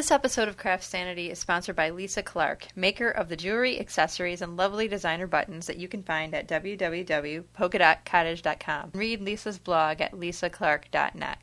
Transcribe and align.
This 0.00 0.10
episode 0.10 0.48
of 0.48 0.56
CraftSanity 0.56 1.28
is 1.28 1.38
sponsored 1.38 1.76
by 1.76 1.90
Lisa 1.90 2.22
Clark, 2.22 2.68
maker 2.74 3.10
of 3.10 3.28
the 3.28 3.36
jewelry, 3.36 3.78
accessories, 3.78 4.40
and 4.40 4.56
lovely 4.56 4.88
designer 4.88 5.26
buttons 5.26 5.66
that 5.66 5.76
you 5.76 5.88
can 5.88 6.02
find 6.02 6.34
at 6.34 6.48
www.polkadotcottage.com. 6.48 8.92
Read 8.94 9.20
Lisa's 9.20 9.58
blog 9.58 10.00
at 10.00 10.12
lisaclark.net. 10.12 11.36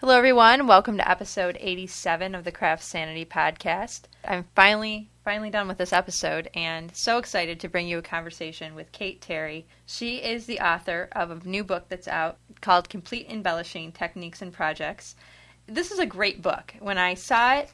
Hello, 0.00 0.16
everyone. 0.16 0.66
Welcome 0.66 0.96
to 0.96 1.06
episode 1.06 1.58
87 1.60 2.34
of 2.34 2.44
the 2.44 2.52
CraftSanity 2.52 3.26
podcast. 3.26 4.04
I'm 4.26 4.44
finally, 4.54 5.08
finally 5.24 5.50
done 5.50 5.68
with 5.68 5.78
this 5.78 5.92
episode 5.92 6.50
and 6.54 6.94
so 6.94 7.18
excited 7.18 7.60
to 7.60 7.68
bring 7.68 7.86
you 7.86 7.98
a 7.98 8.02
conversation 8.02 8.74
with 8.74 8.92
Kayte 8.92 9.20
Terry. 9.20 9.66
She 9.86 10.16
is 10.16 10.46
the 10.46 10.60
author 10.60 11.08
of 11.12 11.30
a 11.30 11.48
new 11.48 11.62
book 11.62 11.88
that's 11.88 12.08
out 12.08 12.38
called 12.60 12.88
Complete 12.88 13.28
Embellishing 13.28 13.92
Techniques 13.92 14.42
and 14.42 14.52
Projects. 14.52 15.16
This 15.66 15.90
is 15.90 15.98
a 15.98 16.06
great 16.06 16.42
book. 16.42 16.74
When 16.80 16.98
I 16.98 17.14
saw 17.14 17.54
it, 17.54 17.70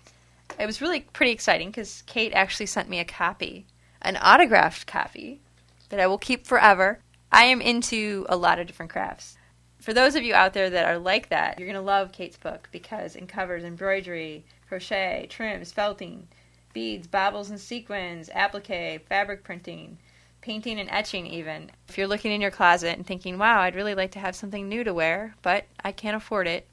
it 0.58 0.66
was 0.66 0.80
really 0.80 1.00
pretty 1.00 1.32
exciting 1.32 1.68
because 1.68 2.02
Kayte 2.06 2.34
actually 2.34 2.66
sent 2.66 2.88
me 2.88 3.00
a 3.00 3.04
copy, 3.04 3.66
an 4.02 4.18
autographed 4.18 4.86
copy 4.86 5.40
that 5.88 6.00
I 6.00 6.06
will 6.06 6.18
keep 6.18 6.46
forever. 6.46 7.00
I 7.30 7.44
am 7.44 7.60
into 7.60 8.26
a 8.28 8.36
lot 8.36 8.58
of 8.58 8.66
different 8.66 8.92
crafts 8.92 9.36
for 9.82 9.92
those 9.92 10.14
of 10.14 10.22
you 10.22 10.32
out 10.32 10.52
there 10.52 10.70
that 10.70 10.86
are 10.86 10.98
like 10.98 11.28
that, 11.30 11.58
you're 11.58 11.66
going 11.66 11.74
to 11.74 11.82
love 11.82 12.12
Kayte's 12.12 12.36
book 12.36 12.68
because 12.70 13.16
it 13.16 13.28
covers 13.28 13.64
embroidery, 13.64 14.44
crochet, 14.68 15.26
trims, 15.28 15.72
felting, 15.72 16.28
beads, 16.72 17.06
baubles 17.06 17.50
and 17.50 17.60
sequins, 17.60 18.28
applique, 18.30 19.06
fabric 19.08 19.44
printing, 19.44 19.98
painting 20.40 20.78
and 20.78 20.90
etching 20.90 21.26
even. 21.26 21.70
If 21.88 21.96
you're 21.96 22.06
looking 22.06 22.32
in 22.32 22.40
your 22.40 22.50
closet 22.50 22.96
and 22.96 23.06
thinking, 23.06 23.38
wow, 23.38 23.60
I'd 23.60 23.74
really 23.74 23.94
like 23.94 24.10
to 24.12 24.18
have 24.18 24.36
something 24.36 24.68
new 24.68 24.84
to 24.84 24.94
wear, 24.94 25.34
but 25.42 25.64
I 25.84 25.92
can't 25.92 26.16
afford 26.16 26.46
it, 26.46 26.66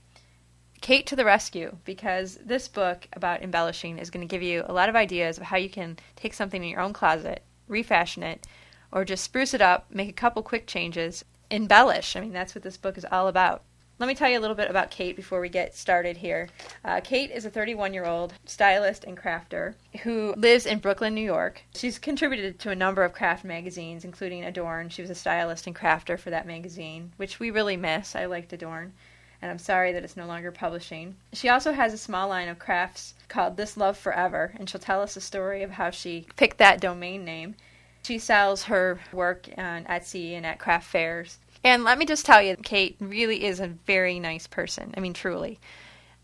Kayte 0.82 1.06
to 1.08 1.16
the 1.16 1.26
rescue 1.26 1.76
because 1.84 2.38
this 2.44 2.68
book 2.68 3.08
about 3.14 3.42
embellishing 3.42 3.98
is 3.98 4.10
going 4.10 4.26
to 4.26 4.32
give 4.32 4.42
you 4.42 4.64
a 4.66 4.74
lot 4.74 4.90
of 4.90 4.96
ideas 4.96 5.38
of 5.38 5.44
how 5.44 5.58
you 5.58 5.70
can 5.70 5.98
take 6.16 6.34
something 6.34 6.64
in 6.64 6.70
your 6.70 6.80
own 6.80 6.94
closet, 6.94 7.44
refashion 7.68 8.24
it, 8.24 8.48
or 8.92 9.06
just 9.06 9.24
spruce 9.24 9.54
it 9.54 9.62
up, 9.62 9.88
make 9.92 10.10
a 10.10 10.14
couple 10.14 10.42
quick 10.42 10.68
changes, 10.68 11.26
embellish. 11.52 12.16
I 12.16 12.22
mean, 12.22 12.32
that's 12.32 12.56
what 12.56 12.64
this 12.64 12.78
book 12.78 12.98
is 12.98 13.06
all 13.12 13.28
about. 13.28 13.64
Let 14.00 14.08
me 14.08 14.16
tell 14.16 14.30
you 14.30 14.40
a 14.40 14.40
little 14.40 14.56
bit 14.56 14.70
about 14.70 14.92
Kayte 14.92 15.18
before 15.18 15.42
we 15.42 15.50
get 15.50 15.76
started 15.76 16.16
here. 16.16 16.48
Uh, 16.86 17.02
Kayte 17.02 17.36
is 17.36 17.44
a 17.44 17.50
31 17.50 17.94
year 17.94 18.06
old 18.06 18.34
stylist 18.46 19.04
and 19.04 19.18
crafter 19.18 19.74
who 20.04 20.34
lives 20.38 20.66
in 20.66 20.80
Brooklyn, 20.80 21.14
New 21.14 21.22
York. 21.22 21.64
She's 21.76 22.00
contributed 22.00 22.60
to 22.60 22.70
a 22.70 22.76
number 22.76 23.04
of 23.04 23.12
craft 23.12 23.44
magazines, 23.44 24.06
including 24.06 24.46
Adorn. 24.46 24.88
She 24.88 25.02
was 25.02 25.12
a 25.12 25.16
stylist 25.16 25.68
and 25.68 25.76
crafter 25.76 26.18
for 26.18 26.30
that 26.30 26.48
magazine, 26.48 27.12
which 27.18 27.42
we 27.42 27.52
really 27.52 27.76
miss. 27.76 28.16
I 28.16 28.24
liked 28.24 28.54
Adorn, 28.54 28.94
and 29.42 29.52
I'm 29.52 29.60
sorry 29.60 29.92
that 29.92 30.06
it's 30.06 30.16
no 30.16 30.28
longer 30.28 30.54
publishing. 30.54 31.18
She 31.34 31.50
also 31.50 31.74
has 31.74 31.92
a 31.92 31.98
small 31.98 32.30
line 32.30 32.48
of 32.48 32.58
crafts 32.58 33.16
called 33.28 33.58
This 33.58 33.76
Love 33.76 33.98
Forever, 33.98 34.54
and 34.58 34.70
she'll 34.70 34.80
tell 34.80 35.02
us 35.02 35.16
the 35.16 35.22
story 35.22 35.62
of 35.62 35.72
how 35.72 35.90
she 35.90 36.26
picked 36.38 36.60
that 36.60 36.80
domain 36.80 37.26
name. 37.26 37.56
She 38.04 38.18
sells 38.18 38.64
her 38.64 39.02
work 39.12 39.50
on 39.58 39.84
Etsy 39.84 40.38
and 40.38 40.46
at 40.46 40.58
craft 40.58 40.90
fairs. 40.90 41.38
And 41.64 41.84
let 41.84 41.98
me 41.98 42.06
just 42.06 42.26
tell 42.26 42.42
you, 42.42 42.56
Kayte 42.56 42.96
really 43.00 43.44
is 43.44 43.60
a 43.60 43.68
very 43.68 44.20
nice 44.20 44.48
person. 44.48 44.94
I 44.96 45.00
mean, 45.00 45.14
truly. 45.14 45.60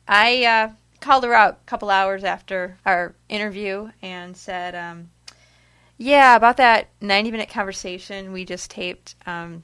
I 0.08 0.45
uh, 0.45 0.69
called 1.02 1.23
her 1.23 1.33
out 1.33 1.59
a 1.61 1.66
couple 1.66 1.89
hours 1.89 2.23
after 2.23 2.77
our 2.86 3.16
interview 3.27 3.92
and 4.02 4.36
said, 4.38 4.75
um, 4.75 5.09
Yeah, 5.97 6.36
about 6.36 6.58
that 6.58 6.88
90 7.02 7.31
minute 7.31 7.50
conversation 7.50 8.31
we 8.31 8.45
just 8.45 8.72
taped. 8.72 9.16
Um, 9.25 9.64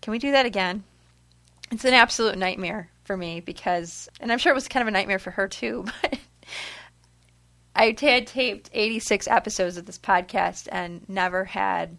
can 0.00 0.12
we 0.12 0.18
do 0.18 0.32
that 0.32 0.46
again? 0.46 0.84
It's 1.70 1.84
an 1.84 1.94
absolute 1.94 2.38
nightmare 2.38 2.90
for 3.04 3.16
me 3.16 3.40
because, 3.40 4.08
and 4.20 4.32
I'm 4.32 4.38
sure 4.38 4.52
it 4.52 4.54
was 4.54 4.68
kind 4.68 4.82
of 4.82 4.88
a 4.88 4.92
nightmare 4.92 5.18
for 5.18 5.32
her 5.32 5.48
too, 5.48 5.84
but 6.02 6.18
I 7.74 7.94
had 8.00 8.26
taped 8.26 8.70
86 8.72 9.28
episodes 9.28 9.76
of 9.76 9.86
this 9.86 9.98
podcast 9.98 10.68
and 10.72 11.08
never 11.08 11.44
had 11.44 11.96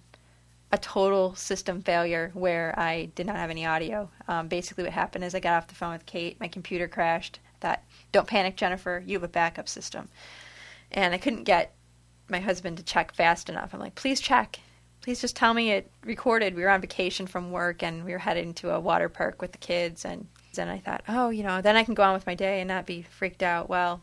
a 0.72 0.78
total 0.78 1.36
system 1.36 1.82
failure 1.82 2.32
where 2.34 2.78
I 2.80 3.06
did 3.16 3.28
not 3.28 3.36
have 3.36 3.50
any 3.50 3.66
audio. 3.66 4.10
Um, 4.28 4.48
basically, 4.48 4.84
what 4.86 4.94
happened 4.94 5.24
is 5.24 5.36
I 5.36 5.40
got 5.40 5.56
off 5.56 5.68
the 5.68 5.76
phone 5.76 5.94
with 5.94 6.06
Kayte, 6.06 6.40
my 6.40 6.48
computer 6.48 6.88
crashed. 6.88 7.40
I 7.56 7.68
thought, 7.68 7.82
don't 8.12 8.28
panic, 8.28 8.56
Jennifer, 8.56 9.04
you 9.06 9.16
have 9.16 9.24
a 9.24 9.28
backup 9.28 9.68
system. 9.68 10.08
And 10.92 11.14
I 11.14 11.18
couldn't 11.18 11.44
get 11.44 11.74
my 12.30 12.40
husband 12.40 12.78
to 12.78 12.84
check 12.84 13.14
fast 13.14 13.50
enough. 13.50 13.74
I'm 13.74 13.80
like, 13.80 13.96
please 13.96 14.22
check. 14.22 14.60
Please 15.02 15.20
just 15.20 15.36
tell 15.36 15.54
me 15.54 15.72
it 15.72 15.92
recorded. 16.04 16.56
We 16.56 16.62
were 16.62 16.70
on 16.70 16.82
vacation 16.82 17.28
from 17.28 17.52
work 17.52 17.84
and 17.84 18.06
we 18.06 18.12
were 18.12 18.20
heading 18.20 18.54
to 18.56 18.74
a 18.74 18.80
water 18.80 19.10
park 19.10 19.42
with 19.42 19.52
the 19.52 19.58
kids. 19.58 20.06
And 20.06 20.28
then 20.54 20.70
I 20.70 20.78
thought, 20.80 21.04
oh, 21.08 21.30
you 21.30 21.44
know, 21.44 21.62
then 21.62 21.76
I 21.76 21.84
can 21.84 21.96
go 21.96 22.04
on 22.04 22.14
with 22.14 22.28
my 22.28 22.36
day 22.36 22.62
and 22.62 22.68
not 22.68 22.86
be 22.86 23.02
freaked 23.02 23.44
out. 23.44 23.68
Well, 23.68 24.02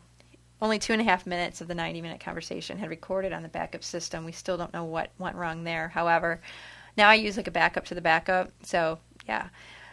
only 0.61 0.79
two 0.79 0.93
and 0.93 1.01
a 1.01 1.05
half 1.05 1.25
minutes 1.25 1.61
of 1.61 1.67
the 1.67 1.75
90 1.75 2.01
minute 2.01 2.19
conversation 2.19 2.77
had 2.77 2.89
recorded 2.89 3.33
on 3.33 3.43
the 3.43 3.49
backup 3.49 3.83
system. 3.83 4.25
We 4.25 4.31
still 4.31 4.57
don't 4.57 4.73
know 4.73 4.83
what 4.83 5.11
went 5.17 5.35
wrong 5.35 5.63
there. 5.63 5.89
However, 5.89 6.41
now 6.97 7.09
I 7.09 7.15
use 7.15 7.37
like 7.37 7.47
a 7.47 7.51
backup 7.51 7.85
to 7.85 7.95
the 7.95 8.01
backup. 8.01 8.51
So, 8.63 8.99
yeah. 9.27 9.49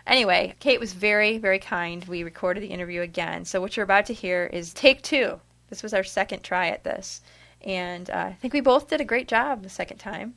Anyway, 0.06 0.54
Kayte 0.60 0.80
was 0.80 0.92
very, 0.92 1.38
very 1.38 1.58
kind. 1.58 2.04
We 2.04 2.22
recorded 2.22 2.62
the 2.62 2.68
interview 2.68 3.00
again. 3.00 3.44
So, 3.44 3.60
what 3.60 3.76
you're 3.76 3.84
about 3.84 4.06
to 4.06 4.14
hear 4.14 4.46
is 4.46 4.72
take 4.72 5.02
two. 5.02 5.40
This 5.68 5.82
was 5.82 5.94
our 5.94 6.04
second 6.04 6.42
try 6.42 6.68
at 6.68 6.84
this. 6.84 7.20
And 7.62 8.10
uh, 8.10 8.26
I 8.28 8.32
think 8.34 8.54
we 8.54 8.60
both 8.60 8.88
did 8.88 9.00
a 9.00 9.04
great 9.04 9.28
job 9.28 9.62
the 9.62 9.68
second 9.68 9.98
time. 9.98 10.34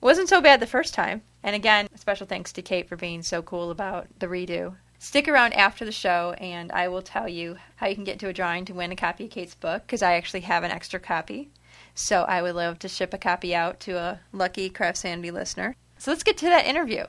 It 0.00 0.04
wasn't 0.04 0.28
so 0.30 0.40
bad 0.40 0.60
the 0.60 0.66
first 0.66 0.94
time. 0.94 1.22
And 1.42 1.54
again, 1.54 1.88
special 1.94 2.26
thanks 2.26 2.52
to 2.52 2.62
Kayte 2.62 2.88
for 2.88 2.96
being 2.96 3.22
so 3.22 3.42
cool 3.42 3.70
about 3.70 4.06
the 4.18 4.26
redo. 4.26 4.76
Stick 5.02 5.26
around 5.28 5.54
after 5.54 5.86
the 5.86 5.92
show, 5.92 6.34
and 6.36 6.70
I 6.72 6.86
will 6.88 7.00
tell 7.00 7.26
you 7.26 7.56
how 7.76 7.86
you 7.86 7.94
can 7.94 8.04
get 8.04 8.18
to 8.18 8.28
a 8.28 8.34
drawing 8.34 8.66
to 8.66 8.74
win 8.74 8.92
a 8.92 8.96
copy 8.96 9.24
of 9.24 9.30
Kayte's 9.30 9.54
book 9.54 9.84
because 9.86 10.02
I 10.02 10.12
actually 10.12 10.42
have 10.42 10.62
an 10.62 10.70
extra 10.70 11.00
copy. 11.00 11.48
So 11.94 12.24
I 12.24 12.42
would 12.42 12.54
love 12.54 12.78
to 12.80 12.88
ship 12.88 13.14
a 13.14 13.18
copy 13.18 13.54
out 13.54 13.80
to 13.80 13.96
a 13.96 14.20
lucky 14.30 14.68
CraftSanity 14.68 15.32
listener. 15.32 15.74
So 15.96 16.10
let's 16.10 16.22
get 16.22 16.36
to 16.36 16.50
that 16.50 16.66
interview. 16.66 17.04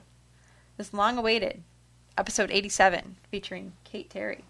This 0.78 0.94
long 0.94 1.18
awaited 1.18 1.63
episode 2.18 2.50
87 2.50 3.18
featuring 3.30 3.74
Kayte 3.85 4.07
Terry. 4.07 4.46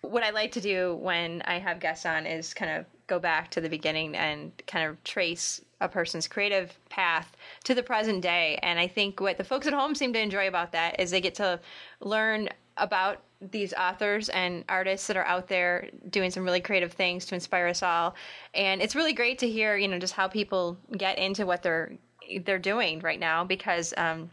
What 0.00 0.22
I 0.22 0.30
like 0.30 0.52
to 0.52 0.60
do 0.62 0.94
when 0.96 1.42
I 1.42 1.58
have 1.58 1.78
guests 1.78 2.06
on 2.06 2.24
is 2.24 2.54
kind 2.54 2.72
of 2.72 2.86
go 3.06 3.18
back 3.18 3.50
to 3.50 3.60
the 3.60 3.68
beginning 3.68 4.16
and 4.16 4.50
kind 4.66 4.88
of 4.88 5.04
trace 5.04 5.60
a 5.82 5.88
person's 5.88 6.26
creative 6.26 6.78
path 6.88 7.36
to 7.64 7.74
the 7.74 7.82
present 7.82 8.22
day. 8.22 8.58
And 8.62 8.78
I 8.78 8.86
think 8.86 9.20
what 9.20 9.36
the 9.36 9.44
folks 9.44 9.66
at 9.66 9.74
home 9.74 9.94
seem 9.94 10.12
to 10.14 10.20
enjoy 10.20 10.48
about 10.48 10.72
that 10.72 10.98
is 10.98 11.10
they 11.10 11.20
get 11.20 11.34
to 11.34 11.60
learn 12.00 12.48
about 12.76 13.22
these 13.50 13.72
authors 13.74 14.28
and 14.28 14.64
artists 14.68 15.06
that 15.08 15.16
are 15.16 15.26
out 15.26 15.48
there 15.48 15.90
doing 16.10 16.30
some 16.30 16.44
really 16.44 16.60
creative 16.60 16.92
things 16.92 17.26
to 17.26 17.34
inspire 17.34 17.66
us 17.66 17.82
all. 17.82 18.14
And 18.54 18.80
it's 18.80 18.94
really 18.94 19.12
great 19.12 19.38
to 19.40 19.48
hear, 19.48 19.76
you 19.76 19.88
know, 19.88 19.98
just 19.98 20.14
how 20.14 20.28
people 20.28 20.78
get 20.96 21.18
into 21.18 21.44
what 21.44 21.62
they're 21.62 21.92
they're 22.44 22.58
doing 22.58 23.00
right 23.00 23.20
now 23.20 23.44
because 23.44 23.92
um, 23.96 24.30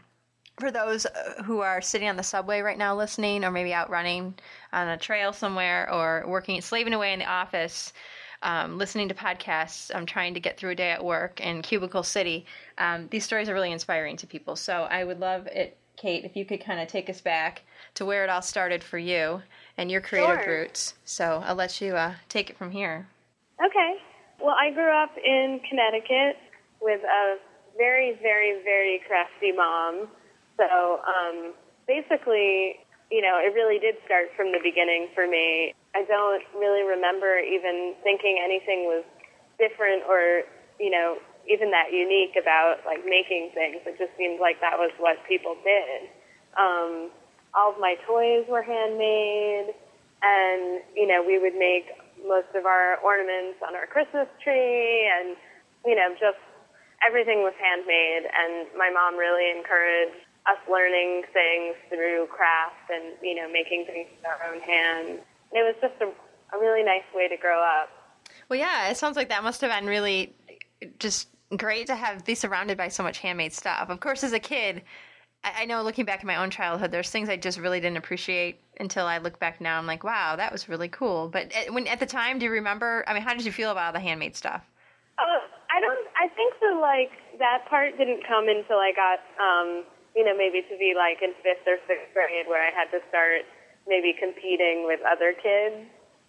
for 0.58 0.70
those 0.70 1.06
who 1.44 1.60
are 1.60 1.80
sitting 1.80 2.08
on 2.08 2.16
the 2.16 2.22
subway 2.22 2.60
right 2.60 2.78
now 2.78 2.94
listening 2.94 3.44
or 3.44 3.50
maybe 3.50 3.72
out 3.72 3.90
running 3.90 4.34
on 4.72 4.88
a 4.88 4.96
trail 4.96 5.32
somewhere 5.32 5.92
or 5.92 6.24
working 6.26 6.60
slaving 6.60 6.92
away 6.92 7.12
in 7.12 7.18
the 7.18 7.24
office 7.24 7.92
um, 8.42 8.78
listening 8.78 9.08
to 9.08 9.14
podcasts 9.14 9.90
i'm 9.94 10.06
trying 10.06 10.34
to 10.34 10.40
get 10.40 10.56
through 10.56 10.70
a 10.70 10.74
day 10.74 10.90
at 10.90 11.04
work 11.04 11.40
in 11.40 11.62
cubicle 11.62 12.02
city 12.02 12.46
um, 12.78 13.08
these 13.10 13.24
stories 13.24 13.48
are 13.48 13.54
really 13.54 13.72
inspiring 13.72 14.16
to 14.16 14.26
people 14.26 14.54
so 14.54 14.82
i 14.90 15.02
would 15.02 15.18
love 15.18 15.46
it 15.48 15.76
kayte 16.02 16.24
if 16.24 16.36
you 16.36 16.44
could 16.44 16.64
kind 16.64 16.80
of 16.80 16.88
take 16.88 17.10
us 17.10 17.20
back 17.20 17.62
to 17.94 18.04
where 18.04 18.24
it 18.24 18.30
all 18.30 18.42
started 18.42 18.82
for 18.82 18.98
you 18.98 19.42
and 19.76 19.90
your 19.90 20.00
creative 20.00 20.44
sure. 20.44 20.60
roots. 20.60 20.94
So 21.04 21.42
I'll 21.44 21.54
let 21.54 21.80
you 21.80 21.96
uh, 21.96 22.14
take 22.28 22.50
it 22.50 22.58
from 22.58 22.70
here. 22.70 23.06
Okay. 23.64 23.94
Well, 24.40 24.56
I 24.58 24.70
grew 24.72 24.90
up 24.90 25.10
in 25.16 25.60
Connecticut 25.68 26.36
with 26.80 27.00
a 27.04 27.36
very, 27.76 28.18
very, 28.22 28.62
very 28.64 29.00
crafty 29.06 29.52
mom. 29.52 30.08
So 30.56 31.00
um, 31.04 31.52
basically, 31.86 32.80
you 33.10 33.22
know, 33.22 33.40
it 33.40 33.52
really 33.54 33.78
did 33.78 33.96
start 34.04 34.28
from 34.36 34.52
the 34.52 34.60
beginning 34.62 35.08
for 35.14 35.26
me. 35.26 35.74
I 35.94 36.04
don't 36.04 36.42
really 36.54 36.82
remember 36.86 37.38
even 37.38 37.94
thinking 38.02 38.40
anything 38.42 38.86
was 38.86 39.04
different 39.58 40.04
or, 40.08 40.42
you 40.78 40.90
know, 40.90 41.18
even 41.48 41.70
that 41.70 41.92
unique 41.92 42.36
about 42.40 42.78
like 42.86 43.04
making 43.04 43.50
things. 43.54 43.82
It 43.84 43.98
just 43.98 44.12
seemed 44.16 44.40
like 44.40 44.60
that 44.60 44.78
was 44.78 44.92
what 44.98 45.16
people 45.28 45.56
did. 45.64 46.08
Um, 46.56 47.10
all 47.54 47.72
of 47.72 47.78
my 47.80 47.96
toys 48.06 48.46
were 48.48 48.62
handmade, 48.62 49.74
and 50.22 50.80
you 50.94 51.06
know 51.06 51.22
we 51.26 51.38
would 51.38 51.54
make 51.54 51.86
most 52.26 52.52
of 52.54 52.66
our 52.66 52.98
ornaments 53.02 53.58
on 53.66 53.74
our 53.74 53.86
Christmas 53.86 54.28
tree, 54.42 55.08
and 55.08 55.36
you 55.84 55.94
know 55.94 56.12
just 56.18 56.40
everything 57.06 57.42
was 57.42 57.54
handmade. 57.58 58.30
And 58.30 58.68
my 58.76 58.90
mom 58.90 59.16
really 59.16 59.50
encouraged 59.50 60.26
us 60.46 60.60
learning 60.70 61.24
things 61.32 61.76
through 61.88 62.26
craft 62.28 62.88
and 62.90 63.14
you 63.22 63.34
know 63.34 63.50
making 63.50 63.86
things 63.86 64.08
with 64.14 64.26
our 64.26 64.40
own 64.52 64.60
hands. 64.60 65.20
And 65.50 65.56
it 65.58 65.64
was 65.64 65.74
just 65.80 66.00
a, 66.00 66.08
a 66.56 66.60
really 66.60 66.84
nice 66.84 67.06
way 67.14 67.28
to 67.28 67.36
grow 67.36 67.60
up. 67.60 67.88
Well, 68.48 68.58
yeah, 68.58 68.90
it 68.90 68.96
sounds 68.96 69.16
like 69.16 69.28
that 69.28 69.42
must 69.42 69.60
have 69.60 69.70
been 69.70 69.88
really 69.88 70.34
just 70.98 71.28
great 71.56 71.86
to 71.88 71.94
have 71.94 72.24
be 72.24 72.34
surrounded 72.34 72.78
by 72.78 72.88
so 72.88 73.02
much 73.02 73.18
handmade 73.18 73.52
stuff. 73.52 73.90
Of 73.90 74.00
course, 74.00 74.22
as 74.22 74.32
a 74.32 74.38
kid, 74.38 74.82
I, 75.44 75.62
I 75.62 75.64
know 75.64 75.82
looking 75.82 76.04
back 76.04 76.20
at 76.20 76.26
my 76.26 76.36
own 76.36 76.50
childhood, 76.50 76.90
there's 76.90 77.10
things 77.10 77.28
I 77.28 77.36
just 77.36 77.58
really 77.58 77.80
didn't 77.80 77.96
appreciate 77.96 78.60
until 78.78 79.06
I 79.06 79.18
look 79.18 79.38
back 79.38 79.60
now. 79.60 79.78
I'm 79.78 79.86
like, 79.86 80.04
wow, 80.04 80.36
that 80.36 80.52
was 80.52 80.68
really 80.68 80.88
cool. 80.88 81.28
But 81.28 81.52
at, 81.52 81.72
when 81.72 81.86
at 81.86 82.00
the 82.00 82.06
time, 82.06 82.38
do 82.38 82.44
you 82.44 82.50
remember? 82.50 83.04
I 83.06 83.14
mean, 83.14 83.22
how 83.22 83.34
did 83.34 83.44
you 83.44 83.52
feel 83.52 83.70
about 83.70 83.94
the 83.94 84.00
handmade 84.00 84.36
stuff? 84.36 84.62
Uh, 85.18 85.22
I 85.70 85.80
don't. 85.80 86.06
I 86.16 86.28
think 86.28 86.54
the 86.60 86.78
like 86.80 87.12
that 87.38 87.66
part 87.68 87.96
didn't 87.98 88.26
come 88.26 88.48
until 88.48 88.78
I 88.78 88.92
got, 88.94 89.20
um, 89.40 89.84
you 90.16 90.24
know, 90.24 90.36
maybe 90.36 90.62
to 90.62 90.78
be 90.78 90.94
like 90.96 91.22
in 91.22 91.32
fifth 91.42 91.66
or 91.66 91.76
sixth 91.86 92.12
grade, 92.14 92.46
where 92.48 92.62
I 92.62 92.70
had 92.70 92.90
to 92.90 93.00
start 93.08 93.42
maybe 93.86 94.14
competing 94.18 94.84
with 94.86 95.00
other 95.10 95.32
kids. 95.32 95.76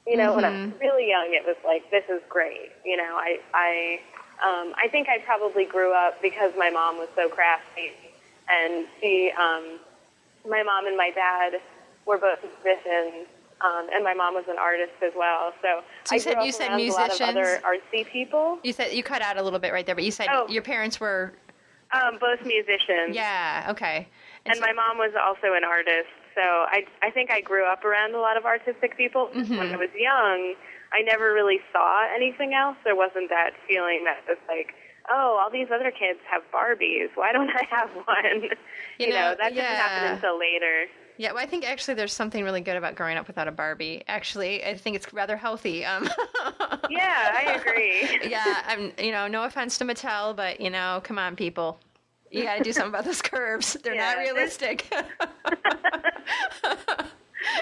You 0.07 0.17
know, 0.17 0.33
when 0.33 0.45
I 0.45 0.49
was 0.49 0.73
really 0.81 1.07
young, 1.07 1.29
it 1.29 1.45
was 1.45 1.57
like 1.63 1.89
this 1.91 2.03
is 2.09 2.21
great. 2.27 2.71
You 2.83 2.97
know, 2.97 3.15
I 3.15 3.39
I 3.53 3.99
um, 4.41 4.73
I 4.75 4.87
think 4.89 5.07
I 5.07 5.19
probably 5.19 5.65
grew 5.65 5.93
up 5.93 6.21
because 6.21 6.51
my 6.57 6.69
mom 6.69 6.97
was 6.97 7.07
so 7.15 7.29
crafty, 7.29 7.91
and 8.51 8.85
she, 8.99 9.31
um, 9.39 9.79
my 10.49 10.63
mom 10.63 10.87
and 10.87 10.97
my 10.97 11.11
dad 11.11 11.53
were 12.05 12.17
both 12.17 12.39
musicians. 12.43 13.27
Um, 13.63 13.89
and 13.93 14.03
my 14.03 14.15
mom 14.15 14.33
was 14.33 14.45
an 14.49 14.57
artist 14.57 14.93
as 15.05 15.11
well, 15.15 15.53
so, 15.61 15.83
So 16.05 16.15
you 16.15 16.19
I 16.19 16.23
said- 16.23 16.33
grew 16.33 16.43
you 16.45 16.49
up 16.49 16.55
said 16.55 16.69
around 16.71 16.79
a 16.81 16.87
lot 16.93 17.11
of 17.11 17.19
musicians? 17.19 17.29
other 17.37 17.61
artsy 17.61 18.07
people. 18.11 18.57
You 18.63 18.73
said 18.73 18.91
you 18.93 19.03
cut 19.03 19.21
out 19.21 19.37
a 19.37 19.43
little 19.43 19.59
bit 19.59 19.71
right 19.71 19.85
there, 19.85 19.93
but 19.93 20.03
you 20.03 20.09
said 20.09 20.27
Oh. 20.31 20.47
your 20.49 20.63
parents 20.63 20.99
were. 20.99 21.33
Um, 21.91 22.17
both 22.19 22.41
musicians. 22.43 23.13
Yeah. 23.15 23.67
Okay. 23.69 24.07
And 24.47 24.55
so- 24.55 24.61
my 24.61 24.73
mom 24.73 24.97
was 24.97 25.11
also 25.13 25.53
an 25.53 25.63
artist, 25.63 26.09
so 26.33 26.41
I 26.41 26.85
I 27.03 27.11
think 27.11 27.29
I 27.29 27.39
grew 27.41 27.65
up 27.65 27.85
around 27.85 28.15
a 28.15 28.19
lot 28.19 28.35
of 28.35 28.45
artistic 28.45 28.97
people. 28.97 29.27
Mm-hmm. 29.27 29.55
When 29.57 29.71
I 29.73 29.77
was 29.77 29.91
young, 29.93 30.55
I 30.91 31.03
never 31.03 31.31
really 31.31 31.59
saw 31.71 32.07
anything 32.15 32.55
else. 32.55 32.77
There 32.83 32.95
wasn't 32.95 33.29
that 33.29 33.51
feeling 33.67 34.05
that 34.05 34.23
was 34.27 34.39
like, 34.47 34.73
oh, 35.09 35.39
all 35.41 35.49
these 35.51 35.67
other 35.73 35.91
kids 35.91 36.19
have 36.29 36.41
Barbies. 36.53 37.09
Why 37.15 37.31
don't 37.31 37.49
I 37.49 37.65
have 37.69 37.89
one? 38.05 38.49
You, 38.99 39.09
know, 39.09 39.15
know, 39.15 39.35
that 39.39 39.49
doesn't 39.55 39.63
happen 39.63 40.13
until 40.13 40.37
later. 40.37 40.85
Yeah, 41.17 41.31
well, 41.31 41.43
I 41.43 41.47
think 41.47 41.67
actually 41.67 41.95
there's 41.95 42.13
something 42.13 42.43
really 42.43 42.61
good 42.61 42.77
about 42.77 42.93
growing 42.93 43.17
up 43.17 43.25
without 43.25 43.47
a 43.47 43.51
Barbie. 43.51 44.03
Actually, 44.07 44.63
I 44.63 44.75
think 44.75 44.95
it's 44.95 45.11
rather 45.11 45.37
healthy. 45.37 45.83
Um, 45.85 46.07
Yeah, 46.91 47.31
I 47.33 47.53
agree. 47.53 48.19
yeah, 48.29 48.63
I'm. 48.67 48.91
You 48.97 49.11
know, 49.11 49.27
no 49.27 49.43
offense 49.43 49.77
to 49.77 49.85
Mattel, 49.85 50.35
but 50.35 50.59
you 50.59 50.69
know, 50.69 51.01
come 51.03 51.17
on, 51.17 51.35
people, 51.35 51.79
you 52.29 52.43
got 52.43 52.57
to 52.57 52.63
do 52.63 52.73
something 52.73 52.89
about 52.89 53.05
those 53.05 53.21
curves. 53.21 53.77
They're 53.81 53.95
Yeah, 53.95 54.13
not 54.13 54.17
realistic. 54.17 54.91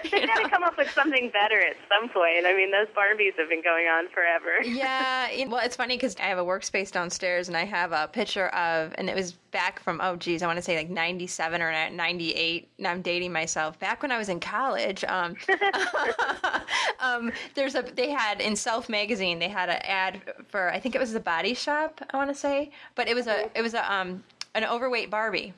They 0.11 0.25
got 0.25 0.43
to 0.43 0.49
come 0.49 0.63
up 0.63 0.77
with 0.77 0.89
something 0.91 1.29
better 1.31 1.59
at 1.59 1.75
some 1.87 2.09
point. 2.09 2.45
I 2.45 2.53
mean, 2.53 2.71
those 2.71 2.87
Barbies 2.95 3.37
have 3.37 3.49
been 3.49 3.61
going 3.63 3.87
on 3.87 4.07
forever. 4.09 4.51
yeah, 4.63 5.29
you- 5.31 5.49
well, 5.49 5.63
it's 5.63 5.75
funny 5.75 5.95
because 5.97 6.15
I 6.17 6.23
have 6.23 6.37
a 6.37 6.43
workspace 6.43 6.91
downstairs, 6.91 7.47
and 7.47 7.55
I 7.57 7.65
have 7.65 7.91
a 7.91 8.07
picture 8.11 8.47
of, 8.49 8.93
and 8.97 9.09
it 9.09 9.15
was 9.15 9.33
back 9.51 9.79
from 9.81 9.99
oh 10.03 10.15
geez, 10.15 10.43
I 10.43 10.47
want 10.47 10.57
to 10.57 10.61
say 10.61 10.75
like 10.77 10.89
'97 10.89 11.61
or 11.61 11.71
'98. 11.91 12.67
Now 12.77 12.91
I'm 12.91 13.01
dating 13.01 13.31
myself. 13.31 13.79
Back 13.79 14.01
when 14.01 14.11
I 14.11 14.17
was 14.17 14.29
in 14.29 14.39
college, 14.39 15.03
um, 15.05 15.35
um, 16.99 17.31
there's 17.55 17.75
a 17.75 17.81
they 17.81 18.09
had 18.09 18.41
in 18.41 18.55
Self 18.55 18.89
magazine 18.89 19.39
they 19.39 19.49
had 19.49 19.69
an 19.69 19.79
ad 19.83 20.21
for 20.49 20.71
I 20.71 20.79
think 20.79 20.95
it 20.95 20.99
was 20.99 21.13
the 21.13 21.19
Body 21.19 21.53
Shop 21.53 22.01
I 22.13 22.17
want 22.17 22.29
to 22.29 22.35
say, 22.35 22.71
but 22.95 23.07
it 23.07 23.15
was 23.15 23.27
a 23.27 23.49
it 23.55 23.61
was 23.61 23.73
a 23.73 23.91
um 23.93 24.23
an 24.55 24.65
overweight 24.65 25.09
Barbie 25.09 25.53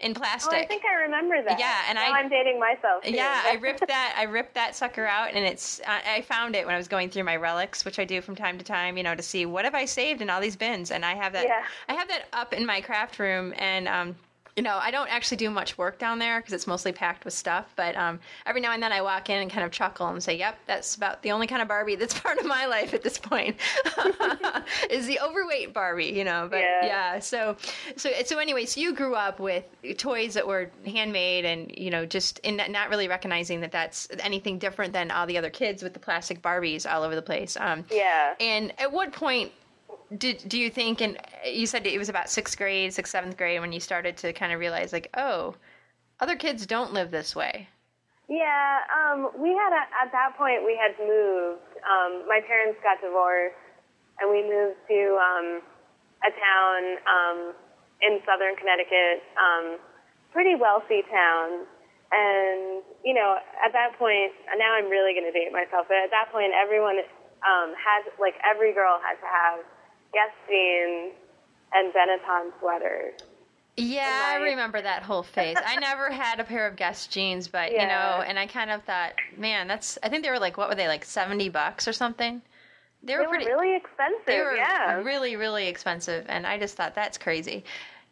in 0.00 0.10
Oh, 0.10 0.14
plastic. 0.14 0.52
I 0.54 0.66
think 0.66 0.82
I 0.84 0.94
remember 1.02 1.42
that. 1.42 1.58
Yeah, 1.58 1.82
and 1.88 1.96
now 1.96 2.12
I- 2.12 2.18
I'm 2.18 2.28
dating 2.28 2.58
myself. 2.58 3.04
Too. 3.04 3.12
Yeah, 3.12 3.42
I 3.46 3.54
ripped 3.54 3.86
that. 3.88 4.14
I 4.18 4.24
ripped 4.24 4.54
that 4.54 4.74
sucker 4.74 5.06
out, 5.06 5.30
and 5.32 5.44
it's. 5.44 5.80
I 5.86 6.16
I 6.16 6.20
found 6.22 6.56
it 6.56 6.66
when 6.66 6.74
I 6.74 6.78
was 6.78 6.88
going 6.88 7.10
through 7.10 7.24
my 7.24 7.36
relics, 7.36 7.84
which 7.84 7.98
I 7.98 8.04
do 8.04 8.20
from 8.20 8.34
time 8.34 8.58
to 8.58 8.64
time. 8.64 8.96
You 8.96 9.02
know, 9.02 9.14
to 9.14 9.22
see 9.22 9.46
what 9.46 9.64
have 9.64 9.74
I 9.74 9.84
saved 9.84 10.20
in 10.22 10.30
all 10.30 10.40
these 10.40 10.56
bins, 10.56 10.90
and 10.90 11.04
I 11.04 11.14
have 11.14 11.32
that. 11.32 11.46
Yeah. 11.46 11.64
I 11.88 11.94
have 11.94 12.08
that 12.08 12.26
up 12.32 12.52
in 12.52 12.66
my 12.66 12.80
craft 12.80 13.18
room, 13.18 13.54
and 13.56 13.88
um, 13.88 14.16
you 14.56 14.62
know, 14.62 14.78
I 14.80 14.90
don't 14.92 15.08
actually 15.08 15.38
do 15.38 15.50
much 15.50 15.76
work 15.76 15.98
down 15.98 16.18
there 16.20 16.38
because 16.40 16.52
it's 16.52 16.66
mostly 16.66 16.92
packed 16.92 17.24
with 17.24 17.34
stuff. 17.34 17.66
But 17.74 17.96
um, 17.96 18.20
every 18.46 18.60
now 18.60 18.72
and 18.72 18.82
then 18.82 18.92
I 18.92 19.02
walk 19.02 19.28
in 19.28 19.42
and 19.42 19.50
kind 19.50 19.64
of 19.66 19.72
chuckle 19.72 20.06
and 20.06 20.22
say, 20.22 20.36
"Yep, 20.36 20.58
that's 20.66 20.94
about 20.94 21.22
the 21.22 21.32
only 21.32 21.46
kind 21.48 21.60
of 21.60 21.68
Barbie 21.68 21.96
that's 21.96 22.18
part 22.20 22.38
of 22.38 22.46
my 22.46 22.66
life 22.66 22.94
at 22.94 23.02
this 23.02 23.18
point." 23.18 23.56
is 24.90 25.06
the 25.06 25.18
overweight 25.20 25.72
Barbie, 25.72 26.06
you 26.06 26.24
know? 26.24 26.46
But 26.50 26.60
Yeah. 26.60 26.86
yeah, 26.86 27.18
so 27.18 27.56
so 27.96 28.10
so 28.24 28.38
anyway, 28.38 28.64
so 28.66 28.80
you 28.80 28.94
grew 28.94 29.14
up 29.14 29.40
with 29.40 29.64
toys 29.96 30.34
that 30.34 30.46
were 30.46 30.70
handmade, 30.86 31.44
and 31.44 31.72
you 31.76 31.90
know, 31.90 32.06
just 32.06 32.38
in 32.40 32.56
that, 32.58 32.70
not 32.70 32.90
really 32.90 33.08
recognizing 33.08 33.60
that 33.60 33.72
that's 33.72 34.08
anything 34.20 34.58
different 34.58 34.92
than 34.92 35.10
all 35.10 35.26
the 35.26 35.38
other 35.38 35.50
kids 35.50 35.82
with 35.82 35.94
the 35.94 36.00
plastic 36.00 36.42
Barbies 36.42 36.90
all 36.90 37.02
over 37.02 37.14
the 37.14 37.22
place. 37.22 37.56
Um, 37.58 37.84
Yeah. 37.90 38.34
and 38.40 38.72
at 38.78 38.92
what 38.92 39.12
point 39.12 39.52
did 40.18 40.48
do 40.48 40.58
you 40.58 40.70
think? 40.70 41.00
And 41.00 41.18
you 41.44 41.66
said 41.66 41.86
it 41.86 41.98
was 41.98 42.08
about 42.08 42.28
sixth 42.28 42.56
grade, 42.56 42.92
sixth, 42.92 43.12
seventh 43.12 43.36
grade 43.36 43.60
when 43.60 43.72
you 43.72 43.80
started 43.80 44.16
to 44.18 44.32
kind 44.32 44.52
of 44.52 44.60
realize, 44.60 44.92
like, 44.92 45.10
oh, 45.14 45.54
other 46.20 46.36
kids 46.36 46.66
don't 46.66 46.92
live 46.92 47.10
this 47.10 47.34
way. 47.34 47.68
Yeah, 48.28 48.80
um, 48.88 49.30
we 49.36 49.50
had 49.50 49.72
a, 49.76 49.84
at 50.00 50.12
that 50.12 50.32
point 50.38 50.64
we 50.64 50.80
had 50.80 50.96
moved. 50.96 51.60
Um, 51.84 52.24
my 52.26 52.40
parents 52.46 52.80
got 52.82 53.00
divorced, 53.00 53.56
and 54.20 54.30
we 54.30 54.40
moved 54.40 54.80
to 54.88 55.00
um, 55.20 55.60
a 56.24 56.32
town 56.32 56.80
um, 57.04 57.38
in 58.00 58.20
southern 58.24 58.56
Connecticut, 58.56 59.20
um, 59.36 59.76
pretty 60.32 60.54
wealthy 60.56 61.04
town. 61.12 61.68
And 62.12 62.80
you 63.04 63.12
know, 63.12 63.36
at 63.60 63.72
that 63.72 63.98
point, 63.98 64.32
now 64.56 64.72
I'm 64.72 64.88
really 64.88 65.12
going 65.12 65.28
to 65.28 65.34
date 65.34 65.52
myself, 65.52 65.86
but 65.88 65.98
at 65.98 66.10
that 66.10 66.32
point, 66.32 66.52
everyone 66.56 67.04
um, 67.44 67.76
had 67.76 68.08
like 68.16 68.34
every 68.40 68.72
girl 68.72 68.96
had 69.04 69.20
to 69.20 69.28
have 69.28 69.60
Guess 70.14 70.32
jeans 70.48 71.12
and 71.72 71.92
Benetton 71.92 72.50
sweaters. 72.60 73.20
Yeah, 73.76 74.26
I 74.28 74.36
remember 74.36 74.80
that 74.80 75.02
whole 75.02 75.24
phase. 75.24 75.56
I 75.64 75.76
never 75.76 76.08
had 76.12 76.38
a 76.38 76.44
pair 76.44 76.66
of 76.68 76.76
Guess 76.76 77.08
jeans, 77.08 77.48
but 77.48 77.72
you 77.72 77.78
know, 77.78 78.22
and 78.24 78.38
I 78.38 78.46
kind 78.46 78.70
of 78.70 78.84
thought, 78.84 79.14
man, 79.36 79.66
that's. 79.66 79.98
I 80.02 80.08
think 80.08 80.22
they 80.24 80.30
were 80.30 80.38
like, 80.38 80.56
what 80.56 80.68
were 80.68 80.76
they 80.76 80.86
like, 80.86 81.04
seventy 81.04 81.48
bucks 81.48 81.88
or 81.88 81.92
something? 81.92 82.40
They 83.02 83.14
were 83.16 83.22
They 83.22 83.26
were 83.26 83.34
pretty. 83.34 83.46
really 83.50 83.76
expensive. 83.76 84.24
they 84.26 84.38
were 84.38 84.54
yeah. 84.56 84.94
really, 85.02 85.34
really 85.36 85.66
expensive, 85.66 86.24
and 86.28 86.46
I 86.46 86.58
just 86.58 86.76
thought 86.76 86.94
that's 86.94 87.18
crazy, 87.18 87.64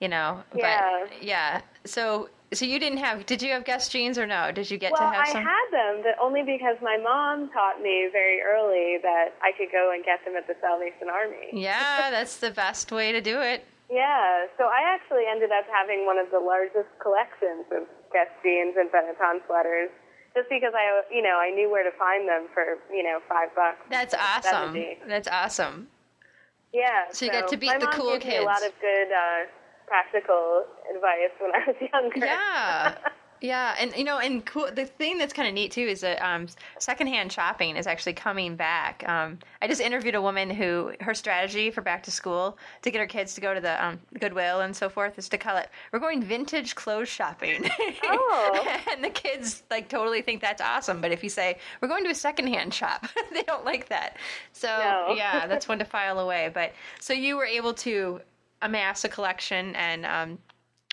you 0.02 0.08
know. 0.08 0.42
Yeah. 0.54 1.06
But 1.08 1.22
yeah, 1.24 1.60
so 1.84 2.28
so 2.52 2.66
you 2.66 2.78
didn't 2.78 2.98
have? 2.98 3.24
Did 3.24 3.40
you 3.40 3.52
have 3.52 3.64
Guess 3.64 3.88
jeans 3.88 4.18
or 4.18 4.26
no? 4.26 4.50
Did 4.52 4.70
you 4.70 4.76
get 4.76 4.92
Well, 4.92 5.08
to 5.10 5.16
have 5.16 5.28
some? 5.28 5.46
I 5.46 5.48
had 5.48 5.68
them, 5.72 6.02
but 6.02 6.20
only 6.22 6.42
because 6.42 6.76
my 6.82 6.98
mom 6.98 7.48
taught 7.50 7.80
me 7.80 8.08
very 8.12 8.42
early 8.42 8.98
that 9.02 9.32
I 9.40 9.52
could 9.56 9.70
go 9.72 9.92
and 9.94 10.04
get 10.04 10.22
them 10.26 10.34
at 10.36 10.46
the 10.46 10.54
Salvation 10.60 11.08
Army. 11.08 11.48
yeah, 11.54 12.10
that's 12.14 12.36
the 12.38 12.50
best 12.50 12.92
way 12.92 13.12
to 13.12 13.20
do 13.22 13.40
it. 13.40 13.64
Yeah, 13.90 14.46
so 14.56 14.64
I 14.64 14.80
actually 14.88 15.24
ended 15.30 15.50
up 15.52 15.66
having 15.70 16.06
one 16.06 16.18
of 16.18 16.30
the 16.30 16.40
largest 16.40 16.88
collections 17.00 17.64
of 17.70 17.84
Guess 18.12 18.28
jeans 18.42 18.74
and 18.76 18.88
Benetton 18.90 19.44
sweaters, 19.46 19.90
just 20.34 20.48
because 20.48 20.72
I, 20.74 21.02
you 21.14 21.22
know, 21.22 21.36
I 21.36 21.50
knew 21.50 21.70
where 21.70 21.84
to 21.84 21.94
find 21.98 22.26
them 22.26 22.48
for, 22.54 22.78
you 22.90 23.02
know, 23.02 23.20
five 23.28 23.54
bucks. 23.54 23.76
That's 23.90 24.14
awesome. 24.14 24.72
70. 24.72 24.98
That's 25.06 25.28
awesome. 25.28 25.88
Yeah. 26.72 27.12
So 27.12 27.26
you 27.26 27.32
got 27.32 27.48
to 27.48 27.56
beat 27.58 27.78
the 27.80 27.86
cool 27.88 28.16
Me 28.16 28.36
a 28.38 28.42
lot 28.42 28.64
of 28.64 28.72
good 28.80 29.12
uh, 29.12 29.44
practical 29.86 30.64
advice 30.94 31.30
when 31.40 31.50
I 31.54 31.66
was 31.66 31.76
younger. 31.92 32.26
Yeah. 32.26 32.94
Yeah, 33.44 33.74
and 33.76 33.92
you 33.96 34.04
know, 34.04 34.20
and 34.20 34.46
cool. 34.46 34.68
The 34.72 34.86
thing 34.86 35.18
that's 35.18 35.32
kind 35.32 35.48
of 35.48 35.54
neat 35.54 35.72
too 35.72 35.80
is 35.80 36.02
that 36.02 36.22
um, 36.22 36.46
secondhand 36.78 37.32
shopping 37.32 37.76
is 37.76 37.88
actually 37.88 38.12
coming 38.12 38.54
back. 38.54 39.02
Um, 39.08 39.40
I 39.60 39.66
just 39.66 39.80
interviewed 39.80 40.14
a 40.14 40.22
woman 40.22 40.48
who 40.48 40.92
her 41.00 41.12
strategy 41.12 41.72
for 41.72 41.80
back 41.80 42.04
to 42.04 42.12
school 42.12 42.56
to 42.82 42.90
get 42.92 43.00
her 43.00 43.06
kids 43.08 43.34
to 43.34 43.40
go 43.40 43.52
to 43.52 43.60
the 43.60 43.84
um, 43.84 43.98
Goodwill 44.20 44.60
and 44.60 44.76
so 44.76 44.88
forth 44.88 45.18
is 45.18 45.28
to 45.30 45.38
call 45.38 45.56
it 45.56 45.68
"We're 45.92 45.98
going 45.98 46.22
vintage 46.22 46.76
clothes 46.76 47.08
shopping." 47.08 47.68
Oh. 48.04 48.78
and 48.92 49.02
the 49.02 49.10
kids 49.10 49.64
like 49.72 49.88
totally 49.88 50.22
think 50.22 50.40
that's 50.40 50.62
awesome. 50.62 51.00
But 51.00 51.10
if 51.10 51.24
you 51.24 51.28
say 51.28 51.58
we're 51.80 51.88
going 51.88 52.04
to 52.04 52.10
a 52.10 52.14
secondhand 52.14 52.72
shop, 52.72 53.08
they 53.32 53.42
don't 53.42 53.64
like 53.64 53.88
that. 53.88 54.18
So 54.52 54.68
No. 54.68 55.14
yeah, 55.16 55.48
that's 55.48 55.66
one 55.66 55.80
to 55.80 55.84
file 55.84 56.20
away. 56.20 56.48
But 56.54 56.74
so 57.00 57.12
you 57.12 57.36
were 57.36 57.46
able 57.46 57.74
to 57.74 58.20
amass 58.62 59.04
a 59.04 59.08
collection 59.08 59.74
and 59.76 60.06
um, 60.06 60.38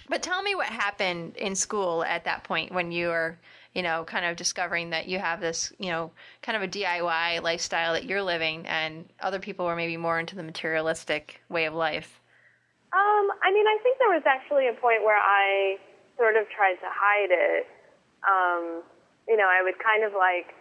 but 0.10 0.24
tell 0.24 0.42
me 0.42 0.56
what 0.56 0.68
happened 0.68 1.38
in 1.38 1.56
school 1.56 2.04
at 2.04 2.26
that 2.26 2.44
point 2.44 2.74
when 2.74 2.92
you 2.92 3.10
were, 3.10 3.38
you 3.76 3.84
know, 3.84 4.04
kind 4.04 4.26
of 4.26 4.36
discovering 4.36 4.90
that 4.90 5.08
you 5.08 5.20
have 5.20 5.40
this, 5.40 5.72
you 5.78 5.92
know, 5.92 6.12
kind 6.42 6.56
of 6.56 6.64
a 6.64 6.68
DIY 6.68 7.44
lifestyle 7.44 7.94
that 7.94 8.06
you're 8.06 8.24
living 8.24 8.66
and 8.66 9.06
other 9.22 9.38
people 9.38 9.68
were 9.68 9.76
maybe 9.76 9.98
more 9.98 10.20
into 10.20 10.36
the 10.36 10.42
materialistic 10.42 11.42
way 11.48 11.66
of 11.66 11.76
life. 11.76 12.20
Um, 12.92 13.30
I 13.46 13.54
mean, 13.54 13.68
I 13.68 13.78
think 13.84 14.00
there 14.00 14.10
was 14.10 14.24
actually 14.26 14.68
a 14.68 14.74
point 14.74 15.06
where 15.06 15.22
I 15.22 15.78
sort 16.18 16.36
of 16.36 16.50
tried 16.50 16.82
to 16.82 16.90
hide 16.90 17.30
it. 17.30 17.68
Um, 18.26 18.82
you 19.28 19.38
know, 19.38 19.46
I 19.46 19.62
would 19.62 19.78
kind 19.78 20.04
of 20.04 20.14
like, 20.14 20.58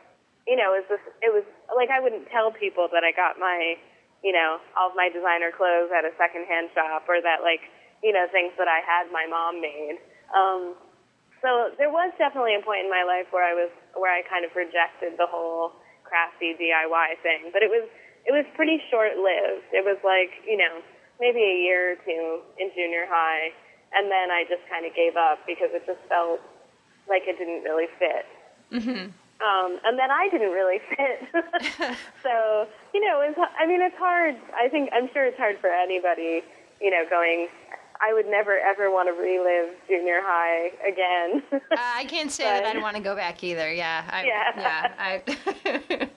you 0.46 0.56
know, 0.56 0.76
it 0.76 0.84
was 0.84 1.00
this, 1.00 1.04
it 1.22 1.32
was 1.32 1.44
like 1.74 1.88
I 1.88 2.00
wouldn't 2.00 2.28
tell 2.28 2.52
people 2.52 2.86
that 2.92 3.02
I 3.02 3.12
got 3.16 3.40
my, 3.40 3.80
you 4.22 4.32
know, 4.34 4.58
all 4.74 4.90
of 4.90 4.96
my 4.98 5.08
designer 5.08 5.54
clothes 5.54 5.90
at 5.94 6.02
a 6.04 6.12
secondhand 6.18 6.70
shop 6.74 7.06
or 7.06 7.22
that 7.22 7.42
like, 7.42 7.62
you 8.02 8.10
know, 8.10 8.26
things 8.30 8.52
that 8.58 8.66
I 8.66 8.82
had 8.82 9.10
my 9.10 9.26
mom 9.26 9.62
made. 9.62 9.98
Um, 10.34 10.74
so 11.38 11.70
there 11.78 11.90
was 11.90 12.10
definitely 12.18 12.58
a 12.58 12.62
point 12.62 12.82
in 12.86 12.90
my 12.90 13.06
life 13.06 13.30
where 13.30 13.46
I 13.46 13.54
was, 13.54 13.70
where 13.94 14.10
I 14.10 14.26
kind 14.26 14.42
of 14.42 14.50
rejected 14.58 15.14
the 15.18 15.26
whole 15.26 15.72
crafty 16.02 16.56
DIY 16.58 17.22
thing, 17.22 17.54
but 17.54 17.62
it 17.62 17.70
was, 17.70 17.86
it 18.26 18.32
was 18.32 18.44
pretty 18.56 18.82
short 18.90 19.16
lived. 19.16 19.70
It 19.72 19.84
was 19.84 19.96
like 20.02 20.34
you 20.44 20.56
know 20.56 20.82
maybe 21.20 21.40
a 21.40 21.56
year 21.64 21.94
or 21.94 21.96
two 22.04 22.42
in 22.58 22.70
junior 22.74 23.06
high, 23.08 23.50
and 23.94 24.10
then 24.10 24.30
I 24.30 24.44
just 24.48 24.62
kind 24.68 24.86
of 24.86 24.94
gave 24.94 25.16
up 25.16 25.40
because 25.46 25.70
it 25.72 25.82
just 25.86 26.02
felt 26.08 26.40
like 27.08 27.22
it 27.26 27.38
didn't 27.38 27.62
really 27.62 27.88
fit. 27.98 28.26
Mm-hmm. 28.72 29.10
Um, 29.40 29.78
and 29.84 29.98
then 29.98 30.10
I 30.10 30.28
didn't 30.30 30.50
really 30.50 30.80
fit. 30.96 31.28
so, 32.22 32.66
you 32.92 33.00
know, 33.00 33.20
it's, 33.22 33.38
I 33.58 33.66
mean, 33.66 33.80
it's 33.80 33.96
hard. 33.96 34.36
I 34.54 34.68
think, 34.68 34.90
I'm 34.92 35.08
sure 35.12 35.24
it's 35.26 35.38
hard 35.38 35.58
for 35.60 35.70
anybody, 35.70 36.42
you 36.80 36.90
know, 36.90 37.04
going, 37.08 37.48
I 38.00 38.14
would 38.14 38.26
never 38.26 38.58
ever 38.58 38.90
want 38.90 39.08
to 39.08 39.12
relive 39.20 39.74
junior 39.88 40.20
high 40.22 40.70
again. 40.86 41.42
uh, 41.52 41.76
I 41.76 42.04
can't 42.08 42.30
say 42.30 42.44
but, 42.44 42.62
that 42.62 42.76
I'd 42.76 42.82
want 42.82 42.96
to 42.96 43.02
go 43.02 43.16
back 43.16 43.42
either. 43.42 43.72
Yeah. 43.72 44.04
I, 44.08 44.24
yeah. 44.24 44.52
Yeah. 44.56 44.92
I, 44.98 46.08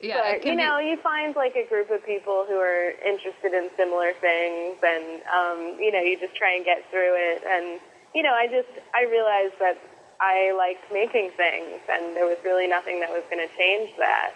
yeah. 0.00 0.32
But, 0.32 0.46
you 0.46 0.54
know, 0.54 0.78
be... 0.78 0.86
you 0.88 0.96
find 1.02 1.36
like 1.36 1.56
a 1.56 1.68
group 1.68 1.90
of 1.90 2.04
people 2.06 2.46
who 2.48 2.56
are 2.56 2.92
interested 3.04 3.52
in 3.52 3.68
similar 3.76 4.12
things 4.20 4.78
and, 4.82 5.20
um, 5.28 5.76
you 5.78 5.92
know, 5.92 6.00
you 6.00 6.18
just 6.18 6.34
try 6.36 6.54
and 6.54 6.64
get 6.64 6.88
through 6.90 7.12
it. 7.14 7.42
And, 7.46 7.80
you 8.14 8.22
know, 8.22 8.32
I 8.32 8.46
just, 8.46 8.72
I 8.94 9.04
realized 9.04 9.54
that 9.60 9.76
I 10.20 10.52
liked 10.56 10.92
making 10.92 11.30
things, 11.36 11.80
and 11.90 12.16
there 12.16 12.26
was 12.26 12.38
really 12.44 12.66
nothing 12.66 13.00
that 13.00 13.10
was 13.10 13.22
going 13.30 13.46
to 13.46 13.54
change 13.56 13.90
that. 13.98 14.32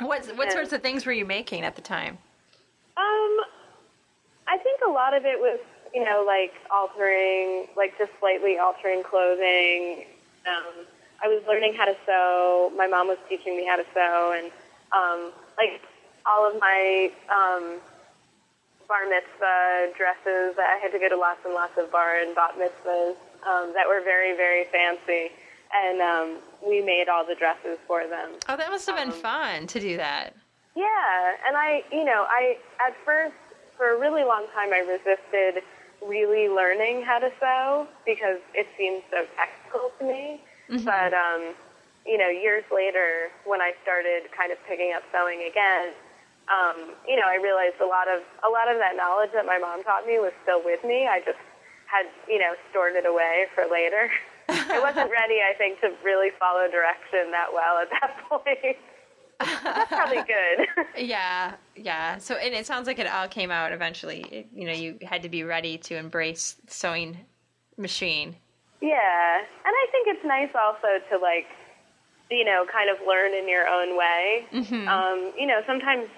What 0.00 0.26
what 0.36 0.48
and, 0.48 0.52
sorts 0.52 0.72
of 0.72 0.82
things 0.82 1.06
were 1.06 1.12
you 1.12 1.24
making 1.24 1.62
at 1.62 1.76
the 1.76 1.82
time? 1.82 2.18
Um, 2.96 3.36
I 4.48 4.58
think 4.62 4.80
a 4.86 4.90
lot 4.90 5.14
of 5.14 5.24
it 5.24 5.38
was, 5.38 5.60
you 5.94 6.04
know, 6.04 6.24
like 6.26 6.52
altering, 6.70 7.68
like 7.76 7.96
just 7.98 8.12
slightly 8.18 8.58
altering 8.58 9.02
clothing. 9.02 10.04
Um, 10.46 10.86
I 11.22 11.28
was 11.28 11.42
learning 11.48 11.74
how 11.74 11.86
to 11.86 11.96
sew. 12.04 12.72
My 12.76 12.86
mom 12.86 13.08
was 13.08 13.18
teaching 13.28 13.56
me 13.56 13.66
how 13.66 13.76
to 13.76 13.84
sew, 13.94 14.34
and 14.36 14.52
um, 14.92 15.32
like 15.56 15.80
all 16.26 16.50
of 16.50 16.60
my 16.60 17.10
um, 17.30 17.80
bar 18.88 19.08
mitzvah 19.08 19.92
dresses. 19.96 20.58
I 20.58 20.78
had 20.82 20.92
to 20.92 20.98
go 20.98 21.08
to 21.08 21.16
lots 21.16 21.40
and 21.44 21.54
lots 21.54 21.78
of 21.78 21.90
bar 21.90 22.18
and 22.18 22.34
bat 22.34 22.54
mitzvahs 22.58 23.16
um, 23.46 23.72
that 23.74 23.86
were 23.86 24.00
very, 24.02 24.36
very 24.36 24.64
fancy. 24.64 25.30
And 25.74 26.00
um, 26.00 26.38
we 26.66 26.80
made 26.80 27.08
all 27.08 27.26
the 27.26 27.34
dresses 27.34 27.78
for 27.86 28.06
them. 28.06 28.30
Oh, 28.48 28.56
that 28.56 28.70
must 28.70 28.86
have 28.86 28.96
been 28.96 29.08
um, 29.08 29.14
fun 29.14 29.66
to 29.66 29.80
do 29.80 29.96
that. 29.96 30.34
Yeah, 30.74 31.34
and 31.46 31.56
I, 31.56 31.82
you 31.90 32.04
know, 32.04 32.26
I 32.28 32.58
at 32.86 32.94
first 33.04 33.34
for 33.76 33.90
a 33.90 33.98
really 33.98 34.24
long 34.24 34.46
time 34.54 34.72
I 34.72 34.80
resisted 34.80 35.62
really 36.04 36.48
learning 36.48 37.02
how 37.02 37.18
to 37.18 37.30
sew 37.40 37.86
because 38.04 38.38
it 38.54 38.66
seemed 38.76 39.02
so 39.10 39.24
technical 39.36 39.90
to 39.98 40.04
me. 40.04 40.40
Mm-hmm. 40.70 40.84
But 40.84 41.14
um, 41.14 41.54
you 42.06 42.18
know, 42.18 42.28
years 42.28 42.64
later, 42.72 43.30
when 43.44 43.60
I 43.60 43.72
started 43.82 44.30
kind 44.36 44.52
of 44.52 44.58
picking 44.68 44.92
up 44.94 45.02
sewing 45.12 45.48
again, 45.50 45.92
um, 46.46 46.94
you 47.08 47.16
know, 47.16 47.26
I 47.26 47.36
realized 47.42 47.80
a 47.80 47.86
lot 47.86 48.06
of 48.08 48.22
a 48.46 48.50
lot 48.50 48.70
of 48.70 48.78
that 48.78 48.96
knowledge 48.96 49.30
that 49.34 49.46
my 49.46 49.58
mom 49.58 49.82
taught 49.82 50.06
me 50.06 50.18
was 50.18 50.32
still 50.42 50.62
with 50.64 50.84
me. 50.84 51.06
I 51.06 51.20
just 51.20 51.38
had, 51.86 52.06
you 52.28 52.38
know, 52.38 52.54
stored 52.70 52.94
it 52.94 53.06
away 53.06 53.46
for 53.54 53.64
later. 53.70 54.10
I 54.48 54.78
wasn't 54.78 55.10
ready, 55.10 55.40
I 55.42 55.54
think, 55.56 55.80
to 55.80 55.90
really 56.04 56.30
follow 56.38 56.70
direction 56.70 57.30
that 57.32 57.52
well 57.52 57.78
at 57.78 57.90
that 57.90 58.16
point. 58.28 58.76
That's 59.38 59.88
probably 59.88 60.22
good. 60.22 60.66
yeah, 61.04 61.54
yeah. 61.74 62.18
So, 62.18 62.36
and 62.36 62.54
it 62.54 62.66
sounds 62.66 62.86
like 62.86 62.98
it 62.98 63.06
all 63.06 63.28
came 63.28 63.50
out 63.50 63.72
eventually. 63.72 64.20
It, 64.30 64.48
you 64.54 64.66
know, 64.66 64.72
you 64.72 64.98
had 65.02 65.22
to 65.22 65.28
be 65.28 65.42
ready 65.42 65.78
to 65.78 65.96
embrace 65.96 66.56
sewing 66.68 67.18
machine. 67.76 68.36
Yeah, 68.80 69.38
and 69.38 69.46
I 69.64 69.86
think 69.90 70.08
it's 70.08 70.24
nice 70.24 70.50
also 70.54 70.88
to 71.10 71.18
like, 71.18 71.46
you 72.30 72.44
know, 72.44 72.66
kind 72.70 72.90
of 72.90 72.96
learn 73.06 73.34
in 73.34 73.48
your 73.48 73.66
own 73.68 73.96
way. 73.96 74.46
Mm-hmm. 74.52 74.88
Um, 74.88 75.32
you 75.38 75.46
know, 75.46 75.60
sometimes 75.66 76.08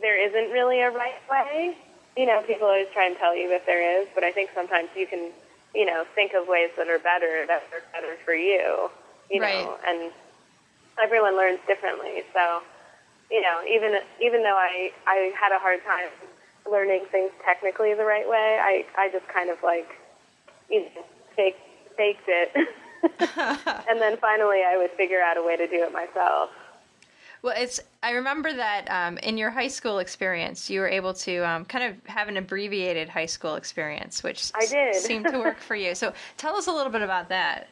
there 0.00 0.18
isn't 0.18 0.52
really 0.52 0.80
a 0.80 0.90
right 0.90 1.20
way, 1.30 1.76
you 2.20 2.26
know, 2.26 2.42
people 2.42 2.68
always 2.68 2.86
try 2.92 3.06
and 3.06 3.16
tell 3.16 3.34
you 3.34 3.48
that 3.48 3.64
there 3.64 3.80
is, 3.80 4.06
but 4.14 4.24
I 4.24 4.30
think 4.30 4.50
sometimes 4.54 4.90
you 4.94 5.06
can, 5.06 5.32
you 5.74 5.86
know, 5.86 6.04
think 6.14 6.34
of 6.34 6.46
ways 6.46 6.68
that 6.76 6.86
are 6.86 6.98
better, 6.98 7.46
that 7.48 7.62
are 7.72 7.80
better 7.94 8.14
for 8.26 8.34
you, 8.34 8.90
you 9.30 9.40
right. 9.40 9.64
know, 9.64 9.78
and 9.88 10.12
everyone 11.02 11.34
learns 11.34 11.60
differently. 11.66 12.20
So, 12.34 12.60
you 13.30 13.40
know, 13.40 13.62
even 13.64 13.96
even 14.20 14.42
though 14.42 14.58
I 14.60 14.92
I 15.06 15.32
had 15.40 15.50
a 15.50 15.58
hard 15.58 15.80
time 15.82 16.12
learning 16.70 17.06
things 17.10 17.30
technically 17.42 17.94
the 17.94 18.04
right 18.04 18.28
way, 18.28 18.58
I 18.60 18.84
I 18.98 19.08
just 19.08 19.26
kind 19.28 19.48
of 19.48 19.56
like, 19.62 19.88
you 20.68 20.82
know, 20.82 21.02
fake 21.34 21.56
faked 21.96 22.28
it, 22.28 22.52
and 23.88 23.98
then 23.98 24.18
finally 24.18 24.60
I 24.68 24.76
would 24.76 24.90
figure 24.90 25.22
out 25.22 25.38
a 25.38 25.42
way 25.42 25.56
to 25.56 25.66
do 25.66 25.82
it 25.84 25.92
myself. 25.94 26.50
Well, 27.42 27.54
it's. 27.56 27.80
I 28.02 28.12
remember 28.12 28.52
that 28.52 28.90
um, 28.90 29.18
in 29.18 29.38
your 29.38 29.50
high 29.50 29.68
school 29.68 29.98
experience, 29.98 30.68
you 30.70 30.80
were 30.80 30.88
able 30.88 31.14
to 31.14 31.38
um, 31.38 31.64
kind 31.64 31.84
of 31.84 32.06
have 32.06 32.28
an 32.28 32.36
abbreviated 32.36 33.08
high 33.08 33.26
school 33.26 33.54
experience, 33.54 34.22
which 34.22 34.50
I 34.54 34.66
did. 34.66 34.94
Seemed 34.96 35.26
to 35.26 35.38
work 35.38 35.58
for 35.58 35.74
you. 35.74 35.94
So, 35.94 36.12
tell 36.36 36.56
us 36.56 36.66
a 36.66 36.72
little 36.72 36.92
bit 36.92 37.02
about 37.02 37.28
that. 37.30 37.68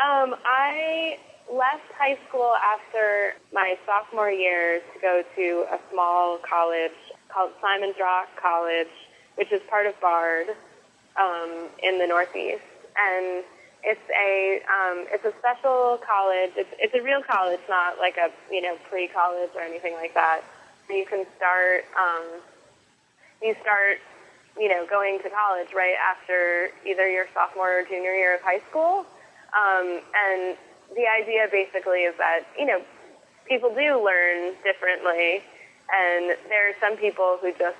Um, 0.00 0.34
I 0.44 1.18
left 1.52 1.92
high 1.98 2.18
school 2.28 2.54
after 2.56 3.34
my 3.52 3.78
sophomore 3.86 4.30
year 4.30 4.80
to 4.94 5.00
go 5.00 5.22
to 5.36 5.66
a 5.70 5.78
small 5.92 6.38
college 6.38 6.92
called 7.28 7.52
Simon's 7.60 7.96
Rock 8.00 8.28
College, 8.40 8.88
which 9.36 9.52
is 9.52 9.60
part 9.68 9.86
of 9.86 9.98
Bard 10.00 10.48
um, 11.20 11.68
in 11.82 11.98
the 11.98 12.06
Northeast, 12.06 12.62
and 12.98 13.44
it's 13.84 14.06
a 14.14 14.62
um, 14.70 15.06
it's 15.10 15.24
a 15.24 15.34
special 15.38 15.98
college. 16.06 16.52
It's 16.56 16.70
it's 16.78 16.94
a 16.94 17.02
real 17.02 17.22
college, 17.22 17.60
not 17.68 17.98
like 17.98 18.16
a 18.16 18.30
you 18.50 18.62
know 18.62 18.76
pre 18.88 19.08
college 19.08 19.50
or 19.54 19.62
anything 19.62 19.94
like 19.94 20.14
that. 20.14 20.42
You 20.88 21.04
can 21.06 21.26
start 21.36 21.84
um, 21.98 22.40
you 23.42 23.54
start 23.60 23.98
you 24.58 24.68
know 24.68 24.86
going 24.88 25.18
to 25.22 25.30
college 25.30 25.74
right 25.74 25.96
after 25.98 26.70
either 26.86 27.08
your 27.08 27.26
sophomore 27.34 27.80
or 27.80 27.82
junior 27.82 28.14
year 28.14 28.36
of 28.36 28.42
high 28.42 28.62
school. 28.70 29.04
Um, 29.52 30.00
and 30.14 30.56
the 30.94 31.06
idea 31.08 31.48
basically 31.50 32.06
is 32.06 32.14
that 32.18 32.42
you 32.56 32.66
know 32.66 32.82
people 33.48 33.74
do 33.74 33.98
learn 33.98 34.54
differently, 34.62 35.42
and 35.90 36.38
there 36.48 36.70
are 36.70 36.74
some 36.80 36.96
people 36.96 37.38
who 37.40 37.50
just 37.58 37.76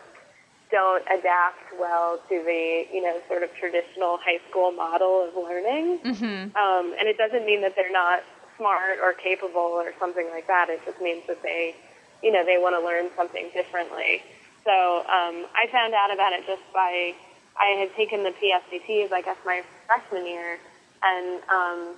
don't 0.73 1.05
adapt 1.07 1.71
well 1.79 2.19
to 2.29 2.43
the 2.43 2.87
you 2.93 3.03
know 3.03 3.21
sort 3.29 3.45
of 3.45 3.55
traditional 3.55 4.19
high 4.19 4.41
school 4.51 4.73
model 4.73 5.29
of 5.29 5.37
learning. 5.37 6.01
Mm-hmm. 6.01 6.57
Um, 6.57 6.97
and 6.99 7.07
it 7.07 7.17
doesn't 7.17 7.47
mean 7.47 7.61
that 7.61 7.77
they're 7.77 7.93
not 7.93 8.25
smart 8.57 8.99
or 9.01 9.13
capable 9.13 9.77
or 9.79 9.93
something 10.01 10.27
like 10.31 10.49
that. 10.49 10.69
It 10.69 10.81
just 10.85 11.01
means 11.01 11.23
that 11.29 11.43
they 11.43 11.77
you 12.23 12.33
know 12.33 12.45
they 12.45 12.59
want 12.59 12.75
to 12.75 12.83
learn 12.85 13.11
something 13.15 13.51
differently. 13.55 14.23
So 14.65 15.05
um, 15.07 15.47
I 15.55 15.69
found 15.71 15.93
out 15.95 16.13
about 16.13 16.33
it 16.33 16.47
just 16.47 16.63
by 16.73 17.15
I 17.61 17.77
had 17.79 17.95
taken 17.95 18.25
the 18.25 18.31
PSATs, 18.31 19.13
I 19.13 19.21
guess 19.21 19.37
my 19.45 19.63
freshman 19.87 20.27
year, 20.27 20.59
and 21.03 21.43
um, 21.51 21.95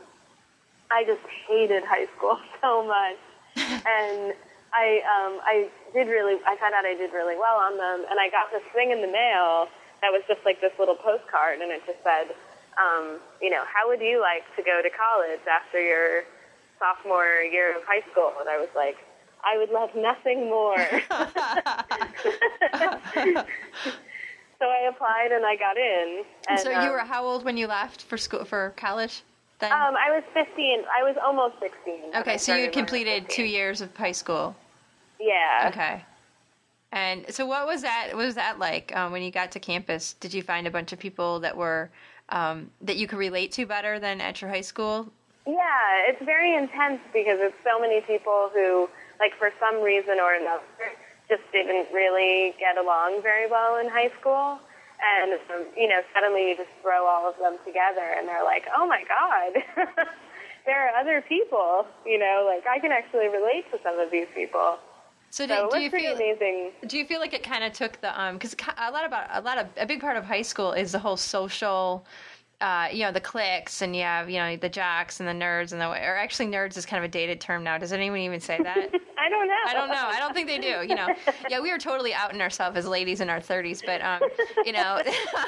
I 0.90 1.04
just 1.06 1.22
hated 1.48 1.84
high 1.84 2.06
school 2.16 2.38
so 2.60 2.84
much. 2.86 3.16
and 3.56 4.34
I 4.74 4.98
um, 5.06 5.38
I 5.46 5.68
did 5.94 6.08
really 6.08 6.34
I 6.44 6.58
found 6.58 6.74
out 6.74 6.84
I 6.84 6.94
did 6.94 7.14
really 7.14 7.38
well 7.38 7.56
on 7.56 7.78
them, 7.78 8.04
and 8.10 8.18
I 8.18 8.28
got 8.28 8.50
this 8.50 8.66
thing 8.74 8.90
in 8.90 9.00
the 9.00 9.10
mail 9.10 9.68
that 10.02 10.10
was 10.10 10.22
just 10.28 10.44
like 10.44 10.60
this 10.60 10.72
little 10.78 10.96
postcard, 10.96 11.60
and 11.60 11.70
it 11.70 11.80
just 11.86 12.02
said, 12.02 12.34
um, 12.76 13.20
you 13.40 13.48
know, 13.48 13.62
how 13.64 13.88
would 13.88 14.00
you 14.00 14.20
like 14.20 14.42
to 14.56 14.62
go 14.62 14.82
to 14.82 14.90
college 14.90 15.40
after 15.46 15.80
your 15.80 16.24
sophomore 16.78 17.40
year 17.40 17.76
of 17.76 17.82
high 17.86 18.02
school? 18.10 18.32
And 18.40 18.48
I 18.48 18.58
was 18.58 18.68
like, 18.74 18.96
I 19.44 19.56
would 19.56 19.70
love 19.70 19.90
nothing 19.94 20.50
more. 20.50 20.76
so 24.58 24.66
I 24.66 24.90
applied 24.90 25.32
and 25.32 25.46
I 25.46 25.56
got 25.56 25.76
in. 25.76 26.24
And, 26.48 26.60
so 26.60 26.70
you 26.70 26.90
were 26.90 27.00
um, 27.00 27.08
how 27.08 27.24
old 27.24 27.44
when 27.44 27.56
you 27.56 27.66
left 27.66 28.02
for 28.02 28.18
school 28.18 28.44
for 28.44 28.74
college? 28.76 29.22
Then? 29.60 29.70
Um, 29.70 29.94
I 29.96 30.10
was 30.10 30.24
15. 30.34 30.82
I 30.98 31.04
was 31.04 31.16
almost 31.24 31.60
16. 31.60 32.16
Okay, 32.16 32.38
so 32.38 32.56
you 32.56 32.70
completed 32.70 33.28
two 33.28 33.44
years 33.44 33.80
of 33.80 33.96
high 33.96 34.12
school. 34.12 34.56
Yeah. 35.24 35.70
Okay. 35.72 36.04
And 36.92 37.24
so, 37.28 37.46
what 37.46 37.66
was 37.66 37.82
that? 37.82 38.10
What 38.12 38.24
was 38.24 38.34
that 38.36 38.58
like 38.58 38.94
um, 38.94 39.10
when 39.10 39.22
you 39.22 39.30
got 39.30 39.50
to 39.52 39.60
campus? 39.60 40.14
Did 40.20 40.34
you 40.34 40.42
find 40.42 40.66
a 40.66 40.70
bunch 40.70 40.92
of 40.92 40.98
people 40.98 41.40
that 41.40 41.56
were 41.56 41.90
um, 42.28 42.70
that 42.82 42.96
you 42.96 43.06
could 43.06 43.18
relate 43.18 43.52
to 43.52 43.66
better 43.66 43.98
than 43.98 44.20
at 44.20 44.40
your 44.40 44.50
high 44.50 44.60
school? 44.60 45.08
Yeah, 45.46 46.08
it's 46.08 46.24
very 46.24 46.54
intense 46.54 47.00
because 47.12 47.38
it's 47.40 47.56
so 47.64 47.80
many 47.80 48.00
people 48.02 48.50
who, 48.54 48.88
like, 49.20 49.32
for 49.38 49.50
some 49.60 49.82
reason 49.82 50.18
or 50.18 50.34
another, 50.34 50.64
just 51.28 51.42
didn't 51.52 51.92
really 51.92 52.54
get 52.58 52.78
along 52.78 53.20
very 53.22 53.50
well 53.50 53.76
in 53.76 53.88
high 53.88 54.10
school. 54.20 54.58
And, 55.04 55.32
um, 55.52 55.66
you 55.76 55.88
know, 55.88 56.00
suddenly 56.14 56.48
you 56.48 56.56
just 56.56 56.70
throw 56.80 57.04
all 57.06 57.28
of 57.28 57.36
them 57.38 57.58
together 57.66 58.14
and 58.16 58.26
they're 58.26 58.44
like, 58.44 58.64
oh 58.74 58.86
my 58.86 59.04
God, 59.04 59.62
there 60.66 60.88
are 60.88 60.96
other 60.96 61.20
people, 61.28 61.86
you 62.06 62.18
know, 62.18 62.48
like 62.48 62.66
I 62.66 62.78
can 62.78 62.92
actually 62.92 63.28
relate 63.28 63.70
to 63.72 63.78
some 63.82 63.98
of 63.98 64.10
these 64.10 64.28
people. 64.34 64.78
So, 65.34 65.48
do, 65.48 65.54
so 65.54 65.68
do 65.68 65.80
you 65.80 65.90
feel 65.90 66.14
amazing. 66.14 66.70
Do 66.86 66.96
you 66.96 67.04
feel 67.04 67.18
like 67.18 67.34
it 67.34 67.42
kind 67.42 67.64
of 67.64 67.72
took 67.72 68.00
the 68.00 68.20
um 68.20 68.34
because 68.34 68.54
a 68.78 68.92
lot 68.92 69.04
about 69.04 69.26
a 69.32 69.40
lot 69.40 69.58
of 69.58 69.66
a 69.76 69.84
big 69.84 70.00
part 70.00 70.16
of 70.16 70.24
high 70.24 70.42
school 70.42 70.70
is 70.70 70.92
the 70.92 71.00
whole 71.00 71.16
social. 71.16 72.06
Uh, 72.60 72.86
you 72.92 73.02
know 73.02 73.10
the 73.10 73.20
cliques, 73.20 73.82
and 73.82 73.96
you 73.96 74.02
have 74.02 74.30
you 74.30 74.38
know 74.38 74.56
the 74.56 74.68
jocks 74.68 75.18
and 75.18 75.28
the 75.28 75.32
nerds, 75.32 75.72
and 75.72 75.80
the 75.80 75.88
or 75.88 76.16
actually 76.16 76.46
nerds 76.46 76.76
is 76.76 76.86
kind 76.86 77.04
of 77.04 77.08
a 77.08 77.12
dated 77.12 77.40
term 77.40 77.64
now. 77.64 77.76
Does 77.76 77.92
anyone 77.92 78.20
even 78.20 78.38
say 78.38 78.58
that? 78.62 78.94
I 79.24 79.28
don't 79.28 79.48
know. 79.48 79.54
I 79.66 79.74
don't 79.74 79.88
know. 79.88 79.94
I 79.94 80.18
don't 80.18 80.34
think 80.34 80.48
they 80.48 80.58
do. 80.58 80.86
You 80.86 80.94
know, 80.94 81.08
yeah, 81.48 81.60
we 81.60 81.70
are 81.70 81.78
totally 81.78 82.12
outing 82.12 82.40
ourselves 82.40 82.76
as 82.76 82.86
ladies 82.86 83.20
in 83.20 83.30
our 83.30 83.40
30s, 83.40 83.82
but 83.84 84.02
um, 84.02 84.20
you 84.64 84.72
know, 84.72 85.00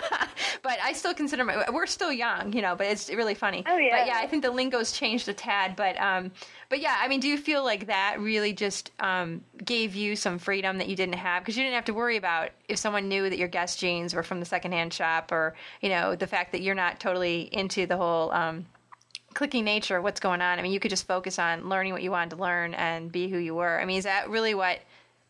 but 0.62 0.78
I 0.82 0.92
still 0.94 1.12
consider 1.12 1.44
my, 1.44 1.64
we're 1.70 1.86
still 1.86 2.12
young, 2.12 2.52
you 2.52 2.62
know, 2.62 2.74
but 2.74 2.86
it's 2.86 3.10
really 3.10 3.34
funny. 3.34 3.64
Oh, 3.66 3.76
yeah. 3.76 3.98
But 3.98 4.06
yeah, 4.06 4.18
I 4.18 4.26
think 4.26 4.42
the 4.42 4.50
lingo's 4.50 4.92
changed 4.92 5.28
a 5.28 5.34
tad, 5.34 5.76
but 5.76 6.00
um, 6.00 6.32
but 6.68 6.80
yeah, 6.80 6.96
I 7.00 7.08
mean, 7.08 7.20
do 7.20 7.28
you 7.28 7.38
feel 7.38 7.64
like 7.64 7.86
that 7.86 8.16
really 8.18 8.52
just 8.52 8.90
um, 9.00 9.42
gave 9.64 9.94
you 9.94 10.16
some 10.16 10.38
freedom 10.38 10.78
that 10.78 10.88
you 10.88 10.96
didn't 10.96 11.16
have 11.16 11.42
because 11.42 11.56
you 11.56 11.62
didn't 11.62 11.74
have 11.74 11.84
to 11.86 11.94
worry 11.94 12.16
about 12.16 12.50
if 12.68 12.78
someone 12.78 13.08
knew 13.08 13.28
that 13.28 13.38
your 13.38 13.48
Guess 13.48 13.76
jeans 13.76 14.14
were 14.14 14.22
from 14.22 14.40
the 14.40 14.46
secondhand 14.46 14.92
shop, 14.92 15.32
or 15.32 15.54
you 15.80 15.88
know, 15.88 16.14
the 16.14 16.26
fact 16.26 16.52
that 16.52 16.62
you're 16.62 16.74
not 16.74 17.00
totally 17.00 17.42
into 17.52 17.86
the 17.86 17.96
whole. 17.96 18.30
Um, 18.32 18.66
clicking 19.34 19.66
nature 19.66 19.98
of 19.98 20.02
what's 20.02 20.18
going 20.18 20.40
on. 20.40 20.58
I 20.58 20.62
mean, 20.62 20.72
you 20.72 20.80
could 20.80 20.88
just 20.88 21.06
focus 21.06 21.38
on 21.38 21.68
learning 21.68 21.92
what 21.92 22.02
you 22.02 22.10
wanted 22.10 22.30
to 22.30 22.36
learn 22.36 22.72
and 22.72 23.12
be 23.12 23.28
who 23.28 23.36
you 23.36 23.54
were. 23.54 23.78
I 23.78 23.84
mean, 23.84 23.98
is 23.98 24.04
that 24.04 24.30
really 24.30 24.54
what 24.54 24.80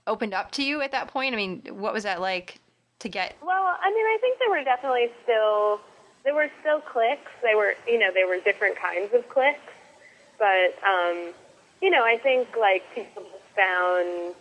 opened 0.06 0.32
up 0.32 0.52
to 0.52 0.62
you 0.62 0.80
at 0.80 0.92
that 0.92 1.08
point? 1.08 1.34
I 1.34 1.36
mean, 1.36 1.62
what 1.70 1.92
was 1.92 2.04
that 2.04 2.20
like 2.20 2.60
to 3.00 3.08
get? 3.08 3.34
Well, 3.42 3.50
I 3.82 3.90
mean, 3.90 4.06
I 4.06 4.18
think 4.20 4.38
there 4.38 4.50
were 4.50 4.62
definitely 4.62 5.10
still 5.24 5.80
there 6.26 6.34
were 6.34 6.50
still 6.60 6.80
clicks. 6.80 7.30
They 7.42 7.54
were, 7.54 7.74
you 7.86 7.98
know, 7.98 8.10
there 8.12 8.26
were 8.26 8.38
different 8.40 8.76
kinds 8.76 9.14
of 9.14 9.28
clicks, 9.28 9.60
but 10.38 10.74
um, 10.86 11.32
you 11.82 11.90
know, 11.90 12.04
I 12.04 12.18
think 12.22 12.48
like 12.58 12.82
people 12.94 13.24
found 13.54 14.34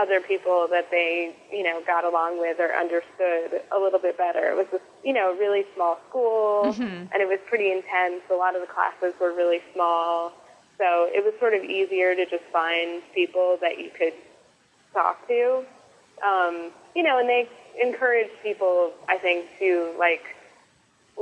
other 0.00 0.20
people 0.20 0.68
that 0.70 0.90
they, 0.90 1.34
you 1.52 1.64
know, 1.64 1.82
got 1.86 2.04
along 2.04 2.38
with 2.38 2.60
or 2.60 2.72
understood 2.72 3.60
a 3.72 3.78
little 3.78 3.98
bit 3.98 4.16
better. 4.16 4.50
It 4.50 4.56
was 4.56 4.66
a, 4.72 5.06
you 5.06 5.12
know, 5.12 5.32
a 5.32 5.38
really 5.38 5.64
small 5.74 5.98
school 6.08 6.72
Mm-hmm. 6.72 6.82
and 7.12 7.22
it 7.22 7.26
was 7.28 7.38
pretty 7.48 7.72
intense. 7.72 8.22
A 8.30 8.34
lot 8.34 8.54
of 8.54 8.60
the 8.60 8.68
classes 8.68 9.14
were 9.20 9.32
really 9.32 9.60
small. 9.74 10.32
So 10.78 11.08
it 11.12 11.24
was 11.24 11.34
sort 11.40 11.54
of 11.54 11.64
easier 11.64 12.14
to 12.14 12.24
just 12.26 12.44
find 12.52 13.02
people 13.14 13.58
that 13.60 13.78
you 13.78 13.90
could 13.90 14.12
talk 14.92 15.26
to. 15.28 15.64
Um, 16.24 16.70
you 16.94 17.02
know, 17.02 17.18
and 17.18 17.28
they 17.28 17.48
encourage 17.82 18.30
people, 18.42 18.92
I 19.08 19.16
think, 19.18 19.46
to 19.58 19.92
like 19.98 20.22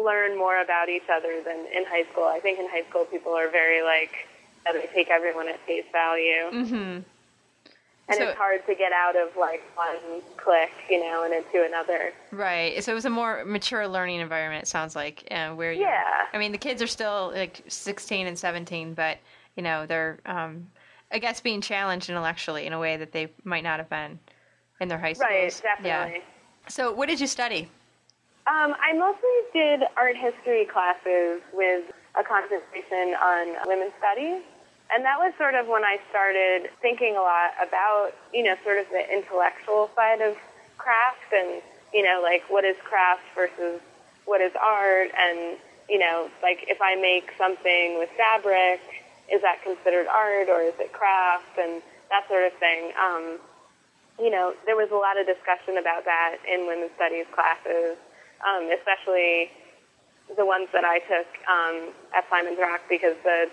learn 0.03 0.37
more 0.39 0.61
about 0.63 0.89
each 0.89 1.09
other 1.13 1.43
than 1.45 1.67
in 1.75 1.85
high 1.87 2.05
school. 2.13 2.25
I 2.25 2.41
think 2.41 2.59
in 2.59 2.69
high 2.69 2.85
school 2.89 3.05
people 3.05 3.33
are 3.33 3.49
very 3.51 3.83
like, 3.83 4.11
they 4.73 4.89
take 4.95 5.09
everyone 5.11 5.49
at 5.49 5.59
face 5.67 5.85
value 5.93 6.51
Mm-hmm. 6.53 6.75
and 6.75 7.05
So- 8.13 8.29
it's 8.29 8.37
hard 8.39 8.65
to 8.67 8.75
get 8.75 8.93
out 8.93 9.17
of 9.17 9.35
like 9.37 9.63
one 9.77 9.97
click, 10.37 10.71
you 10.91 11.01
know, 11.01 11.25
and 11.25 11.33
into 11.35 11.65
another. 11.65 12.13
Right. 12.31 12.83
So 12.85 12.93
it 12.93 12.95
was 12.95 13.05
a 13.07 13.11
more 13.11 13.45
mature 13.45 13.89
learning 13.89 14.21
environment. 14.21 14.63
It 14.65 14.67
sounds 14.69 14.95
like, 14.95 15.27
uh, 15.31 15.51
where 15.55 15.73
you, 15.73 15.83
Yeah. 15.83 16.27
I 16.33 16.39
mean, 16.39 16.53
the 16.53 16.59
kids 16.59 16.81
are 16.83 16.87
still 16.87 17.31
like 17.35 17.63
16 17.69 18.27
and 18.27 18.39
17, 18.39 18.95
but 18.95 19.19
you 19.57 19.63
know, 19.63 19.87
they're, 19.87 20.19
um, 20.27 20.69
I 21.11 21.19
guess, 21.19 21.41
being 21.41 21.61
challenged 21.63 22.09
intellectually 22.11 22.67
in 22.67 22.73
a 22.73 22.79
way 22.79 22.97
that 22.99 23.13
they 23.13 23.29
might 23.43 23.65
not 23.65 23.79
have 23.81 23.89
been 23.89 24.19
in 24.81 24.89
their 24.89 24.99
high 24.99 25.15
schools. 25.15 25.29
Right, 25.31 25.61
definitely. 25.63 26.19
Yeah. 26.19 26.23
So, 26.69 26.93
what 26.93 27.09
did 27.09 27.19
you 27.19 27.27
study? 27.27 27.69
Um, 28.49 28.75
I 28.81 28.97
mostly 28.97 29.29
did 29.53 29.83
art 29.97 30.17
history 30.17 30.65
classes 30.65 31.43
with 31.53 31.85
a 32.17 32.25
concentration 32.25 33.13
on 33.21 33.57
women's 33.67 33.93
studies. 33.99 34.43
And 34.91 35.05
that 35.05 35.19
was 35.19 35.35
sort 35.37 35.55
of 35.55 35.69
when 35.69 35.85
I 35.85 36.01
started 36.09 36.71
thinking 36.81 37.15
a 37.17 37.21
lot 37.21 37.53
about, 37.61 38.13
you 38.33 38.43
know, 38.43 38.57
sort 38.65 38.79
of 38.79 38.89
the 38.89 39.05
intellectual 39.13 39.91
side 39.95 40.23
of 40.23 40.35
craft 40.79 41.29
and, 41.33 41.61
you 41.93 42.03
know, 42.03 42.21
like 42.23 42.43
what 42.49 42.65
is 42.65 42.77
craft 42.85 43.21
versus 43.35 43.81
what 44.25 44.41
is 44.41 44.53
art 44.59 45.11
and, 45.13 45.59
you 45.91 45.99
know, 45.99 46.31
like 46.43 46.65
if 46.69 46.81
I 46.81 46.97
make 46.97 47.29
something 47.37 47.99
with 47.99 48.09
fabric, 48.17 48.81
is 49.31 49.43
that 49.43 49.63
considered 49.63 50.07
art 50.07 50.49
or 50.49 50.63
is 50.63 50.75
it 50.81 50.93
craft 50.93 51.59
and 51.61 51.83
that 52.09 52.27
sort 52.29 52.45
of 52.45 52.53
thing. 52.59 52.93
Um, 52.97 53.39
you 54.19 54.31
know, 54.31 54.55
there 54.65 54.75
was 54.75 54.91
a 54.91 54.97
lot 54.97 55.21
of 55.21 55.27
discussion 55.27 55.77
about 55.77 56.05
that 56.07 56.39
in 56.49 56.67
women's 56.67 56.93
studies 56.97 57.27
classes, 57.33 57.97
um, 58.47 58.71
especially 58.71 59.51
the 60.37 60.45
ones 60.45 60.69
that 60.73 60.85
I 60.85 60.99
took 61.01 61.27
um, 61.49 61.95
at 62.15 62.29
Simon's 62.29 62.59
Rock 62.59 62.81
because 62.89 63.17
the 63.25 63.49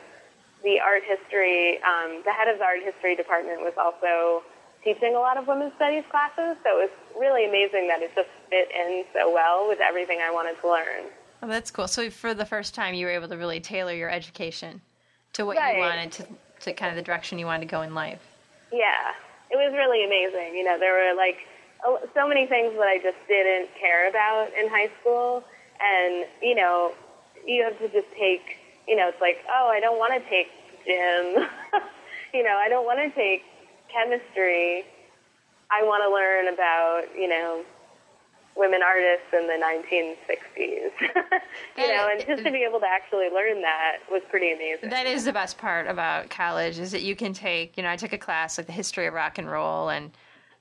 the 0.64 0.80
art 0.80 1.04
history, 1.06 1.78
um, 1.84 2.24
the 2.26 2.32
head 2.32 2.48
of 2.48 2.58
the 2.58 2.64
art 2.64 2.82
history 2.82 3.16
department 3.16 3.62
was 3.62 3.74
also 3.78 4.42
teaching 4.84 5.16
a 5.16 5.20
lot 5.20 5.38
of 5.38 5.48
women's 5.48 5.74
studies 5.76 6.04
classes. 6.10 6.58
So 6.64 6.80
it 6.80 6.90
was 6.90 6.94
really 7.20 7.46
amazing 7.48 7.88
that 7.88 8.02
it 8.02 8.12
just 8.16 8.30
fit 8.50 8.70
in 8.74 9.04
so 9.14 9.32
well 9.32 9.68
with 9.68 9.80
everything 9.80 10.22
I 10.22 10.32
wanted 10.32 10.60
to 10.62 10.68
learn. 10.68 11.12
Oh, 11.44 11.48
that's 11.48 11.70
cool. 11.70 11.88
So, 11.88 12.10
for 12.10 12.34
the 12.34 12.46
first 12.46 12.74
time, 12.74 12.96
you 12.96 13.06
were 13.06 13.12
able 13.12 13.28
to 13.28 13.38
really 13.38 13.60
tailor 13.60 13.94
your 13.94 14.10
education 14.10 14.82
to 15.34 15.46
what 15.46 15.58
Right. 15.58 15.76
you 15.76 15.82
wanted 15.82 16.12
to, 16.14 16.28
to 16.62 16.74
kind 16.74 16.90
of 16.90 16.96
the 16.96 17.04
direction 17.04 17.38
you 17.38 17.46
wanted 17.46 17.68
to 17.68 17.72
go 17.72 17.82
in 17.82 17.94
life. 17.94 18.22
Yeah, 18.72 19.12
it 19.52 19.56
was 19.56 19.74
really 19.74 20.04
amazing. 20.06 20.56
You 20.56 20.64
know, 20.64 20.80
there 20.80 20.94
were 20.94 21.16
like 21.16 21.38
so 22.14 22.28
many 22.28 22.46
things 22.46 22.74
that 22.74 22.88
I 22.88 23.00
just 23.02 23.18
didn't 23.28 23.70
care 23.80 24.10
about 24.10 24.50
in 24.60 24.70
high 24.70 24.90
school, 25.02 25.44
and 25.80 26.26
you 26.42 26.56
know, 26.56 26.94
you 27.46 27.64
have 27.64 27.78
to 27.80 27.90
just 27.90 28.12
take. 28.18 28.58
You 28.88 28.96
know, 28.96 29.08
it's 29.08 29.20
like, 29.20 29.38
oh, 29.50 29.68
I 29.74 29.80
don't 29.80 29.98
want 29.98 30.14
to 30.14 30.30
take 30.30 30.48
gym. 30.86 31.48
you 32.34 32.44
know, 32.44 32.56
I 32.56 32.70
don't 32.70 32.86
want 32.86 33.00
to 33.00 33.10
take 33.16 33.44
chemistry. 33.92 34.86
I 35.72 35.82
want 35.84 36.04
to 36.04 36.14
learn 36.14 36.54
about 36.54 37.06
you 37.18 37.28
know 37.28 37.64
women 38.56 38.82
artists 38.82 39.28
in 39.34 39.48
the 39.48 39.54
1960s. 39.54 40.92
you 41.78 41.88
know, 41.88 42.08
and 42.10 42.26
just 42.26 42.44
to 42.44 42.52
be 42.52 42.64
able 42.64 42.80
to 42.80 42.86
actually 42.86 43.30
learn 43.30 43.62
that 43.62 43.98
was 44.10 44.22
pretty 44.30 44.52
amazing. 44.52 44.90
That 44.90 45.06
is 45.06 45.26
the 45.26 45.34
best 45.34 45.58
part 45.58 45.88
about 45.88 46.30
college 46.30 46.80
is 46.80 46.92
that 46.92 47.02
you 47.02 47.16
can 47.16 47.34
take, 47.34 47.76
you 47.76 47.84
know, 47.84 47.90
I 47.90 47.98
took 47.98 48.14
a 48.14 48.18
class 48.18 48.58
like 48.58 48.68
the 48.68 48.74
history 48.74 49.08
of 49.08 49.14
rock 49.14 49.38
and 49.38 49.50
roll 49.50 49.90
and 49.90 50.12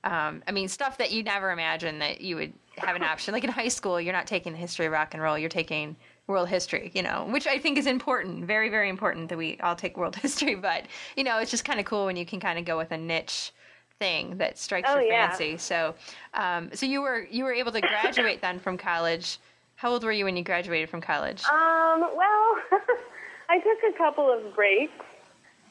um, 0.05 0.41
I 0.47 0.51
mean 0.51 0.67
stuff 0.67 0.97
that 0.99 1.11
you 1.11 1.23
never 1.23 1.51
imagined 1.51 2.01
that 2.01 2.21
you 2.21 2.35
would 2.37 2.53
have 2.77 2.95
an 2.95 3.03
option. 3.11 3.33
Like 3.33 3.43
in 3.43 3.49
high 3.49 3.67
school, 3.67 3.99
you're 3.99 4.13
not 4.13 4.27
taking 4.27 4.53
the 4.53 4.57
history 4.57 4.85
of 4.85 4.91
rock 4.91 5.13
and 5.13 5.21
roll, 5.21 5.37
you're 5.37 5.49
taking 5.49 5.95
world 6.27 6.47
history, 6.49 6.91
you 6.95 7.03
know, 7.03 7.27
which 7.29 7.45
I 7.45 7.59
think 7.59 7.77
is 7.77 7.85
important, 7.85 8.45
very, 8.45 8.69
very 8.69 8.89
important 8.89 9.29
that 9.29 9.37
we 9.37 9.59
all 9.59 9.75
take 9.75 9.97
world 9.97 10.15
history. 10.27 10.55
But, 10.55 10.85
you 11.15 11.23
know, 11.23 11.37
it's 11.39 11.51
just 11.51 11.65
kind 11.65 11.79
of 11.79 11.85
cool 11.85 12.05
when 12.05 12.15
you 12.15 12.25
can 12.25 12.39
kind 12.39 12.57
of 12.57 12.65
go 12.65 12.77
with 12.77 12.91
a 12.91 12.97
niche 12.97 13.51
thing 13.99 14.37
that 14.37 14.57
strikes 14.57 14.89
Oh, 14.91 14.95
your 14.95 15.05
yeah. 15.05 15.29
fancy. 15.29 15.57
So, 15.57 15.95
um, 16.33 16.69
so 16.73 16.85
you 16.85 17.01
were 17.01 17.27
you 17.29 17.43
were 17.43 17.53
able 17.53 17.71
to 17.71 17.81
graduate 17.81 18.41
then 18.41 18.59
from 18.59 18.77
college. 18.77 19.37
How 19.75 19.91
old 19.91 20.03
were 20.03 20.11
you 20.11 20.25
when 20.25 20.37
you 20.37 20.43
graduated 20.43 20.89
from 20.89 21.01
college? 21.01 21.43
Um, 21.45 22.01
well, 22.01 22.55
I 23.49 23.59
took 23.59 23.93
a 23.93 23.97
couple 23.97 24.31
of 24.31 24.55
breaks. 24.55 24.93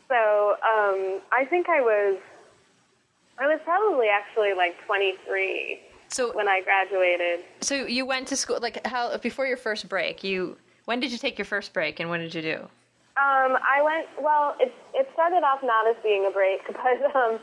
So, 0.08 0.14
um, 0.62 1.20
I 1.32 1.46
think 1.48 1.68
I 1.68 1.80
was, 1.80 2.18
I 3.38 3.46
was 3.46 3.60
probably 3.64 4.08
actually 4.08 4.54
like 4.54 4.74
23 4.86 5.80
So 6.08 6.34
when 6.34 6.48
I 6.48 6.60
graduated. 6.62 7.40
So 7.60 7.74
you 7.86 8.06
went 8.06 8.28
to 8.28 8.36
school 8.36 8.58
like 8.60 8.86
how 8.86 9.16
before 9.18 9.46
your 9.46 9.56
first 9.56 9.88
break? 9.88 10.22
You 10.22 10.56
when 10.84 11.00
did 11.00 11.10
you 11.12 11.18
take 11.18 11.38
your 11.38 11.44
first 11.46 11.72
break 11.72 12.00
and 12.00 12.10
what 12.10 12.18
did 12.18 12.34
you 12.34 12.42
do? 12.42 12.68
Um, 13.16 13.56
I 13.62 13.80
went, 13.80 14.08
well, 14.20 14.56
it, 14.58 14.74
it 14.92 15.08
started 15.14 15.44
off 15.44 15.62
not 15.62 15.86
as 15.86 15.94
being 16.02 16.26
a 16.26 16.30
break, 16.30 16.60
but, 16.66 17.14
um, 17.14 17.38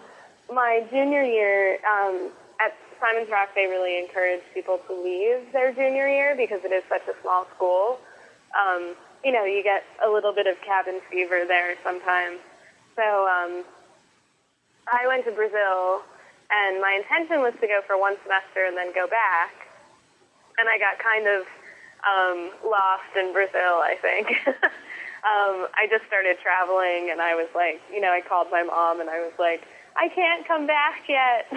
my 0.54 0.84
junior 0.92 1.24
year, 1.24 1.80
um, 1.88 2.30
at 2.60 2.76
Simon's 3.00 3.30
Rock, 3.30 3.50
they 3.56 3.68
really 3.68 3.98
encourage 3.98 4.42
people 4.54 4.80
to 4.88 4.94
leave 4.94 5.52
their 5.54 5.72
junior 5.74 6.10
year 6.10 6.36
because 6.36 6.60
it 6.66 6.74
is 6.74 6.84
such 6.90 7.08
a 7.08 7.20
small 7.22 7.48
school. 7.56 8.00
Um, 8.52 8.96
you 9.24 9.32
know, 9.32 9.46
you 9.46 9.64
get 9.64 9.84
a 10.06 10.10
little 10.10 10.34
bit 10.34 10.46
of 10.46 10.60
cabin 10.62 11.00
fever 11.10 11.46
there 11.48 11.78
sometimes. 11.84 12.40
So, 12.98 13.28
um, 13.28 13.64
I 14.92 15.08
went 15.08 15.26
to 15.26 15.32
Brazil, 15.32 16.04
and 16.52 16.82
my 16.82 17.00
intention 17.00 17.42
was 17.42 17.54
to 17.62 17.68
go 17.68 17.82
for 17.88 17.98
one 18.00 18.16
semester 18.24 18.66
and 18.68 18.76
then 18.78 18.94
go 18.94 19.08
back. 19.08 19.52
And 20.60 20.68
I 20.68 20.78
got 20.78 21.00
kind 21.00 21.28
of 21.28 21.48
um, 22.04 22.52
lost 22.70 23.12
in 23.18 23.34
Brazil, 23.34 23.80
I 23.82 23.96
think. 24.02 24.28
um, 24.48 25.68
I 25.74 25.88
just 25.90 26.06
started 26.08 26.38
traveling, 26.44 27.10
and 27.10 27.22
I 27.22 27.36
was 27.36 27.48
like, 27.56 27.82
you 27.92 28.02
know, 28.02 28.12
I 28.12 28.22
called 28.22 28.48
my 28.52 28.64
mom, 28.64 29.00
and 29.00 29.10
I 29.10 29.20
was 29.20 29.34
like, 29.40 29.64
I 29.96 30.10
can't 30.10 30.48
come 30.48 30.68
back 30.68 31.04
yet. 31.08 31.48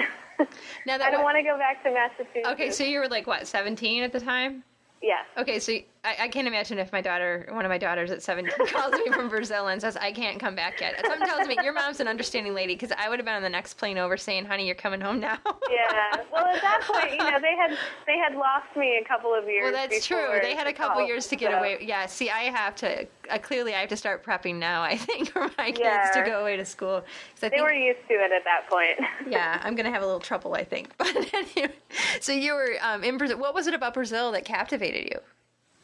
Now 0.87 0.99
that 0.99 1.03
I 1.03 1.11
don't 1.11 1.21
wa- 1.21 1.33
want 1.33 1.37
to 1.39 1.43
go 1.43 1.59
back 1.59 1.83
to 1.85 1.91
Massachusetts. 1.93 2.47
Okay, 2.47 2.71
so 2.71 2.85
you 2.85 3.01
were 3.01 3.09
like 3.09 3.27
what, 3.27 3.47
17 3.47 4.03
at 4.03 4.13
the 4.13 4.21
time? 4.21 4.65
Yeah. 5.03 5.23
Okay, 5.37 5.59
so 5.59 5.79
I, 6.05 6.17
I 6.25 6.29
can't 6.29 6.47
imagine 6.47 6.79
if 6.79 6.93
my 6.93 7.01
daughter, 7.01 7.47
one 7.51 7.65
of 7.65 7.71
my 7.71 7.79
daughters 7.79 8.11
at 8.11 8.23
17, 8.23 8.67
calls 8.73 8.93
me 8.93 9.11
from 9.13 9.29
Brazil 9.29 9.69
and 9.69 9.81
says, 9.81 9.97
I 9.97 10.13
can't 10.13 10.39
come 10.39 10.55
back 10.55 10.81
yet. 10.81 11.01
Someone 11.01 11.27
tells 11.27 11.49
me, 11.49 11.57
your 11.63 11.73
mom's 11.73 12.01
an 12.01 12.09
understanding 12.09 12.55
lady, 12.55 12.75
because 12.75 12.93
I 12.97 13.09
would 13.09 13.19
have 13.19 13.25
been 13.25 13.35
on 13.35 13.43
the 13.43 13.49
next 13.49 13.75
plane 13.75 13.97
over 13.99 14.17
saying, 14.17 14.45
honey, 14.45 14.67
you're 14.67 14.75
coming 14.75 15.01
home 15.01 15.21
now. 15.21 15.39
Yeah. 15.71 16.23
Well, 16.33 16.47
at 16.47 16.63
that 16.63 16.83
point, 16.83 17.13
you 17.13 17.19
know, 17.19 17.41
they 17.41 17.55
had 17.57 17.77
they 18.07 18.17
had 18.17 18.35
lost 18.37 18.67
me 18.77 18.99
a 19.03 19.09
couple 19.09 19.35
of 19.35 19.45
years. 19.49 19.65
Well, 19.65 19.73
that's 19.89 20.07
true. 20.07 20.39
They 20.41 20.55
had 20.55 20.67
a 20.67 20.73
couple 20.73 20.95
college, 20.95 21.09
years 21.09 21.27
to 21.29 21.37
get 21.37 21.51
so- 21.53 21.59
away. 21.59 21.79
Yeah, 21.81 22.07
see, 22.07 22.31
I 22.31 22.43
have 22.45 22.77
to, 22.77 23.07
uh, 23.31 23.39
clearly, 23.39 23.75
I 23.75 23.81
have 23.81 23.89
to 23.89 23.97
start 23.97 24.25
prepping 24.25 24.57
now, 24.57 24.83
I 24.83 24.97
think, 24.97 25.29
for 25.33 25.51
my 25.59 25.67
kids 25.73 25.81
Yeah. 25.81 26.11
to 26.15 26.23
go 26.31 26.41
away 26.43 26.57
to 26.57 26.65
school. 26.65 27.05
They 27.41 27.49
think- 27.51 27.63
were 27.63 27.73
used 27.73 28.01
to 28.09 28.15
it 28.15 28.31
at 28.33 28.45
that 28.45 28.69
point. 28.71 28.99
yeah, 29.29 29.61
I'm 29.65 29.75
gonna 29.75 29.91
have 29.91 30.03
a 30.03 30.07
little 30.07 30.21
trouble, 30.21 30.55
I 30.55 30.65
think. 30.65 30.91
But 30.97 31.35
anyway, 31.35 31.73
so 32.21 32.33
you 32.33 32.55
were 32.55 32.75
um, 32.83 33.03
in 33.05 33.19
Brazil. 33.19 33.39
What 33.39 33.55
was 33.55 33.67
it 33.67 33.75
about 33.75 33.95
Brazil 33.95 34.31
that 34.33 34.45
captivated 34.45 35.11
you? 35.13 35.19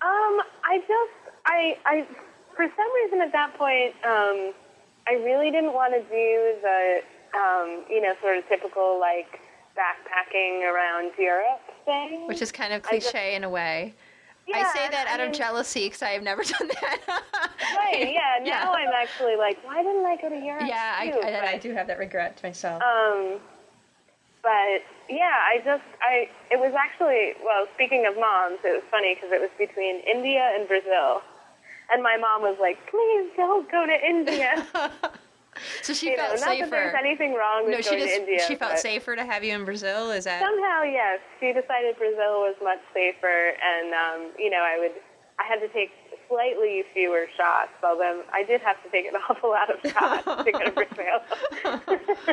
Um, 0.03 0.41
I 0.65 0.79
just, 0.79 1.37
I, 1.47 1.77
I, 1.85 2.07
for 2.57 2.67
some 2.67 2.95
reason 3.05 3.21
at 3.21 3.33
that 3.33 3.55
point, 3.59 3.95
um, 4.05 4.53
I 5.09 5.15
really 5.25 5.51
didn't 5.51 5.73
want 5.73 5.93
to 5.95 6.01
do 6.01 6.61
the 6.63 7.01
um, 7.35 7.85
you 7.89 8.01
know, 8.01 8.15
sort 8.21 8.39
of 8.39 8.49
typical 8.49 8.99
like 8.99 9.41
backpacking 9.77 10.63
around 10.63 11.13
Europe 11.19 11.61
thing. 11.85 12.27
Which 12.27 12.43
is 12.43 12.51
kind 12.53 12.73
of 12.73 12.83
I 12.91 12.99
just- 12.99 13.11
cliche 13.11 13.35
in 13.35 13.45
a 13.45 13.51
way. 13.51 13.95
Yeah, 14.49 14.67
I 14.69 14.75
say 14.75 14.89
that 14.91 15.07
I 15.07 15.13
out 15.15 15.21
of 15.21 15.33
jealousy 15.33 15.85
because 15.87 16.03
I 16.03 16.09
have 16.11 16.25
never 16.25 16.43
done 16.59 16.69
that. 16.81 17.23
Right, 17.77 18.13
yeah. 18.13 18.43
Now 18.43 18.73
I'm 18.73 18.89
actually 18.93 19.37
like, 19.37 19.63
why 19.65 19.81
didn't 19.83 20.05
I 20.05 20.17
go 20.21 20.29
to 20.29 20.45
Europe? 20.45 20.65
Yeah, 20.67 20.97
I, 20.99 21.11
too? 21.11 21.21
I, 21.23 21.29
I 21.51 21.53
But- 21.53 21.61
do 21.61 21.73
have 21.73 21.87
that 21.87 21.99
regret 21.99 22.37
to 22.39 22.47
myself. 22.47 22.83
Um, 22.83 23.39
but 24.43 24.81
yeah, 25.09 25.37
I 25.51 25.59
just 25.65 25.85
I 26.03 26.29
it 26.51 26.59
was 26.59 26.73
actually 26.77 27.35
well. 27.45 27.67
Speaking 27.75 28.07
of 28.07 28.15
moms, 28.17 28.59
it 28.65 28.73
was 28.73 28.85
funny 28.91 29.15
because 29.15 29.31
it 29.33 29.41
was 29.41 29.51
between 29.59 30.01
India 30.07 30.53
and 30.55 30.67
Brazil, 30.69 31.23
and 31.93 32.03
my 32.03 32.17
mom 32.17 32.43
was 32.43 32.57
like, 32.61 32.79
"Please 32.91 33.31
don't 33.37 33.71
go 33.71 33.87
to 33.87 33.97
India." 34.07 34.67
so 35.83 35.93
she 35.93 36.11
you 36.11 36.17
know, 36.17 36.25
felt 36.25 36.41
not 36.41 36.59
that 36.59 36.71
there's 36.71 36.93
safer. 36.93 37.05
anything 37.05 37.35
wrong 37.35 37.65
with 37.67 37.75
No, 37.75 37.81
she 37.81 37.91
going 37.91 38.01
just 38.03 38.15
to 38.15 38.21
India. 38.21 38.41
she 38.47 38.55
felt 38.57 38.79
safer 38.79 39.17
to 39.17 39.25
have 39.25 39.45
you 39.45 39.55
in 39.55 39.65
Brazil. 39.65 40.11
Is 40.11 40.25
that 40.25 40.41
Somehow, 40.41 40.83
yes, 40.83 41.21
she 41.39 41.53
decided 41.53 41.97
Brazil 41.99 42.47
was 42.49 42.57
much 42.63 42.81
safer, 42.95 43.53
and 43.61 43.93
um, 43.93 44.21
you 44.39 44.49
know, 44.51 44.63
I 44.65 44.79
would 44.79 44.97
I 45.39 45.45
had 45.45 45.61
to 45.61 45.69
take 45.69 45.91
slightly 46.31 46.85
fewer 46.95 47.27
shots, 47.37 47.73
although 47.83 48.23
I 48.33 48.45
did 48.45 48.61
have 48.63 48.83
to 48.85 48.89
take 48.91 49.07
an 49.07 49.15
awful 49.29 49.51
lot 49.51 49.69
of 49.69 49.81
shots 49.91 50.45
to 50.45 50.53
go 50.53 50.65
to 50.65 50.71
Brazil. 50.71 51.21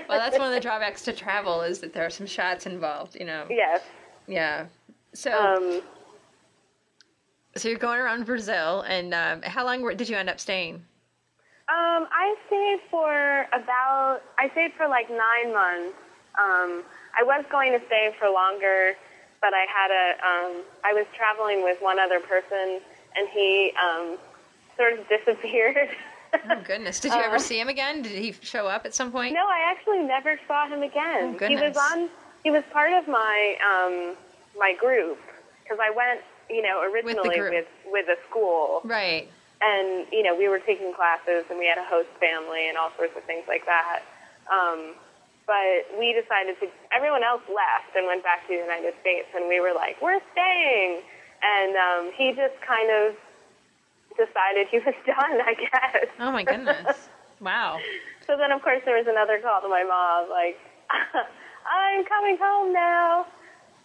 well? 0.07 0.19
That's 0.19 0.37
one 0.37 0.47
of 0.47 0.53
the 0.53 0.61
drawbacks 0.61 1.01
to 1.03 1.13
travel 1.13 1.61
is 1.63 1.79
that 1.79 1.93
there 1.93 2.05
are 2.05 2.09
some 2.09 2.27
shots 2.27 2.65
involved. 2.65 3.15
You 3.19 3.25
know. 3.25 3.45
yes. 3.49 3.81
Yeah. 4.27 4.67
So 5.13 5.31
Um, 5.33 5.81
so 7.55 7.69
you're 7.69 7.79
going 7.79 7.99
around 7.99 8.25
Brazil, 8.25 8.81
and 8.87 9.13
um, 9.13 9.41
how 9.41 9.65
long 9.65 9.81
were, 9.81 9.95
did 9.95 10.07
you 10.07 10.15
end 10.15 10.29
up 10.29 10.39
staying? 10.39 10.75
Um, 11.69 12.07
I 12.11 12.35
stayed 12.47 12.79
for 12.89 13.45
about 13.51 14.21
I 14.39 14.49
stayed 14.51 14.71
for 14.77 14.87
like 14.87 15.09
nine 15.09 15.53
months. 15.53 15.97
Um, 16.39 16.83
I 17.19 17.23
was 17.23 17.43
going 17.51 17.71
to 17.77 17.85
stay 17.87 18.15
for 18.19 18.29
longer, 18.29 18.93
but 19.41 19.53
I 19.53 19.65
had 19.67 19.91
a 19.91 20.07
um, 20.23 20.63
I 20.85 20.93
was 20.93 21.05
traveling 21.15 21.63
with 21.63 21.81
one 21.81 21.99
other 21.99 22.19
person, 22.19 22.79
and 23.17 23.27
he 23.29 23.71
um, 23.81 24.17
sort 24.77 24.93
of 24.93 25.07
disappeared. 25.09 25.89
Oh 26.33 26.61
goodness! 26.61 26.99
Did 26.99 27.13
you 27.13 27.21
ever 27.21 27.39
see 27.39 27.57
him 27.57 27.69
again? 27.69 28.01
Did 28.01 28.11
he 28.11 28.33
show 28.41 28.67
up 28.67 28.85
at 28.85 28.93
some 28.93 29.11
point? 29.13 29.33
no, 29.33 29.45
I 29.47 29.71
actually 29.71 29.99
never 30.03 30.37
saw 30.45 30.67
him 30.67 30.83
again. 30.83 31.33
Oh, 31.35 31.37
goodness. 31.39 31.59
he 31.59 31.67
was 31.67 31.77
on. 31.77 32.09
He 32.43 32.51
was 32.51 32.63
part 32.71 32.91
of 32.91 33.07
my 33.07 33.55
um, 33.63 34.15
my 34.59 34.73
group 34.73 35.19
because 35.63 35.79
I 35.81 35.89
went, 35.89 36.19
you 36.49 36.61
know, 36.61 36.81
originally 36.83 37.37
group. 37.39 37.53
with 37.53 37.67
with 37.91 38.05
a 38.09 38.17
school. 38.29 38.81
Right. 38.83 39.29
and 39.61 40.05
you 40.11 40.21
know 40.21 40.35
we 40.35 40.47
were 40.47 40.59
taking 40.59 40.93
classes 40.93 41.45
and 41.49 41.57
we 41.57 41.65
had 41.65 41.77
a 41.77 41.83
host 41.85 42.09
family 42.19 42.67
and 42.69 42.77
all 42.77 42.91
sorts 42.97 43.15
of 43.17 43.23
things 43.23 43.45
like 43.47 43.65
that 43.65 44.01
um, 44.53 44.93
but 45.47 45.87
we 45.97 46.13
decided 46.13 46.59
to 46.59 46.67
everyone 46.93 47.23
else 47.23 47.41
left 47.49 47.95
and 47.95 48.05
went 48.05 48.21
back 48.21 48.45
to 48.45 48.53
the 48.53 48.61
united 48.61 48.93
states 49.01 49.27
and 49.33 49.47
we 49.47 49.59
were 49.59 49.73
like 49.73 49.97
we're 50.01 50.21
staying 50.31 51.01
and 51.43 51.75
um, 51.75 52.11
he 52.17 52.31
just 52.33 52.55
kind 52.65 52.89
of 52.91 53.15
decided 54.17 54.67
he 54.71 54.79
was 54.79 54.95
done 55.05 55.37
i 55.45 55.53
guess 55.53 56.07
Oh 56.19 56.31
my 56.31 56.43
goodness! 56.43 57.09
wow. 57.39 57.79
so 58.27 58.35
then 58.37 58.51
of 58.51 58.61
course 58.61 58.81
there 58.85 58.97
was 58.97 59.05
another 59.07 59.39
call 59.39 59.61
to 59.61 59.69
my 59.69 59.83
mom 59.83 60.29
like 60.29 60.57
i'm 61.71 62.03
coming 62.05 62.37
home 62.41 62.73
now 62.73 63.25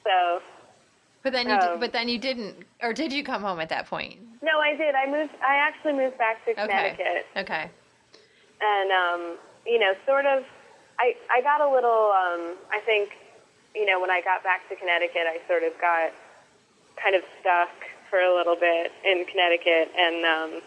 so 0.05 0.41
But 1.23 1.33
then 1.33 1.49
you 1.49 1.55
Um, 1.55 1.79
but 1.81 1.93
then 1.93 2.09
you 2.09 2.19
didn't, 2.19 2.65
or 2.83 2.93
did 2.93 3.13
you 3.13 3.23
come 3.23 3.43
home 3.43 3.61
at 3.61 3.69
that 3.69 3.87
point? 3.87 4.19
no 4.43 4.59
i 4.59 4.75
did 4.77 4.95
i 4.95 5.07
moved 5.11 5.33
i 5.45 5.55
actually 5.57 5.93
moved 5.93 6.17
back 6.19 6.45
to 6.47 6.55
connecticut 6.55 7.27
Okay. 7.37 7.41
Okay. 7.43 7.71
and 8.61 8.89
um, 8.91 9.39
you 9.67 9.79
know, 9.79 9.93
sort 10.07 10.27
of, 10.27 10.43
I 10.99 11.15
I 11.31 11.41
got 11.43 11.61
a 11.61 11.71
little. 11.71 12.11
Um, 12.11 12.57
I 12.75 12.81
think, 12.85 13.11
you 13.77 13.87
know, 13.87 14.01
when 14.01 14.11
I 14.11 14.21
got 14.23 14.43
back 14.43 14.69
to 14.71 14.75
Connecticut, 14.77 15.23
I 15.27 15.39
sort 15.47 15.63
of 15.63 15.71
got 15.81 16.11
kind 17.03 17.17
of 17.17 17.23
stuck 17.41 17.71
for 18.11 18.21
a 18.21 18.35
little 18.35 18.57
bit 18.57 18.93
in 19.05 19.25
Connecticut, 19.31 19.91
and 19.99 20.25
um, 20.25 20.63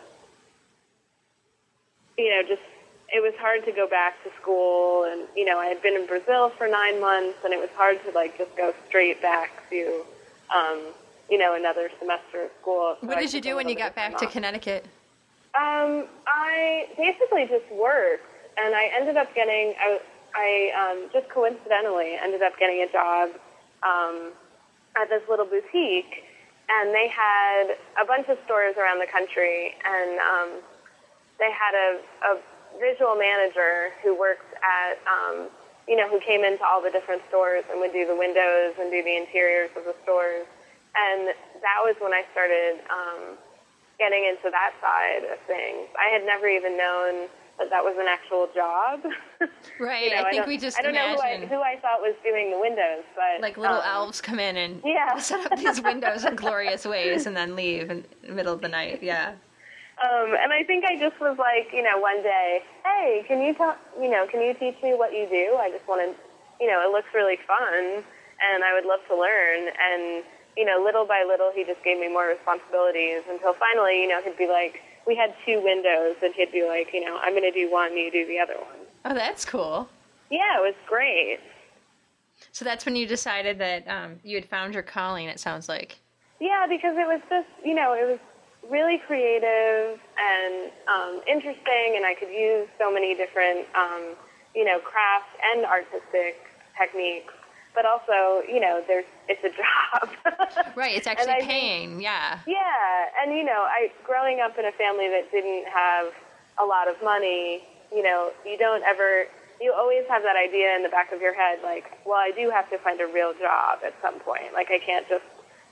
you 2.17 2.30
know, 2.30 2.41
just 2.48 2.62
it 3.13 3.21
was 3.21 3.34
hard 3.39 3.63
to 3.65 3.71
go 3.71 3.88
back 3.88 4.21
to 4.24 4.30
school, 4.41 5.06
and 5.06 5.28
you 5.36 5.45
know, 5.45 5.58
I 5.58 5.67
had 5.67 5.82
been 5.82 5.95
in 5.95 6.06
Brazil 6.06 6.50
for 6.58 6.67
nine 6.67 7.00
months, 7.00 7.38
and 7.43 7.54
it 7.54 7.60
was 7.60 7.69
hard 7.76 8.04
to 8.06 8.12
like 8.12 8.38
just 8.38 8.56
go 8.56 8.74
straight 8.88 9.21
back 9.21 9.69
to. 9.69 10.04
Um, 10.56 10.93
you 11.30 11.38
know, 11.38 11.56
another 11.56 11.89
semester 12.00 12.43
of 12.43 12.52
school. 12.62 12.98
So 13.02 13.08
What 13.08 13.19
did 13.19 13.34
you 13.34 13.41
do 13.41 13.56
when 13.56 13.67
you 13.67 13.76
got 13.76 13.95
back 13.95 14.17
to. 14.17 14.28
Connecticut? 14.28 14.86
Um, 15.56 16.08
I 16.28 16.88
basically 16.98 17.48
just 17.48 17.71
worked, 17.71 18.26
and 18.58 18.76
I 18.76 18.91
ended 18.95 19.17
up 19.17 19.34
getting. 19.34 19.74
I, 19.80 20.00
I 20.36 20.91
um, 20.91 21.10
just 21.13 21.30
coincidentally 21.30 22.15
ended 22.21 22.41
up 22.41 22.60
getting 22.60 22.82
a 22.82 22.91
job 22.91 23.30
um, 23.84 24.34
at 25.00 25.10
this 25.10 25.22
little 25.30 25.46
boutique, 25.46 26.24
and 26.70 26.94
they 26.94 27.08
had 27.08 27.78
a 28.02 28.06
bunch 28.06 28.28
of 28.28 28.38
stores 28.46 28.76
around 28.78 29.00
the 29.00 29.08
country, 29.08 29.76
and 29.86 30.20
um, 30.20 30.50
they 31.40 31.52
had 31.52 31.74
a, 31.76 32.00
a 32.32 32.42
visual 32.80 33.16
manager 33.16 33.92
who 34.04 34.18
worked 34.18 34.54
at, 34.64 34.98
um, 35.06 35.48
you 35.88 35.96
know, 35.96 36.10
who 36.10 36.20
came 36.20 36.44
into 36.44 36.64
all 36.66 36.82
the 36.82 36.92
different 36.92 37.22
stores 37.30 37.64
and 37.72 37.80
would 37.80 37.94
do 37.94 38.08
the 38.08 38.16
windows 38.16 38.74
and 38.80 38.90
do 38.92 39.04
the 39.04 39.16
interiors 39.16 39.70
of 39.78 39.84
the 39.86 39.96
stores, 40.04 40.48
and 40.96 41.30
that 41.62 41.80
was 41.84 41.96
when 42.00 42.14
I 42.14 42.24
started. 42.32 42.82
Um, 42.90 43.38
getting 43.98 44.26
into 44.26 44.52
that 44.52 44.74
side 44.84 45.24
of 45.32 45.40
things. 45.48 45.88
I 45.96 46.12
had 46.12 46.26
never 46.26 46.48
even 46.48 46.78
known 46.78 47.28
that 47.58 47.70
that 47.70 47.84
was 47.84 47.96
an 48.00 48.08
actual 48.08 48.48
job. 48.54 49.02
Right. 49.80 50.06
You 50.06 50.10
know, 50.15 50.22
I 50.22 50.24
think 50.32 50.36
don't- 50.44 50.48
we 50.48 50.58
just 50.58 50.80
I 50.80 50.82
don't 50.84 50.94
know 50.94 51.15
who 51.15 51.20
I, 51.22 51.46
who 51.46 51.60
I 51.62 51.78
thought 51.82 52.00
was 52.00 52.15
doing 52.24 52.50
the 52.52 52.60
windows, 52.60 53.04
but 53.13 53.41
like 53.41 53.58
little 53.58 53.78
um, 53.78 53.84
elves 53.86 54.22
come 54.22 54.39
in 54.39 54.56
and 54.56 54.82
Yeah. 54.86 55.18
set 55.20 55.52
up 55.52 55.58
these 55.60 55.82
windows 55.84 56.24
in 56.24 56.36
glorious 56.38 56.86
ways 56.86 57.26
and 57.26 57.36
then 57.36 57.56
leave 57.58 57.89
in 57.91 58.06
the 58.26 58.32
middle 58.34 58.54
of 58.54 58.62
the 58.62 58.70
night. 58.70 59.04
Yeah. 59.04 59.34
Um, 60.04 60.34
and 60.39 60.54
I 60.54 60.63
think 60.63 60.86
I 60.86 60.98
just 60.98 61.20
was 61.20 61.38
like, 61.38 61.74
you 61.74 61.82
know, 61.84 61.98
one 62.00 62.22
day, 62.24 62.62
hey, 62.86 63.24
can 63.28 63.41
you 63.41 63.54
tell, 63.54 63.76
you 64.00 64.10
know, 64.10 64.26
can 64.28 64.41
you 64.41 64.54
teach 64.54 64.82
me 64.84 64.94
what 64.94 65.12
you 65.13 65.28
do? 65.30 65.56
I 65.60 65.70
just 65.72 65.88
want 65.88 66.02
to, 66.02 66.63
you 66.63 66.70
know, 66.72 66.82
it 66.88 66.91
looks 66.91 67.08
really 67.13 67.38
fun, 67.48 68.04
and 68.54 68.63
I 68.63 68.74
would 68.74 68.86
love 68.86 69.00
to 69.10 69.15
learn. 69.18 69.70
And 69.80 70.24
you 70.58 70.63
know, 70.63 70.82
little 70.84 71.06
by 71.06 71.26
little, 71.28 71.52
he 71.54 71.65
just 71.65 71.84
gave 71.84 72.00
me 72.00 72.08
more 72.08 72.28
responsibilities 72.28 73.24
until 73.30 73.54
finally, 73.54 74.02
you 74.02 74.08
know, 74.08 74.22
he'd 74.22 74.38
be 74.38 74.48
like, 74.48 74.82
we 75.08 75.15
had 75.15 75.34
two 75.46 75.62
windows, 75.63 76.15
and 76.24 76.34
he'd 76.34 76.52
be 76.52 76.65
like, 76.68 76.94
you 76.94 77.04
know, 77.04 77.18
I'm 77.22 77.34
going 77.34 77.44
to 77.44 77.52
do 77.52 77.72
one, 77.72 77.96
you 77.98 78.12
do 78.12 78.26
the 78.26 78.39
other 78.39 78.56
one. 78.56 78.80
Oh, 79.06 79.13
that's 79.13 79.46
cool. 79.46 79.88
Yeah, 80.30 80.58
it 80.58 80.62
was 80.62 80.76
great. 80.88 81.39
So 82.52 82.65
that's 82.65 82.86
when 82.86 82.96
you 82.96 83.06
decided 83.06 83.60
that 83.60 83.88
um, 83.88 84.15
you 84.24 84.36
had 84.36 84.46
found 84.46 84.74
your 84.74 84.84
calling. 84.84 85.28
It 85.28 85.39
sounds 85.39 85.70
like. 85.70 86.00
Yeah, 86.39 86.65
because 86.68 86.98
it 86.98 87.08
was 87.08 87.22
just, 87.30 87.48
you 87.63 87.76
know, 87.76 87.94
it 87.94 88.06
was 88.06 88.20
really 88.70 88.98
creative 88.98 90.00
and 90.18 90.72
um, 90.88 91.22
interesting, 91.28 91.94
and 91.96 92.06
I 92.06 92.15
could 92.20 92.30
use 92.30 92.68
so 92.78 92.91
many 92.91 93.15
different, 93.15 93.68
um, 93.76 94.15
you 94.56 94.65
know, 94.65 94.80
craft 94.80 95.30
and 95.54 95.65
artistic 95.65 96.38
techniques. 96.78 97.34
But 97.76 97.86
also, 97.86 98.42
you 98.48 98.60
know, 98.60 98.82
there's 98.88 99.06
it's 99.28 99.44
a 99.44 99.50
job. 99.62 100.76
Right. 100.76 100.96
It's 100.96 101.08
actually 101.08 101.34
I 101.34 101.40
think- 101.40 101.50
paying. 101.52 102.02
Yeah. 102.02 102.40
Yeah, 102.48 103.06
and 103.22 103.36
you 103.36 103.44
know, 103.44 103.68
I 103.70 103.92
growing 104.06 104.40
up 104.40 104.58
in 104.58 104.66
a 104.66 104.72
family 104.72 105.08
that 105.10 105.30
didn't 105.32 105.68
have 105.68 106.08
a 106.58 106.66
lot 106.66 106.88
of 106.88 106.96
money, 107.04 107.64
you 107.94 108.02
know, 108.02 108.32
you 108.46 108.58
don't 108.58 108.84
ever 108.84 109.26
you 109.62 109.72
always 109.74 110.04
have 110.10 110.22
that 110.24 110.36
idea 110.36 110.76
in 110.76 110.84
the 110.84 110.90
back 110.90 111.14
of 111.14 111.22
your 111.22 111.34
head 111.34 111.60
like, 111.64 111.86
well, 112.06 112.18
I 112.20 112.32
do 112.36 112.50
have 112.50 112.70
to 112.72 112.78
find 112.78 113.00
a 113.00 113.08
real 113.08 113.34
job 113.40 113.80
at 113.86 113.94
some 114.02 114.20
point. 114.20 114.54
Like 114.54 114.70
I 114.70 114.80
can't 114.80 115.08
just, 115.08 115.24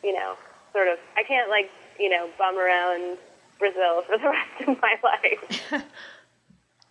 you 0.04 0.13
know, 0.13 0.36
sort 0.72 0.88
of 0.88 0.98
I 1.18 1.24
can't 1.24 1.50
like, 1.50 1.70
you 2.00 2.10
know, 2.10 2.30
bum 2.38 2.58
around 2.58 3.18
Brazil 3.60 4.02
for 4.04 4.18
the 4.18 4.30
rest 4.30 4.68
of 4.68 4.82
my 4.82 4.96
life. 5.04 5.84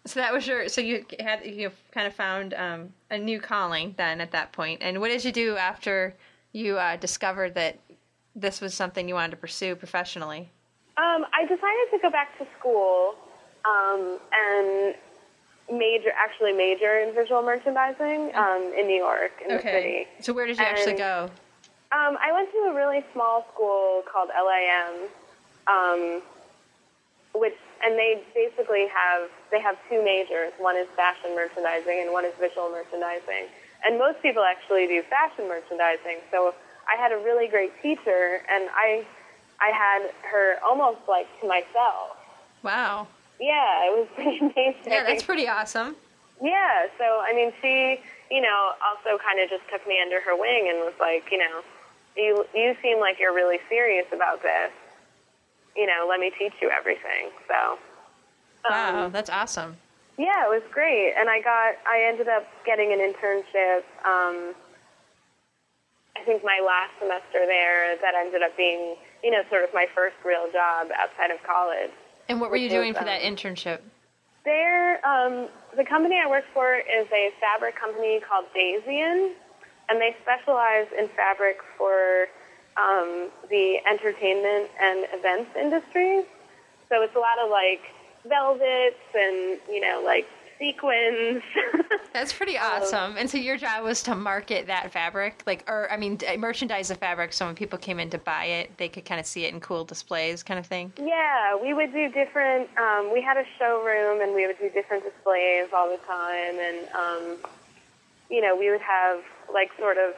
So 0.05 0.21
that 0.21 0.33
was 0.33 0.47
your. 0.47 0.69
So 0.69 0.81
you 0.81 1.05
had 1.21 1.45
you 1.45 1.71
kind 1.93 2.07
of 2.07 2.15
found 2.15 2.55
um, 2.55 2.93
a 3.11 3.19
new 3.19 3.41
calling 3.41 3.95
then 3.97 4.21
at 4.21 4.33
that 4.33 4.53
point. 4.53 4.83
And 4.83 5.01
what 5.01 5.09
did 5.09 5.25
you 5.25 5.33
do 5.33 5.57
after 5.57 6.15
you 6.53 6.79
uh, 6.79 6.97
discovered 6.97 7.55
that 7.55 7.79
this 8.35 8.61
was 8.61 8.75
something 8.75 9.09
you 9.09 9.15
wanted 9.15 9.31
to 9.33 9.37
pursue 9.37 9.77
professionally? 9.77 10.51
Um, 10.97 11.25
I 11.33 11.43
decided 11.43 11.91
to 11.93 11.99
go 12.03 12.11
back 12.11 12.37
to 12.39 12.47
school 12.59 13.15
um, 13.65 14.19
and 14.33 14.95
major, 15.71 16.11
actually 16.19 16.53
major 16.53 16.99
in 16.99 17.15
visual 17.15 17.43
merchandising 17.43 18.35
um, 18.35 18.73
in 18.77 18.87
New 18.87 18.97
York, 18.97 19.33
in 19.43 19.57
the 19.57 19.63
city. 19.63 20.07
So 20.21 20.33
where 20.33 20.47
did 20.47 20.59
you 20.59 20.65
actually 20.65 20.95
go? 20.95 21.31
Um, 21.93 22.17
I 22.21 22.33
went 22.33 22.51
to 22.53 22.59
a 22.71 22.75
really 22.75 23.05
small 23.13 23.47
school 23.53 24.03
called 24.11 24.31
LIM, 24.31 25.09
um, 25.67 26.23
which 27.35 27.57
and 27.83 27.99
they 27.99 28.23
basically 28.35 28.87
have 28.89 29.29
they 29.51 29.61
have 29.61 29.77
two 29.89 30.03
majors. 30.05 30.53
One 30.59 30.77
is 30.77 30.87
fashion 30.97 31.35
merchandising 31.35 32.01
and 32.01 32.13
one 32.13 32.25
is 32.25 32.33
visual 32.39 32.71
merchandising. 32.71 33.49
And 33.85 33.99
most 33.99 34.23
people 34.23 34.43
actually 34.45 34.87
do 34.87 35.03
fashion 35.03 35.49
merchandising. 35.49 36.19
So 36.31 36.55
I 36.89 37.01
had 37.01 37.13
a 37.13 37.17
really 37.17 37.49
great 37.49 37.73
teacher, 37.83 38.43
and 38.49 38.69
I 38.75 39.05
I 39.61 39.71
had 39.71 40.11
her 40.31 40.57
almost 40.65 41.01
like 41.09 41.27
to 41.41 41.49
myself. 41.49 42.17
Wow. 42.63 43.09
Yeah, 43.41 43.87
it 43.87 43.99
was 43.99 44.09
pretty 44.15 44.39
amazing. 44.39 44.75
Yeah, 44.87 45.05
that's 45.05 45.23
pretty 45.23 45.49
awesome. 45.49 45.97
Yeah, 46.41 46.87
so 46.99 47.05
I 47.23 47.33
mean, 47.35 47.53
she, 47.61 48.01
you 48.31 48.41
know, 48.41 48.73
also 48.83 49.19
kind 49.23 49.41
of 49.41 49.49
just 49.49 49.63
took 49.71 49.87
me 49.87 50.01
under 50.01 50.21
her 50.21 50.37
wing 50.37 50.69
and 50.69 50.79
was 50.81 50.95
like, 50.99 51.31
you 51.31 51.39
know, 51.39 51.63
you 52.17 52.45
you 52.55 52.77
seem 52.83 53.01
like 53.01 53.19
you're 53.19 53.35
really 53.35 53.59
serious 53.69 54.07
about 54.13 54.43
this. 54.43 54.71
You 55.77 55.87
know, 55.87 56.07
let 56.09 56.21
me 56.21 56.31
teach 56.39 56.53
you 56.61 56.71
everything. 56.71 57.31
So. 57.49 57.79
Wow, 58.69 59.09
that's 59.09 59.31
awesome. 59.31 59.77
Yeah, 60.19 60.45
it 60.45 60.51
was 60.51 60.63
great, 60.71 61.15
and 61.19 61.29
I 61.29 61.41
got 61.41 61.75
I 61.89 62.05
ended 62.07 62.29
up 62.29 62.47
getting 62.67 62.93
an 62.93 63.01
internship. 63.01 63.83
Um, 64.05 64.55
I 66.17 66.25
think 66.25 66.45
my 66.45 66.61
last 66.65 66.93
semester 67.01 67.47
there 67.47 67.97
that 67.97 68.15
ended 68.15 68.43
up 68.43 68.57
being, 68.57 68.95
you 69.25 69.31
know, 69.31 69.43
sort 69.49 69.65
of 69.65 69.71
my 69.73 69.87
first 69.95 70.17
real 70.25 70.47
job 70.53 70.89
outside 70.95 71.31
of 71.31 71.43
college. 71.43 71.91
And 72.29 72.41
what 72.41 72.51
were 72.51 72.57
you 72.57 72.67
Which 72.67 72.73
was, 72.73 72.83
doing 72.83 72.95
for 72.95 73.05
that 73.05 73.25
um, 73.25 73.35
internship? 73.35 73.81
There, 74.45 75.05
um, 75.07 75.49
the 75.77 75.85
company 75.85 76.21
I 76.23 76.29
work 76.29 76.45
for 76.53 76.77
is 76.77 77.07
a 77.13 77.31
fabric 77.41 77.75
company 77.75 78.21
called 78.21 78.45
Dazian, 78.55 79.33
and 79.89 80.01
they 80.01 80.15
specialize 80.23 80.87
in 80.97 81.09
fabric 81.17 81.59
for 81.79 82.27
um, 82.77 83.31
the 83.51 83.79
entertainment 83.89 84.71
and 84.81 85.07
events 85.13 85.51
industries. 85.57 86.25
So 86.89 87.03
it's 87.03 87.15
a 87.17 87.19
lot 87.19 87.39
of 87.43 87.51
like 87.51 87.83
velvets 88.29 89.01
and 89.15 89.59
you 89.69 89.81
know 89.81 90.03
like 90.05 90.27
sequins. 90.63 91.43
That's 92.13 92.33
pretty 92.33 92.57
awesome. 92.57 93.17
And 93.17 93.29
so 93.29 93.37
your 93.37 93.57
job 93.57 93.83
was 93.83 94.03
to 94.05 94.15
market 94.15 94.69
that 94.69 94.93
fabric, 94.93 95.43
like, 95.45 95.69
or 95.69 95.91
I 95.91 95.97
mean, 95.97 96.19
merchandise 96.39 96.89
the 96.89 96.95
fabric, 96.95 97.33
so 97.33 97.47
when 97.47 97.57
people 97.57 97.79
came 97.79 97.99
in 97.99 98.11
to 98.11 98.19
buy 98.19 98.45
it, 98.45 98.77
they 98.79 98.89
could 98.89 99.05
kind 99.05 99.19
of 99.19 99.27
see 99.27 99.45
it 99.45 99.53
in 99.53 99.61
cool 99.61 99.85
displays, 99.85 100.45
kind 100.45 100.61
of 100.61 100.67
thing. 100.67 100.93
yeah, 100.99 101.57
we 101.61 101.75
would 101.75 101.93
do 101.93 102.09
different. 102.11 102.69
Um, 102.79 103.11
we 103.13 103.21
had 103.21 103.37
a 103.37 103.45
showroom, 103.59 104.21
and 104.21 104.35
we 104.35 104.47
would 104.47 104.59
do 104.59 104.71
different 104.71 105.03
displays 105.03 105.69
all 105.75 105.91
the 105.91 106.01
time, 106.07 106.59
and 106.61 106.89
um, 106.95 107.37
you 108.31 108.41
know 108.41 108.57
we 108.57 108.71
would 108.71 108.83
have 108.83 109.21
like 109.53 109.71
sort 109.79 109.99
of 109.99 110.15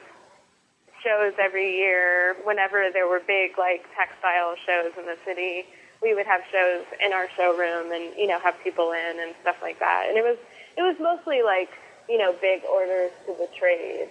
shows 1.04 1.34
every 1.38 1.76
year. 1.76 2.34
Whenever 2.44 2.88
there 2.92 3.06
were 3.06 3.20
big 3.26 3.58
like 3.58 3.84
textile 3.94 4.56
shows 4.66 4.92
in 4.98 5.04
the 5.04 5.16
city, 5.24 5.66
we 6.02 6.14
would 6.14 6.26
have 6.26 6.40
shows 6.50 6.84
in 7.04 7.12
our 7.12 7.28
showroom, 7.36 7.92
and 7.92 8.16
you 8.16 8.26
know 8.26 8.38
have 8.40 8.54
people 8.64 8.92
in 8.92 9.20
and 9.20 9.34
stuff 9.42 9.56
like 9.62 9.78
that. 9.78 10.06
And 10.08 10.16
it 10.18 10.24
was 10.24 10.38
it 10.76 10.82
was 10.82 10.96
mostly 11.00 11.42
like 11.42 11.70
you 12.08 12.18
know 12.18 12.34
big 12.40 12.62
orders 12.64 13.12
to 13.26 13.34
the 13.38 13.48
trade. 13.56 14.08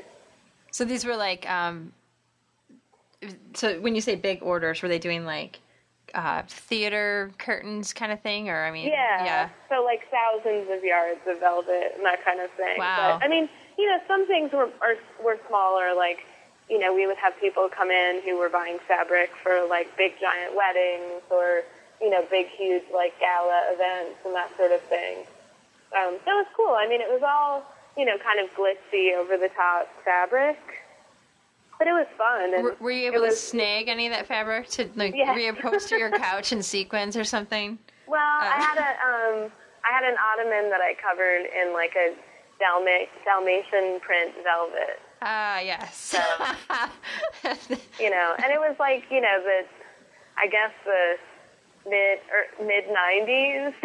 So 0.71 0.85
these 0.85 1.05
were 1.05 1.15
like, 1.17 1.47
um, 1.49 1.91
so 3.53 3.79
when 3.81 3.93
you 3.95 4.01
say 4.01 4.15
big 4.15 4.41
orders, 4.41 4.81
were 4.81 4.89
they 4.89 4.99
doing 4.99 5.25
like 5.25 5.59
uh, 6.13 6.43
theater 6.47 7.31
curtains 7.37 7.93
kind 7.93 8.11
of 8.11 8.21
thing, 8.21 8.49
or 8.49 8.63
I 8.63 8.71
mean, 8.71 8.87
Yeah. 8.87 9.23
yeah, 9.23 9.49
So 9.69 9.83
like 9.83 10.09
thousands 10.11 10.69
of 10.71 10.83
yards 10.83 11.19
of 11.27 11.39
velvet 11.39 11.93
and 11.95 12.05
that 12.05 12.23
kind 12.23 12.39
of 12.39 12.51
thing. 12.51 12.77
Wow. 12.77 13.17
But 13.19 13.25
I 13.25 13.29
mean, 13.29 13.49
you 13.77 13.87
know, 13.87 13.97
some 14.07 14.27
things 14.27 14.51
were 14.51 14.69
are, 14.81 14.95
were 15.23 15.37
smaller. 15.47 15.93
Like, 15.95 16.19
you 16.69 16.79
know, 16.79 16.93
we 16.93 17.05
would 17.07 17.17
have 17.17 17.33
people 17.39 17.67
come 17.69 17.91
in 17.91 18.21
who 18.23 18.37
were 18.37 18.49
buying 18.49 18.77
fabric 18.87 19.29
for 19.43 19.65
like 19.69 19.95
big 19.97 20.13
giant 20.19 20.55
weddings 20.55 21.21
or 21.29 21.61
you 22.01 22.09
know 22.09 22.25
big 22.29 22.47
huge 22.47 22.83
like 22.93 23.17
gala 23.19 23.61
events 23.73 24.19
and 24.25 24.33
that 24.35 24.49
sort 24.57 24.71
of 24.71 24.81
thing. 24.81 25.17
Um, 25.97 26.17
so 26.25 26.31
it 26.31 26.35
was 26.35 26.47
cool. 26.55 26.73
I 26.77 26.87
mean, 26.87 27.01
it 27.01 27.09
was 27.09 27.21
all 27.23 27.63
you 27.97 28.05
know 28.05 28.17
kind 28.17 28.39
of 28.39 28.49
glitzy, 28.55 29.13
over 29.15 29.37
the 29.37 29.49
top 29.55 29.87
fabric. 30.03 30.57
But 31.79 31.87
it 31.87 31.91
was 31.93 32.07
fun. 32.17 32.53
And 32.53 32.63
Were, 32.63 32.75
were 32.79 32.91
you 32.91 33.07
able 33.07 33.19
to 33.21 33.27
was- 33.27 33.39
snag 33.41 33.87
any 33.89 34.05
of 34.07 34.13
that 34.13 34.27
fabric 34.27 34.69
to 34.69 34.89
like 34.95 35.13
Yeah. 35.15 35.33
reupholster 35.35 35.97
your 35.97 36.11
couch 36.17 36.51
in 36.51 36.61
sequins 36.63 37.17
or 37.17 37.23
something? 37.23 37.77
Well, 38.07 38.19
I 38.21 38.57
Uh. 38.57 38.61
had 38.61 38.77
a 38.77 38.89
um, 39.43 39.51
I 39.83 39.91
had 39.91 40.03
an 40.05 40.15
ottoman 40.17 40.69
that 40.69 40.79
I 40.81 40.93
covered 41.01 41.45
in 41.45 41.73
like 41.73 41.93
a 41.97 42.13
Dalma- 42.61 43.09
Dalmatian 43.25 43.99
print 43.99 44.33
velvet, 44.43 45.01
Ah, 45.25 45.59
yes. 45.59 46.13
you 47.99 48.09
know, 48.09 48.35
and 48.37 48.51
it 48.51 48.59
was 48.59 48.75
like 48.79 49.03
you 49.09 49.21
know 49.21 49.41
the, 49.43 49.61
I 50.37 50.47
guess 50.47 50.71
the 50.85 51.15
mid 51.89 52.19
or 52.31 52.65
mid 52.65 52.85
nineties, 52.91 53.73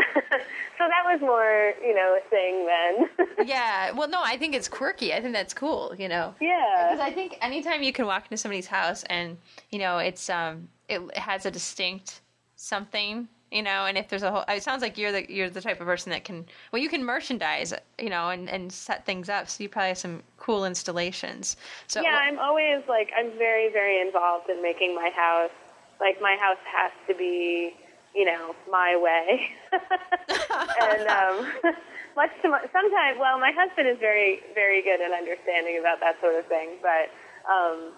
so 0.79 0.85
that 0.89 1.03
was 1.05 1.21
more 1.21 1.73
you 1.83 1.95
know 1.95 2.19
a 2.19 2.29
thing 2.29 2.67
then. 2.67 3.47
yeah. 3.47 3.93
Well, 3.93 4.09
no, 4.09 4.21
I 4.23 4.37
think 4.37 4.55
it's 4.55 4.69
quirky. 4.69 5.15
I 5.15 5.21
think 5.21 5.33
that's 5.33 5.55
cool. 5.55 5.95
You 5.97 6.09
know. 6.09 6.35
yeah, 6.41 6.89
Because 6.91 7.01
I 7.01 7.13
think 7.13 7.39
anytime 7.41 7.83
you 7.83 7.93
can 7.93 8.07
walk 8.07 8.25
into 8.25 8.37
somebody's 8.37 8.67
house 8.67 9.05
and 9.05 9.37
you 9.71 9.79
know 9.79 9.99
it's 9.99 10.29
um 10.31 10.69
it 10.89 11.17
has 11.17 11.47
a 11.47 11.51
distinct 11.51 12.21
something 12.57 13.29
you 13.51 13.63
know 13.63 13.87
and 13.87 13.97
if 13.97 14.09
there's 14.09 14.23
a 14.23 14.31
whole 14.31 14.45
it 14.49 14.63
sounds 14.63 14.83
like 14.83 14.99
you're 14.99 15.13
the 15.13 15.31
you're 15.33 15.51
the 15.51 15.61
type 15.61 15.81
of 15.81 15.87
person 15.87 16.11
that 16.11 16.25
can 16.25 16.45
well 16.73 16.81
you 16.81 16.89
can 16.89 17.05
merchandise 17.05 17.73
you 17.99 18.11
know 18.11 18.29
and 18.29 18.49
and 18.49 18.73
set 18.73 19.05
things 19.07 19.29
up 19.29 19.49
so 19.49 19.63
you 19.63 19.69
probably 19.69 19.89
have 19.89 19.99
some 19.99 20.23
cool 20.37 20.65
installations 20.65 21.57
so 21.87 22.03
yeah. 22.03 22.17
I'm 22.17 22.39
always 22.39 22.83
like 22.89 23.11
I'm 23.17 23.31
very 23.39 23.73
very 23.73 24.01
involved 24.01 24.51
in 24.51 24.63
making 24.63 24.95
my 24.95 25.11
house. 25.15 25.51
Like 26.01 26.21
my 26.21 26.37
house 26.41 26.59
has 26.77 26.93
to 27.09 27.15
be 27.15 27.75
you 28.15 28.25
know 28.25 28.55
my 28.71 28.97
way. 28.97 29.51
and 30.83 31.07
um, 31.09 31.53
much 32.17 32.31
to 32.43 32.49
my, 32.49 32.61
sometimes, 32.73 33.19
well, 33.19 33.39
my 33.39 33.53
husband 33.55 33.89
is 33.89 33.99
very, 33.99 34.41
very 34.55 34.83
good 34.83 35.01
at 35.01 35.13
understanding 35.13 35.79
about 35.79 36.01
that 36.01 36.21
sort 36.21 36.35
of 36.35 36.47
thing. 36.47 36.77
But 36.83 37.15
um, 37.47 37.93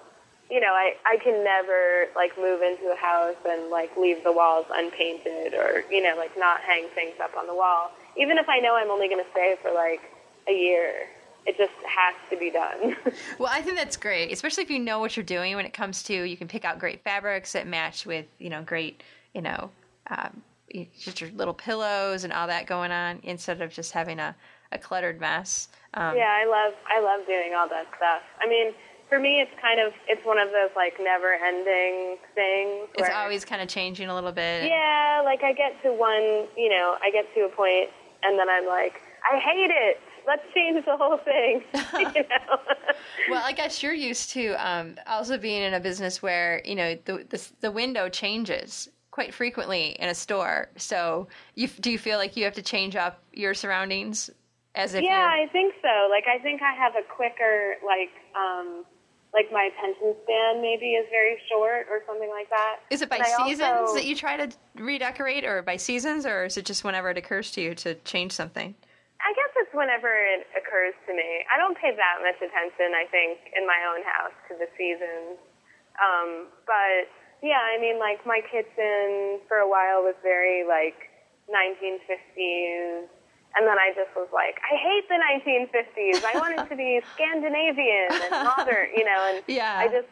you 0.50 0.60
know, 0.60 0.72
I 0.72 0.94
I 1.06 1.16
can 1.22 1.44
never 1.44 2.06
like 2.16 2.36
move 2.36 2.62
into 2.62 2.90
a 2.92 2.96
house 2.96 3.36
and 3.48 3.70
like 3.70 3.96
leave 3.96 4.22
the 4.24 4.32
walls 4.32 4.66
unpainted 4.70 5.54
or 5.54 5.84
you 5.90 6.02
know 6.02 6.16
like 6.16 6.36
not 6.36 6.60
hang 6.60 6.88
things 6.94 7.14
up 7.22 7.36
on 7.38 7.46
the 7.46 7.54
wall, 7.54 7.92
even 8.16 8.38
if 8.38 8.48
I 8.48 8.58
know 8.58 8.74
I'm 8.74 8.90
only 8.90 9.08
going 9.08 9.22
to 9.22 9.30
stay 9.30 9.56
for 9.62 9.72
like 9.72 10.00
a 10.48 10.52
year. 10.52 11.06
It 11.46 11.56
just 11.56 11.72
has 11.86 12.14
to 12.28 12.36
be 12.36 12.50
done. 12.50 12.96
Well, 13.38 13.48
I 13.50 13.62
think 13.62 13.78
that's 13.78 13.96
great, 13.96 14.30
especially 14.30 14.62
if 14.62 14.70
you 14.70 14.78
know 14.78 14.98
what 14.98 15.16
you're 15.16 15.24
doing 15.24 15.56
when 15.56 15.64
it 15.64 15.72
comes 15.72 16.02
to 16.04 16.14
you 16.14 16.36
can 16.36 16.46
pick 16.46 16.66
out 16.66 16.78
great 16.78 17.02
fabrics 17.02 17.54
that 17.54 17.66
match 17.66 18.04
with 18.04 18.26
you 18.38 18.50
know 18.50 18.62
great 18.62 19.02
you 19.32 19.40
know 19.40 19.70
um, 20.10 20.42
just 20.98 21.20
your 21.20 21.30
little 21.30 21.54
pillows 21.54 22.24
and 22.24 22.32
all 22.32 22.46
that 22.46 22.66
going 22.66 22.90
on 22.90 23.20
instead 23.22 23.60
of 23.60 23.72
just 23.72 23.92
having 23.92 24.18
a, 24.18 24.34
a 24.72 24.78
cluttered 24.78 25.20
mess. 25.20 25.68
Um, 25.94 26.16
yeah, 26.16 26.30
I 26.30 26.44
love 26.44 26.74
I 26.86 27.00
love 27.00 27.26
doing 27.26 27.54
all 27.56 27.68
that 27.68 27.86
stuff. 27.96 28.22
I 28.40 28.48
mean, 28.48 28.72
for 29.10 29.18
me, 29.18 29.40
it's 29.40 29.50
kind 29.60 29.80
of 29.80 29.92
it's 30.08 30.24
one 30.24 30.38
of 30.38 30.48
those 30.48 30.70
like 30.74 30.94
never 31.00 31.34
ending 31.34 32.16
things. 32.34 32.88
It's 32.94 33.08
where- 33.08 33.12
always 33.12 33.44
kind 33.44 33.60
of 33.60 33.68
changing 33.68 34.08
a 34.08 34.14
little 34.14 34.32
bit. 34.32 34.64
Yeah, 34.64 35.20
like 35.24 35.42
I 35.42 35.52
get 35.52 35.82
to 35.82 35.92
one, 35.92 36.48
you 36.56 36.70
know, 36.70 36.96
I 37.02 37.10
get 37.10 37.26
to 37.34 37.40
a 37.40 37.48
point, 37.50 37.90
and 38.22 38.38
then 38.38 38.48
I'm 38.48 38.66
like, 38.66 39.02
I 39.30 39.38
hate 39.38 39.70
it. 39.70 40.00
Let's 40.26 40.42
change 40.54 40.84
the 40.84 40.96
whole 40.96 41.18
thing. 41.18 41.62
you 42.14 42.22
know? 42.28 42.58
Well, 43.28 43.42
I 43.44 43.52
guess 43.52 43.82
you're 43.82 43.92
used 43.92 44.30
to 44.30 44.52
um, 44.54 44.96
also 45.06 45.36
being 45.36 45.62
in 45.62 45.74
a 45.74 45.80
business 45.80 46.22
where 46.22 46.62
you 46.64 46.76
know 46.76 46.96
the, 47.04 47.26
the 47.28 47.50
the 47.60 47.70
window 47.70 48.08
changes 48.08 48.88
quite 49.10 49.34
frequently 49.34 49.96
in 49.98 50.08
a 50.08 50.14
store. 50.14 50.70
So, 50.76 51.26
you 51.56 51.66
do 51.66 51.90
you 51.90 51.98
feel 51.98 52.18
like 52.18 52.36
you 52.36 52.44
have 52.44 52.54
to 52.54 52.62
change 52.62 52.94
up 52.94 53.20
your 53.32 53.54
surroundings 53.54 54.30
as 54.74 54.94
if 54.94 55.02
yeah, 55.02 55.28
I 55.32 55.48
think 55.50 55.74
so. 55.82 56.08
Like 56.08 56.24
I 56.28 56.38
think 56.42 56.62
I 56.62 56.72
have 56.74 56.94
a 56.94 57.02
quicker, 57.02 57.74
like, 57.84 58.10
um, 58.36 58.84
like 59.32 59.46
my 59.52 59.70
attention 59.70 60.14
span 60.24 60.60
maybe 60.60 60.98
is 60.98 61.06
very 61.10 61.38
short 61.48 61.86
or 61.90 62.02
something 62.06 62.30
like 62.30 62.50
that. 62.50 62.82
Is 62.90 63.02
it 63.02 63.08
by 63.08 63.22
seasons 63.22 63.62
also- 63.62 63.94
that 63.94 64.04
you 64.04 64.16
try 64.16 64.36
to 64.36 64.50
redecorate, 64.74 65.44
or 65.44 65.62
by 65.62 65.76
seasons, 65.76 66.26
or 66.26 66.44
is 66.44 66.56
it 66.56 66.66
just 66.66 66.82
whenever 66.82 67.10
it 67.10 67.18
occurs 67.18 67.50
to 67.52 67.60
you 67.60 67.74
to 67.76 67.94
change 68.02 68.32
something? 68.32 68.74
I 69.20 69.32
guess 69.36 69.52
it's 69.56 69.74
whenever 69.74 70.08
it 70.08 70.48
occurs 70.56 70.94
to 71.06 71.12
me. 71.14 71.44
I 71.52 71.58
don't 71.58 71.76
pay 71.76 71.94
that 71.94 72.16
much 72.24 72.40
attention, 72.40 72.94
I 72.96 73.04
think, 73.10 73.38
in 73.54 73.66
my 73.66 73.84
own 73.84 74.02
house 74.02 74.32
to 74.48 74.56
the 74.56 74.66
seasons. 74.78 75.38
Um, 76.00 76.48
but 76.66 77.06
yeah, 77.42 77.60
I 77.60 77.78
mean, 77.78 77.98
like 77.98 78.24
my 78.26 78.40
kitchen 78.50 79.40
for 79.46 79.58
a 79.58 79.68
while 79.68 80.02
was 80.02 80.14
very 80.22 80.64
like 80.64 80.96
1950s, 81.52 83.08
and 83.56 83.66
then 83.66 83.78
I 83.78 83.90
just 83.94 84.14
was 84.14 84.30
like, 84.30 84.62
I 84.62 84.78
hate 84.78 85.04
the 85.10 85.18
1950s. 85.18 86.22
I 86.22 86.38
want 86.38 86.54
it 86.58 86.68
to 86.70 86.76
be 86.76 87.00
Scandinavian 87.14 88.10
and 88.10 88.46
modern, 88.46 88.94
you 88.94 89.04
know. 89.04 89.20
And 89.34 89.42
Yeah. 89.46 89.74
I 89.78 89.88
just 89.88 90.08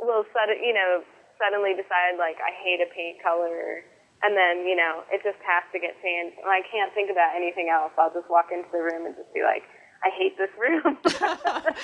will 0.00 0.24
sudden, 0.34 0.58
you 0.62 0.74
know, 0.74 1.02
suddenly 1.38 1.74
decide 1.74 2.18
like 2.18 2.36
I 2.42 2.50
hate 2.50 2.82
a 2.82 2.90
paint 2.90 3.22
color, 3.22 3.86
and 4.22 4.34
then 4.34 4.66
you 4.66 4.74
know 4.74 5.06
it 5.14 5.22
just 5.22 5.38
has 5.46 5.62
to 5.70 5.78
get 5.78 5.94
changed. 6.02 6.34
And 6.42 6.50
I 6.50 6.66
can't 6.66 6.92
think 6.94 7.10
about 7.10 7.34
anything 7.38 7.70
else. 7.70 7.94
I'll 7.98 8.12
just 8.12 8.28
walk 8.28 8.50
into 8.50 8.68
the 8.72 8.82
room 8.82 9.06
and 9.06 9.14
just 9.14 9.30
be 9.32 9.42
like, 9.46 9.62
I 10.02 10.10
hate 10.10 10.34
this 10.38 10.50
room. 10.58 10.98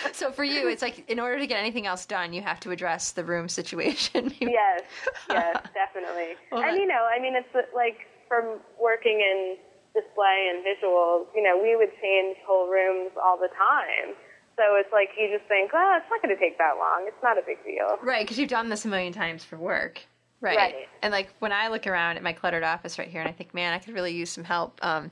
so 0.12 0.30
for 0.30 0.44
you, 0.44 0.68
it's 0.68 0.82
like 0.82 1.08
in 1.08 1.18
order 1.18 1.38
to 1.38 1.46
get 1.46 1.58
anything 1.58 1.86
else 1.86 2.06
done, 2.06 2.32
you 2.32 2.42
have 2.42 2.60
to 2.60 2.70
address 2.70 3.12
the 3.12 3.24
room 3.24 3.48
situation. 3.48 4.34
yes, 4.40 4.82
yes, 5.30 5.56
definitely. 5.74 6.34
Well, 6.50 6.62
and 6.62 6.76
you 6.76 6.86
know, 6.86 7.06
I 7.06 7.20
mean, 7.20 7.34
it's 7.34 7.48
like 7.74 8.06
from 8.28 8.58
working 8.80 9.20
in 9.20 9.56
display 9.94 10.50
and 10.50 10.66
visuals, 10.66 11.26
you 11.34 11.42
know, 11.42 11.58
we 11.60 11.76
would 11.76 11.90
change 12.02 12.36
whole 12.46 12.68
rooms 12.68 13.12
all 13.22 13.38
the 13.38 13.48
time. 13.54 14.14
So 14.56 14.76
it's 14.76 14.92
like 14.92 15.10
you 15.18 15.36
just 15.36 15.48
think, 15.48 15.70
oh, 15.74 15.98
it's 15.98 16.06
not 16.10 16.22
going 16.22 16.34
to 16.34 16.40
take 16.40 16.58
that 16.58 16.76
long. 16.78 17.06
It's 17.06 17.22
not 17.22 17.38
a 17.38 17.42
big 17.46 17.58
deal. 17.64 17.98
Right, 18.02 18.24
because 18.24 18.38
you've 18.38 18.50
done 18.50 18.68
this 18.68 18.84
a 18.84 18.88
million 18.88 19.12
times 19.12 19.44
for 19.44 19.56
work. 19.56 20.00
Right. 20.40 20.56
Right. 20.56 20.74
And 21.02 21.10
like 21.10 21.30
when 21.38 21.52
I 21.52 21.68
look 21.68 21.86
around 21.86 22.18
at 22.18 22.22
my 22.22 22.32
cluttered 22.32 22.62
office 22.62 22.98
right 22.98 23.08
here 23.08 23.20
and 23.20 23.28
I 23.28 23.32
think, 23.32 23.54
man, 23.54 23.72
I 23.72 23.78
could 23.78 23.94
really 23.94 24.12
use 24.12 24.30
some 24.30 24.44
help. 24.44 24.78
Um, 24.82 25.10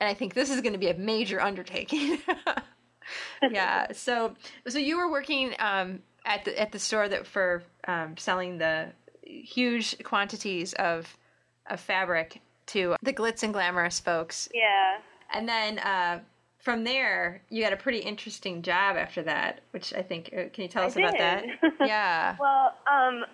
and 0.00 0.08
I 0.08 0.14
think 0.14 0.34
this 0.34 0.50
is 0.50 0.60
going 0.60 0.74
to 0.74 0.78
be 0.78 0.88
a 0.88 0.94
major 0.94 1.40
undertaking. 1.40 2.18
yeah. 3.50 3.92
So 3.92 4.34
so 4.68 4.78
you 4.78 4.98
were 4.98 5.10
working 5.10 5.54
um, 5.58 6.00
at 6.26 6.44
the 6.44 6.60
at 6.60 6.72
the 6.72 6.78
store 6.78 7.08
that 7.08 7.26
for 7.26 7.62
um, 7.88 8.16
selling 8.18 8.58
the 8.58 8.92
huge 9.22 9.96
quantities 10.04 10.74
of 10.74 11.16
of 11.68 11.80
fabric 11.80 12.40
to 12.66 12.96
the 13.02 13.12
glitz 13.12 13.42
and 13.42 13.52
glamorous 13.52 14.00
folks. 14.00 14.48
Yeah. 14.54 14.98
And 15.32 15.48
then 15.48 15.78
uh, 15.78 16.20
from 16.58 16.84
there, 16.84 17.42
you 17.50 17.62
got 17.62 17.72
a 17.72 17.76
pretty 17.76 17.98
interesting 17.98 18.62
job 18.62 18.96
after 18.96 19.22
that, 19.22 19.60
which 19.70 19.92
I 19.94 20.02
think. 20.02 20.30
Uh, 20.32 20.48
can 20.52 20.62
you 20.62 20.68
tell 20.68 20.84
I 20.84 20.86
us 20.86 20.96
about 20.96 21.12
did. 21.12 21.20
that? 21.20 21.44
Yeah. 21.86 22.36
Well, 22.40 22.74
um, 22.90 23.24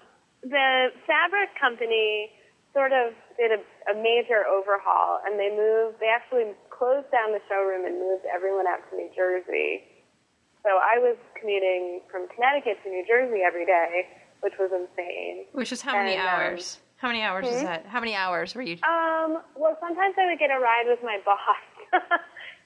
the 0.43 0.89
fabric 1.07 1.51
company 1.61 2.31
sort 2.75 2.93
of 2.93 3.13
did 3.37 3.53
a, 3.53 3.61
a 3.93 3.95
major 3.95 4.45
overhaul, 4.47 5.21
and 5.27 5.39
they 5.39 5.51
moved. 5.51 6.01
They 6.01 6.09
actually 6.09 6.53
closed 6.71 7.11
down 7.13 7.33
the 7.33 7.41
showroom 7.49 7.85
and 7.87 7.99
moved 8.01 8.25
everyone 8.33 8.67
out 8.67 8.81
to 8.91 8.97
New 8.97 9.11
Jersey. 9.15 9.85
So 10.63 10.71
I 10.79 10.99
was 10.99 11.17
commuting 11.39 12.01
from 12.11 12.29
Connecticut 12.29 12.79
to 12.85 12.91
New 12.91 13.05
Jersey 13.07 13.41
every 13.47 13.67
day, 13.67 14.07
which 14.41 14.55
was 14.59 14.71
insane. 14.73 15.47
Which 15.53 15.73
is 15.73 15.81
how 15.83 15.95
many 15.97 16.15
And, 16.15 16.23
um, 16.23 16.29
hours? 16.29 16.79
How 17.03 17.09
many 17.09 17.23
hours 17.23 17.49
is 17.49 17.63
that? 17.63 17.85
How 17.87 17.99
many 17.99 18.15
hours 18.15 18.55
were 18.55 18.63
you? 18.63 18.75
Um, 18.87 19.43
well, 19.57 19.77
sometimes 19.81 20.15
I 20.17 20.31
would 20.31 20.39
get 20.39 20.53
a 20.53 20.61
ride 20.61 20.85
with 20.87 21.01
my 21.03 21.19
boss. 21.25 21.67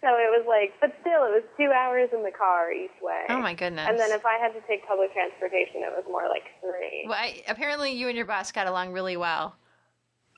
so 0.03 0.09
it 0.13 0.29
was 0.29 0.45
like, 0.47 0.75
but 0.79 0.93
still, 1.01 1.25
it 1.25 1.33
was 1.33 1.43
two 1.57 1.73
hours 1.73 2.11
in 2.13 2.23
the 2.23 2.31
car 2.31 2.71
each 2.71 2.93
way. 3.01 3.25
Oh 3.31 3.39
my 3.39 3.55
goodness. 3.55 3.89
And 3.89 3.99
then 3.99 4.13
if 4.13 4.27
I 4.27 4.37
had 4.37 4.53
to 4.53 4.61
take 4.69 4.87
public 4.87 5.15
transportation, 5.15 5.77
it 5.77 5.91
was 5.97 6.05
more 6.07 6.29
like 6.29 6.45
three. 6.61 7.07
Well, 7.09 7.17
I, 7.19 7.45
apparently 7.49 7.93
you 7.93 8.09
and 8.09 8.17
your 8.17 8.27
boss 8.27 8.53
got 8.53 8.67
along 8.67 8.93
really 8.93 9.17
well. 9.17 9.57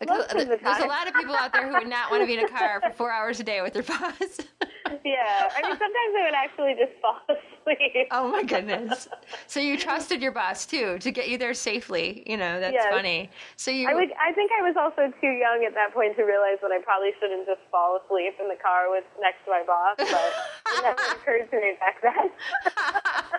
Like, 0.01 0.09
Most 0.11 0.31
of 0.33 0.49
the 0.49 0.59
There's 0.63 0.79
a 0.79 0.87
lot 0.87 1.09
of 1.09 1.15
people 1.15 1.35
out 1.35 1.53
there 1.53 1.69
who 1.69 1.77
would 1.77 1.89
not 1.89 2.11
want 2.11 2.23
to 2.23 2.27
be 2.27 2.35
in 2.35 2.41
a 2.41 2.49
car 2.49 2.81
for 2.81 2.93
four 2.93 3.11
hours 3.11 3.41
a 3.41 3.45
day 3.45 3.63
with 3.63 3.73
their 3.73 3.83
boss. 3.83 4.39
yeah, 5.05 5.51
I 5.57 5.63
mean, 5.63 5.77
sometimes 5.77 6.13
I 6.17 6.23
would 6.25 6.35
actually 6.35 6.75
just 6.79 6.93
fall 7.03 7.19
asleep. 7.29 8.07
oh 8.13 8.31
my 8.31 8.45
goodness! 8.45 9.09
So 9.49 9.59
you 9.61 9.77
trusted 9.77 10.23
your 10.23 10.31
boss 10.33 10.67
too 10.67 10.99
to 11.01 11.11
get 11.11 11.29
you 11.29 11.37
there 11.37 11.53
safely. 11.53 12.23
You 12.27 12.37
know 12.37 12.61
that's 12.61 12.75
Yes. 12.75 12.87
funny. 12.89 13.31
So 13.57 13.71
you 13.73 13.89
I 13.89 13.95
would. 13.95 14.11
I 14.23 14.33
think 14.33 14.53
I 14.53 14.63
was 14.63 14.77
also 14.79 15.13
too 15.21 15.33
young 15.35 15.65
at 15.67 15.75
that 15.75 15.93
point 15.93 16.15
to 16.17 16.23
realize 16.23 16.59
that 16.63 16.71
I 16.71 16.79
probably 16.83 17.11
shouldn't 17.21 17.47
just 17.47 17.61
fall 17.71 17.99
asleep 17.99 18.35
in 18.41 18.49
the 18.49 18.57
car 18.63 18.91
with 18.91 19.05
next 19.21 19.45
to 19.47 19.51
my 19.51 19.65
boss, 19.67 19.97
but 19.99 20.07
it 20.07 20.83
never 20.83 21.03
occurred 21.19 21.51
to 21.51 21.57
me 21.57 21.75
back 21.81 22.01
then. 22.03 22.31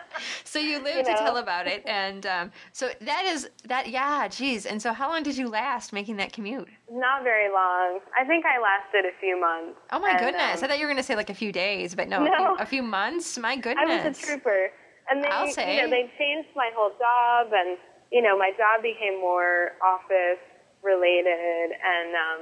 so 0.44 0.60
you 0.60 0.82
lived 0.84 0.98
you 1.08 1.16
to 1.16 1.20
tell 1.20 1.38
about 1.38 1.68
it, 1.68 1.84
and 1.88 2.26
um, 2.26 2.52
so 2.72 2.90
that 3.02 3.26
is 3.26 3.50
that. 3.66 3.90
Yeah, 3.90 4.28
geez. 4.28 4.66
And 4.66 4.82
so 4.82 4.94
how 4.94 5.10
long 5.10 5.24
did 5.24 5.38
you 5.38 5.48
last 5.48 5.94
making 5.94 6.18
that 6.18 6.34
commute? 6.34 6.68
Not 6.92 7.24
very 7.24 7.50
long. 7.52 8.00
I 8.20 8.26
think 8.26 8.46
I 8.46 8.60
lasted 8.60 9.06
a 9.06 9.14
few 9.20 9.40
months. 9.40 9.80
Oh 9.92 10.00
my 10.00 10.12
And, 10.12 10.20
goodness! 10.20 10.60
um, 10.60 10.64
I 10.64 10.68
thought 10.68 10.80
you 10.80 10.86
were 10.86 10.92
going 10.92 10.98
to 10.98 11.04
say 11.04 11.16
like 11.16 11.30
a 11.30 11.34
few 11.36 11.52
days, 11.52 11.96
but 11.96 12.08
no, 12.10 12.24
No. 12.24 12.34
A, 12.34 12.38
few, 12.38 12.56
a 12.60 12.66
few 12.66 12.84
months. 12.84 13.38
My 13.38 13.56
goodness! 13.56 13.86
I 14.06 14.08
was 14.10 14.18
a 14.18 14.22
trooper, 14.22 14.72
and 15.10 15.24
they, 15.24 15.28
I'll 15.30 15.52
say. 15.52 15.76
you 15.76 15.82
know, 15.84 15.90
they 15.90 16.12
changed 16.18 16.50
my 16.56 16.70
whole 16.76 16.92
job, 16.98 17.54
and 17.54 17.78
you 18.12 18.22
know, 18.22 18.38
my 18.38 18.52
job 18.58 18.82
became 18.82 19.20
more 19.22 19.74
office 19.86 20.42
related, 20.84 21.72
and 21.76 22.10
um, 22.16 22.42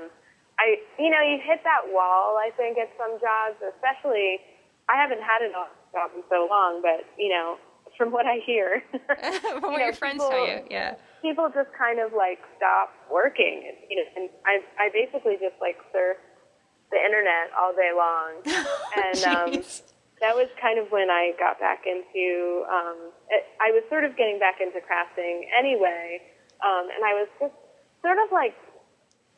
I, 0.60 0.78
you 0.98 1.10
know, 1.10 1.22
you 1.22 1.38
hit 1.44 1.62
that 1.64 1.92
wall. 1.92 2.38
I 2.38 2.50
think 2.56 2.78
at 2.78 2.90
some 2.98 3.20
jobs, 3.20 3.58
especially, 3.62 4.40
I 4.90 4.96
haven't 4.96 5.22
had 5.22 5.42
an 5.44 5.54
office 5.54 5.76
job 5.92 6.12
in 6.16 6.24
so 6.30 6.48
long, 6.50 6.82
but 6.82 7.06
you 7.18 7.30
know, 7.30 7.58
from 7.98 8.12
what 8.12 8.26
I 8.26 8.40
hear, 8.46 8.84
From 9.42 9.62
what 9.62 9.72
you 9.72 9.78
know, 9.80 9.86
your 9.86 9.94
friends 9.94 10.24
people- 10.24 10.30
tell 10.30 10.48
you, 10.48 10.62
yeah. 10.70 10.96
people 11.22 11.50
just 11.54 11.70
kind 11.78 12.00
of 12.00 12.14
like 12.14 12.40
stop 12.56 12.94
working. 13.12 13.66
And, 13.68 13.78
you 13.90 13.98
know, 13.98 14.08
and 14.16 14.30
I, 14.46 14.62
I 14.80 14.90
basically 14.94 15.36
just 15.42 15.58
like 15.60 15.78
surf 15.92 16.18
the 16.92 16.98
internet 17.04 17.52
all 17.58 17.74
day 17.76 17.92
long, 17.92 18.40
and 18.96 19.20
um, 19.28 19.52
that 20.22 20.34
was 20.36 20.48
kind 20.62 20.80
of 20.80 20.88
when 20.90 21.10
I 21.10 21.34
got 21.38 21.60
back 21.60 21.84
into. 21.86 22.64
Um, 22.72 23.12
it, 23.30 23.44
I 23.60 23.72
was 23.76 23.84
sort 23.90 24.06
of 24.06 24.16
getting 24.16 24.40
back 24.40 24.62
into 24.62 24.80
crafting 24.80 25.44
anyway, 25.52 26.22
um, 26.64 26.88
and 26.88 27.04
I 27.04 27.14
was 27.20 27.28
just 27.42 27.54
sort 28.02 28.18
of 28.24 28.32
like 28.32 28.56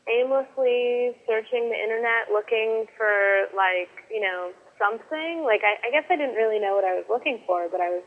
aimlessly 0.06 1.18
searching 1.26 1.70
the 1.70 1.80
internet, 1.80 2.30
looking 2.32 2.86
for 2.98 3.50
like 3.58 3.90
you 4.14 4.22
know 4.22 4.54
something. 4.78 5.42
Like 5.42 5.62
I, 5.66 5.88
I 5.88 5.92
guess 5.92 6.06
I 6.10 6.16
didn't 6.16 6.36
really 6.36 6.60
know 6.60 6.76
what 6.76 6.86
I 6.86 6.94
was 6.94 7.06
looking 7.10 7.42
for, 7.50 7.68
but 7.70 7.82
I 7.82 7.90
was 7.90 8.06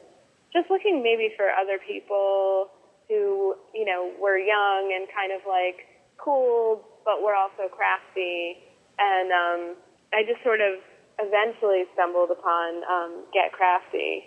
just 0.52 0.70
looking 0.70 1.02
maybe 1.02 1.32
for 1.36 1.48
other 1.50 1.78
people 1.80 2.68
who 3.08 3.54
you 3.74 3.84
know 3.84 4.12
were 4.20 4.38
young 4.38 4.92
and 4.94 5.08
kind 5.12 5.32
of 5.32 5.40
like 5.48 5.88
cool, 6.22 6.84
but 7.04 7.22
were 7.22 7.34
also 7.34 7.68
crafty. 7.68 8.58
And 8.98 9.32
um, 9.32 9.76
I 10.14 10.22
just 10.22 10.42
sort 10.44 10.60
of 10.60 10.78
eventually 11.18 11.84
stumbled 11.94 12.30
upon 12.30 12.82
um, 12.84 13.24
Get 13.32 13.52
Crafty, 13.52 14.24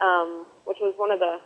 um, 0.00 0.46
which 0.64 0.78
was 0.80 0.94
one 0.96 1.10
of 1.10 1.18
the 1.18 1.38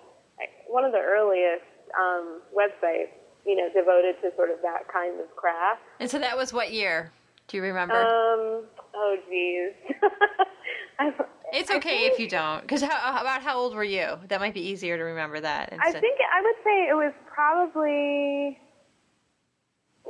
one 0.68 0.84
of 0.84 0.92
the 0.92 1.00
earliest 1.00 1.66
um, 1.98 2.40
websites, 2.54 3.10
you 3.44 3.56
know, 3.56 3.68
devoted 3.74 4.16
to 4.22 4.34
sort 4.36 4.50
of 4.50 4.62
that 4.62 4.88
kind 4.92 5.18
of 5.20 5.34
craft. 5.36 5.82
And 5.98 6.10
so 6.10 6.18
that 6.18 6.36
was 6.36 6.52
what 6.52 6.72
year? 6.72 7.12
Do 7.48 7.56
you 7.56 7.64
remember? 7.64 7.96
Um, 7.96 8.64
oh, 8.94 9.16
geez. 9.28 9.72
I, 10.98 11.12
it's 11.52 11.70
okay 11.70 11.98
think- 12.00 12.12
if 12.12 12.18
you 12.18 12.28
don't, 12.28 12.62
because 12.62 12.82
how, 12.82 13.20
about 13.20 13.42
how 13.42 13.56
old 13.58 13.74
were 13.74 13.84
you? 13.84 14.18
That 14.28 14.40
might 14.40 14.54
be 14.54 14.60
easier 14.60 14.96
to 14.96 15.02
remember 15.04 15.40
that. 15.40 15.72
I 15.80 15.92
think 15.92 16.18
I 16.32 16.40
would 16.42 16.56
say 16.64 16.88
it 16.88 16.94
was 16.94 17.12
probably 17.32 18.58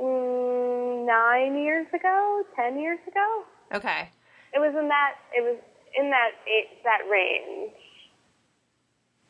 mm, 0.01 1.05
nine 1.05 1.61
years 1.61 1.87
ago, 1.93 2.43
ten 2.55 2.79
years 2.79 2.99
ago. 3.07 3.43
Okay. 3.73 4.09
It 4.53 4.59
was 4.59 4.73
in 4.77 4.87
that. 4.89 5.15
It 5.33 5.41
was 5.43 5.57
in 5.97 6.09
that 6.09 6.31
eight, 6.47 6.83
that 6.83 7.01
range. 7.09 7.71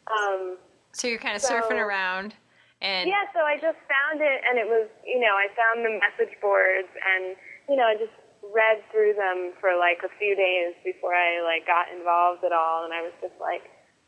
Um, 0.08 0.58
So 0.94 1.08
you're 1.08 1.20
kind 1.20 1.36
of 1.36 1.42
So- 1.42 1.60
surfing 1.62 1.80
around, 1.80 2.36
and 2.82 3.08
yeah, 3.10 3.24
so 3.34 3.40
I 3.42 3.56
just 3.56 3.78
found 3.88 4.22
it, 4.22 4.42
and 4.50 4.58
it 4.60 4.68
was, 4.68 4.90
you 5.06 5.20
know, 5.20 5.34
I 5.38 5.48
found 5.56 5.86
the 5.86 6.00
message 6.00 6.36
boards, 6.42 6.90
and 7.16 7.36
you 7.70 7.76
know, 7.76 7.84
I 7.86 7.96
just 7.96 8.12
read 8.54 8.84
through 8.92 9.14
them 9.16 9.54
for 9.60 9.76
like 9.80 10.04
a 10.04 10.12
few 10.20 10.36
days 10.36 10.76
before 10.84 11.16
I 11.16 11.42
like 11.44 11.66
got 11.66 11.88
involved 11.92 12.44
at 12.44 12.52
all, 12.52 12.86
and 12.86 12.94
I 12.94 13.02
was 13.02 13.14
just 13.22 13.36
like, 13.40 13.64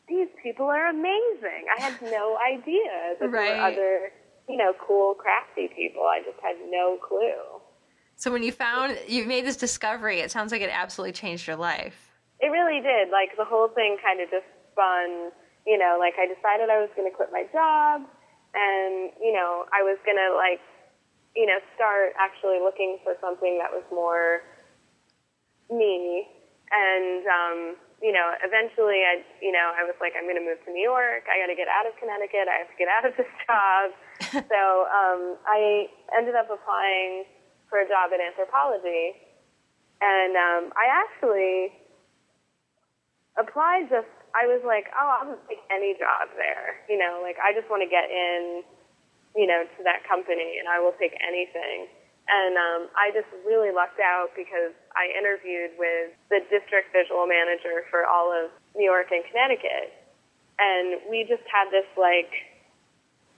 these 0.07 0.27
people 0.41 0.67
are 0.67 0.87
amazing. 0.87 1.65
I 1.71 1.81
had 1.81 2.01
no 2.01 2.37
idea 2.37 3.15
that 3.19 3.23
there 3.23 3.29
were 3.29 3.61
other, 3.61 4.11
you 4.49 4.57
know, 4.57 4.73
cool, 4.85 5.13
crafty 5.15 5.69
people. 5.75 6.03
I 6.03 6.19
just 6.19 6.39
had 6.43 6.55
no 6.69 6.97
clue. 6.99 7.61
so 8.15 8.31
when 8.31 8.43
you 8.43 8.51
found 8.51 8.97
you 9.07 9.25
made 9.25 9.45
this 9.45 9.57
discovery, 9.57 10.19
it 10.19 10.31
sounds 10.31 10.51
like 10.51 10.61
it 10.61 10.69
absolutely 10.71 11.13
changed 11.13 11.47
your 11.47 11.55
life. 11.55 12.11
It 12.39 12.47
really 12.47 12.81
did. 12.81 13.09
Like 13.09 13.35
the 13.37 13.45
whole 13.45 13.69
thing 13.69 13.97
kind 14.03 14.19
of 14.19 14.29
just 14.29 14.45
spun. 14.71 15.31
You 15.65 15.77
know, 15.77 15.95
like 15.97 16.15
I 16.19 16.27
decided 16.27 16.69
I 16.69 16.83
was 16.83 16.89
going 16.95 17.09
to 17.09 17.15
quit 17.15 17.29
my 17.31 17.47
job, 17.53 18.03
and 18.53 19.11
you 19.23 19.31
know, 19.31 19.63
I 19.71 19.81
was 19.81 19.97
going 20.03 20.19
to 20.19 20.35
like, 20.35 20.59
you 21.35 21.45
know, 21.45 21.57
start 21.75 22.13
actually 22.17 22.61
looking 22.61 23.01
for 23.03 23.17
something 23.21 23.57
that 23.57 23.73
was 23.73 23.83
more 23.89 24.45
me. 25.69 26.27
And 26.69 27.23
um, 27.25 27.59
you 28.01 28.11
know, 28.11 28.35
eventually, 28.43 29.07
I, 29.07 29.23
you 29.39 29.55
know, 29.55 29.71
I 29.73 29.87
was 29.87 29.95
like, 30.03 30.13
I'm 30.19 30.27
going 30.27 30.35
to 30.35 30.43
move 30.43 30.59
to 30.67 30.71
New 30.75 30.83
York. 30.83 31.23
I 31.31 31.39
got 31.39 31.47
to 31.47 31.55
get 31.55 31.71
out 31.71 31.87
of 31.87 31.95
Connecticut. 31.95 32.51
I 32.51 32.59
have 32.59 32.67
to 32.67 32.77
get 32.77 32.91
out 32.91 33.07
of 33.07 33.13
this 33.15 33.31
job. 33.47 33.85
so 34.51 34.61
um, 34.91 35.39
I 35.47 35.87
ended 36.11 36.35
up 36.35 36.51
applying 36.51 37.23
for 37.71 37.79
a 37.79 37.87
job 37.87 38.11
in 38.11 38.19
Anthropologie, 38.19 39.17
and 40.03 40.35
um, 40.35 40.63
I 40.75 40.85
actually 40.91 41.73
applied 43.39 43.89
just 43.89 44.11
I 44.33 44.49
was 44.49 44.65
like, 44.65 44.89
oh, 44.97 45.07
I'll 45.07 45.29
just 45.29 45.45
take 45.45 45.61
any 45.69 45.93
job 45.93 46.33
there. 46.35 46.81
You 46.89 46.97
know, 46.97 47.21
like 47.21 47.37
I 47.37 47.53
just 47.53 47.69
want 47.69 47.85
to 47.85 47.89
get 47.89 48.09
in, 48.09 48.65
you 49.35 49.47
know, 49.47 49.65
to 49.77 49.81
that 49.83 50.05
company 50.07 50.61
and 50.61 50.69
I 50.69 50.79
will 50.79 50.93
take 50.97 51.13
anything. 51.21 51.89
And 52.23 52.55
um, 52.55 52.81
I 52.95 53.11
just 53.11 53.27
really 53.43 53.75
lucked 53.75 53.99
out 53.99 54.31
because 54.31 54.71
I 54.95 55.11
interviewed 55.11 55.75
with 55.75 56.15
the 56.31 56.39
district 56.47 56.95
visual 56.95 57.27
manager 57.27 57.83
for 57.91 58.07
all 58.07 58.31
of 58.31 58.47
New 58.75 58.87
York 58.87 59.11
and 59.11 59.23
Connecticut. 59.27 59.91
And 60.55 61.03
we 61.11 61.27
just 61.27 61.43
had 61.51 61.67
this 61.67 61.87
like, 61.99 62.31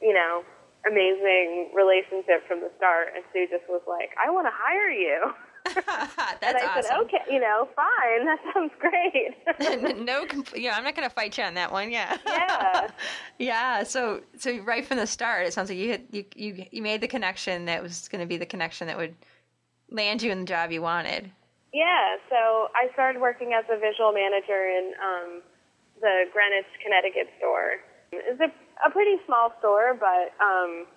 you 0.02 0.14
know, 0.14 0.46
amazing 0.86 1.74
relationship 1.74 2.46
from 2.46 2.62
the 2.62 2.70
start. 2.78 3.18
And 3.18 3.26
Sue 3.34 3.50
just 3.50 3.66
was 3.66 3.82
like, 3.90 4.14
I 4.22 4.30
want 4.30 4.46
to 4.46 4.54
hire 4.54 4.94
you. 4.94 5.34
That's 5.86 6.44
and 6.44 6.58
I 6.58 6.82
said, 6.82 6.92
awesome. 6.92 7.06
okay, 7.06 7.22
you 7.30 7.40
know, 7.40 7.68
fine. 7.76 8.26
That 8.26 8.40
sounds 8.54 8.72
great. 8.80 9.98
no, 10.06 10.26
compl- 10.26 10.62
yeah, 10.62 10.76
I'm 10.76 10.84
not 10.84 10.96
going 10.96 11.08
to 11.08 11.14
fight 11.14 11.38
you 11.38 11.44
on 11.44 11.54
that 11.56 11.72
one. 11.72 11.92
Yeah. 11.92 12.18
Yeah. 12.26 12.88
yeah. 13.40 13.84
So, 13.84 14.22
so 14.38 14.58
right 14.60 14.86
from 14.86 14.98
the 14.98 15.08
start, 15.08 15.46
it 15.46 15.54
sounds 15.54 15.70
like 15.70 15.78
you 15.78 15.90
hit, 15.90 16.08
you 16.12 16.26
you 16.36 16.66
you 16.72 16.82
made 16.82 17.02
the 17.02 17.08
connection 17.08 17.66
that 17.66 17.82
was 17.84 18.08
going 18.08 18.22
to 18.22 18.28
be 18.28 18.38
the 18.38 18.46
connection 18.46 18.88
that 18.88 18.98
would 18.98 19.16
land 19.90 20.22
you 20.22 20.32
in 20.32 20.40
the 20.40 20.46
job 20.46 20.72
you 20.72 20.82
wanted. 20.82 21.32
Yeah, 21.74 22.16
so 22.30 22.72
I 22.72 22.88
started 22.94 23.20
working 23.20 23.52
as 23.52 23.66
a 23.70 23.78
visual 23.78 24.14
manager 24.14 24.64
in 24.64 24.94
um, 24.96 25.42
the 26.00 26.24
Greenwich, 26.32 26.72
Connecticut 26.82 27.28
store. 27.38 27.84
It's 28.14 28.40
a, 28.40 28.48
a 28.88 28.90
pretty 28.92 29.18
small 29.26 29.52
store, 29.60 29.94
but 30.00 30.32
um, 30.40 30.88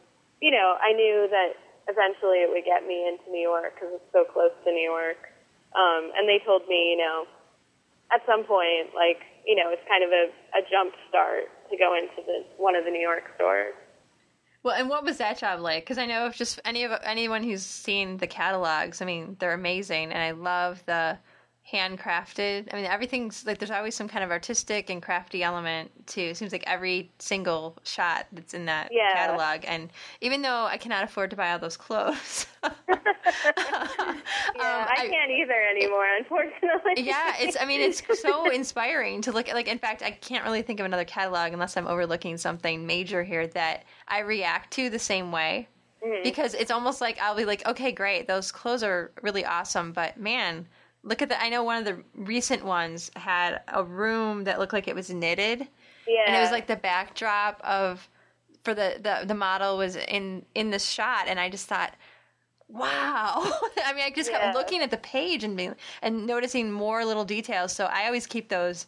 you 0.40 0.52
know, 0.52 0.76
I 0.80 0.92
knew 0.92 1.26
that 1.30 1.58
eventually 1.89 2.45
it 2.45 2.51
would 2.53 2.64
get 2.64 2.86
me 2.86 3.09
into 3.09 3.26
New 3.32 3.43
York 3.43 3.74
because 3.74 3.97
it's 3.97 4.12
so 4.12 4.24
close 4.28 4.53
to 4.64 4.70
New 4.70 4.84
York. 4.84 5.18
Um, 5.74 6.12
and 6.16 6.28
they 6.28 6.41
told 6.45 6.68
me, 6.68 6.93
you 6.93 6.99
know, 7.01 7.24
at 8.12 8.20
some 8.24 8.45
point, 8.45 8.95
like, 8.95 9.20
you 9.45 9.57
know, 9.57 9.68
it's 9.72 9.82
kind 9.89 10.05
of 10.05 10.11
a, 10.12 10.28
a 10.57 10.62
jump 10.70 10.95
start 11.09 11.49
to 11.70 11.76
go 11.76 11.97
into 11.97 12.24
the 12.24 12.45
one 12.57 12.76
of 12.76 12.84
the 12.84 12.91
New 12.91 13.01
York 13.01 13.24
stores. 13.36 13.74
Well, 14.62 14.74
and 14.74 14.89
what 14.89 15.05
was 15.05 15.18
that 15.18 15.39
job 15.39 15.61
like? 15.61 15.84
Because 15.84 15.99
I 15.99 16.07
know 16.07 16.26
if 16.26 16.36
just 16.36 16.61
any 16.64 16.84
of 16.84 16.93
anyone 17.05 17.43
who's 17.43 17.62
seen 17.64 18.16
the 18.16 18.26
catalogs, 18.26 19.01
I 19.01 19.05
mean, 19.05 19.36
they're 19.39 19.53
amazing, 19.53 20.12
and 20.12 20.20
I 20.20 20.32
love 20.32 20.82
the 20.86 21.18
handcrafted. 21.72 22.68
I 22.72 22.76
mean, 22.76 22.86
everything's 22.86 23.44
like 23.46 23.58
there's 23.58 23.70
always 23.70 23.94
some 23.94 24.08
kind 24.08 24.24
of 24.24 24.30
artistic 24.30 24.90
and 24.90 25.02
crafty 25.02 25.42
element 25.42 25.90
to. 26.08 26.20
It 26.22 26.36
seems 26.36 26.52
like 26.52 26.64
every 26.66 27.10
single 27.18 27.76
shot 27.84 28.26
that's 28.32 28.54
in 28.54 28.66
that 28.66 28.88
Yeah. 28.92 29.12
catalog, 29.14 29.64
and 29.66 29.90
even 30.20 30.42
though 30.42 30.64
I 30.66 30.76
cannot 30.78 31.04
afford 31.04 31.30
to 31.30 31.36
buy 31.36 31.52
all 31.52 31.58
those 31.58 31.76
clothes, 31.76 32.46
um, 32.62 32.72
Yeah, 34.56 34.86
I, 34.88 35.08
can't 35.08 35.30
either 35.30 35.60
anymore, 35.70 36.06
unfortunately. 36.18 36.94
yeah, 37.04 37.34
it's. 37.38 37.56
I 37.60 37.64
mean, 37.64 37.80
it's 37.80 38.02
so 38.20 38.50
inspiring 38.50 39.22
to 39.22 39.32
look 39.32 39.48
at. 39.48 39.54
Like, 39.54 39.68
in 39.68 39.78
fact, 39.78 40.02
I 40.02 40.10
can't 40.10 40.44
really 40.44 40.62
think 40.62 40.80
of 40.80 40.86
another 40.86 41.04
catalog 41.04 41.52
unless 41.52 41.76
I'm 41.76 41.86
overlooking 41.86 42.36
something 42.38 42.86
major 42.86 43.22
here 43.22 43.46
that 43.48 43.84
I 44.08 44.20
react 44.20 44.72
to 44.74 44.90
the 44.90 44.98
same 44.98 45.32
way. 45.32 45.68
Because 46.22 46.54
it's 46.54 46.70
almost 46.70 47.00
like 47.00 47.18
I'll 47.20 47.34
be 47.34 47.44
like, 47.44 47.66
okay, 47.66 47.90
great, 47.92 48.28
those 48.28 48.50
clothes 48.52 48.82
are 48.84 49.10
really 49.20 49.44
awesome, 49.44 49.92
but 49.92 50.16
man, 50.16 50.66
look 51.03 51.22
at 51.22 51.28
the. 51.28 51.40
I 51.40 51.49
know 51.49 51.62
one 51.62 51.78
of 51.78 51.84
the 51.84 52.03
recent 52.14 52.64
ones 52.64 53.11
had 53.16 53.61
a 53.68 53.82
room 53.82 54.44
that 54.44 54.59
looked 54.59 54.72
like 54.72 54.88
it 54.88 54.94
was 54.94 55.11
knitted, 55.11 55.66
yeah. 56.07 56.24
and 56.26 56.36
it 56.36 56.40
was 56.40 56.51
like 56.51 56.66
the 56.66 56.76
backdrop 56.76 57.61
of 57.64 58.09
for 58.64 58.74
the 58.74 58.99
the 59.03 59.26
the 59.26 59.34
model 59.34 59.78
was 59.78 59.96
in 59.96 60.44
in 60.55 60.70
the 60.70 60.78
shot, 60.78 61.28
and 61.28 61.38
I 61.40 61.49
just 61.49 61.66
thought, 61.66 61.94
wow. 62.68 63.42
I 63.84 63.92
mean, 63.94 64.05
I 64.05 64.12
just 64.14 64.30
Yeah. 64.30 64.40
kept 64.40 64.57
looking 64.57 64.82
at 64.82 64.90
the 64.90 64.99
page 64.99 65.44
and 65.44 65.57
being 65.57 65.74
and 66.03 66.26
noticing 66.26 66.70
more 66.72 67.05
little 67.05 67.24
details. 67.24 67.72
So 67.72 67.86
I 67.86 68.07
always 68.07 68.26
keep 68.26 68.49
those 68.49 68.86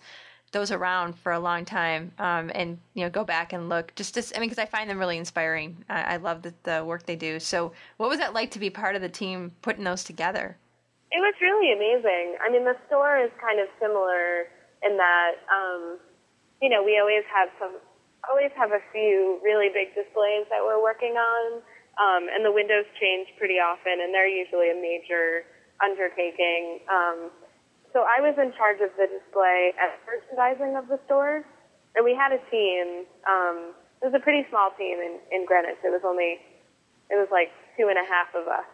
those 0.52 0.72
around 0.72 1.16
for 1.16 1.30
a 1.32 1.38
long 1.38 1.64
time, 1.64 2.10
um, 2.18 2.50
and 2.54 2.78
you 2.94 3.04
know, 3.04 3.10
go 3.10 3.24
back 3.24 3.52
and 3.52 3.68
look. 3.68 3.94
Just, 3.94 4.14
to, 4.14 4.36
I 4.36 4.40
mean, 4.40 4.48
because 4.48 4.60
I 4.60 4.66
find 4.66 4.90
them 4.90 4.98
really 4.98 5.16
inspiring. 5.16 5.84
I, 5.88 6.14
I 6.14 6.16
love 6.16 6.42
the, 6.42 6.52
the 6.64 6.84
work 6.84 7.06
they 7.06 7.14
do. 7.14 7.38
So, 7.38 7.72
what 7.98 8.08
was 8.08 8.18
that 8.18 8.34
like 8.34 8.50
to 8.52 8.58
be 8.58 8.68
part 8.68 8.96
of 8.96 9.02
the 9.02 9.08
team 9.08 9.52
putting 9.62 9.84
those 9.84 10.02
together? 10.02 10.56
It 11.10 11.18
was 11.18 11.34
really 11.42 11.74
amazing. 11.74 12.38
I 12.38 12.50
mean, 12.50 12.62
the 12.62 12.78
store 12.86 13.18
is 13.18 13.34
kind 13.42 13.58
of 13.58 13.66
similar 13.82 14.46
in 14.86 14.94
that, 14.96 15.42
um, 15.50 15.98
you 16.62 16.70
know, 16.70 16.86
we 16.86 17.02
always 17.02 17.26
have 17.26 17.50
some, 17.58 17.82
always 18.30 18.54
have 18.54 18.70
a 18.70 18.78
few 18.94 19.42
really 19.42 19.74
big 19.74 19.90
displays 19.98 20.46
that 20.54 20.62
we're 20.62 20.80
working 20.80 21.18
on, 21.18 21.66
um, 21.98 22.30
and 22.30 22.46
the 22.46 22.54
windows 22.54 22.86
change 23.02 23.26
pretty 23.42 23.58
often, 23.58 23.98
and 23.98 24.14
they're 24.14 24.30
usually 24.30 24.70
a 24.70 24.78
major 24.78 25.42
undertaking. 25.82 26.78
Um, 26.86 27.34
so 27.92 28.06
I 28.06 28.22
was 28.22 28.38
in 28.38 28.54
charge 28.54 28.78
of 28.78 28.94
the 28.94 29.10
display 29.10 29.74
and 29.82 29.90
merchandising 30.06 30.78
of 30.78 30.86
the 30.86 31.02
stores, 31.10 31.42
and 31.98 32.06
we 32.06 32.14
had 32.14 32.30
a 32.30 32.38
team. 32.54 33.02
Um, 33.26 33.74
it 33.98 34.06
was 34.06 34.14
a 34.14 34.22
pretty 34.22 34.46
small 34.48 34.70
team 34.78 35.02
in, 35.02 35.18
in 35.34 35.42
Greenwich. 35.42 35.82
It 35.82 35.90
was 35.90 36.06
only, 36.06 36.38
it 37.10 37.18
was 37.18 37.28
like 37.34 37.50
two 37.74 37.90
and 37.90 37.98
a 37.98 38.06
half 38.06 38.30
of 38.32 38.46
us. 38.46 38.68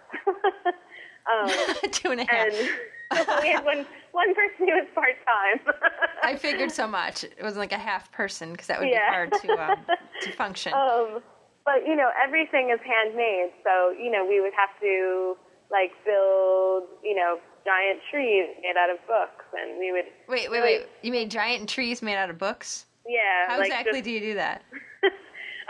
um, 1.32 1.50
Two 1.90 2.10
and 2.10 2.20
a 2.20 2.24
half. 2.24 2.48
and 2.48 2.68
we 3.42 3.48
had 3.48 3.64
one 3.64 3.86
one 4.12 4.34
person 4.34 4.66
who 4.66 4.74
was 4.74 4.86
part 4.94 5.14
time. 5.26 5.74
I 6.22 6.36
figured 6.36 6.72
so 6.72 6.86
much. 6.86 7.24
It 7.24 7.38
wasn't 7.42 7.60
like 7.60 7.72
a 7.72 7.78
half 7.78 8.10
person 8.12 8.52
because 8.52 8.66
that 8.68 8.80
would 8.80 8.88
Yeah. 8.88 9.10
be 9.10 9.14
hard 9.14 9.32
to 9.42 9.72
um, 9.72 9.78
to 10.22 10.32
function. 10.32 10.72
um, 10.72 11.22
but 11.64 11.86
you 11.86 11.96
know, 11.96 12.10
everything 12.22 12.70
is 12.70 12.80
handmade, 12.84 13.50
so 13.64 13.90
you 13.90 14.10
know 14.10 14.24
we 14.24 14.40
would 14.40 14.52
have 14.58 14.70
to 14.80 15.36
like 15.70 15.90
build 16.04 16.84
you 17.02 17.14
know 17.16 17.38
giant 17.64 18.00
trees 18.10 18.46
made 18.62 18.76
out 18.78 18.90
of 18.90 18.98
books, 19.06 19.44
and 19.60 19.78
we 19.78 19.92
would 19.92 20.04
wait, 20.28 20.50
wait, 20.50 20.62
wait! 20.62 20.86
You 21.02 21.12
made 21.12 21.30
giant 21.30 21.68
trees 21.68 22.02
made 22.02 22.16
out 22.16 22.30
of 22.30 22.38
books. 22.38 22.86
yeah. 23.08 23.46
How 23.48 23.58
like 23.58 23.66
exactly 23.66 23.94
just- 24.00 24.04
do 24.04 24.10
you 24.12 24.20
do 24.20 24.34
that? 24.34 24.62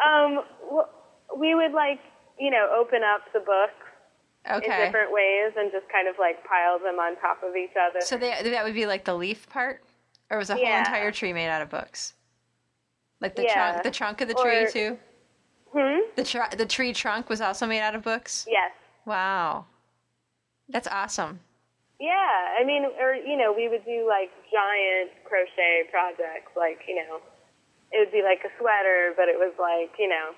um, 0.06 0.44
we 1.38 1.54
would 1.54 1.72
like 1.72 2.00
you 2.38 2.50
know 2.50 2.68
open 2.78 3.00
up 3.02 3.22
the 3.32 3.40
books 4.48 4.66
in 4.66 4.70
different 4.86 5.12
ways 5.12 5.52
and 5.56 5.70
just 5.72 5.88
kind 5.90 6.08
of 6.08 6.16
like 6.18 6.44
pile 6.44 6.78
them 6.78 6.98
on 6.98 7.16
top 7.20 7.42
of 7.42 7.56
each 7.56 7.74
other. 7.80 8.00
So 8.00 8.16
they, 8.16 8.30
that 8.42 8.64
would 8.64 8.74
be 8.74 8.86
like 8.86 9.04
the 9.04 9.14
leaf 9.14 9.48
part, 9.48 9.82
or 10.30 10.38
was 10.38 10.48
the 10.48 10.54
whole 10.54 10.62
Yeah. 10.64 10.80
entire 10.80 11.10
tree 11.12 11.32
made 11.32 11.48
out 11.48 11.62
of 11.62 11.70
books? 11.70 12.14
Like 13.20 13.34
the 13.36 13.44
Yeah. 13.44 13.54
trunk, 13.72 13.82
the 13.82 13.90
trunk 13.90 14.20
of 14.20 14.28
the 14.28 14.34
tree 14.34 14.64
Or- 14.64 14.70
too. 14.70 14.98
hmm? 15.72 16.00
The 16.16 16.24
tr- 16.24 16.56
the 16.56 16.66
tree 16.66 16.92
trunk 16.92 17.28
was 17.28 17.40
also 17.40 17.66
made 17.66 17.80
out 17.80 17.94
of 17.94 18.02
books. 18.02 18.46
Yes. 18.48 18.72
Wow, 19.04 19.66
that's 20.68 20.88
awesome. 20.88 21.40
Yeah, 21.98 22.56
I 22.60 22.64
mean, 22.64 22.84
or 23.00 23.14
you 23.14 23.36
know, 23.36 23.52
we 23.52 23.68
would 23.68 23.84
do 23.86 24.06
like 24.06 24.30
giant 24.52 25.10
crochet 25.24 25.84
projects, 25.90 26.52
like 26.56 26.80
you 26.86 26.96
know, 26.96 27.20
it 27.92 27.98
would 28.00 28.12
be 28.12 28.22
like 28.22 28.44
a 28.44 28.50
sweater, 28.58 29.14
but 29.16 29.28
it 29.28 29.38
was 29.38 29.54
like 29.58 29.96
you 29.98 30.08
know, 30.08 30.34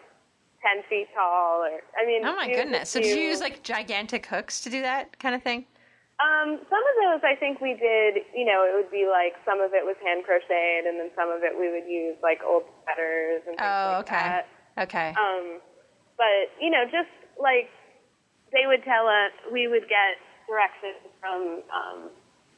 ten 0.63 0.83
feet 0.89 1.09
tall, 1.15 1.63
or 1.63 1.81
I 2.01 2.07
mean. 2.07 2.23
Oh 2.25 2.37
my 2.37 2.49
goodness! 2.49 2.91
So 2.91 3.01
did 3.01 3.17
you 3.17 3.29
use 3.29 3.41
like 3.41 3.63
gigantic 3.63 4.27
hooks 4.27 4.61
to 4.63 4.71
do 4.71 4.83
that 4.83 5.19
kind 5.19 5.35
of 5.35 5.43
thing? 5.43 5.67
Um, 6.19 6.59
some 6.67 6.83
of 6.83 6.95
those 6.99 7.23
I 7.23 7.39
think 7.39 7.61
we 7.61 7.75
did. 7.79 8.27
You 8.35 8.45
know, 8.45 8.67
it 8.67 8.75
would 8.75 8.91
be 8.91 9.07
like 9.07 9.39
some 9.47 9.61
of 9.61 9.71
it 9.73 9.87
was 9.87 9.95
hand 10.05 10.25
crocheted, 10.25 10.87
and 10.87 10.99
then 10.99 11.11
some 11.15 11.31
of 11.31 11.43
it 11.43 11.55
we 11.55 11.71
would 11.71 11.87
use 11.87 12.17
like 12.23 12.41
old 12.43 12.65
sweaters 12.83 13.43
and 13.47 13.55
things 13.55 13.63
Oh, 13.63 14.03
like 14.03 14.11
okay. 14.11 14.27
that. 14.27 14.47
Okay. 14.79 15.11
Um, 15.15 15.61
but 16.19 16.51
you 16.61 16.71
know, 16.71 16.85
just 16.91 17.11
like 17.39 17.71
they 18.51 18.67
would 18.67 18.83
tell 18.83 19.07
us, 19.07 19.31
we 19.53 19.69
would 19.69 19.87
get 19.87 20.19
directions 20.51 21.07
from 21.21 21.63
um, 21.71 22.11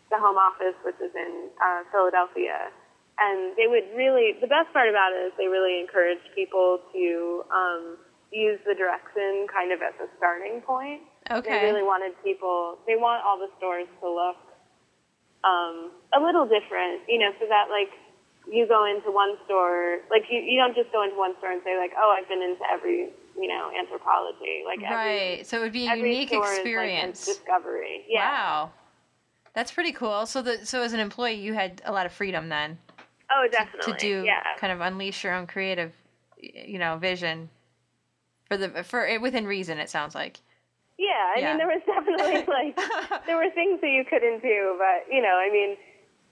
the 0.08 0.16
home 0.16 0.38
office, 0.40 0.78
which 0.84 0.96
is 1.02 1.12
in 1.14 1.50
uh, 1.60 1.82
Philadelphia, 1.92 2.72
and 3.20 3.52
they 3.56 3.68
would 3.68 3.84
really. 3.94 4.34
The 4.40 4.48
best 4.48 4.72
part 4.72 4.88
about 4.88 5.12
it 5.12 5.28
is 5.28 5.32
they 5.36 5.46
really 5.46 5.78
encouraged 5.78 6.24
people 6.34 6.80
to 6.92 7.44
um, 7.52 7.98
use 8.32 8.58
the 8.66 8.74
direction 8.74 9.46
kind 9.52 9.72
of 9.72 9.82
as 9.82 9.94
a 10.00 10.08
starting 10.16 10.64
point. 10.64 11.04
okay. 11.30 11.50
They 11.50 11.60
really 11.68 11.84
wanted 11.84 12.16
people. 12.24 12.78
They 12.86 12.96
want 12.96 13.22
all 13.22 13.36
the 13.36 13.52
stores 13.58 13.88
to 14.00 14.08
look 14.08 14.40
um, 15.44 15.92
a 16.16 16.20
little 16.20 16.44
different, 16.44 17.04
you 17.08 17.18
know, 17.18 17.30
so 17.38 17.46
that 17.48 17.68
like 17.70 17.92
you 18.50 18.66
go 18.66 18.84
into 18.88 19.10
one 19.10 19.36
store, 19.44 20.00
like 20.10 20.24
you 20.30 20.40
you 20.40 20.58
don't 20.58 20.74
just 20.74 20.92
go 20.92 21.02
into 21.02 21.16
one 21.16 21.36
store 21.38 21.52
and 21.52 21.62
say 21.64 21.76
like, 21.76 21.92
oh, 21.96 22.14
I've 22.16 22.28
been 22.28 22.42
into 22.42 22.64
every 22.70 23.10
you 23.36 23.48
know 23.48 23.70
Anthropologie, 23.72 24.64
like 24.64 24.82
every 24.82 24.96
right. 24.96 25.46
So 25.46 25.58
it 25.58 25.62
would 25.62 25.72
be 25.72 25.88
a 25.88 25.96
unique 25.96 26.32
is, 26.32 26.38
like, 26.38 26.48
a 26.48 26.54
experience. 26.54 27.26
discovery. 27.26 28.04
Yeah. 28.08 28.30
Wow. 28.30 28.72
That's 29.52 29.72
pretty 29.72 29.92
cool. 29.92 30.26
So 30.26 30.42
the 30.42 30.64
so 30.64 30.82
as 30.82 30.92
an 30.92 31.00
employee, 31.00 31.34
you 31.34 31.54
had 31.54 31.82
a 31.84 31.92
lot 31.92 32.06
of 32.06 32.12
freedom 32.12 32.48
then 32.48 32.78
Oh, 33.32 33.46
definitely. 33.50 33.92
to 33.92 33.98
do 33.98 34.22
yeah. 34.24 34.42
kind 34.58 34.72
of 34.72 34.80
unleash 34.80 35.22
your 35.22 35.34
own 35.34 35.46
creative, 35.46 35.92
you 36.38 36.78
know, 36.78 36.98
vision 36.98 37.48
for 38.46 38.56
the 38.56 38.82
for 38.82 39.06
within 39.20 39.46
reason. 39.46 39.78
It 39.78 39.88
sounds 39.88 40.14
like. 40.14 40.40
Yeah, 40.98 41.32
I 41.34 41.40
Yeah. 41.40 41.48
mean, 41.50 41.58
there 41.58 41.72
was 41.72 41.82
definitely 41.86 42.44
like 42.50 42.76
there 43.26 43.36
were 43.36 43.50
things 43.54 43.80
that 43.80 43.90
you 43.90 44.04
couldn't 44.04 44.42
do, 44.42 44.76
but 44.76 45.06
you 45.12 45.22
know, 45.22 45.38
I 45.38 45.50
mean, 45.50 45.76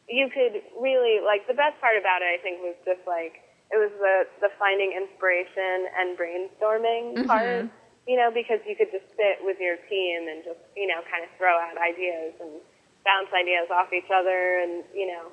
you 0.09 0.29
could 0.29 0.61
really 0.81 1.25
like 1.25 1.47
the 1.47 1.55
best 1.55 1.81
part 1.81 1.97
about 1.97 2.21
it. 2.23 2.29
I 2.35 2.43
think 2.43 2.61
was 2.61 2.77
just 2.85 3.07
like 3.07 3.45
it 3.71 3.79
was 3.79 3.93
the 4.01 4.27
the 4.41 4.51
finding 4.59 4.93
inspiration 4.93 5.87
and 5.97 6.19
brainstorming 6.19 7.05
mm-hmm. 7.15 7.27
part. 7.27 7.69
You 8.09 8.17
know, 8.17 8.33
because 8.33 8.65
you 8.65 8.75
could 8.75 8.89
just 8.91 9.05
sit 9.21 9.37
with 9.45 9.61
your 9.61 9.77
team 9.89 10.29
and 10.29 10.43
just 10.43 10.61
you 10.75 10.89
know 10.89 11.05
kind 11.13 11.23
of 11.23 11.31
throw 11.37 11.55
out 11.55 11.77
ideas 11.77 12.35
and 12.41 12.59
bounce 13.05 13.29
ideas 13.37 13.69
off 13.71 13.93
each 13.93 14.11
other, 14.11 14.65
and 14.65 14.83
you 14.93 15.07
know 15.07 15.29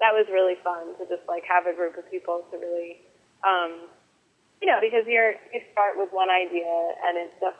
that 0.00 0.12
was 0.12 0.26
really 0.32 0.56
fun 0.64 0.96
to 0.98 1.04
just 1.06 1.22
like 1.28 1.44
have 1.44 1.66
a 1.66 1.74
group 1.76 1.96
of 1.96 2.10
people 2.10 2.44
to 2.50 2.58
really. 2.58 3.00
Um, 3.40 3.88
you 4.60 4.68
know, 4.68 4.76
because 4.80 5.04
you're 5.06 5.32
you 5.52 5.60
start 5.72 5.96
with 5.96 6.10
one 6.12 6.28
idea 6.28 6.68
and 7.06 7.16
it's 7.16 7.32
just 7.40 7.56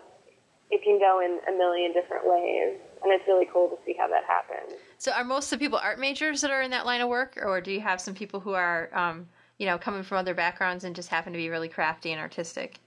it 0.71 0.83
can 0.85 0.99
go 0.99 1.21
in 1.21 1.41
a 1.53 1.57
million 1.57 1.93
different 1.93 2.25
ways, 2.25 2.79
and 3.03 3.13
it's 3.13 3.27
really 3.27 3.47
cool 3.53 3.69
to 3.69 3.77
see 3.85 3.95
how 3.99 4.07
that 4.07 4.25
happens. 4.25 4.79
So 4.99 5.13
are 5.13 5.25
most 5.25 5.53
of 5.53 5.59
the 5.59 5.65
people 5.65 5.79
art 5.79 5.99
majors 5.99 6.41
that 6.43 6.51
are 6.51 6.63
in 6.63 6.71
that 6.71 6.87
line 6.87 7.01
of 7.01 7.09
work, 7.09 7.39
or 7.43 7.61
do 7.61 7.73
you 7.73 7.81
have 7.81 8.01
some 8.01 8.15
people 8.15 8.39
who 8.39 8.53
are, 8.53 8.89
um, 8.95 9.27
you 9.59 9.67
know, 9.67 9.79
coming 9.79 10.03
from 10.03 10.19
other 10.19 10.35
backgrounds 10.35 10.85
and 10.85 10.95
just 10.95 11.09
happen 11.09 11.33
to 11.33 11.39
be 11.39 11.49
really 11.49 11.69
crafty 11.69 12.13
and 12.13 12.21
artistic? 12.21 12.79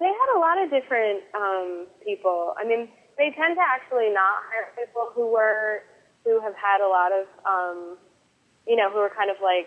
They 0.00 0.06
had 0.06 0.36
a 0.36 0.40
lot 0.40 0.62
of 0.62 0.70
different 0.70 1.22
um, 1.34 1.86
people. 2.04 2.54
I 2.58 2.66
mean, 2.66 2.88
they 3.16 3.30
tend 3.36 3.56
to 3.56 3.62
actually 3.62 4.10
not 4.10 4.42
hire 4.50 4.72
people 4.76 5.10
who 5.14 5.26
were 5.30 5.82
who 6.24 6.40
have 6.40 6.54
had 6.54 6.80
a 6.80 6.88
lot 6.88 7.12
of, 7.12 7.26
um, 7.46 7.96
you 8.68 8.76
know, 8.76 8.90
who 8.90 8.98
are 8.98 9.10
kind 9.10 9.30
of 9.30 9.36
like 9.42 9.66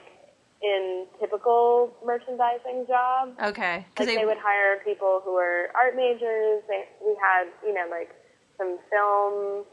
in 0.62 1.08
typical 1.20 1.92
merchandising 2.06 2.86
jobs. 2.88 3.34
Okay, 3.42 3.86
Like 3.98 4.08
they, 4.08 4.26
would 4.26 4.38
hire 4.38 4.78
people 4.86 5.22
who 5.26 5.34
were 5.34 5.70
art 5.74 5.96
majors. 5.96 6.62
They, 6.70 6.86
we 7.04 7.18
had, 7.18 7.50
you 7.66 7.74
know, 7.74 7.90
like 7.90 8.14
some 8.58 8.78
film 8.92 9.66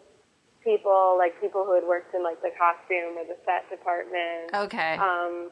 people, 0.65 1.17
like 1.19 1.39
people 1.41 1.65
who 1.65 1.75
had 1.75 1.85
worked 1.85 2.15
in 2.15 2.25
like 2.25 2.41
the 2.41 2.51
costume 2.59 3.21
or 3.21 3.25
the 3.29 3.37
set 3.45 3.69
department. 3.69 4.55
okay, 4.55 4.97
Um, 4.97 5.51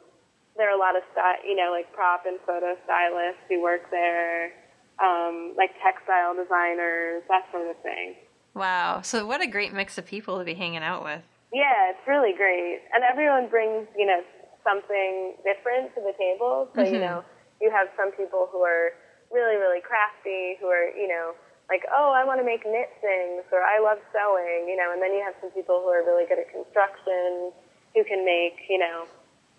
there 0.57 0.67
are 0.69 0.75
a 0.75 0.79
lot 0.79 0.97
of 0.97 1.03
sty 1.13 1.37
you 1.45 1.55
know, 1.55 1.69
like 1.71 1.93
prop 1.93 2.25
and 2.25 2.39
photo 2.45 2.75
stylists 2.83 3.41
who 3.47 3.61
work 3.61 3.89
there, 3.91 4.51
um, 4.99 5.53
like 5.55 5.69
textile 5.85 6.33
designers, 6.33 7.21
that 7.29 7.45
sort 7.51 7.69
of 7.69 7.77
thing. 7.83 8.15
wow. 8.55 9.01
So 9.03 9.25
what 9.25 9.41
a 9.41 9.47
great 9.47 9.71
mix 9.71 9.99
of 9.99 10.05
people 10.07 10.39
to 10.39 10.43
be 10.43 10.55
hanging 10.55 10.81
out 10.81 11.03
with. 11.03 11.21
Yeah, 11.53 11.91
it's 11.91 12.03
really 12.07 12.33
great. 12.35 12.81
And 12.93 13.03
everyone 13.03 13.47
brings, 13.47 13.87
you 13.95 14.05
know, 14.05 14.21
something 14.63 15.35
different 15.47 15.95
to 15.95 16.01
the 16.03 16.13
table. 16.19 16.67
So, 16.75 16.83
you 16.83 16.99
Mhm. 16.99 17.01
know, 17.01 17.23
you 17.61 17.71
have 17.71 17.87
some 17.95 18.11
people 18.11 18.47
who 18.51 18.61
are 18.63 18.93
really, 19.31 19.55
really 19.55 19.81
crafty, 19.81 20.55
who 20.59 20.67
are, 20.67 20.89
you 20.91 21.07
know, 21.07 21.35
like, 21.69 21.83
oh, 21.91 22.11
I 22.11 22.23
want 22.23 22.39
to 22.39 22.45
make 22.45 22.65
knit 22.65 22.89
things, 23.01 23.43
or 23.51 23.61
I 23.61 23.79
love 23.79 23.99
sewing, 24.13 24.67
you 24.69 24.75
know, 24.75 24.91
and 24.91 25.01
then 25.01 25.13
you 25.13 25.21
have 25.23 25.35
some 25.41 25.51
people 25.51 25.81
who 25.81 25.89
are 25.89 26.03
really 26.03 26.25
good 26.25 26.39
at 26.39 26.49
construction, 26.51 27.51
who 27.95 28.03
can 28.03 28.23
make, 28.23 28.55
you 28.69 28.77
know, 28.77 29.05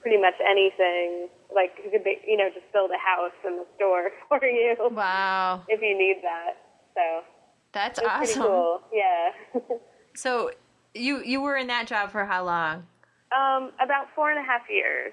pretty 0.01 0.16
much 0.16 0.34
anything, 0.41 1.28
like, 1.55 1.76
who 1.82 1.91
could, 1.91 2.05
be, 2.05 2.20
you 2.26 2.36
know, 2.36 2.49
just 2.51 2.70
build 2.72 2.91
a 2.93 2.99
house 2.99 3.32
in 3.45 3.57
the 3.57 3.66
store 3.76 4.11
for 4.28 4.45
you 4.45 4.76
Wow, 4.91 5.62
if 5.68 5.80
you 5.82 5.97
need 5.97 6.20
that. 6.22 6.57
So, 6.95 7.24
that's 7.72 7.99
awesome. 7.99 8.18
pretty 8.18 8.34
cool. 8.41 8.80
Yeah. 8.93 9.32
So 10.14 10.51
you 10.95 11.22
you 11.24 11.41
were 11.41 11.57
in 11.57 11.66
that 11.68 11.86
job 11.86 12.11
for 12.11 12.24
how 12.24 12.45
long? 12.45 12.86
Um, 13.34 13.72
about 13.80 14.09
four 14.14 14.30
and 14.30 14.39
a 14.39 14.43
half 14.43 14.62
years. 14.70 15.12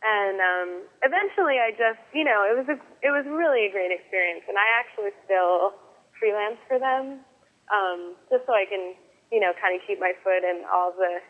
And 0.00 0.40
um, 0.40 0.70
eventually, 1.04 1.60
I 1.60 1.76
just, 1.76 2.00
you 2.16 2.24
know, 2.24 2.48
it 2.48 2.56
was 2.56 2.64
a, 2.72 2.80
it 3.04 3.12
was 3.12 3.28
really 3.28 3.68
a 3.68 3.70
great 3.70 3.92
experience, 3.92 4.48
and 4.48 4.56
I 4.56 4.64
actually 4.80 5.12
still 5.28 5.76
freelance 6.16 6.56
for 6.64 6.80
them, 6.80 7.20
um, 7.68 8.16
just 8.32 8.48
so 8.48 8.56
I 8.56 8.64
can, 8.64 8.96
you 9.28 9.40
know, 9.40 9.52
kind 9.60 9.76
of 9.76 9.84
keep 9.84 10.00
my 10.00 10.16
foot 10.24 10.40
in 10.40 10.64
all 10.72 10.96
the 10.96 11.20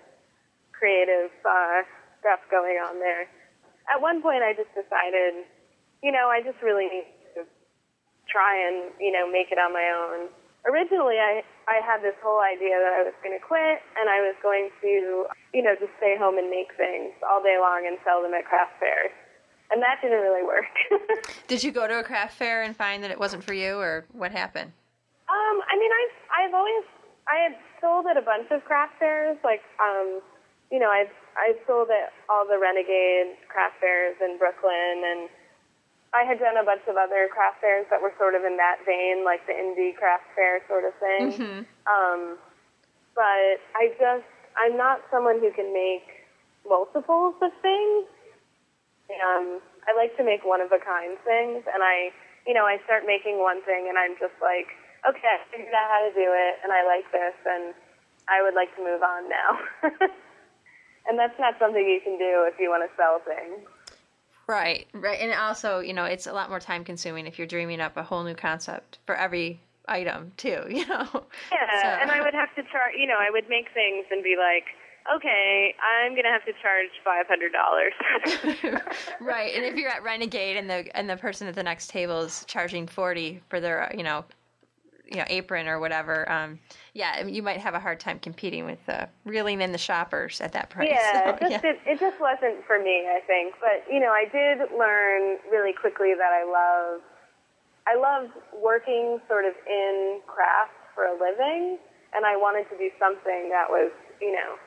creative 0.71 1.35
uh, 1.43 1.83
stuff 2.23 2.39
going 2.47 2.79
on 2.79 3.03
there. 3.03 3.27
At 3.91 3.99
one 3.99 4.23
point, 4.23 4.47
I 4.47 4.55
just 4.55 4.71
decided, 4.71 5.51
you 5.99 6.15
know, 6.15 6.31
I 6.31 6.39
just 6.39 6.63
really 6.63 6.87
need 6.87 7.11
to 7.35 7.43
try 8.31 8.55
and, 8.55 8.95
you 9.03 9.11
know, 9.11 9.27
make 9.27 9.51
it 9.51 9.59
on 9.59 9.75
my 9.75 9.91
own. 9.91 10.31
Originally, 10.67 11.17
I 11.19 11.43
I 11.69 11.81
had 11.85 12.03
this 12.03 12.17
whole 12.23 12.41
idea 12.41 12.77
that 12.77 12.93
I 12.99 13.03
was 13.03 13.15
going 13.23 13.37
to 13.39 13.43
quit 13.45 13.81
and 13.97 14.11
I 14.11 14.21
was 14.21 14.35
going 14.43 14.71
to, 14.83 15.27
you 15.55 15.63
know, 15.63 15.75
just 15.79 15.93
stay 15.99 16.17
home 16.19 16.37
and 16.37 16.51
make 16.51 16.75
things 16.77 17.13
all 17.29 17.43
day 17.43 17.57
long 17.61 17.87
and 17.87 17.97
sell 18.05 18.23
them 18.23 18.35
at 18.35 18.45
craft 18.45 18.75
fairs. 18.81 19.13
And 19.71 19.81
that 19.83 20.03
didn't 20.03 20.19
really 20.21 20.43
work. 20.43 20.67
Did 21.47 21.63
you 21.63 21.71
go 21.71 21.87
to 21.87 22.01
a 22.01 22.03
craft 22.03 22.37
fair 22.37 22.63
and 22.63 22.77
find 22.77 23.05
that 23.05 23.11
it 23.13 23.19
wasn't 23.21 23.45
for 23.45 23.55
you, 23.55 23.79
or 23.79 24.05
what 24.13 24.33
happened? 24.33 24.73
um, 25.31 25.57
I 25.71 25.79
mean, 25.79 25.91
I've 25.91 26.17
I've 26.31 26.55
always 26.55 26.85
I 27.31 27.37
had 27.47 27.55
sold 27.81 28.07
at 28.11 28.17
a 28.17 28.23
bunch 28.23 28.51
of 28.51 28.65
craft 28.65 28.99
fairs, 28.99 29.39
like 29.45 29.63
um, 29.79 30.21
you 30.71 30.79
know, 30.79 30.91
I've 30.91 31.15
I've 31.39 31.59
sold 31.67 31.89
at 31.91 32.13
all 32.29 32.47
the 32.47 32.59
Renegade 32.59 33.39
craft 33.49 33.79
fairs 33.81 34.17
in 34.21 34.39
Brooklyn, 34.39 35.03
and 35.07 35.31
I 36.13 36.25
had 36.27 36.39
done 36.43 36.57
a 36.57 36.65
bunch 36.65 36.83
of 36.89 36.97
other 36.97 37.29
craft 37.31 37.61
fairs 37.61 37.87
that 37.91 38.03
were 38.03 38.13
sort 38.19 38.35
of 38.35 38.43
in 38.45 38.57
that 38.59 38.83
vein, 38.85 39.25
like 39.25 39.47
the 39.47 39.55
indie 39.55 39.95
craft 39.95 40.25
fair 40.35 40.61
sort 40.67 40.85
of 40.85 40.95
thing. 40.99 41.33
Mhm. 41.39 41.67
Um, 41.87 42.39
but 43.15 43.63
I 43.79 43.95
just, 43.99 44.27
I'm 44.57 44.77
not 44.77 45.03
someone 45.11 45.39
who 45.39 45.53
can 45.53 45.73
make 45.73 46.27
multiples 46.67 47.35
of 47.41 47.53
things. 47.63 48.07
Um, 49.11 49.61
I 49.87 49.95
like 49.97 50.17
to 50.19 50.25
make 50.25 50.45
one 50.45 50.61
of 50.61 50.71
a 50.73 50.79
kind 50.79 51.19
things, 51.25 51.65
and 51.67 51.83
I, 51.83 52.13
you 52.47 52.55
know, 52.55 52.65
I 52.67 52.79
start 52.85 53.07
making 53.07 53.39
one 53.39 53.63
thing, 53.63 53.89
and 53.89 53.99
I'm 53.99 54.15
just 54.19 54.35
like, 54.43 54.71
okay, 55.09 55.35
I 55.35 55.39
figured 55.51 55.75
out 55.75 55.91
how 55.91 56.01
to 56.07 56.13
do 56.15 56.27
it, 56.31 56.55
and 56.63 56.73
I 56.73 56.87
like 56.87 57.11
this, 57.11 57.35
and 57.47 57.75
I 58.29 58.43
would 58.43 58.55
like 58.55 58.75
to 58.77 58.83
move 58.83 59.03
on 59.03 59.29
now. 59.29 59.59
and 61.07 61.19
that's 61.19 61.39
not 61.39 61.59
something 61.59 61.83
you 61.83 62.01
can 62.03 62.19
do 62.19 62.47
if 62.47 62.55
you 62.59 62.71
want 62.71 62.87
to 62.89 62.97
sell 62.97 63.19
things. 63.27 63.67
Right, 64.51 64.89
right, 64.95 65.21
and 65.21 65.33
also, 65.33 65.79
you 65.79 65.93
know, 65.93 66.07
it's 66.07 66.27
a 66.27 66.33
lot 66.33 66.51
more 66.51 66.59
time 66.59 66.83
consuming 66.83 67.29
if 67.29 67.39
you're 67.39 67.47
dreaming 67.47 67.81
up 67.81 67.97
a 67.97 68.03
whole 68.03 68.25
new 68.25 68.35
concept 68.35 68.99
for 69.07 69.15
every 69.15 69.61
item 69.87 70.33
too. 70.37 70.65
You 70.69 70.87
know. 70.89 71.07
Yeah, 71.53 71.83
So- 71.83 71.89
and 72.03 72.11
I 72.11 72.21
would 72.21 72.35
have 72.35 72.53
to 72.57 72.63
charge. 72.65 72.95
You 72.99 73.07
know, 73.07 73.15
I 73.21 73.31
would 73.31 73.49
make 73.49 73.67
things 73.73 74.07
and 74.11 74.25
be 74.25 74.35
like, 74.37 74.65
okay, 75.15 75.73
I'm 75.81 76.17
gonna 76.17 76.33
have 76.33 76.45
to 76.47 76.53
charge 76.61 76.89
five 77.05 77.27
hundred 77.29 77.53
dollars. 77.53 77.93
right, 79.21 79.55
and 79.55 79.65
if 79.65 79.77
you're 79.77 79.89
at 79.89 80.03
Renegade 80.03 80.57
and 80.57 80.69
the 80.69 80.97
and 80.97 81.09
the 81.09 81.17
person 81.17 81.47
at 81.47 81.55
the 81.55 81.63
next 81.63 81.91
table 81.91 82.21
is 82.23 82.45
charging 82.49 82.89
forty 82.89 83.41
for 83.51 83.61
their, 83.61 83.93
you 83.97 84.03
know, 84.03 84.25
you 85.07 85.19
know, 85.19 85.25
apron 85.29 85.69
or 85.69 85.79
whatever, 85.79 86.29
um, 86.29 86.59
yeah, 86.95 87.25
you 87.27 87.43
might 87.43 87.59
have 87.59 87.75
a 87.75 87.81
hard 87.81 88.01
time 88.01 88.19
competing 88.19 88.65
with 88.65 88.81
uh, 88.89 89.07
reeling 89.25 89.61
in 89.61 89.73
the 89.73 89.79
shoppers 89.79 90.41
at 90.41 90.53
that 90.53 90.71
price. 90.71 90.89
Yeah, 90.91 91.37
So, 91.41 91.47
it 91.47 91.51
just 91.51 91.65
It, 91.65 91.79
it 91.87 92.01
just 92.01 92.21
wasn't 92.21 92.65
for 92.67 92.79
me, 92.79 93.07
I 93.07 93.21
think. 93.27 93.55
But 93.61 93.87
you 93.93 94.01
know, 94.01 94.11
I 94.11 94.25
did 94.31 94.71
learn 94.77 95.39
really 95.51 95.73
quickly 95.73 96.15
that 96.17 96.33
I 96.33 96.45
love 96.45 97.01
I 97.87 97.97
love 97.97 98.31
working 98.63 99.21
sort 99.29 99.45
of 99.45 99.55
in 99.67 100.21
craft 100.27 100.75
for 100.95 101.05
a 101.05 101.13
living, 101.13 101.79
and 102.15 102.27
I 102.27 102.37
wanted 102.37 102.69
to 102.71 102.77
do 102.77 102.91
something 102.99 103.51
that 103.51 103.71
was 103.71 103.93
you 104.21 104.33
know 104.33 104.59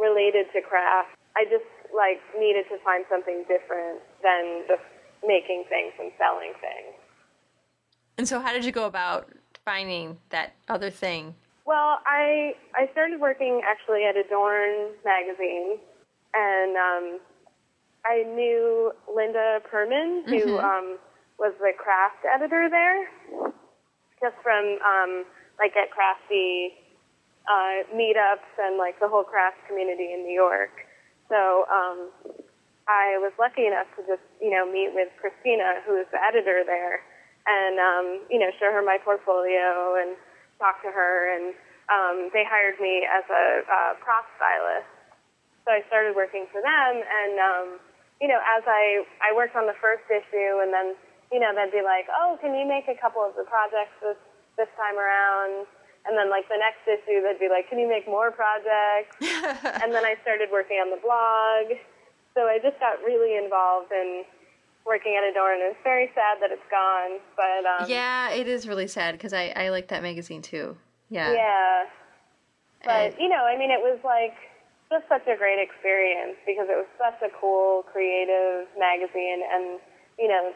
related 0.00 0.46
to 0.54 0.60
craft. 0.62 1.16
I 1.36 1.44
just 1.44 1.66
like 1.94 2.22
needed 2.38 2.66
to 2.70 2.78
find 2.84 3.04
something 3.10 3.44
different 3.48 4.00
than 4.22 4.62
just 4.68 4.82
making 5.26 5.64
things 5.68 5.92
and 5.98 6.12
selling 6.18 6.52
things. 6.60 6.94
And 8.18 8.28
so, 8.28 8.40
how 8.40 8.52
did 8.52 8.64
you 8.64 8.72
go 8.72 8.86
about 8.86 9.30
finding 9.64 10.18
that 10.30 10.54
other 10.68 10.90
thing? 10.90 11.34
Well, 11.64 12.00
I 12.06 12.54
I 12.74 12.88
started 12.92 13.20
working 13.20 13.62
actually 13.64 14.04
at 14.04 14.16
Adorn 14.16 14.92
magazine, 15.04 15.78
and 16.34 16.76
um, 16.76 17.20
I 18.04 18.22
knew 18.24 18.92
Linda 19.08 19.60
Permann, 19.70 20.24
who 20.28 20.58
Mhm. 20.58 20.64
um, 20.64 20.98
was 21.38 21.54
the 21.60 21.72
craft 21.76 22.24
editor 22.26 22.68
there, 22.68 23.10
just 24.20 24.36
from 24.42 24.78
um, 24.84 25.24
like 25.58 25.76
at 25.76 25.90
crafty 25.90 26.74
uh, 27.48 27.84
meetups 27.94 28.48
and 28.58 28.76
like 28.78 28.98
the 29.00 29.08
whole 29.08 29.24
craft 29.24 29.58
community 29.66 30.12
in 30.12 30.22
New 30.24 30.34
York. 30.34 30.86
So 31.28 31.66
um, 31.70 32.10
I 32.88 33.18
was 33.18 33.32
lucky 33.38 33.66
enough 33.66 33.88
to 33.96 34.02
just 34.06 34.22
you 34.40 34.50
know 34.50 34.70
meet 34.70 34.92
with 34.94 35.08
Christina, 35.20 35.80
who 35.86 35.96
is 35.96 36.06
the 36.12 36.20
editor 36.22 36.62
there, 36.66 37.02
and 37.46 37.78
um, 37.80 38.06
you 38.30 38.38
know 38.38 38.50
show 38.60 38.70
her 38.72 38.82
my 38.82 38.98
portfolio 38.98 39.96
and 39.96 40.16
talk 40.64 40.80
to 40.80 40.88
her, 40.88 41.28
and 41.36 41.52
um, 41.92 42.16
they 42.32 42.48
hired 42.48 42.80
me 42.80 43.04
as 43.04 43.28
a 43.28 43.44
uh, 43.68 43.92
prop 44.00 44.24
stylist. 44.40 44.88
So 45.68 45.76
I 45.76 45.84
started 45.92 46.16
working 46.16 46.48
for 46.48 46.64
them, 46.64 46.92
and 47.04 47.34
um, 47.36 47.66
you 48.24 48.28
know, 48.32 48.40
as 48.40 48.64
I 48.64 49.04
I 49.20 49.36
worked 49.36 49.52
on 49.52 49.68
the 49.68 49.76
first 49.84 50.08
issue, 50.08 50.64
and 50.64 50.72
then 50.72 50.96
you 51.28 51.36
know 51.36 51.52
they'd 51.52 51.72
be 51.72 51.84
like, 51.84 52.08
oh, 52.08 52.40
can 52.40 52.56
you 52.56 52.64
make 52.64 52.88
a 52.88 52.96
couple 52.96 53.20
of 53.20 53.36
the 53.36 53.44
projects 53.44 53.92
this 54.00 54.20
this 54.56 54.72
time 54.80 54.96
around? 54.96 55.68
And 56.04 56.12
then 56.20 56.28
like 56.28 56.44
the 56.52 56.60
next 56.60 56.84
issue, 56.84 57.24
they'd 57.24 57.40
be 57.40 57.48
like, 57.48 57.68
can 57.72 57.80
you 57.80 57.88
make 57.88 58.04
more 58.04 58.28
projects? 58.28 59.16
and 59.80 59.88
then 59.88 60.04
I 60.04 60.20
started 60.20 60.52
working 60.52 60.76
on 60.76 60.92
the 60.92 61.00
blog. 61.00 61.80
So 62.36 62.44
I 62.44 62.60
just 62.60 62.76
got 62.76 63.00
really 63.00 63.40
involved 63.40 63.88
in 63.88 64.28
working 64.86 65.16
at 65.16 65.24
Adorn. 65.24 65.58
It's 65.60 65.80
very 65.82 66.10
sad 66.14 66.38
that 66.40 66.50
it's 66.52 66.64
gone, 66.70 67.20
but 67.36 67.64
um, 67.64 67.88
yeah, 67.88 68.30
it 68.30 68.46
is 68.46 68.68
really 68.68 68.86
sad 68.86 69.12
because 69.12 69.32
I, 69.32 69.52
I 69.56 69.68
like 69.70 69.88
that 69.88 70.02
magazine 70.02 70.42
too. 70.42 70.76
Yeah. 71.08 71.32
yeah. 71.32 71.84
But 72.84 72.90
And- 72.92 73.14
you 73.18 73.28
know, 73.28 73.44
I 73.44 73.56
mean, 73.56 73.70
it 73.70 73.80
was 73.80 73.98
like 74.04 74.36
just 74.90 75.08
such 75.08 75.26
a 75.26 75.36
great 75.36 75.58
experience 75.58 76.36
because 76.46 76.68
it 76.68 76.76
was 76.76 76.88
such 77.00 77.20
a 77.24 77.32
cool, 77.40 77.84
creative 77.90 78.68
magazine, 78.78 79.40
and 79.50 79.80
you 80.18 80.28
know, 80.28 80.52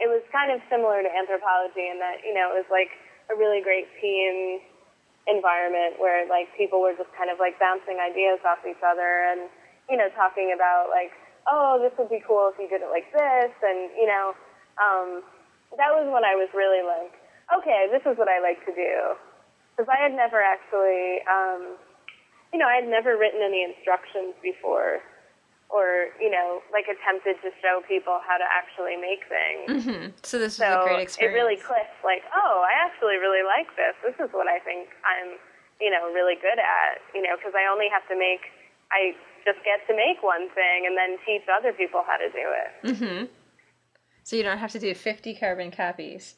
it 0.00 0.08
was 0.08 0.22
kind 0.32 0.50
of 0.50 0.62
similar 0.70 1.02
to 1.02 1.10
Anthropologie 1.10 1.90
in 1.90 1.98
that 2.00 2.24
you 2.24 2.32
know 2.32 2.54
it 2.54 2.64
was 2.64 2.70
like 2.70 2.88
a 3.30 3.34
really 3.36 3.60
great 3.60 3.86
team 4.00 4.60
environment 5.28 6.00
where 6.00 6.26
like 6.26 6.48
people 6.56 6.80
were 6.80 6.96
just 6.96 7.12
kind 7.12 7.28
of 7.30 7.38
like 7.38 7.58
bouncing 7.60 8.00
ideas 8.00 8.40
off 8.48 8.58
each 8.64 8.80
other 8.80 9.28
and 9.30 9.46
you 9.92 9.96
know 9.96 10.08
talking 10.16 10.50
about 10.56 10.88
like 10.88 11.12
oh 11.48 11.78
this 11.80 11.92
would 11.98 12.10
be 12.10 12.20
cool 12.26 12.50
if 12.52 12.58
you 12.60 12.68
did 12.68 12.82
it 12.82 12.90
like 12.92 13.08
this 13.12 13.52
and 13.62 13.88
you 13.96 14.06
know 14.06 14.34
um, 14.80 15.22
that 15.76 15.92
was 15.92 16.08
when 16.08 16.24
I 16.24 16.34
was 16.34 16.48
really 16.52 16.82
like 16.84 17.12
okay 17.54 17.86
this 17.92 18.02
is 18.04 18.18
what 18.18 18.28
I 18.28 18.40
like 18.40 18.60
to 18.66 18.72
do 18.74 19.14
because 19.76 19.88
I 19.88 19.96
had 20.02 20.12
never 20.12 20.40
actually 20.42 21.22
um, 21.30 21.76
you 22.52 22.58
know 22.58 22.66
I 22.68 22.76
had 22.82 22.88
never 22.88 23.16
written 23.16 23.40
any 23.40 23.64
instructions 23.64 24.34
before 24.42 25.00
or 25.70 26.10
you 26.18 26.26
know 26.30 26.58
like 26.74 26.90
attempted 26.90 27.38
to 27.46 27.54
show 27.62 27.78
people 27.86 28.18
how 28.26 28.34
to 28.34 28.46
actually 28.50 28.98
make 28.98 29.22
things 29.30 29.86
hmm 29.86 30.10
So 30.26 30.38
this 30.42 30.58
so 30.58 30.66
was 30.66 30.82
a 30.82 30.86
great 30.88 31.02
experience. 31.06 31.30
it 31.30 31.38
really 31.38 31.58
clicked 31.62 31.94
like, 32.02 32.26
oh, 32.34 32.66
I 32.66 32.74
actually 32.82 33.22
really 33.22 33.46
like 33.46 33.70
this. 33.78 33.94
This 34.02 34.18
is 34.18 34.34
what 34.34 34.50
I 34.50 34.58
think 34.66 34.90
I'm, 35.06 35.38
you 35.78 35.88
know, 35.94 36.10
really 36.10 36.34
good 36.34 36.58
at, 36.58 36.98
you 37.14 37.22
know, 37.22 37.38
because 37.38 37.54
I 37.54 37.70
only 37.70 37.86
have 37.86 38.02
to 38.10 38.16
make, 38.18 38.50
I 38.90 39.14
just 39.44 39.58
get 39.64 39.86
to 39.88 39.94
make 39.96 40.22
one 40.22 40.48
thing 40.54 40.86
and 40.86 40.96
then 40.96 41.18
teach 41.26 41.42
other 41.48 41.72
people 41.72 42.02
how 42.06 42.16
to 42.16 42.28
do 42.30 42.46
it. 42.52 42.96
hmm 42.96 43.24
So 44.24 44.36
you 44.36 44.42
don't 44.42 44.58
have 44.58 44.72
to 44.72 44.78
do 44.78 44.94
50 44.94 45.34
carbon 45.36 45.70
copies. 45.70 46.36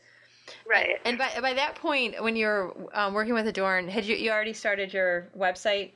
Right. 0.69 0.99
And 1.05 1.19
by 1.19 1.31
by 1.41 1.55
that 1.55 1.77
point, 1.77 2.21
when 2.23 2.35
you're 2.35 2.75
um, 2.95 3.15
working 3.15 3.35
with 3.35 3.47
Adorn, 3.47 3.89
had 3.89 4.05
you 4.05 4.17
you 4.17 4.31
already 4.31 4.53
started 4.53 4.93
your 4.93 5.29
website? 5.39 5.93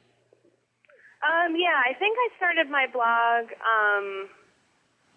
Um, 1.27 1.57
yeah, 1.57 1.83
I 1.83 1.95
think 1.99 2.15
I 2.15 2.29
started 2.37 2.71
my 2.71 2.87
blog, 2.87 3.51
um, 3.67 4.29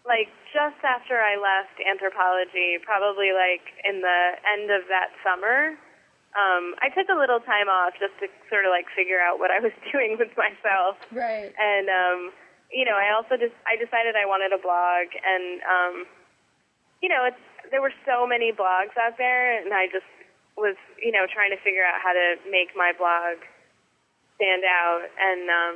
like 0.06 0.30
just 0.50 0.82
after 0.82 1.20
I 1.22 1.38
left 1.38 1.78
Anthropologie, 1.78 2.82
probably 2.82 3.30
like 3.30 3.62
in 3.86 4.02
the 4.02 4.22
end 4.50 4.72
of 4.72 4.88
that 4.90 5.14
summer. 5.22 5.78
Um, 6.38 6.78
I 6.78 6.94
took 6.94 7.10
a 7.10 7.18
little 7.18 7.42
time 7.42 7.66
off 7.66 7.98
just 7.98 8.14
to 8.22 8.30
sort 8.54 8.66
of 8.66 8.70
like 8.70 8.86
figure 8.94 9.18
out 9.18 9.42
what 9.42 9.50
I 9.50 9.58
was 9.58 9.74
doing 9.92 10.18
with 10.22 10.30
myself. 10.38 11.02
Right. 11.10 11.50
And 11.58 11.90
um, 11.90 12.20
you 12.70 12.86
know, 12.86 12.94
I 12.94 13.10
also 13.18 13.34
just 13.34 13.56
I 13.66 13.74
decided 13.82 14.14
I 14.14 14.30
wanted 14.30 14.54
a 14.54 14.62
blog, 14.62 15.10
and 15.26 15.62
um, 15.66 15.94
you 17.02 17.10
know, 17.10 17.26
it's 17.26 17.42
there 17.74 17.82
were 17.82 17.94
so 18.06 18.30
many 18.30 18.54
blogs 18.54 18.94
out 18.94 19.18
there, 19.18 19.58
and 19.58 19.74
I 19.74 19.90
just 19.90 20.06
was 20.54 20.78
you 21.02 21.10
know 21.10 21.26
trying 21.26 21.50
to 21.50 21.60
figure 21.66 21.82
out 21.82 21.98
how 21.98 22.14
to 22.14 22.38
make 22.46 22.78
my 22.78 22.94
blog 22.94 23.42
stand 24.38 24.62
out, 24.70 25.10
and 25.18 25.50
um, 25.50 25.76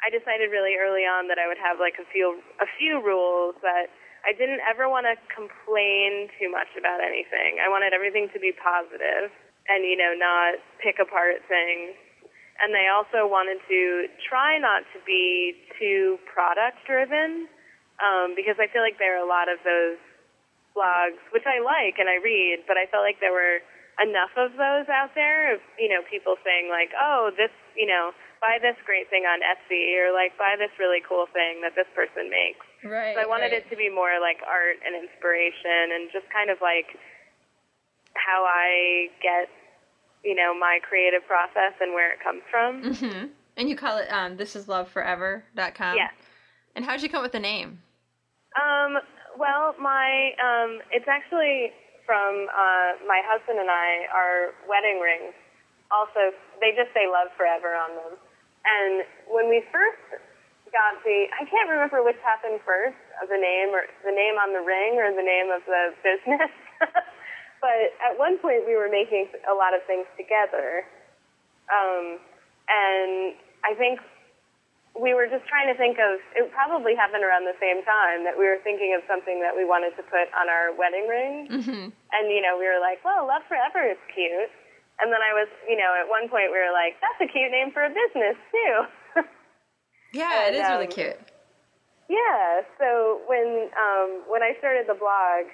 I 0.00 0.08
decided 0.08 0.48
really 0.48 0.80
early 0.80 1.04
on 1.04 1.28
that 1.28 1.36
I 1.36 1.44
would 1.44 1.60
have 1.60 1.76
like 1.76 2.00
a 2.00 2.08
few 2.08 2.40
a 2.64 2.68
few 2.80 3.04
rules 3.04 3.60
that 3.60 3.92
I 4.24 4.32
didn't 4.32 4.64
ever 4.64 4.88
want 4.88 5.04
to 5.04 5.20
complain 5.28 6.32
too 6.40 6.48
much 6.48 6.72
about 6.80 7.04
anything. 7.04 7.60
I 7.60 7.68
wanted 7.68 7.92
everything 7.92 8.32
to 8.32 8.40
be 8.40 8.56
positive 8.56 9.28
and 9.70 9.86
you 9.86 9.96
know 9.96 10.12
not 10.18 10.58
pick 10.82 10.98
apart 10.98 11.40
things 11.46 11.94
and 12.60 12.76
they 12.76 12.92
also 12.92 13.24
wanted 13.24 13.56
to 13.68 14.06
try 14.20 14.60
not 14.60 14.84
to 14.92 15.00
be 15.08 15.56
too 15.80 16.20
product 16.28 16.76
driven 16.84 17.48
um, 18.00 18.36
because 18.36 18.56
I 18.60 18.68
feel 18.68 18.84
like 18.84 19.00
there 19.00 19.16
are 19.16 19.24
a 19.24 19.28
lot 19.28 19.48
of 19.48 19.60
those 19.64 19.96
blogs 20.76 21.20
which 21.32 21.48
I 21.48 21.58
like 21.64 21.98
and 21.98 22.08
I 22.08 22.20
read, 22.20 22.64
but 22.68 22.76
I 22.76 22.86
felt 22.88 23.02
like 23.02 23.18
there 23.20 23.34
were 23.34 23.64
enough 24.00 24.32
of 24.36 24.56
those 24.56 24.88
out 24.88 25.12
there 25.16 25.56
of 25.56 25.60
you 25.80 25.88
know 25.88 26.04
people 26.04 26.36
saying 26.44 26.68
like, 26.68 26.92
oh, 26.96 27.32
this 27.36 27.52
you 27.76 27.88
know 27.88 28.12
buy 28.40 28.56
this 28.56 28.76
great 28.88 29.08
thing 29.12 29.28
on 29.28 29.44
Etsy 29.44 29.96
or 30.00 30.12
like 30.16 30.32
buy 30.40 30.56
this 30.56 30.72
really 30.80 31.04
cool 31.04 31.28
thing 31.32 31.60
that 31.60 31.76
this 31.76 31.88
person 31.92 32.32
makes. 32.32 32.64
Right. 32.80 33.12
So 33.12 33.20
I 33.20 33.28
wanted 33.28 33.52
right. 33.52 33.60
it 33.60 33.68
to 33.68 33.76
be 33.76 33.92
more 33.92 34.16
like 34.20 34.40
art 34.44 34.80
and 34.80 34.96
inspiration 34.96 35.92
and 35.92 36.08
just 36.08 36.24
kind 36.32 36.48
of 36.48 36.56
like 36.64 36.96
how 38.16 38.48
I 38.48 39.12
get 39.20 39.52
you 40.24 40.34
know, 40.34 40.52
my 40.58 40.78
creative 40.86 41.26
process 41.26 41.74
and 41.80 41.92
where 41.92 42.12
it 42.12 42.20
comes 42.22 42.42
from. 42.50 42.82
Mm-hmm. 42.82 43.26
And 43.56 43.68
you 43.68 43.76
call 43.76 43.98
it 43.98 44.08
um, 44.12 44.36
this 44.36 44.56
is 44.56 44.66
thisisloveforever.com? 44.66 45.96
Yes. 45.96 46.12
And 46.74 46.84
how 46.84 46.92
did 46.92 47.02
you 47.02 47.08
come 47.08 47.18
up 47.18 47.24
with 47.24 47.32
the 47.32 47.40
name? 47.40 47.82
Um, 48.56 48.98
well, 49.38 49.74
my 49.80 50.32
um, 50.42 50.80
it's 50.90 51.08
actually 51.08 51.72
from 52.06 52.48
uh, 52.50 52.98
my 53.06 53.22
husband 53.26 53.58
and 53.58 53.70
I. 53.70 54.06
Our 54.14 54.54
wedding 54.68 55.00
rings 55.00 55.34
also 55.90 56.34
they 56.62 56.72
just 56.72 56.94
say 56.94 57.06
"Love 57.10 57.28
Forever" 57.36 57.74
on 57.74 57.94
them. 57.94 58.14
And 58.64 59.04
when 59.26 59.48
we 59.48 59.62
first 59.72 60.20
got 60.70 61.02
the, 61.02 61.26
I 61.34 61.42
can't 61.50 61.68
remember 61.68 62.02
which 62.02 62.18
happened 62.22 62.62
first, 62.62 62.94
the 63.26 63.38
name 63.38 63.74
or 63.74 63.90
the 64.06 64.14
name 64.14 64.38
on 64.38 64.54
the 64.54 64.62
ring 64.62 65.02
or 65.02 65.10
the 65.10 65.24
name 65.24 65.50
of 65.50 65.62
the 65.66 65.94
business. 66.02 66.52
But 67.60 67.92
at 68.00 68.16
one 68.16 68.40
point, 68.40 68.64
we 68.64 68.74
were 68.74 68.88
making 68.88 69.28
a 69.44 69.52
lot 69.52 69.76
of 69.76 69.84
things 69.84 70.08
together, 70.16 70.88
um, 71.68 72.16
and 72.68 73.36
I 73.64 73.76
think 73.76 74.00
we 74.96 75.12
were 75.12 75.28
just 75.28 75.44
trying 75.44 75.68
to 75.68 75.76
think 75.76 76.00
of. 76.00 76.18
It 76.34 76.48
probably 76.56 76.96
happened 76.96 77.20
around 77.20 77.44
the 77.44 77.56
same 77.60 77.84
time 77.84 78.24
that 78.24 78.34
we 78.34 78.48
were 78.48 78.58
thinking 78.64 78.96
of 78.96 79.04
something 79.04 79.44
that 79.44 79.52
we 79.52 79.68
wanted 79.68 79.92
to 80.00 80.02
put 80.08 80.32
on 80.32 80.48
our 80.48 80.72
wedding 80.72 81.04
ring, 81.04 81.34
mm-hmm. 81.52 81.86
and 81.92 82.24
you 82.32 82.40
know, 82.40 82.56
we 82.56 82.64
were 82.64 82.80
like, 82.80 83.04
"Well, 83.04 83.28
Love 83.28 83.44
Forever 83.44 83.84
is 83.84 84.00
cute." 84.08 84.50
And 85.00 85.08
then 85.08 85.24
I 85.24 85.32
was, 85.32 85.48
you 85.64 85.80
know, 85.80 85.96
at 85.96 86.08
one 86.08 86.28
point 86.28 86.52
we 86.52 86.60
were 86.60 86.72
like, 86.72 86.96
"That's 87.00 87.20
a 87.20 87.28
cute 87.28 87.52
name 87.52 87.72
for 87.76 87.84
a 87.84 87.92
business 87.92 88.36
too." 88.52 88.72
yeah, 90.16 90.48
and, 90.48 90.56
it 90.56 90.58
is 90.60 90.66
um, 90.66 90.72
really 90.80 90.88
cute. 90.88 91.20
Yeah. 92.10 92.66
So 92.76 93.22
when 93.30 93.70
um, 93.78 94.26
when 94.26 94.42
I 94.42 94.58
started 94.58 94.90
the 94.90 94.98
blog, 94.98 95.46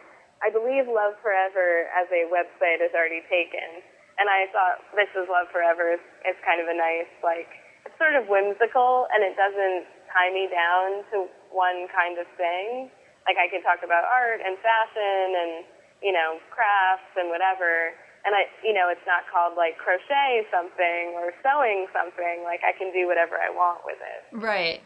I 0.44 0.52
believe 0.52 0.84
Love 0.86 1.16
Forever 1.24 1.88
as 1.96 2.08
a 2.12 2.28
website 2.28 2.84
is 2.84 2.92
already 2.92 3.24
taken. 3.28 3.82
And 4.16 4.28
I 4.28 4.48
thought 4.52 4.80
This 4.96 5.12
is 5.12 5.28
Love 5.28 5.48
Forever 5.52 5.96
It's 5.96 6.40
kind 6.44 6.60
of 6.60 6.68
a 6.68 6.76
nice, 6.76 7.10
like, 7.20 7.48
it's 7.84 7.96
sort 7.96 8.16
of 8.16 8.28
whimsical 8.28 9.06
and 9.14 9.22
it 9.22 9.36
doesn't 9.38 9.86
tie 10.10 10.32
me 10.32 10.48
down 10.50 11.06
to 11.12 11.30
one 11.52 11.86
kind 11.94 12.18
of 12.18 12.26
thing. 12.36 12.90
Like 13.24 13.38
I 13.38 13.46
could 13.46 13.62
talk 13.62 13.84
about 13.86 14.04
art 14.04 14.42
and 14.42 14.58
fashion 14.58 15.26
and, 15.38 15.52
you 16.02 16.12
know, 16.12 16.42
crafts 16.50 17.14
and 17.16 17.30
whatever. 17.30 17.94
And 18.26 18.34
I, 18.34 18.50
you 18.66 18.74
know, 18.74 18.90
it's 18.90 19.06
not 19.06 19.22
called 19.30 19.54
like 19.56 19.78
crochet 19.78 20.46
something 20.50 21.14
or 21.14 21.30
sewing 21.46 21.86
something. 21.94 22.42
Like 22.42 22.60
I 22.66 22.76
can 22.76 22.92
do 22.92 23.06
whatever 23.06 23.38
I 23.38 23.50
want 23.50 23.86
with 23.86 23.98
it. 24.02 24.20
Right. 24.34 24.82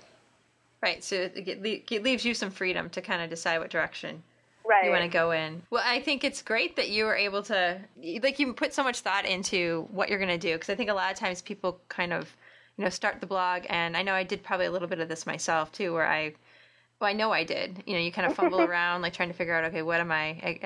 Right. 0.83 1.03
So 1.03 1.29
it, 1.33 1.59
it 1.91 2.03
leaves 2.03 2.25
you 2.25 2.35
some 2.35 2.51
freedom 2.51 2.91
to 2.91 3.01
kind 3.01 3.23
of 3.23 3.31
decide 3.31 3.59
what 3.59 3.71
direction 3.71 4.23
right. 4.71 4.85
you 4.85 4.91
want 4.91 5.03
to 5.03 5.09
go 5.09 5.33
in. 5.33 5.63
Well, 5.71 5.83
I 5.85 6.01
think 6.01 6.25
it's 6.25 6.43
great 6.43 6.77
that 6.77 6.89
you 6.89 7.05
were 7.05 7.17
able 7.17 7.43
to, 7.45 7.81
like, 8.23 8.39
you 8.39 8.53
put 8.53 8.73
so 8.73 8.83
much 8.83 9.01
thought 9.01 9.27
into 9.27 9.87
what 9.91 10.09
you're 10.09 10.19
going 10.19 10.31
to 10.31 10.39
do. 10.39 10.55
Because 10.55 10.71
I 10.71 10.75
think 10.75 10.91
a 10.91 10.95
lot 10.95 11.13
of 11.13 11.19
times 11.19 11.43
people 11.43 11.81
kind 11.89 12.13
of, 12.13 12.35
you 12.77 12.85
know, 12.85 12.91
start 12.91 13.21
the 13.21 13.27
blog, 13.27 13.65
and 13.69 13.97
I 13.97 14.03
know 14.03 14.15
I 14.15 14.23
did 14.23 14.43
probably 14.43 14.67
a 14.67 14.71
little 14.71 14.89
bit 14.89 15.01
of 15.01 15.09
this 15.09 15.27
myself 15.27 15.73
too, 15.73 15.93
where 15.93 16.07
I, 16.07 16.35
well, 17.01 17.11
I 17.11 17.13
know 17.13 17.33
I 17.33 17.45
did. 17.45 17.83
You 17.87 17.95
know, 17.95 18.01
you 18.01 18.13
kind 18.13 18.27
of 18.27 18.35
fumble 18.35 18.61
around, 18.71 19.03
like 19.03 19.13
trying 19.13 19.29
to 19.29 19.35
figure 19.35 19.55
out, 19.55 19.65
okay, 19.65 19.83
what 19.83 20.01
am 20.01 20.13
I 20.13 20.59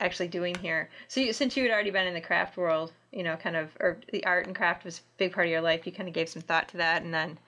actually 0.00 0.28
doing 0.28 0.54
here? 0.56 0.88
So, 1.08 1.20
you, 1.20 1.32
since 1.32 1.56
you 1.56 1.62
had 1.62 1.72
already 1.72 1.90
been 1.90 2.06
in 2.06 2.14
the 2.14 2.20
craft 2.20 2.56
world, 2.56 2.92
you 3.12 3.22
know, 3.22 3.36
kind 3.36 3.56
of, 3.56 3.70
or 3.78 3.98
the 4.10 4.24
art 4.24 4.46
and 4.46 4.56
craft 4.56 4.84
was 4.84 4.98
a 4.98 5.02
big 5.18 5.32
part 5.32 5.46
of 5.46 5.50
your 5.50 5.60
life, 5.60 5.86
you 5.86 5.92
kind 5.92 6.08
of 6.08 6.14
gave 6.14 6.28
some 6.28 6.42
thought 6.42 6.68
to 6.68 6.78
that, 6.78 7.02
and 7.02 7.12
then 7.12 7.38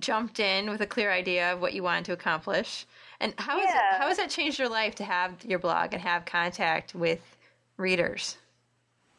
jumped 0.00 0.40
in 0.40 0.70
with 0.70 0.80
a 0.80 0.86
clear 0.86 1.10
idea 1.10 1.52
of 1.52 1.60
what 1.60 1.72
you 1.72 1.82
wanted 1.82 2.04
to 2.06 2.12
accomplish. 2.12 2.86
And 3.20 3.34
how, 3.38 3.58
yeah. 3.58 3.64
it, 3.64 4.00
how 4.00 4.08
has 4.08 4.16
that 4.18 4.30
changed 4.30 4.58
your 4.58 4.68
life 4.68 4.94
to 4.96 5.04
have 5.04 5.44
your 5.44 5.58
blog 5.58 5.92
and 5.92 6.02
have 6.02 6.24
contact 6.24 6.94
with 6.94 7.36
readers? 7.76 8.38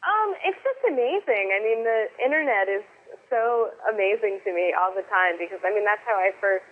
Um, 0.00 0.34
it's 0.44 0.58
just 0.64 0.80
amazing. 0.88 1.52
I 1.52 1.60
mean, 1.62 1.84
the 1.84 2.08
internet 2.24 2.68
is 2.68 2.84
so 3.28 3.70
amazing 3.86 4.40
to 4.44 4.50
me 4.52 4.74
all 4.74 4.92
the 4.92 5.06
time 5.06 5.38
because 5.38 5.62
I 5.62 5.70
mean 5.70 5.86
that's 5.86 6.02
how 6.04 6.18
I 6.18 6.34
first 6.42 6.66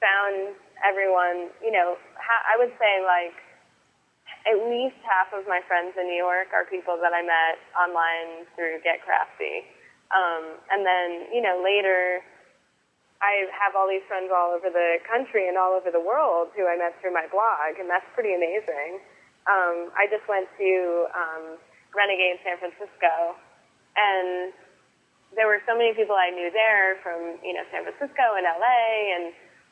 found 0.00 0.56
everyone. 0.80 1.52
You 1.60 1.70
know, 1.70 2.00
I 2.18 2.56
would 2.56 2.72
say 2.80 3.04
like 3.04 3.36
at 4.48 4.56
least 4.70 4.96
half 5.04 5.34
of 5.36 5.44
my 5.46 5.60
friends 5.68 5.94
in 6.00 6.08
New 6.08 6.16
York 6.16 6.54
are 6.56 6.64
people 6.64 6.96
that 7.04 7.12
I 7.12 7.20
met 7.20 7.60
online 7.76 8.48
through 8.56 8.80
Get 8.80 9.04
Crafty, 9.04 9.68
um, 10.14 10.56
and 10.72 10.86
then 10.86 11.28
you 11.30 11.44
know 11.44 11.60
later 11.60 12.24
I 13.20 13.44
have 13.52 13.76
all 13.76 13.84
these 13.84 14.04
friends 14.08 14.32
all 14.32 14.56
over 14.56 14.72
the 14.72 14.96
country 15.04 15.44
and 15.44 15.60
all 15.60 15.76
over 15.76 15.92
the 15.92 16.00
world 16.00 16.56
who 16.56 16.64
I 16.64 16.76
met 16.80 16.96
through 17.04 17.12
my 17.12 17.28
blog, 17.28 17.76
and 17.76 17.84
that's 17.84 18.06
pretty 18.16 18.32
amazing. 18.32 19.04
Um, 19.44 19.92
I 19.92 20.08
just 20.08 20.24
went 20.24 20.48
to 20.56 20.70
um, 21.12 21.44
Renegade 21.92 22.40
San 22.40 22.56
Francisco, 22.56 23.36
and 23.96 24.56
there 25.36 25.44
were 25.44 25.60
so 25.68 25.76
many 25.76 25.92
people 25.92 26.16
I 26.16 26.32
knew 26.32 26.48
there 26.48 26.96
from 27.04 27.36
you 27.44 27.52
know 27.52 27.64
San 27.68 27.84
Francisco 27.84 28.24
and 28.40 28.48
LA 28.48 28.80
and 29.12 29.24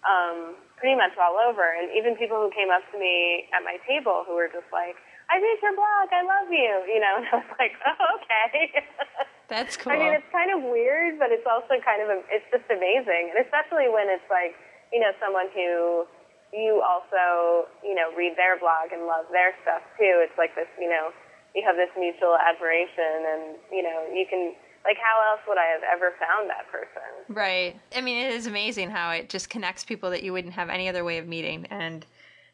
um, 0.05 0.39
pretty 0.77 0.95
much 0.95 1.17
all 1.17 1.41
over, 1.41 1.65
and 1.65 1.89
even 1.97 2.21
people 2.21 2.37
who 2.37 2.53
came 2.53 2.69
up 2.69 2.85
to 2.93 2.97
me 3.01 3.49
at 3.57 3.65
my 3.65 3.81
table 3.89 4.29
who 4.29 4.37
were 4.37 4.53
just 4.53 4.69
like, 4.77 4.95
"I 5.33 5.41
read 5.41 5.59
your 5.65 5.73
blog, 5.73 6.13
I 6.13 6.21
love 6.21 6.53
you," 6.53 6.75
you 6.85 7.01
know, 7.01 7.17
and 7.25 7.27
I 7.33 7.35
was 7.41 7.53
like, 7.57 7.75
"Oh, 7.81 8.21
okay." 8.21 8.85
That's 9.49 9.77
cool. 9.77 9.93
I 9.93 9.99
mean, 9.99 10.13
it's 10.13 10.29
kind 10.31 10.53
of 10.53 10.61
weird, 10.61 11.19
but 11.19 11.33
it's 11.33 11.49
also 11.49 11.81
kind 11.81 12.05
of, 12.05 12.23
it's 12.29 12.45
just 12.53 12.69
amazing. 12.69 13.33
And 13.33 13.41
especially 13.41 13.89
when 13.89 14.13
it's 14.13 14.29
like, 14.29 14.53
you 14.93 15.01
know, 15.01 15.13
someone 15.17 15.49
who 15.57 16.05
you 16.53 16.85
also, 16.85 17.69
you 17.85 17.95
know, 17.95 18.13
read 18.17 18.37
their 18.37 18.61
blog 18.61 18.93
and 18.93 19.09
love 19.09 19.25
their 19.33 19.53
stuff 19.63 19.81
too. 19.97 20.21
It's 20.21 20.37
like 20.37 20.55
this, 20.55 20.69
you 20.81 20.89
know, 20.89 21.13
you 21.57 21.65
have 21.65 21.77
this 21.77 21.89
mutual 21.99 22.37
admiration 22.37 23.25
and, 23.25 23.57
you 23.73 23.83
know, 23.83 24.05
you 24.13 24.25
can, 24.29 24.55
like, 24.85 24.97
how 25.01 25.17
else 25.33 25.41
would 25.49 25.59
I 25.59 25.67
have 25.73 25.83
ever 25.83 26.13
found 26.21 26.49
that 26.49 26.69
person? 26.71 27.09
Right. 27.29 27.81
I 27.97 28.01
mean, 28.01 28.25
it 28.25 28.33
is 28.33 28.47
amazing 28.47 28.91
how 28.91 29.11
it 29.13 29.29
just 29.29 29.51
connects 29.51 29.85
people 29.85 30.11
that 30.11 30.23
you 30.23 30.33
wouldn't 30.33 30.55
have 30.55 30.69
any 30.69 30.89
other 30.89 31.05
way 31.05 31.19
of 31.19 31.27
meeting. 31.27 31.67
And 31.71 32.05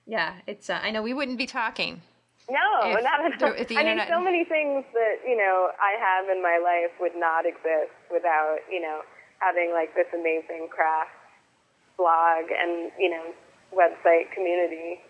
yeah, 0.07 0.34
it's, 0.47 0.70
uh, 0.70 0.80
I 0.82 0.90
know 0.90 1.03
we 1.03 1.14
wouldn't 1.14 1.38
be 1.38 1.47
talking 1.47 2.03
no, 2.49 2.90
if, 2.90 3.05
not 3.05 3.24
at 3.24 3.42
all. 3.42 3.78
I 3.78 3.84
mean, 3.84 4.01
so 4.09 4.20
many 4.20 4.45
things 4.45 4.84
that 4.92 5.16
you 5.26 5.36
know 5.36 5.70
I 5.80 5.99
have 5.99 6.28
in 6.28 6.42
my 6.42 6.61
life 6.62 6.92
would 7.01 7.16
not 7.16 7.47
exist 7.47 7.92
without 8.12 8.59
you 8.70 8.80
know 8.80 9.01
having 9.38 9.72
like 9.72 9.95
this 9.95 10.07
amazing 10.12 10.68
craft 10.70 11.11
blog 11.97 12.51
and 12.51 12.90
you 12.99 13.11
know 13.11 13.32
website 13.72 14.30
community. 14.32 15.01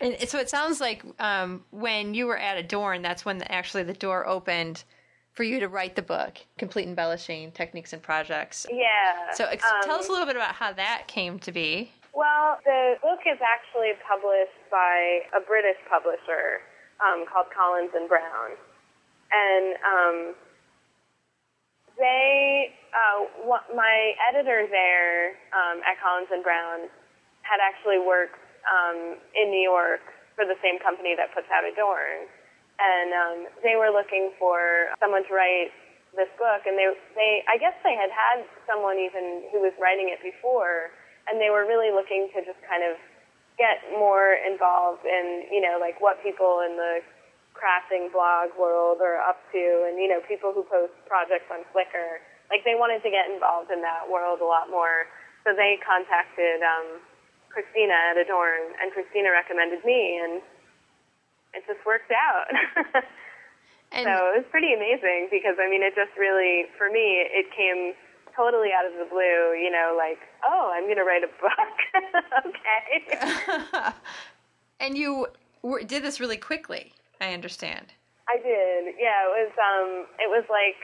And 0.00 0.28
so 0.28 0.38
it 0.38 0.50
sounds 0.50 0.80
like 0.80 1.02
um, 1.18 1.64
when 1.70 2.12
you 2.12 2.26
were 2.26 2.36
at 2.36 2.58
Adorn, 2.58 3.00
that's 3.00 3.24
when 3.24 3.38
the, 3.38 3.50
actually 3.50 3.82
the 3.82 3.94
door 3.94 4.26
opened 4.26 4.84
for 5.32 5.42
you 5.42 5.60
to 5.60 5.68
write 5.68 5.96
the 5.96 6.02
book, 6.02 6.38
Complete 6.58 6.88
Embellishing 6.88 7.52
Techniques 7.52 7.92
and 7.92 8.02
Projects. 8.02 8.66
Yeah. 8.70 9.32
So 9.34 9.44
ex- 9.44 9.64
um, 9.64 9.82
tell 9.84 9.98
us 9.98 10.08
a 10.08 10.12
little 10.12 10.26
bit 10.26 10.36
about 10.36 10.54
how 10.54 10.72
that 10.72 11.04
came 11.06 11.38
to 11.40 11.52
be. 11.52 11.92
Well, 12.16 12.56
the 12.64 12.96
book 13.04 13.20
is 13.28 13.36
actually 13.44 13.92
published 14.00 14.56
by 14.72 15.28
a 15.36 15.40
British 15.44 15.76
publisher 15.84 16.64
um, 17.04 17.28
called 17.28 17.52
Collins 17.52 17.92
and 17.92 18.08
Brown, 18.08 18.56
and 19.28 19.66
um, 19.84 20.16
they, 22.00 22.72
uh, 22.96 23.20
wh- 23.44 23.68
my 23.76 24.16
editor 24.32 24.64
there 24.64 25.36
um, 25.52 25.84
at 25.84 26.00
Collins 26.00 26.32
and 26.32 26.40
Brown, 26.40 26.88
had 27.44 27.60
actually 27.60 28.00
worked 28.00 28.40
um, 28.64 29.20
in 29.36 29.52
New 29.52 29.60
York 29.60 30.00
for 30.40 30.48
the 30.48 30.56
same 30.64 30.80
company 30.80 31.12
that 31.20 31.36
puts 31.36 31.52
out 31.52 31.68
Adorn, 31.68 32.24
and 32.80 33.08
um, 33.12 33.38
they 33.60 33.76
were 33.76 33.92
looking 33.92 34.32
for 34.40 34.88
someone 35.04 35.20
to 35.28 35.32
write 35.36 35.68
this 36.16 36.32
book, 36.40 36.64
and 36.64 36.80
they 36.80 36.88
they 37.12 37.44
I 37.44 37.60
guess 37.60 37.76
they 37.84 37.92
had 37.92 38.08
had 38.08 38.48
someone 38.64 38.96
even 38.96 39.52
who 39.52 39.60
was 39.60 39.76
writing 39.76 40.08
it 40.08 40.24
before, 40.24 40.96
and 41.28 41.40
they 41.40 41.50
were 41.50 41.66
really 41.66 41.90
looking 41.90 42.30
to 42.34 42.42
just 42.44 42.58
kind 42.66 42.82
of 42.86 42.96
get 43.58 43.80
more 43.96 44.36
involved 44.44 45.04
in 45.04 45.48
you 45.50 45.60
know 45.60 45.80
like 45.80 46.00
what 46.00 46.20
people 46.22 46.60
in 46.64 46.76
the 46.76 47.00
crafting 47.56 48.12
blog 48.12 48.52
world 48.60 49.00
are 49.00 49.16
up 49.16 49.40
to, 49.52 49.64
and 49.88 49.96
you 49.98 50.08
know 50.08 50.20
people 50.28 50.52
who 50.52 50.62
post 50.68 50.92
projects 51.08 51.48
on 51.50 51.64
Flickr. 51.72 52.20
Like 52.52 52.62
they 52.62 52.78
wanted 52.78 53.02
to 53.02 53.10
get 53.10 53.26
involved 53.26 53.74
in 53.74 53.82
that 53.82 54.06
world 54.06 54.38
a 54.38 54.46
lot 54.46 54.70
more, 54.70 55.10
so 55.42 55.50
they 55.56 55.80
contacted 55.82 56.62
um, 56.62 57.02
Christina 57.50 57.96
at 58.12 58.20
Adorn, 58.20 58.76
and 58.78 58.92
Christina 58.94 59.34
recommended 59.34 59.82
me, 59.82 60.20
and 60.22 60.38
it 61.56 61.66
just 61.66 61.82
worked 61.82 62.12
out. 62.12 62.46
And 63.92 64.02
so 64.02 64.12
it 64.34 64.42
was 64.42 64.48
pretty 64.50 64.74
amazing 64.74 65.30
because 65.30 65.56
I 65.62 65.70
mean, 65.70 65.82
it 65.82 65.94
just 65.94 66.10
really, 66.18 66.66
for 66.74 66.90
me, 66.90 67.22
it 67.22 67.46
came 67.54 67.94
totally 68.36 68.70
out 68.76 68.86
of 68.86 68.92
the 68.98 69.08
blue. 69.10 69.56
You 69.58 69.70
know, 69.70 69.96
like, 69.96 70.18
oh, 70.46 70.70
I'm 70.74 70.84
going 70.84 70.96
to 70.96 71.04
write 71.04 71.24
a 71.24 71.32
book. 71.40 71.76
okay. 72.46 73.92
and 74.80 74.96
you 74.96 75.26
were, 75.62 75.82
did 75.82 76.02
this 76.02 76.20
really 76.20 76.36
quickly. 76.36 76.92
I 77.20 77.32
understand. 77.32 77.86
I 78.28 78.36
did. 78.36 78.94
Yeah, 79.00 79.24
it 79.24 79.48
was. 79.48 79.52
Um, 79.56 80.06
it 80.18 80.28
was 80.28 80.44
like 80.50 80.76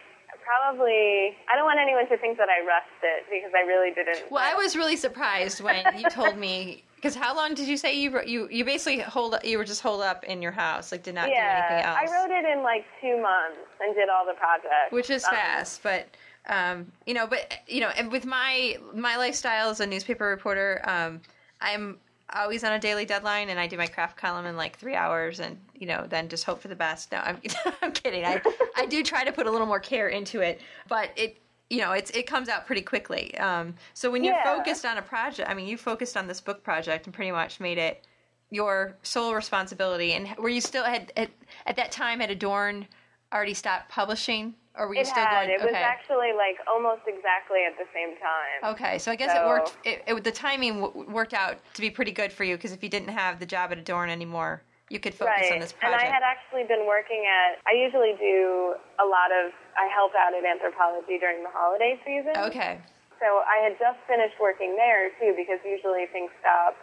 probably. 0.44 1.36
I 1.53 1.57
don't 1.57 1.64
want 1.64 1.78
anyone 1.80 2.09
to 2.09 2.16
think 2.16 2.38
that 2.38 2.48
I 2.48 2.64
rushed 2.64 3.03
it 3.03 3.24
because 3.30 3.53
I 3.55 3.66
really 3.66 3.92
didn't. 3.92 4.30
Well, 4.30 4.42
I 4.42 4.55
was 4.55 4.76
really 4.76 4.96
surprised 4.96 5.61
when 5.61 5.84
you 5.98 6.09
told 6.09 6.38
me 6.38 6.84
because 6.96 7.14
how 7.14 7.34
long 7.34 7.55
did 7.55 7.68
you 7.68 7.76
say 7.76 7.98
you 7.98 8.11
wrote, 8.11 8.26
you 8.26 8.48
you 8.50 8.64
basically 8.64 9.00
hold 9.00 9.36
you 9.44 9.59
were 9.59 9.64
just 9.64 9.82
holed 9.82 10.03
up 10.03 10.24
in 10.24 10.40
your 10.40 10.53
house 10.53 10.92
like 10.92 11.03
did 11.03 11.14
not 11.14 11.28
yeah, 11.28 11.68
do 11.68 11.74
anything 11.74 11.90
else. 11.90 11.98
I 12.09 12.14
wrote 12.14 12.30
it 12.30 12.44
in 12.57 12.62
like 12.62 12.84
two 13.00 13.20
months 13.20 13.68
and 13.80 13.94
did 13.94 14.09
all 14.09 14.24
the 14.24 14.34
projects, 14.34 14.90
which 14.90 15.11
is 15.11 15.24
Um, 15.24 15.30
fast, 15.34 15.82
but. 15.82 16.07
Um, 16.49 16.90
you 17.07 17.14
know, 17.14 17.26
but 17.26 17.53
you 17.68 17.80
know, 17.80 17.88
and 17.97 18.11
with 18.11 18.24
my 18.26 18.76
my 18.95 19.16
lifestyle 19.16 19.70
as 19.70 19.80
a 19.80 19.86
newspaper 19.86 20.26
reporter, 20.26 20.80
um, 20.84 21.20
I'm 21.61 21.99
always 22.34 22.64
on 22.64 22.72
a 22.72 22.78
daily 22.78 23.05
deadline, 23.05 23.49
and 23.51 23.61
I 23.61 23.66
do 23.66 23.76
my 23.76 23.86
craft 23.86 24.16
column 24.16 24.47
in 24.47 24.57
like 24.57 24.76
three 24.78 24.95
hours, 24.95 25.40
and 25.40 25.59
you 25.74 25.86
know, 25.86 26.07
then 26.09 26.28
just 26.28 26.45
hope 26.45 26.61
for 26.61 26.68
the 26.68 26.74
best. 26.76 27.12
No, 27.12 27.18
I'm, 27.18 27.40
I'm 27.82 27.93
kidding. 27.93 28.24
I 28.24 28.40
I 28.76 28.86
do 28.86 29.03
try 29.03 29.24
to 29.24 29.32
put 29.32 29.47
a 29.47 29.51
little 29.51 29.66
more 29.66 29.80
care 29.80 30.09
into 30.09 30.40
it, 30.40 30.61
but 30.88 31.11
it 31.16 31.38
you 31.70 31.78
know, 31.80 31.93
it's 31.93 32.11
it 32.11 32.26
comes 32.26 32.49
out 32.49 32.66
pretty 32.66 32.82
quickly. 32.82 33.36
Um, 33.38 33.74
so 33.95 34.11
when 34.11 34.24
you're 34.24 34.34
Yeah. 34.34 34.57
focused 34.57 34.84
on 34.84 34.99
a 34.99 35.03
project, 35.03 35.49
I 35.49 35.55
mean, 35.55 35.66
you 35.66 35.76
focused 35.78 36.16
on 36.16 36.26
this 36.26 36.40
book 36.40 36.62
project 36.62 37.07
and 37.07 37.14
pretty 37.14 37.30
much 37.30 37.61
made 37.61 37.78
it 37.78 38.05
your 38.51 38.95
sole 39.03 39.34
responsibility. 39.34 40.12
And 40.12 40.36
were 40.36 40.51
you 40.51 40.61
still 40.61 40.84
had 40.84 41.12
at, 41.16 41.30
at 41.64 41.76
that 41.76 41.90
time 41.90 42.20
had 42.20 42.30
Adorn 42.30 42.86
already 43.32 43.55
stopped 43.55 43.88
publishing, 43.88 44.55
or 44.77 44.89
were 44.89 44.95
you 44.95 45.03
It 45.03 45.07
still 45.07 45.25
had. 45.25 45.47
going? 45.47 45.61
It 45.61 45.64
was 45.64 45.75
actually 45.75 46.33
like 46.33 46.57
almost 46.66 47.03
exactly 47.07 47.61
at 47.68 47.77
the 47.77 47.85
same 47.93 48.16
time. 48.16 48.73
Okay, 48.73 48.99
so 48.99 49.11
I 49.12 49.16
guess 49.16 49.35
it 49.35 49.45
worked. 49.47 49.77
It, 49.85 50.03
it, 50.07 50.25
the 50.25 50.33
timing 50.33 50.81
w- 50.81 51.11
worked 51.11 51.35
out 51.35 51.59
to 51.75 51.81
be 51.81 51.91
pretty 51.91 52.12
good 52.12 52.33
for 52.33 52.45
you 52.45 52.57
because 52.57 52.73
if 52.73 52.83
you 52.83 52.89
didn't 52.89 53.11
have 53.12 53.39
the 53.39 53.47
job 53.47 53.73
at 53.73 53.79
Adorn 53.79 54.09
anymore, 54.09 54.62
you 54.89 54.99
could 55.01 55.14
focus 55.14 55.45
right. 55.49 55.53
on 55.53 55.61
this 55.61 55.73
project. 55.73 56.03
And. 56.03 56.11
I 56.11 56.14
had 56.14 56.23
actually 56.25 56.64
been 56.64 56.87
working 56.87 57.25
at. 57.29 57.61
I 57.68 57.77
usually 57.77 58.14
do 58.18 58.75
a 59.01 59.05
lot 59.05 59.29
of. 59.33 59.53
I 59.77 59.89
help 59.93 60.12
out 60.16 60.33
at 60.33 60.45
Anthropologie 60.45 61.20
during 61.20 61.43
the 61.43 61.53
holiday 61.53 62.01
season. 62.05 62.33
okay, 62.49 62.81
So 63.20 63.41
I 63.45 63.61
had 63.64 63.77
just 63.79 64.01
finished 64.09 64.37
working 64.41 64.77
there 64.77 65.09
too, 65.20 65.33
because 65.37 65.61
usually 65.64 66.05
things 66.12 66.31
stop, 66.41 66.77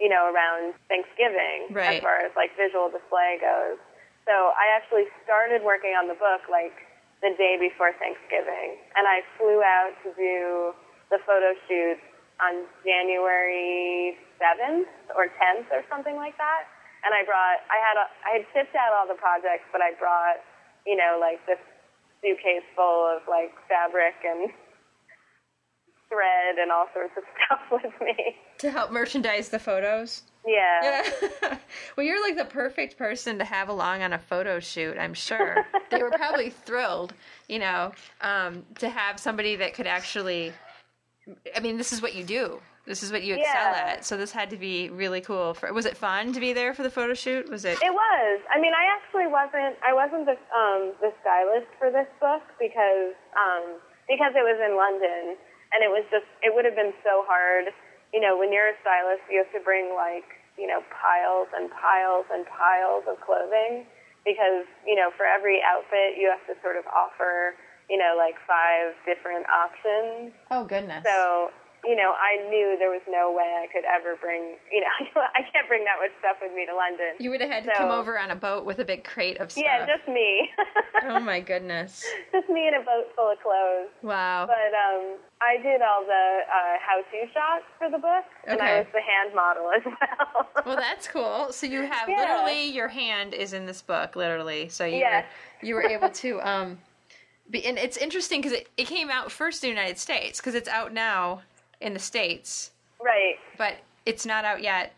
you 0.00 0.08
know, 0.08 0.28
around 0.32 0.74
Thanksgiving 0.88 1.72
Right. 1.72 2.00
as 2.00 2.02
far 2.04 2.20
as 2.24 2.32
like 2.36 2.52
visual 2.56 2.88
display 2.92 3.36
goes. 3.40 3.80
So 4.28 4.32
I 4.56 4.72
actually 4.76 5.04
started 5.24 5.60
working 5.64 5.92
on 5.96 6.08
the 6.08 6.16
book 6.16 6.48
like 6.48 6.72
the 7.24 7.32
day 7.40 7.56
before 7.56 7.96
Thanksgiving, 7.96 8.76
and 9.00 9.08
I 9.08 9.24
flew 9.40 9.64
out 9.64 9.96
to 10.04 10.12
do 10.12 10.76
the 11.08 11.16
photo 11.24 11.56
shoot 11.64 11.96
on 12.36 12.68
January 12.84 14.12
7th 14.36 14.84
or 15.16 15.32
10th 15.32 15.72
or 15.72 15.80
something 15.88 16.20
like 16.20 16.36
that. 16.36 16.68
And 17.00 17.16
I 17.16 17.24
brought, 17.24 17.64
I 17.72 17.78
had, 17.80 17.96
a, 17.96 18.06
I 18.28 18.30
had 18.40 18.44
shipped 18.52 18.76
out 18.76 18.92
all 18.92 19.08
the 19.08 19.16
projects, 19.16 19.64
but 19.72 19.80
I 19.80 19.96
brought, 19.96 20.44
you 20.84 21.00
know, 21.00 21.16
like 21.16 21.40
this 21.48 21.60
suitcase 22.20 22.64
full 22.76 23.08
of 23.08 23.24
like 23.24 23.56
fabric 23.72 24.20
and 24.24 24.52
thread 26.14 26.58
and 26.60 26.70
all 26.70 26.86
sorts 26.94 27.12
of 27.16 27.24
stuff 27.46 27.60
with 27.82 27.92
me. 28.00 28.36
to 28.58 28.70
help 28.70 28.90
merchandise 28.92 29.48
the 29.48 29.58
photos. 29.58 30.22
Yeah. 30.46 31.02
Yeah. 31.42 31.58
well, 31.96 32.06
you're 32.06 32.22
like 32.22 32.36
the 32.36 32.44
perfect 32.44 32.96
person 32.98 33.38
to 33.38 33.44
have 33.44 33.68
along 33.68 34.02
on 34.02 34.12
a 34.12 34.18
photo 34.18 34.60
shoot, 34.60 34.96
I'm 34.98 35.14
sure. 35.14 35.66
they 35.90 36.02
were 36.02 36.10
probably 36.10 36.50
thrilled, 36.50 37.14
you 37.48 37.58
know, 37.58 37.92
um, 38.20 38.62
to 38.78 38.88
have 38.88 39.18
somebody 39.18 39.56
that 39.56 39.74
could 39.74 39.86
actually. 39.86 40.52
I 41.56 41.60
mean, 41.60 41.78
this 41.78 41.92
is 41.92 42.02
what 42.02 42.14
you 42.14 42.22
do. 42.24 42.60
This 42.86 43.02
is 43.02 43.10
what 43.10 43.22
you 43.24 43.34
excel 43.34 43.72
Yeah. 43.72 43.94
at. 43.96 44.04
So 44.04 44.18
this 44.18 44.30
had 44.30 44.50
to 44.50 44.58
be 44.58 44.90
really 44.90 45.22
cool. 45.22 45.54
For 45.54 45.72
was 45.72 45.86
it 45.86 45.96
fun 45.96 46.34
to 46.34 46.40
be 46.40 46.52
there 46.52 46.74
for 46.74 46.82
the 46.82 46.90
photo 46.90 47.14
shoot? 47.14 47.48
Was 47.48 47.64
it? 47.64 47.80
It 47.80 47.94
was. 47.94 48.40
I 48.54 48.60
mean, 48.60 48.74
I 48.76 48.84
actually 48.94 49.26
wasn't. 49.32 49.76
I 49.82 49.94
wasn't 49.94 50.26
the 50.26 50.36
um, 50.54 50.92
the 51.00 51.10
stylist 51.22 51.72
for 51.78 51.90
this 51.90 52.06
book 52.20 52.42
because 52.60 53.16
um, 53.32 53.80
because 54.06 54.32
it 54.36 54.44
was 54.44 54.60
in 54.60 54.76
London, 54.76 55.36
and 55.74 55.82
it 55.82 55.90
was 55.90 56.06
just. 56.10 56.26
It 56.40 56.54
would 56.54 56.64
have 56.64 56.78
been 56.78 56.94
so 57.02 57.26
hard. 57.26 57.74
You 58.14 58.22
know, 58.22 58.38
when 58.38 58.54
you're 58.54 58.70
a 58.70 58.78
stylist, 58.80 59.26
you 59.26 59.42
have 59.42 59.50
to 59.52 59.60
bring 59.60 59.92
like 59.92 60.24
you 60.56 60.66
know 60.66 60.80
piles 60.94 61.50
and 61.50 61.70
piles 61.70 62.26
and 62.30 62.46
piles 62.46 63.04
of 63.10 63.18
clothing 63.20 63.86
because 64.24 64.64
you 64.86 64.94
know 64.94 65.10
for 65.18 65.26
every 65.26 65.60
outfit 65.66 66.16
you 66.16 66.30
have 66.30 66.42
to 66.46 66.54
sort 66.62 66.78
of 66.78 66.86
offer 66.88 67.58
you 67.90 67.98
know 67.98 68.14
like 68.16 68.38
five 68.46 68.94
different 69.04 69.46
options. 69.50 70.32
oh 70.50 70.64
goodness. 70.64 71.02
So, 71.04 71.50
you 71.86 71.96
know, 71.96 72.12
I 72.16 72.40
knew 72.48 72.76
there 72.78 72.90
was 72.90 73.02
no 73.08 73.32
way 73.32 73.44
I 73.62 73.66
could 73.72 73.84
ever 73.84 74.16
bring, 74.20 74.56
you 74.72 74.80
know, 74.80 75.20
I 75.34 75.42
can't 75.52 75.68
bring 75.68 75.84
that 75.84 75.96
much 76.00 76.12
stuff 76.18 76.36
with 76.40 76.52
me 76.54 76.66
to 76.66 76.74
London. 76.74 77.14
you 77.18 77.30
would 77.30 77.40
have 77.40 77.50
had 77.50 77.64
to 77.64 77.72
come 77.76 77.90
over 77.90 78.18
on 78.18 78.30
a 78.30 78.36
boat 78.36 78.64
with 78.64 78.78
a 78.78 78.84
big 78.84 79.04
crate 79.04 79.38
of 79.38 79.52
stuff. 79.52 79.64
yeah, 79.64 79.86
just 79.86 80.08
me. 80.08 80.48
oh 81.04 81.20
my 81.20 81.40
goodness. 81.40 82.04
just 82.32 82.48
me 82.48 82.68
in 82.68 82.74
a 82.74 82.84
boat 82.84 83.12
full 83.16 83.30
of 83.30 83.38
clothes. 83.40 83.90
Wow. 84.02 84.46
But 84.46 84.72
um, 84.72 85.18
I 85.42 85.62
did 85.62 85.80
all 85.82 86.04
the 86.04 86.40
uh, 86.48 86.74
how-to 86.80 87.32
shots 87.32 87.64
for 87.78 87.90
the 87.90 87.98
book, 87.98 88.24
and 88.46 88.60
I 88.60 88.78
was 88.78 88.86
the 88.92 89.00
hand 89.00 89.34
model 89.34 89.70
as 89.76 89.82
well. 89.84 90.48
Well, 90.66 90.76
that's 90.76 91.06
cool. 91.08 91.52
So 91.52 91.66
you 91.66 91.82
have 91.82 92.08
Yeah. 92.08 92.16
literally 92.16 92.70
your 92.70 92.88
hand 92.88 93.34
is 93.34 93.52
in 93.52 93.66
this 93.66 93.82
book, 93.82 94.16
literally. 94.16 94.68
So 94.68 94.84
you 94.84 94.98
Yes. 94.98 95.24
were 95.62 95.66
you 95.66 95.74
were 95.74 95.82
able 95.82 96.10
to 96.10 96.40
um, 96.42 96.78
be, 97.50 97.64
and 97.66 97.76
it's 97.78 97.96
interesting 97.96 98.40
because 98.40 98.52
it, 98.58 98.68
it 98.76 98.86
came 98.86 99.10
out 99.10 99.30
first 99.30 99.62
in 99.64 99.68
the 99.70 99.74
United 99.74 99.98
States 99.98 100.40
because 100.40 100.54
it's 100.54 100.68
out 100.68 100.92
now 100.92 101.42
in 101.80 101.94
the 101.94 102.00
states, 102.00 102.70
right. 103.02 103.36
but 103.58 103.74
it's 104.06 104.24
not 104.26 104.44
out 104.44 104.62
yet 104.62 104.92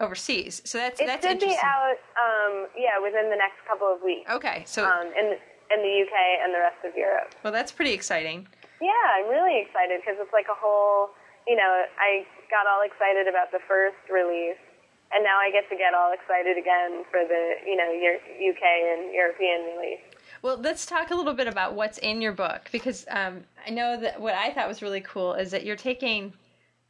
overseas. 0.00 0.62
So 0.64 0.78
that's 0.78 1.00
that's 1.00 1.24
It 1.24 1.40
that's 1.40 1.42
should 1.44 1.50
be 1.50 1.56
out, 1.62 1.96
um, 2.20 2.66
yeah, 2.76 2.98
within 3.02 3.30
the 3.30 3.36
next 3.36 3.56
couple 3.66 3.88
of 3.92 4.02
weeks 4.02 4.28
Okay, 4.30 4.62
so 4.66 4.84
um, 4.84 5.06
in 5.18 5.36
in 5.72 5.78
the 5.82 5.94
UK 6.04 6.14
and 6.44 6.54
the 6.54 6.60
rest 6.60 6.78
of 6.84 6.94
Europe. 6.96 7.34
well, 7.42 7.52
that's 7.52 7.72
pretty 7.72 7.92
exciting. 7.92 8.46
Yeah, 8.80 8.92
I'm 9.16 9.28
really 9.28 9.60
excited 9.64 10.00
because 10.04 10.20
it's 10.20 10.32
like 10.32 10.46
a 10.52 10.54
whole, 10.54 11.10
you 11.48 11.56
know, 11.56 11.84
I 11.98 12.26
got 12.50 12.68
all 12.68 12.84
excited 12.84 13.26
about 13.26 13.50
the 13.50 13.58
first 13.66 13.96
release, 14.12 14.60
and 15.10 15.24
now 15.24 15.38
I 15.40 15.50
get 15.50 15.66
to 15.70 15.76
get 15.76 15.94
all 15.96 16.12
excited 16.12 16.54
again 16.60 17.02
for 17.10 17.24
the, 17.24 17.56
you 17.64 17.74
know, 17.74 17.88
Eur- 17.90 18.20
UK 18.36 18.62
and 18.62 19.14
European 19.14 19.64
release. 19.74 20.04
Well, 20.46 20.58
let's 20.58 20.86
talk 20.86 21.10
a 21.10 21.14
little 21.16 21.34
bit 21.34 21.48
about 21.48 21.74
what's 21.74 21.98
in 21.98 22.22
your 22.22 22.30
book 22.30 22.68
because 22.70 23.04
um, 23.10 23.42
I 23.66 23.70
know 23.70 24.00
that 24.00 24.20
what 24.20 24.36
I 24.36 24.52
thought 24.52 24.68
was 24.68 24.80
really 24.80 25.00
cool 25.00 25.34
is 25.34 25.50
that 25.50 25.66
you're 25.66 25.74
taking, 25.74 26.32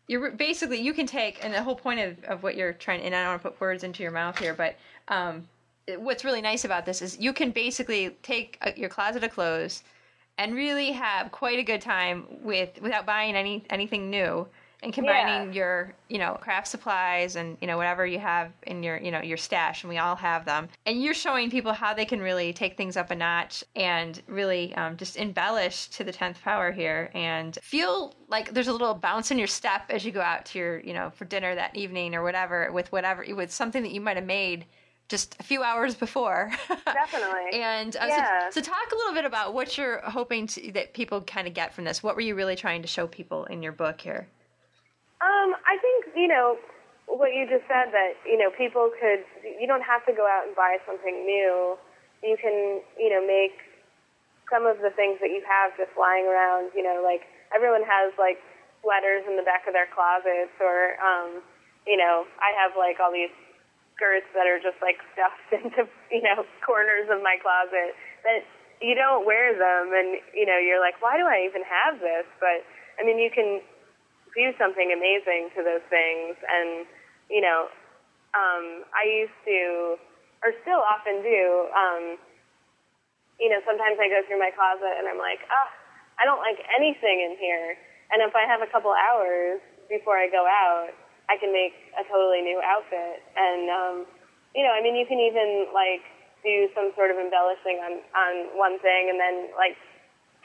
you're 0.09 0.31
basically 0.33 0.79
you 0.79 0.93
can 0.93 1.07
take, 1.07 1.43
and 1.43 1.55
the 1.55 1.63
whole 1.63 1.75
point 1.75 2.01
of, 2.01 2.23
of 2.25 2.43
what 2.43 2.55
you're 2.55 2.75
trying, 2.75 3.01
and 3.01 3.15
I 3.15 3.23
don't 3.23 3.31
want 3.31 3.43
to 3.43 3.49
put 3.49 3.59
words 3.59 3.83
into 3.83 4.03
your 4.03 4.13
mouth 4.13 4.39
here, 4.39 4.53
but 4.53 4.77
um, 5.09 5.49
what's 5.97 6.23
really 6.23 6.43
nice 6.43 6.67
about 6.67 6.85
this 6.85 7.01
is 7.01 7.19
you 7.19 7.33
can 7.33 7.51
basically 7.51 8.11
take 8.23 8.59
uh 8.61 8.73
your 8.77 8.91
closet 8.91 9.25
of 9.25 9.33
clothes 9.33 9.85
and 10.37 10.55
really 10.55 10.93
have 10.93 11.33
quite 11.33 11.59
a 11.59 11.63
good 11.63 11.81
time 11.81 12.27
with 12.43 12.79
without 12.83 13.07
buying 13.07 13.37
any 13.37 13.65
anything 13.71 14.11
new 14.11 14.47
and 14.83 14.93
combining 14.93 15.49
Yeah. 15.53 15.57
your 15.57 15.95
you 16.09 16.19
know 16.19 16.35
craft 16.35 16.69
supplies 16.69 17.37
and 17.37 17.57
you 17.61 17.67
know 17.67 17.77
whatever 17.77 18.07
you 18.07 18.19
have 18.19 18.53
in 18.67 18.83
your 18.83 18.99
you 18.99 19.11
know 19.11 19.21
your 19.23 19.37
stash 19.37 19.83
and 19.83 19.89
we 19.91 19.99
all 19.99 20.17
have 20.17 20.45
them 20.45 20.69
and 20.85 21.03
you're 21.03 21.15
showing 21.15 21.51
people 21.51 21.73
how 21.73 21.95
they 21.95 22.05
can 22.05 22.21
really 22.21 22.53
take 22.53 22.77
things 22.77 22.97
up 22.97 23.11
a 23.11 23.15
notch 23.15 23.65
and 23.75 24.23
really 24.27 24.75
um, 24.77 24.97
just 24.97 25.17
embellish 25.17 25.89
to 25.89 26.05
the 26.05 26.13
10th 26.13 26.41
power 26.43 26.71
here 26.73 27.11
and 27.15 27.59
feel 27.63 28.15
like 28.29 28.53
there's 28.53 28.69
a 28.69 28.73
little 28.73 28.95
bounce 28.95 29.31
in 29.31 29.39
your 29.39 29.47
step 29.47 29.83
as 29.91 30.05
you 30.05 30.13
go 30.13 30.21
out 30.21 30.45
to 30.45 30.59
your 30.59 30.79
you 30.81 30.93
know 30.93 31.11
for 31.17 31.25
dinner 31.25 31.55
that 31.55 31.75
evening 31.75 32.15
or 32.15 32.23
whatever 32.23 32.71
with 32.73 32.91
whatever 32.93 33.25
with 33.35 33.51
something 33.51 33.83
that 33.83 33.93
you 33.93 34.01
might 34.01 34.17
have 34.17 34.27
made 34.27 34.67
just 35.09 35.37
a 35.39 35.43
few 35.45 35.63
hours 35.63 35.95
before 35.95 36.51
Definitely. 36.85 37.61
and 37.61 37.97
uh, 37.97 38.07
Yeah. 38.09 38.51
so, 38.51 38.61
so 38.61 38.71
talk 38.71 38.93
a 38.93 38.97
little 38.97 39.15
bit 39.15 39.25
about 39.25 39.55
what 39.55 39.79
you're 39.79 40.01
hoping 40.01 40.49
to, 40.49 40.73
that 40.73 40.95
people 40.95 41.21
kind 41.23 41.47
of 41.49 41.55
get 41.55 41.73
from 41.73 41.85
this 41.85 42.03
what 42.03 42.15
were 42.15 42.21
you 42.23 42.35
really 42.35 42.57
trying 42.57 42.83
to 42.83 42.89
show 42.89 43.07
people 43.07 43.45
in 43.47 43.63
your 43.63 43.73
book 43.73 44.01
here 44.01 44.29
Um, 45.21 45.57
I 45.65 45.79
think 45.81 46.17
you 46.17 46.29
know 46.29 46.59
what 47.07 47.33
you 47.33 47.47
just 47.49 47.65
said 47.69 47.95
that 47.95 48.19
you 48.27 48.37
know 48.37 48.51
people 48.51 48.91
could 49.01 49.25
you 49.43 49.67
don't 49.67 49.85
have 49.85 50.05
to 50.07 50.13
go 50.13 50.27
out 50.27 50.47
and 50.47 50.55
buy 50.55 50.77
something 50.87 51.25
new 51.25 51.79
you 52.23 52.37
can, 52.41 52.81
you 52.97 53.11
know, 53.13 53.21
make 53.21 53.55
some 54.49 54.65
of 54.65 54.79
the 54.81 54.95
things 54.95 55.19
that 55.21 55.31
you 55.31 55.43
have 55.45 55.75
just 55.79 55.93
lying 55.99 56.25
around, 56.25 56.71
you 56.73 56.83
know, 56.83 57.03
like 57.03 57.27
everyone 57.55 57.83
has 57.83 58.15
like 58.17 58.39
sweaters 58.81 59.27
in 59.27 59.39
the 59.39 59.47
back 59.47 59.67
of 59.67 59.75
their 59.75 59.91
closets 59.91 60.55
or, 60.63 60.99
um, 61.03 61.43
you 61.85 61.99
know, 61.99 62.25
I 62.39 62.55
have 62.59 62.79
like 62.79 63.03
all 63.03 63.11
these 63.11 63.33
skirts 63.95 64.29
that 64.35 64.47
are 64.47 64.63
just 64.63 64.79
like 64.81 65.03
stuffed 65.13 65.51
into, 65.59 65.91
you 66.11 66.23
know, 66.23 66.47
corners 66.65 67.11
of 67.11 67.21
my 67.21 67.37
closet 67.43 67.95
that 68.23 68.47
you 68.81 68.95
don't 68.95 69.27
wear 69.27 69.55
them 69.57 69.95
and, 69.95 70.21
you 70.35 70.47
know, 70.47 70.59
you're 70.59 70.81
like, 70.81 70.99
why 71.03 71.19
do 71.19 71.27
I 71.27 71.43
even 71.47 71.67
have 71.67 71.99
this? 71.99 72.27
But 72.39 72.63
I 72.99 73.05
mean, 73.05 73.19
you 73.19 73.31
can 73.35 73.61
do 74.37 74.53
something 74.61 74.93
amazing 74.93 75.51
to 75.57 75.65
those 75.65 75.83
things 75.89 76.37
and, 76.45 76.85
you 77.33 77.41
know, 77.41 77.73
um, 78.37 78.85
I 78.93 79.09
used 79.09 79.39
to, 79.49 79.97
or 80.45 80.53
still 80.61 80.85
often 80.85 81.25
do, 81.25 81.43
um, 81.73 82.03
you 83.41 83.49
know, 83.49 83.65
sometimes 83.65 83.97
I 83.97 84.13
go 84.13 84.21
through 84.29 84.41
my 84.41 84.53
closet 84.53 84.93
and 85.01 85.09
I'm 85.09 85.17
like, 85.17 85.41
oh, 85.49 85.69
I 86.21 86.29
don't 86.29 86.41
like 86.41 86.61
anything 86.73 87.25
in 87.25 87.37
here. 87.41 87.77
And 88.13 88.21
if 88.21 88.37
I 88.37 88.45
have 88.45 88.61
a 88.61 88.69
couple 88.69 88.93
hours 88.93 89.61
before 89.89 90.21
I 90.21 90.29
go 90.29 90.45
out, 90.45 90.93
I 91.29 91.37
can 91.41 91.51
make 91.51 91.75
a 91.99 92.05
totally 92.07 92.45
new 92.45 92.61
outfit. 92.63 93.25
And, 93.35 93.69
um, 93.73 93.97
you 94.55 94.63
know, 94.63 94.73
I 94.73 94.81
mean, 94.85 94.95
you 94.95 95.05
can 95.09 95.21
even 95.21 95.73
like 95.73 96.05
do 96.45 96.69
some 96.73 96.93
sort 96.95 97.11
of 97.11 97.19
embellishing 97.19 97.83
on, 97.83 98.01
on 98.15 98.33
one 98.57 98.79
thing 98.81 99.11
and 99.11 99.19
then 99.19 99.51
like 99.59 99.77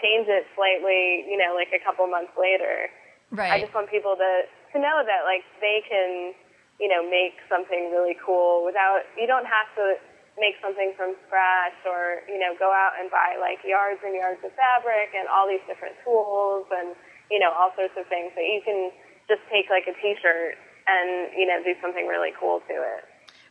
change 0.01 0.25
it 0.27 0.49
slightly, 0.57 1.27
you 1.29 1.37
know, 1.37 1.53
like 1.53 1.69
a 1.71 1.79
couple 1.83 2.07
months 2.07 2.33
later. 2.35 2.89
Right. 3.31 3.51
I 3.51 3.59
just 3.59 3.73
want 3.73 3.89
people 3.89 4.15
to, 4.19 4.31
to 4.75 4.77
know 4.77 5.03
that 5.07 5.23
like 5.23 5.43
they 5.63 5.81
can, 5.87 6.35
you 6.79 6.87
know, 6.91 7.03
make 7.03 7.39
something 7.47 7.91
really 7.91 8.15
cool 8.19 8.63
without, 8.67 9.07
you 9.15 9.25
don't 9.25 9.47
have 9.47 9.71
to 9.79 9.95
make 10.39 10.55
something 10.63 10.93
from 10.95 11.15
scratch 11.27 11.75
or, 11.87 12.23
you 12.27 12.39
know, 12.39 12.55
go 12.59 12.71
out 12.71 12.95
and 12.99 13.11
buy 13.11 13.35
like 13.39 13.59
yards 13.63 13.99
and 14.03 14.15
yards 14.15 14.39
of 14.43 14.51
fabric 14.55 15.11
and 15.15 15.27
all 15.27 15.47
these 15.47 15.63
different 15.67 15.95
tools 16.03 16.67
and, 16.71 16.95
you 17.29 17.39
know, 17.39 17.51
all 17.51 17.71
sorts 17.75 17.95
of 17.99 18.07
things 18.07 18.31
that 18.35 18.47
you 18.47 18.59
can 18.63 18.91
just 19.27 19.43
take 19.51 19.67
like 19.71 19.87
a 19.87 19.95
t-shirt 19.99 20.55
and, 20.87 21.31
you 21.37 21.47
know, 21.47 21.59
do 21.63 21.75
something 21.81 22.07
really 22.07 22.31
cool 22.39 22.59
to 22.67 22.75
it. 22.75 23.03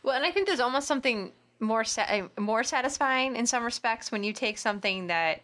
Well, 0.03 0.15
and 0.15 0.25
I 0.25 0.31
think 0.31 0.47
there's 0.47 0.59
almost 0.59 0.87
something 0.87 1.31
more 1.59 1.83
sa- 1.83 2.05
eh, 2.07 2.27
more 2.37 2.63
satisfying 2.63 3.35
in 3.35 3.45
some 3.45 3.63
respects 3.63 4.11
when 4.11 4.23
you 4.23 4.33
take 4.33 4.57
something 4.57 5.07
that 5.07 5.41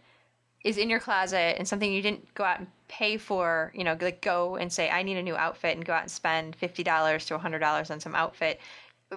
is 0.63 0.77
in 0.77 0.89
your 0.89 0.99
closet 0.99 1.55
and 1.57 1.67
something 1.67 1.91
you 1.91 2.01
didn't 2.01 2.33
go 2.33 2.43
out 2.43 2.59
and 2.59 2.67
pay 2.87 3.17
for, 3.17 3.71
you 3.75 3.83
know, 3.83 3.97
like 3.99 4.21
go 4.21 4.55
and 4.55 4.71
say, 4.71 4.89
I 4.89 5.03
need 5.03 5.17
a 5.17 5.23
new 5.23 5.35
outfit 5.35 5.75
and 5.75 5.85
go 5.85 5.93
out 5.93 6.01
and 6.01 6.11
spend 6.11 6.57
$50 6.59 7.27
to 7.27 7.37
$100 7.37 7.91
on 7.91 7.99
some 7.99 8.15
outfit 8.15 8.59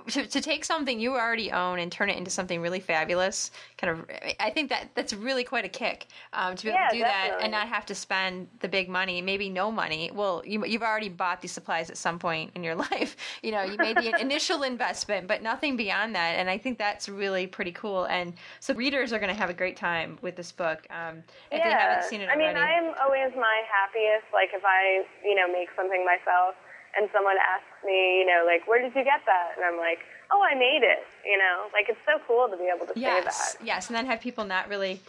to, 0.09 0.27
to 0.27 0.41
take 0.41 0.65
something 0.65 1.01
you 1.01 1.15
already 1.15 1.51
own 1.51 1.81
and 1.81 1.91
turn 1.91 2.09
it 2.09 2.17
into 2.17 2.31
something 2.31 2.61
really 2.61 2.79
fabulous 2.81 3.51
kind 3.77 3.93
of 3.93 4.07
i 4.39 4.49
think 4.49 4.69
that 4.69 4.89
that's 4.95 5.13
really 5.13 5.43
quite 5.43 5.65
a 5.65 5.69
kick 5.69 6.07
um, 6.33 6.55
to 6.55 6.65
be 6.65 6.71
able 6.71 6.79
to 6.91 6.97
do 6.97 7.03
that 7.03 7.39
and 7.41 7.51
not 7.51 7.69
have 7.69 7.85
to 7.85 7.95
spend 7.95 8.49
the 8.61 8.69
big 8.69 8.89
money 8.89 9.21
maybe 9.21 9.49
no 9.49 9.71
money. 9.71 10.11
Well 10.13 10.43
you, 10.47 10.65
you've 10.65 10.83
already 10.83 11.09
bought 11.09 11.41
these 11.41 11.53
supplies 11.53 11.91
at 11.91 11.97
some 11.97 12.19
point 12.19 12.53
in 12.55 12.63
your 12.63 12.75
life. 12.91 13.17
You 13.43 13.53
know 13.53 13.63
you 13.63 13.77
made 13.79 13.97
the 13.97 14.19
initial 14.21 14.63
investment 14.63 15.27
but 15.27 15.43
nothing 15.43 15.77
beyond 15.77 16.15
that 16.15 16.37
and 16.39 16.49
i 16.49 16.57
think 16.57 16.79
that's 16.79 17.09
really 17.09 17.47
pretty 17.47 17.73
cool 17.73 18.05
and 18.05 18.35
so 18.61 18.75
readers 18.75 19.13
are 19.13 19.19
going 19.19 19.33
to 19.33 19.39
have 19.39 19.51
a 19.51 19.55
great 19.55 19.77
time 19.77 20.19
with 20.23 20.37
this 20.37 20.53
book 20.53 20.87
um, 20.91 21.23
if 21.51 21.59
yeah. 21.59 21.65
they 21.65 21.71
haven't 21.71 22.09
seen 22.09 22.21
it 22.21 22.31
I 22.31 22.37
mean, 22.37 22.55
already. 22.55 22.63
I'm 22.63 22.95
always 23.03 23.35
my 23.35 23.59
happiest, 23.67 24.31
like 24.33 24.51
if 24.55 24.63
I, 24.63 25.03
you 25.25 25.35
know, 25.35 25.51
make 25.51 25.69
something 25.75 26.07
myself 26.07 26.55
and 26.99 27.09
someone 27.13 27.37
asks 27.39 27.85
me, 27.85 28.19
you 28.21 28.27
know, 28.27 28.45
like, 28.47 28.67
where 28.69 28.81
did 28.83 28.95
you 28.95 29.05
get 29.05 29.21
that? 29.27 29.53
And 29.57 29.65
I'm 29.65 29.79
like, 29.79 29.99
oh, 30.33 30.43
I 30.43 30.55
made 30.55 30.83
it, 30.83 31.03
you 31.25 31.39
know? 31.39 31.67
Like, 31.73 31.89
it's 31.89 31.99
so 32.07 32.19
cool 32.27 32.49
to 32.49 32.57
be 32.57 32.71
able 32.75 32.87
to 32.87 32.95
say 32.95 33.21
that. 33.25 33.57
yes 33.65 33.89
and 33.89 33.97
then 33.97 34.07
have 34.07 34.21
people 34.21 34.45
not 34.45 34.69
really 34.69 35.01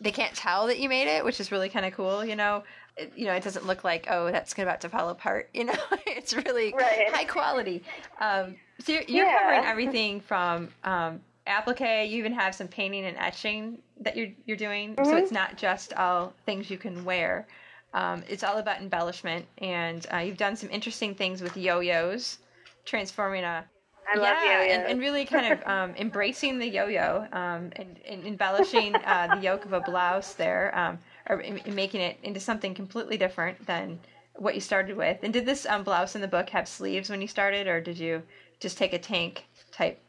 they 0.00 0.10
can't 0.12 0.34
tell 0.34 0.66
that 0.66 0.78
you 0.78 0.88
made 0.88 1.08
it 1.08 1.24
which 1.24 1.40
is 1.40 1.50
really 1.50 1.68
kind 1.68 1.84
of 1.86 1.92
cool 1.92 2.24
you 2.24 2.36
know 2.36 2.62
it, 2.96 3.12
you 3.16 3.24
know 3.26 3.32
it 3.32 3.42
doesn't 3.42 3.66
look 3.66 3.84
like 3.84 4.06
oh 4.10 4.30
that's 4.30 4.52
about 4.58 4.80
to 4.80 4.88
fall 4.88 5.08
apart 5.08 5.48
you 5.54 5.64
know 5.64 5.74
it's 6.06 6.34
really 6.34 6.72
Right. 6.72 7.08
high 7.10 7.24
quality 7.24 7.82
um, 8.20 8.54
so 8.80 8.92
you're, 8.92 9.02
you're 9.08 9.26
Yeah. 9.26 9.38
covering 9.38 9.64
everything 9.72 10.20
from 10.20 10.68
um, 10.84 11.20
applique 11.46 12.08
you 12.10 12.18
even 12.18 12.32
have 12.32 12.54
some 12.54 12.68
painting 12.68 13.04
and 13.06 13.16
etching 13.16 13.78
that 14.00 14.16
you're 14.16 14.28
you're 14.46 14.56
doing 14.56 14.94
so 14.96 15.02
Mm-hmm. 15.02 15.16
it's 15.16 15.32
not 15.32 15.56
just 15.56 15.92
all 15.94 16.32
things 16.46 16.70
you 16.70 16.78
can 16.78 17.04
wear 17.04 17.46
um, 17.94 18.22
it's 18.28 18.44
all 18.44 18.58
about 18.58 18.80
embellishment 18.80 19.46
and 19.58 20.06
uh, 20.12 20.18
you've 20.18 20.36
done 20.36 20.56
some 20.56 20.70
interesting 20.70 21.14
things 21.14 21.42
with 21.42 21.56
yo-yos 21.56 22.38
transforming 22.84 23.44
a 23.44 23.64
I 24.10 24.16
love 24.16 24.36
yeah, 24.42 24.62
yo-yos. 24.62 24.72
and, 24.72 24.86
and 24.86 25.00
really 25.00 25.24
kind 25.26 25.52
of 25.52 25.66
um, 25.66 25.94
embracing 25.96 26.58
the 26.58 26.66
yo-yo 26.66 27.26
um, 27.32 27.70
and, 27.76 28.00
and 28.08 28.26
embellishing 28.26 28.94
uh, 28.94 29.34
the 29.34 29.42
yoke 29.42 29.66
of 29.66 29.74
a 29.74 29.80
blouse 29.80 30.32
there, 30.34 30.76
um, 30.78 30.98
or 31.28 31.40
in, 31.40 31.58
in 31.58 31.74
making 31.74 32.00
it 32.00 32.18
into 32.22 32.40
something 32.40 32.74
completely 32.74 33.18
different 33.18 33.66
than 33.66 34.00
what 34.36 34.54
you 34.54 34.60
started 34.60 34.96
with. 34.96 35.18
And 35.22 35.32
did 35.32 35.44
this 35.44 35.66
um, 35.66 35.82
blouse 35.82 36.14
in 36.14 36.22
the 36.22 36.28
book 36.28 36.48
have 36.50 36.66
sleeves 36.66 37.10
when 37.10 37.20
you 37.20 37.28
started, 37.28 37.66
or 37.66 37.80
did 37.82 37.98
you 37.98 38.22
just 38.60 38.78
take 38.78 38.94
a 38.94 38.98
tank 38.98 39.44
type? 39.72 40.00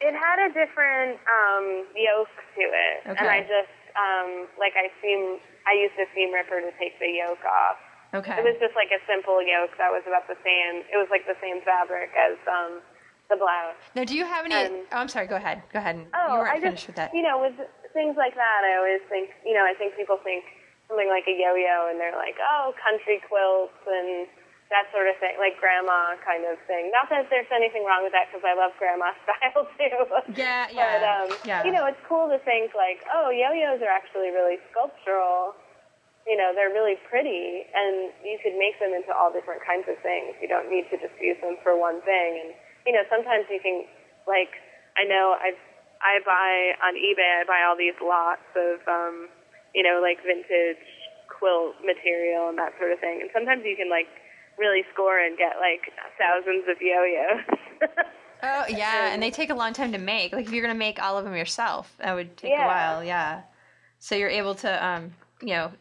It 0.00 0.14
had 0.14 0.38
a 0.38 0.54
different 0.54 1.18
um, 1.26 1.86
yoke 1.96 2.28
to 2.54 2.62
it, 2.62 3.18
and 3.18 3.18
I 3.18 3.40
just 3.40 3.74
um, 3.98 4.46
like 4.58 4.74
I 4.76 4.88
seam. 5.02 5.38
I 5.68 5.76
used 5.76 5.92
a 6.00 6.08
seam 6.16 6.32
ripper 6.32 6.64
to 6.64 6.72
take 6.80 6.96
the 6.96 7.12
yoke 7.12 7.44
off. 7.44 7.76
Okay. 8.16 8.40
It 8.40 8.44
was 8.44 8.56
just 8.56 8.72
like 8.72 8.88
a 8.88 9.00
simple 9.04 9.44
yoke 9.44 9.76
that 9.76 9.92
was 9.92 10.00
about 10.08 10.24
the 10.32 10.38
same. 10.40 10.80
It 10.88 10.96
was 10.96 11.12
like 11.12 11.28
the 11.28 11.36
same 11.44 11.60
fabric 11.60 12.08
as 12.16 12.40
um, 12.48 12.80
the 13.28 13.36
blouse. 13.36 13.76
now, 13.92 14.08
do 14.08 14.16
you 14.16 14.24
have 14.24 14.48
any? 14.48 14.56
um, 14.56 14.88
oh, 14.88 15.04
I'm 15.04 15.12
sorry. 15.12 15.28
Go 15.28 15.36
ahead. 15.36 15.60
Go 15.76 15.78
ahead. 15.78 16.00
Oh, 16.16 16.32
you 16.32 16.40
weren't 16.40 16.56
I 16.56 16.60
finished 16.64 16.88
just 16.88 16.96
with 16.96 16.96
that. 16.96 17.12
you 17.12 17.20
know 17.20 17.36
with 17.36 17.52
things 17.92 18.16
like 18.16 18.32
that, 18.32 18.60
I 18.64 18.80
always 18.80 19.04
think 19.12 19.28
you 19.44 19.52
know 19.52 19.68
I 19.68 19.76
think 19.76 19.92
people 19.92 20.16
think 20.24 20.44
something 20.88 21.12
like 21.12 21.28
a 21.28 21.36
yo-yo, 21.36 21.92
and 21.92 22.00
they're 22.00 22.16
like, 22.16 22.40
oh, 22.40 22.72
country 22.80 23.20
quilts 23.28 23.76
and 23.84 24.24
that 24.68 24.84
sort 24.92 25.08
of 25.08 25.16
thing, 25.16 25.32
like 25.40 25.56
grandma 25.56 26.12
kind 26.20 26.44
of 26.44 26.60
thing. 26.68 26.92
Not 26.92 27.08
that 27.08 27.32
there's 27.32 27.48
anything 27.48 27.88
wrong 27.88 28.04
with 28.04 28.12
that 28.12 28.28
because 28.28 28.44
I 28.44 28.52
love 28.52 28.76
grandma 28.76 29.16
style 29.24 29.64
too. 29.80 29.96
Yeah, 30.36 30.68
But 30.68 30.76
yeah, 30.76 31.08
um, 31.08 31.28
yeah. 31.48 31.64
you 31.64 31.72
know, 31.72 31.88
it's 31.88 32.00
cool 32.04 32.28
to 32.28 32.36
think 32.44 32.76
like, 32.76 33.00
oh, 33.08 33.32
yo-yos 33.32 33.80
are 33.80 33.88
actually 33.92 34.28
really 34.28 34.60
sculptural. 34.68 35.56
You 36.28 36.36
know, 36.36 36.52
they're 36.52 36.68
really 36.68 37.00
pretty, 37.08 37.64
and 37.72 38.12
you 38.20 38.36
could 38.44 38.52
make 38.60 38.76
them 38.76 38.92
into 38.92 39.08
all 39.16 39.32
different 39.32 39.64
kinds 39.64 39.88
of 39.88 39.96
things. 40.04 40.36
You 40.44 40.48
don't 40.48 40.68
need 40.68 40.84
to 40.92 41.00
just 41.00 41.16
use 41.16 41.40
them 41.40 41.56
for 41.64 41.72
one 41.72 42.04
thing. 42.04 42.44
And 42.44 42.52
you 42.84 42.92
know, 42.92 43.00
sometimes 43.08 43.48
you 43.48 43.56
can, 43.64 43.88
like, 44.28 44.52
I 45.00 45.08
know 45.08 45.32
I 45.40 45.56
I 46.04 46.20
buy 46.28 46.76
on 46.84 46.92
eBay. 47.00 47.40
I 47.40 47.44
buy 47.48 47.64
all 47.64 47.76
these 47.80 47.96
lots 48.04 48.44
of, 48.52 48.84
um, 48.84 49.32
you 49.72 49.80
know, 49.80 50.04
like 50.04 50.20
vintage 50.20 50.84
quilt 51.32 51.80
material 51.80 52.50
and 52.52 52.58
that 52.58 52.76
sort 52.76 52.92
of 52.92 53.00
thing. 53.00 53.24
And 53.24 53.30
sometimes 53.32 53.64
you 53.64 53.74
can 53.74 53.88
like 53.88 54.10
really 54.58 54.82
score 54.92 55.18
and 55.18 55.36
get 55.38 55.54
like 55.60 55.92
thousands 56.18 56.64
of 56.68 56.76
yo-yos. 56.80 57.90
Oh 58.40 58.66
yeah, 58.68 59.08
and 59.12 59.22
they 59.22 59.30
take 59.30 59.50
a 59.50 59.54
long 59.54 59.72
time 59.72 59.92
to 59.92 59.98
make. 59.98 60.32
Like 60.32 60.46
if 60.46 60.52
you're 60.52 60.62
gonna 60.62 60.78
make 60.78 61.02
all 61.02 61.18
of 61.18 61.24
them 61.24 61.34
yourself, 61.34 61.92
that 61.98 62.14
would 62.14 62.36
take 62.36 62.52
Yeah. 62.52 62.64
a 62.64 62.68
while. 62.68 63.04
Yeah. 63.04 63.42
So 63.98 64.14
you're 64.14 64.28
able 64.28 64.54
to, 64.56 64.86
um, 64.86 65.12
you 65.40 65.54
know, 65.54 65.72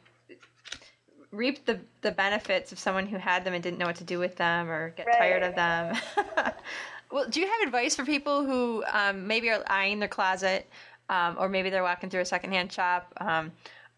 reap 1.31 1.65
the 1.65 1.79
the 2.01 2.11
benefits 2.11 2.71
of 2.71 2.79
someone 2.79 3.05
who 3.05 3.17
had 3.17 3.43
them 3.43 3.53
and 3.53 3.61
didn't 3.61 3.77
know 3.77 3.85
what 3.85 3.97
to 3.97 4.03
do 4.03 4.17
with 4.17 4.35
them 4.37 4.69
or 4.69 4.89
get 4.91 5.07
tired 5.17 5.43
of 5.43 5.55
them. 5.55 5.95
well, 7.11 7.27
do 7.29 7.39
you 7.39 7.47
have 7.47 7.67
advice 7.67 7.95
for 7.95 8.05
people 8.05 8.43
who 8.43 8.83
um, 8.91 9.27
maybe 9.27 9.49
are 9.49 9.63
eyeing 9.67 9.99
their 9.99 10.09
closet, 10.09 10.67
um, 11.09 11.35
or 11.39 11.49
maybe 11.49 11.69
they're 11.69 11.83
walking 11.83 12.09
through 12.09 12.21
a 12.21 12.25
secondhand 12.25 12.71
shop? 12.71 13.13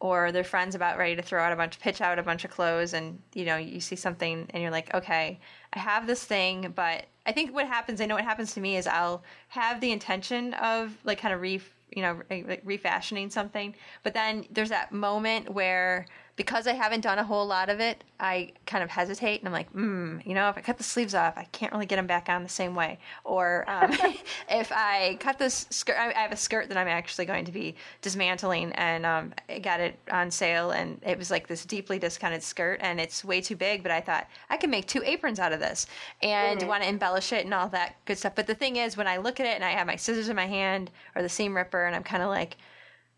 Or 0.01 0.31
their 0.31 0.45
friends 0.45 0.75
about 0.75 0.97
ready 0.97 1.15
to 1.17 1.21
throw 1.21 1.43
out 1.43 1.51
a 1.51 1.57
bunch, 1.57 1.77
pitch 1.79 1.99
out 1.99 2.19
a 2.19 2.23
bunch 2.23 2.45
of 2.45 2.51
clothes, 2.51 2.93
and 2.93 3.21
you 3.33 3.43
know 3.43 3.57
you 3.57 3.81
see 3.81 3.97
something 3.97 4.47
and 4.51 4.63
you're 4.63 4.71
like, 4.71 4.93
okay, 4.93 5.39
I 5.73 5.79
have 5.79 6.07
this 6.07 6.23
thing, 6.23 6.71
but 6.73 7.05
I 7.25 7.33
think 7.33 7.53
what 7.53 7.67
happens, 7.67 7.99
I 7.99 8.05
know 8.05 8.15
what 8.15 8.23
happens 8.23 8.53
to 8.53 8.61
me 8.61 8.77
is 8.77 8.87
I'll 8.87 9.23
have 9.49 9.81
the 9.81 9.91
intention 9.91 10.53
of 10.55 10.97
like 11.03 11.19
kind 11.19 11.33
of 11.33 11.41
re, 11.41 11.61
you 11.91 12.01
know, 12.01 12.21
refashioning 12.63 13.29
something, 13.29 13.75
but 14.03 14.13
then 14.13 14.45
there's 14.51 14.69
that 14.69 14.93
moment 14.93 15.49
where 15.53 16.05
because 16.39 16.67
I 16.67 16.73
haven't 16.73 17.01
done 17.01 17.19
a 17.19 17.23
whole 17.25 17.45
lot 17.45 17.67
of 17.67 17.81
it, 17.81 18.01
I 18.17 18.53
kind 18.65 18.81
of 18.81 18.89
hesitate 18.89 19.41
and 19.41 19.47
I'm 19.49 19.51
like, 19.51 19.69
hmm, 19.71 20.19
you 20.23 20.33
know, 20.33 20.47
if 20.47 20.57
I 20.57 20.61
cut 20.61 20.77
the 20.77 20.85
sleeves 20.85 21.13
off, 21.13 21.37
I 21.37 21.43
can't 21.51 21.73
really 21.73 21.85
get 21.85 21.97
them 21.97 22.07
back 22.07 22.29
on 22.29 22.43
the 22.43 22.49
same 22.49 22.75
way. 22.75 22.97
Or 23.25 23.65
um, 23.67 23.91
if 24.49 24.71
I 24.71 25.17
cut 25.19 25.37
this 25.37 25.67
skirt, 25.69 25.97
I 25.97 26.13
have 26.13 26.31
a 26.31 26.37
skirt 26.37 26.69
that 26.69 26.77
I'm 26.77 26.87
actually 26.87 27.25
going 27.25 27.43
to 27.43 27.51
be 27.51 27.75
dismantling 28.01 28.71
and 28.75 29.05
um, 29.05 29.33
I 29.49 29.59
got 29.59 29.81
it 29.81 29.99
on 30.09 30.31
sale 30.31 30.71
and 30.71 31.01
it 31.05 31.17
was 31.17 31.29
like 31.29 31.45
this 31.45 31.65
deeply 31.65 31.99
discounted 31.99 32.41
skirt 32.41 32.79
and 32.81 33.01
it's 33.01 33.25
way 33.25 33.41
too 33.41 33.57
big, 33.57 33.83
but 33.83 33.91
I 33.91 33.99
thought 33.99 34.25
I 34.49 34.55
could 34.55 34.69
make 34.69 34.87
two 34.87 35.03
aprons 35.03 35.39
out 35.39 35.51
of 35.51 35.59
this 35.59 35.87
and 36.21 36.65
want 36.69 36.83
to 36.83 36.87
embellish 36.87 37.33
it 37.33 37.43
and 37.43 37.53
all 37.53 37.67
that 37.67 37.97
good 38.05 38.17
stuff. 38.17 38.35
But 38.35 38.47
the 38.47 38.55
thing 38.55 38.77
is, 38.77 38.95
when 38.95 39.07
I 39.07 39.17
look 39.17 39.41
at 39.41 39.45
it 39.45 39.55
and 39.55 39.65
I 39.65 39.71
have 39.71 39.87
my 39.87 39.97
scissors 39.97 40.29
in 40.29 40.37
my 40.37 40.47
hand 40.47 40.89
or 41.17 41.21
the 41.21 41.27
seam 41.27 41.53
ripper 41.53 41.83
and 41.83 41.93
I'm 41.93 42.03
kind 42.03 42.23
of 42.23 42.29
like, 42.29 42.55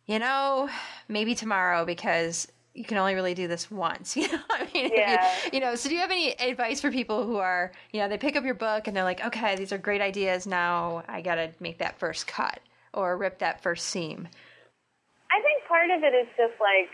you 0.07 0.17
know, 0.17 0.67
maybe 1.07 1.35
tomorrow 1.35 1.85
because 1.85 2.47
you 2.73 2.83
can 2.85 2.97
only 2.97 3.15
really 3.15 3.33
do 3.33 3.47
this 3.47 3.69
once. 3.69 4.15
You 4.21 4.27
know, 4.31 4.39
I 4.49 4.69
mean, 4.73 4.91
Yeah. 4.93 5.25
you, 5.45 5.49
you 5.53 5.59
know. 5.59 5.75
So, 5.75 5.89
do 5.89 5.95
you 5.95 6.01
have 6.01 6.11
any 6.11 6.31
advice 6.39 6.79
for 6.81 6.91
people 6.91 7.25
who 7.25 7.37
are, 7.37 7.71
you 7.91 7.99
know, 7.99 8.07
they 8.07 8.17
pick 8.17 8.35
up 8.35 8.43
your 8.43 8.53
book 8.55 8.87
and 8.87 8.95
they're 8.95 9.03
like, 9.03 9.23
okay, 9.25 9.55
these 9.55 9.71
are 9.73 9.77
great 9.77 10.01
ideas. 10.01 10.47
Now 10.47 11.03
I 11.07 11.21
got 11.21 11.35
to 11.35 11.51
make 11.59 11.79
that 11.79 11.99
first 11.99 12.27
cut. 12.27 12.59
or 12.93 13.15
rip 13.17 13.39
that 13.39 13.61
first 13.63 13.87
seam? 13.87 14.27
I 15.31 15.39
think 15.41 15.63
part 15.67 15.87
of 15.95 16.03
it 16.03 16.11
is 16.13 16.27
just 16.35 16.59
like 16.59 16.91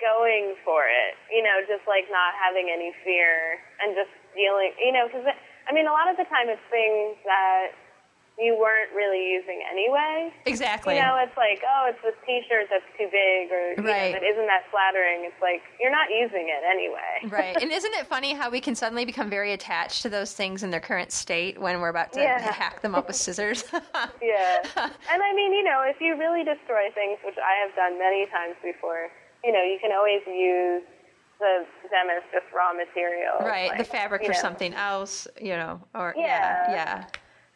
going 0.00 0.52
for 0.64 0.84
it, 0.84 1.14
you 1.32 1.40
know, 1.42 1.64
just 1.64 1.86
like 1.88 2.04
not 2.12 2.34
having 2.36 2.68
any 2.68 2.92
fear 3.04 3.56
and 3.80 3.94
just 3.96 4.12
dealing, 4.36 4.72
you 4.76 4.92
know, 4.92 5.06
because 5.08 5.24
I 5.24 5.72
mean, 5.72 5.86
a 5.88 5.92
lot 5.96 6.10
of 6.12 6.16
the 6.20 6.28
time 6.28 6.52
it's 6.52 6.60
things 6.68 7.16
that 7.24 7.72
you 8.38 8.56
weren't 8.58 8.90
really 8.96 9.30
using 9.30 9.62
anyway. 9.70 10.32
Exactly. 10.44 10.96
You 10.96 11.02
know, 11.02 11.16
it's 11.22 11.36
like, 11.36 11.62
oh, 11.62 11.86
it's 11.88 12.02
this 12.02 12.14
T-shirt 12.26 12.66
that's 12.68 12.82
too 12.98 13.06
big, 13.12 13.52
or 13.52 13.74
Right. 13.78 14.10
know, 14.10 14.18
that 14.18 14.24
isn't 14.26 14.46
that 14.46 14.64
flattering. 14.72 15.22
It's 15.22 15.40
like 15.40 15.62
you're 15.80 15.92
not 15.92 16.08
using 16.10 16.48
it 16.50 16.62
anyway. 16.66 17.30
Right. 17.30 17.56
And 17.62 17.70
isn't 17.70 17.94
it 17.94 18.06
funny 18.06 18.34
how 18.34 18.50
we 18.50 18.60
can 18.60 18.74
suddenly 18.74 19.04
become 19.04 19.30
very 19.30 19.52
attached 19.52 20.02
to 20.02 20.08
those 20.08 20.32
things 20.34 20.62
in 20.64 20.70
their 20.70 20.80
current 20.80 21.12
state 21.12 21.60
when 21.60 21.80
we're 21.80 21.88
about 21.90 22.12
to 22.14 22.20
Yeah. 22.20 22.40
hack 22.40 22.82
them 22.82 22.94
up 22.96 23.06
with 23.06 23.16
scissors? 23.16 23.64
Yeah. 24.22 24.62
and 24.76 25.22
I 25.22 25.32
mean, 25.34 25.52
you 25.52 25.62
know, 25.62 25.82
if 25.86 26.00
you 26.00 26.16
really 26.18 26.42
destroy 26.44 26.90
things, 26.94 27.18
which 27.24 27.36
I 27.38 27.64
have 27.66 27.74
done 27.76 27.98
many 27.98 28.26
times 28.26 28.56
before, 28.62 29.10
you 29.44 29.52
know, 29.52 29.62
you 29.62 29.78
can 29.80 29.92
always 29.92 30.22
use 30.26 30.82
the 31.38 31.66
them 31.90 32.06
as 32.16 32.22
just 32.32 32.46
raw 32.54 32.72
material. 32.72 33.34
right. 33.40 33.68
like, 33.70 33.78
the 33.78 33.84
fabric 33.84 34.22
for 34.24 34.32
know. 34.32 34.38
something 34.38 34.72
else, 34.74 35.26
you 35.40 35.56
know, 35.56 35.80
or 35.94 36.14
yeah, 36.16 36.24
Yeah. 36.26 36.72
yeah. 36.72 37.04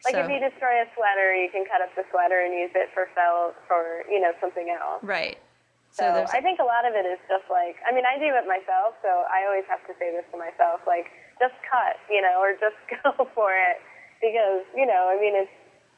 Like 0.05 0.15
So- 0.15 0.21
if 0.23 0.31
you 0.31 0.39
destroy 0.39 0.83
a 0.83 0.87
sweater, 0.95 1.35
you 1.35 1.51
can 1.51 1.65
cut 1.67 1.81
up 1.83 1.91
the 1.95 2.05
sweater 2.11 2.41
and 2.41 2.55
use 2.55 2.71
it 2.75 2.91
for 2.95 3.07
felt 3.15 3.57
for 3.67 4.05
you 4.11 4.21
know 4.21 4.33
something 4.41 4.71
else. 4.71 5.03
right. 5.03 5.39
So, 5.91 6.05
So 6.05 6.37
I 6.37 6.41
think 6.45 6.61
a 6.61 6.69
lot 6.69 6.85
of 6.85 6.93
it 6.95 7.07
is 7.07 7.19
just 7.29 7.49
like 7.51 7.77
I 7.87 7.93
mean 7.93 8.05
I 8.07 8.19
do 8.19 8.31
it 8.35 8.47
myself, 8.47 8.95
so 9.03 9.09
I 9.33 9.45
always 9.49 9.65
have 9.67 9.81
to 9.89 9.95
say 9.99 10.13
this 10.13 10.25
to 10.33 10.37
myself, 10.39 10.81
like 10.87 11.11
just 11.41 11.55
cut, 11.67 11.97
you 12.11 12.21
know, 12.23 12.39
or 12.39 12.53
just 12.55 12.77
go 13.03 13.27
for 13.35 13.51
it 13.57 13.81
because 14.21 14.63
you 14.77 14.87
know 14.87 15.09
I 15.09 15.17
mean 15.19 15.35
it's 15.35 15.51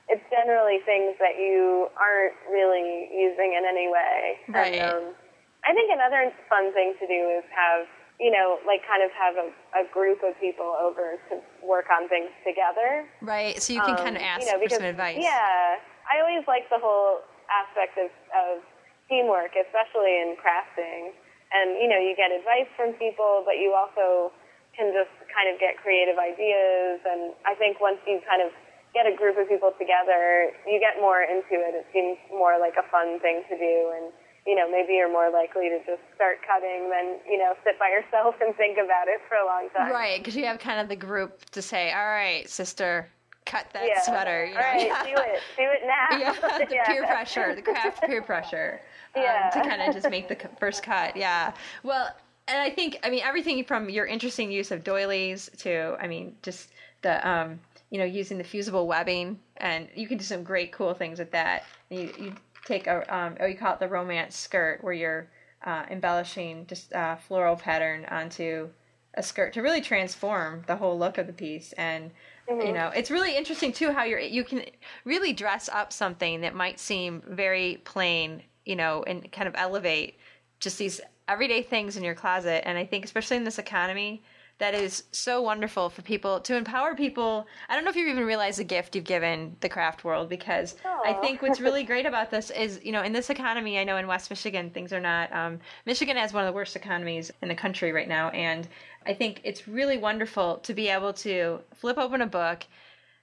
it's 0.09 0.25
generally 0.31 0.79
things 0.87 1.15
that 1.23 1.39
you 1.39 1.87
aren't 2.01 2.35
really 2.51 3.07
using 3.15 3.55
in 3.55 3.63
any 3.65 3.87
way. 3.87 4.39
Right. 4.49 4.75
And, 4.75 5.07
um, 5.07 5.15
I 5.63 5.75
think 5.75 5.93
another 5.93 6.33
fun 6.49 6.73
thing 6.73 6.95
to 6.99 7.07
do 7.07 7.21
is 7.39 7.45
have 7.55 7.87
you 8.21 8.31
know 8.31 8.61
like 8.69 8.85
kind 8.87 9.01
of 9.03 9.11
have 9.17 9.35
a, 9.41 9.49
a 9.81 9.85
group 9.89 10.21
of 10.23 10.37
people 10.39 10.77
over 10.77 11.17
to 11.33 11.41
work 11.65 11.89
on 11.89 12.05
things 12.13 12.29
together. 12.45 13.09
right. 13.25 13.57
So 13.61 13.73
you 13.73 13.81
can 13.81 13.97
Um, 13.97 14.05
kind 14.05 14.17
of 14.17 14.23
ask 14.23 14.45
you 14.45 14.53
know, 14.53 14.61
for 14.61 14.69
some 14.69 14.85
advice. 14.85 15.17
Yeah, 15.19 15.81
I 16.07 16.21
always 16.21 16.45
like 16.47 16.69
the 16.69 16.79
whole 16.79 17.25
aspect 17.49 17.97
of, 17.99 18.13
of 18.37 18.63
teamwork, 19.09 19.57
especially 19.57 20.21
in 20.21 20.37
crafting. 20.39 21.17
And 21.51 21.81
you 21.83 21.89
know, 21.91 21.99
you 21.99 22.15
get 22.15 22.31
advice 22.31 22.69
from 22.77 22.93
people, 23.01 23.43
but 23.49 23.57
you 23.59 23.73
also 23.75 24.31
can 24.77 24.93
just 24.95 25.11
kind 25.35 25.51
of 25.51 25.59
get 25.59 25.81
creative 25.83 26.15
ideas. 26.21 27.03
And 27.03 27.35
I 27.43 27.57
think 27.59 27.81
once 27.83 27.99
you 28.07 28.21
kind 28.29 28.39
of 28.45 28.53
get 28.95 29.07
a 29.07 29.15
group 29.15 29.35
of 29.39 29.49
people 29.49 29.73
together, 29.79 30.51
you 30.67 30.79
get 30.79 31.01
more 31.03 31.23
into 31.23 31.59
it. 31.59 31.75
It 31.75 31.87
seems 31.95 32.19
more 32.31 32.59
like 32.61 32.75
a 32.79 32.87
fun 32.91 33.19
thing 33.19 33.43
to 33.51 33.57
do, 33.59 33.77
and 33.99 34.13
you 34.47 34.55
know, 34.57 34.71
maybe 34.71 34.95
you're 34.95 35.11
more 35.11 35.31
likely 35.31 35.69
to 35.69 35.79
just 35.87 36.03
start 36.15 36.39
cutting 36.47 36.89
than 36.91 37.19
you 37.31 37.39
know 37.39 37.55
sit 37.65 37.79
by 37.79 37.89
yourself 37.89 38.35
and 38.41 38.55
think 38.57 38.79
about 38.79 39.09
it 39.09 39.21
for 39.29 39.37
a 39.37 39.45
long 39.47 39.69
time. 39.77 39.91
Right, 39.93 40.19
because 40.19 40.37
you 40.37 40.45
have 40.47 40.59
kind 40.59 40.81
of 40.81 40.89
the 40.89 40.97
group 40.97 41.45
to 41.51 41.63
say, 41.63 41.93
"All 41.93 42.07
right, 42.07 42.49
sister, 42.49 43.09
cut 43.47 43.67
that 43.73 43.87
Yeah. 43.87 44.01
sweater." 44.03 44.47
You 44.47 44.55
All 44.57 44.61
right, 44.63 44.87
Yeah. 44.87 45.03
do 45.05 45.11
it. 45.21 45.41
Do 45.57 45.63
it 45.65 45.83
now. 45.87 46.19
yeah, 46.19 46.59
the 46.59 46.67
Yeah. 46.75 46.87
peer 46.87 47.07
pressure, 47.07 47.55
the 47.55 47.63
craft 47.63 48.03
peer 48.07 48.23
pressure, 48.23 48.81
um, 49.15 49.23
Yeah. 49.23 49.51
to 49.51 49.61
kind 49.61 49.83
of 49.83 49.95
just 49.95 50.09
make 50.11 50.29
the 50.29 50.37
first 50.59 50.83
cut. 50.83 51.17
Yeah. 51.17 51.53
Well, 51.83 52.15
and 52.49 52.59
I 52.61 52.71
think, 52.71 52.99
I 53.05 53.11
mean, 53.11 53.23
everything 53.23 53.63
from 53.65 53.89
your 53.89 54.07
interesting 54.07 54.51
use 54.51 54.71
of 54.73 54.83
doilies 54.83 55.51
to, 55.59 55.97
I 56.01 56.09
mean, 56.09 56.35
just 56.43 56.71
the, 57.03 57.27
um, 57.29 57.61
you 57.91 57.99
know, 57.99 58.05
using 58.05 58.39
the 58.39 58.45
fusible 58.45 58.87
webbing, 58.89 59.39
and 59.59 59.89
you 59.95 60.09
can 60.09 60.19
do 60.19 60.25
some 60.25 60.43
great, 60.43 60.73
cool 60.73 60.93
things 60.95 61.19
with 61.19 61.31
that. 61.33 61.65
You, 61.91 62.13
you 62.19 62.35
take 62.71 62.87
a, 62.87 63.15
um, 63.15 63.37
oh, 63.41 63.47
you 63.47 63.57
call 63.57 63.75
it 63.75 63.81
the 63.81 63.89
romance 63.89 64.37
skirt, 64.37 64.83
where 64.83 64.93
you're 64.93 65.29
uh, 65.65 65.85
embellishing 65.91 66.67
just 66.67 66.93
uh, 66.93 67.17
floral 67.17 67.57
pattern 67.57 68.05
onto 68.07 68.69
a 69.15 69.23
skirt 69.23 69.53
to 69.53 69.61
really 69.61 69.81
transform 69.81 70.63
the 70.67 70.77
whole 70.77 70.99
look 70.99 71.19
of 71.19 71.27
the 71.27 71.33
piece. 71.33 71.73
And 71.73 72.11
you 72.49 72.73
know 72.73 72.89
it's 72.89 73.13
really 73.13 73.37
interesting 73.37 73.73
too 73.73 73.93
how 73.93 74.03
you're 74.03 74.19
you 74.19 74.43
can 74.43 74.65
really 75.05 75.33
dress 75.33 75.69
up 75.69 75.93
something 75.93 76.41
that 76.41 76.53
might 76.53 76.81
seem 76.81 77.23
very 77.29 77.81
plain 77.85 78.43
you 78.65 78.75
know 78.75 79.05
and 79.05 79.31
kind 79.31 79.47
of 79.47 79.55
elevate 79.57 80.19
just 80.59 80.77
these 80.77 81.01
everyday 81.29 81.63
things 81.63 81.97
in 81.97 82.03
your 82.03 82.15
closet. 82.15 82.67
And 82.67 82.77
i 82.77 82.85
think 82.85 83.05
especially 83.05 83.37
in 83.37 83.45
this 83.45 83.61
economy 83.61 84.23
that 84.61 84.75
is 84.75 85.05
so 85.11 85.43
wonderful 85.43 85.89
for 85.91 86.03
people 86.03 86.39
to 86.41 86.55
empower 86.55 86.95
people. 86.95 87.47
I 87.69 87.75
don't 87.75 87.83
know 87.85 87.91
if 87.91 87.97
you 87.97 88.07
even 88.07 88.25
realize 88.25 88.59
the 88.59 88.65
gift 88.65 88.95
you've 88.95 89.05
given 89.05 89.57
the 89.61 89.69
craft 89.69 90.05
world 90.05 90.29
because 90.29 90.77
i 91.05 91.13
think 91.15 91.43
what's 91.43 91.61
really 91.61 91.83
great 91.83 92.07
about 92.07 92.31
this 92.31 92.51
is 92.51 92.81
you 92.85 92.93
know 92.93 93.03
in 93.03 93.13
this 93.13 93.31
economy 93.31 93.79
i 93.79 93.85
know 93.85 93.97
in 93.97 94.07
west 94.07 94.29
michigan 94.31 94.71
things 94.71 94.93
are 94.93 95.01
not 95.01 95.33
um, 95.33 95.59
michigan 95.87 96.17
has 96.17 96.33
one 96.33 96.45
of 96.45 96.47
the 96.47 96.53
worst 96.53 96.77
economies 96.77 97.31
in 97.43 97.49
the 97.49 97.55
country 97.55 97.91
right 97.91 98.09
now. 98.09 98.29
And 98.31 98.69
i 99.07 99.15
think 99.15 99.41
it's 99.45 99.67
really 99.67 99.97
wonderful 99.99 100.59
to 100.59 100.75
be 100.75 100.89
able 100.89 101.13
to 101.15 101.61
flip 101.75 101.99
open 101.99 102.21
a 102.21 102.27
book 102.27 102.65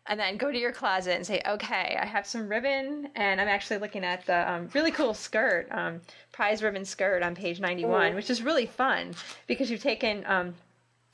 and 0.10 0.20
then 0.20 0.38
go 0.38 0.52
to 0.52 0.58
your 0.58 0.72
closet 0.72 1.16
and 1.16 1.26
say, 1.26 1.42
okay, 1.46 1.98
I 2.02 2.06
have 2.06 2.26
some 2.26 2.48
ribbon, 2.48 3.10
and 3.16 3.42
I'm 3.42 3.50
actually 3.50 3.80
looking 3.80 4.06
at 4.06 4.26
the 4.26 4.50
um, 4.50 4.70
really 4.74 4.92
cool 4.92 5.14
skirt, 5.14 5.68
um, 5.70 6.00
prize 6.32 6.64
ribbon 6.64 6.86
skirt 6.86 7.24
on 7.24 7.36
page 7.36 7.60
91, 7.60 8.16
which 8.16 8.30
is 8.30 8.42
really 8.42 8.66
fun 8.66 9.14
because 9.48 9.70
you've 9.70 9.84
taken 9.84 10.24
um, 10.26 10.56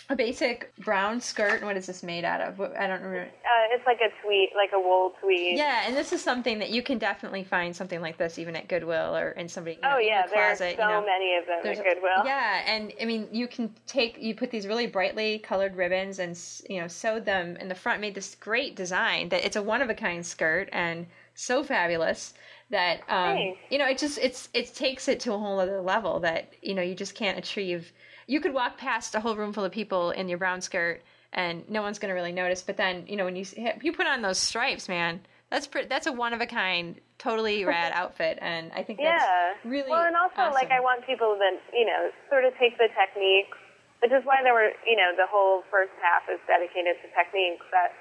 a 0.10 0.16
basic 0.16 0.74
brown 0.78 1.20
skirt. 1.22 1.58
and 1.58 1.66
What 1.66 1.78
is 1.78 1.88
this 1.88 2.04
made 2.04 2.26
out 2.26 2.41
of? 2.41 2.60
I 2.60 2.88
don't 2.88 3.01
remember. 3.01 3.22
Uh, 3.22 3.76
it's 3.76 3.86
like 3.86 3.99
a 4.01 4.10
tweed, 4.22 4.49
like 4.56 4.72
a 4.74 4.80
wool 4.80 5.14
tweed. 5.22 5.58
Yeah, 5.58 5.84
and 5.88 5.95
this 5.95 6.12
is 6.12 6.22
something 6.22 6.60
that 6.60 6.70
you 6.70 6.84
can 6.84 6.97
definitely 6.97 7.43
find 7.43 7.76
something 7.76 8.01
like 8.01 8.18
this 8.18 8.38
even 8.38 8.56
at 8.56 8.68
Goodwill 8.68 9.16
or 9.16 9.32
in 9.32 9.47
somebody. 9.47 9.78
You 9.78 9.82
know, 9.82 9.95
Oh 9.95 9.97
yeah, 9.99 10.26
your 10.26 10.30
there 10.30 10.43
are 10.43 10.56
closet, 10.56 10.76
so 10.78 10.84
you 10.84 10.89
know. 10.89 11.06
many 11.06 11.36
of 11.38 11.45
them 11.45 11.60
There's 11.64 11.80
at 11.80 11.86
Goodwill. 11.86 12.26
Yeah, 12.26 12.62
and 12.66 12.93
I 13.01 13.06
mean, 13.06 13.28
you 13.32 13.47
can 13.47 13.74
take 13.88 14.18
you 14.22 14.36
put 14.36 14.51
these 14.51 14.68
really 14.68 14.88
brightly 14.88 15.39
colored 15.39 15.76
ribbons 15.76 16.20
and 16.20 16.38
you 16.70 16.82
know 16.82 16.88
sewed 16.88 17.26
them 17.26 17.56
in 17.58 17.68
the 17.68 17.76
front, 17.76 18.01
made 18.01 18.16
this 18.16 18.36
great 18.36 18.76
design 18.76 19.30
that 19.30 19.45
it's 19.45 19.56
a 19.56 19.64
one 19.64 19.82
of 19.82 19.89
a 19.89 19.95
kind 19.95 20.26
skirt 20.26 20.70
and 20.72 21.08
so 21.36 21.64
fabulous 21.64 22.34
that 22.70 23.01
um, 23.10 23.56
you 23.70 23.78
know 23.78 23.88
it 23.88 23.97
just 23.97 24.18
it's 24.20 24.49
it 24.54 24.74
takes 24.74 25.08
it 25.08 25.20
to 25.22 25.34
a 25.34 25.38
whole 25.38 25.60
other 25.60 25.82
level 25.82 26.20
that 26.20 26.51
you 26.62 26.74
know 26.74 26.82
you 26.82 26.95
just 26.95 27.16
can't 27.16 27.38
achieve. 27.38 27.91
You 28.28 28.39
could 28.39 28.53
walk 28.53 28.78
past 28.78 29.15
a 29.15 29.19
whole 29.19 29.36
room 29.36 29.53
full 29.53 29.65
of 29.65 29.71
people 29.71 30.11
in 30.11 30.30
your 30.30 30.38
brown 30.38 30.61
skirt 30.61 31.01
and 31.34 31.67
no 31.69 31.82
one's 31.82 31.97
going 31.99 32.09
to 32.09 32.15
really 32.15 32.32
notice, 32.32 32.61
but 32.61 32.78
then 32.78 33.05
you 33.07 33.15
know 33.17 33.26
when 33.26 33.36
you 33.36 33.45
you 33.82 33.91
put 33.91 34.07
on 34.07 34.21
those 34.21 34.38
stripes, 34.38 34.88
man. 34.88 35.21
That's 35.49 35.67
pretty, 35.67 35.88
that's 35.88 36.07
a 36.07 36.11
one 36.11 36.34
of 36.34 36.41
a 36.41 36.47
kind, 36.47 36.97
totally 37.19 37.65
rad 37.69 37.91
outfit, 37.93 38.39
and 38.41 38.71
I 38.74 38.82
think 38.82 38.97
that's 38.99 39.21
Yeah. 39.21 39.53
really 39.69 39.89
well, 39.89 40.05
and 40.05 40.15
also 40.15 40.49
like. 40.53 40.71
I 40.71 40.80
want 40.80 41.05
people 41.05 41.38
that 41.38 41.57
you 41.74 41.86
know 41.86 42.09
sort 42.30 42.45
of 42.45 42.53
take 42.57 42.78
the 42.78 42.89
techniques, 42.93 43.57
which 44.01 44.11
is 44.11 44.26
why 44.26 44.41
there 44.41 44.53
were 44.53 44.71
you 44.86 44.95
know 44.97 45.13
the 45.17 45.26
whole 45.30 45.63
first 45.69 45.93
half 46.01 46.26
is 46.30 46.39
dedicated 46.47 46.97
to 47.01 47.07
techniques. 47.17 47.65
That 47.74 47.93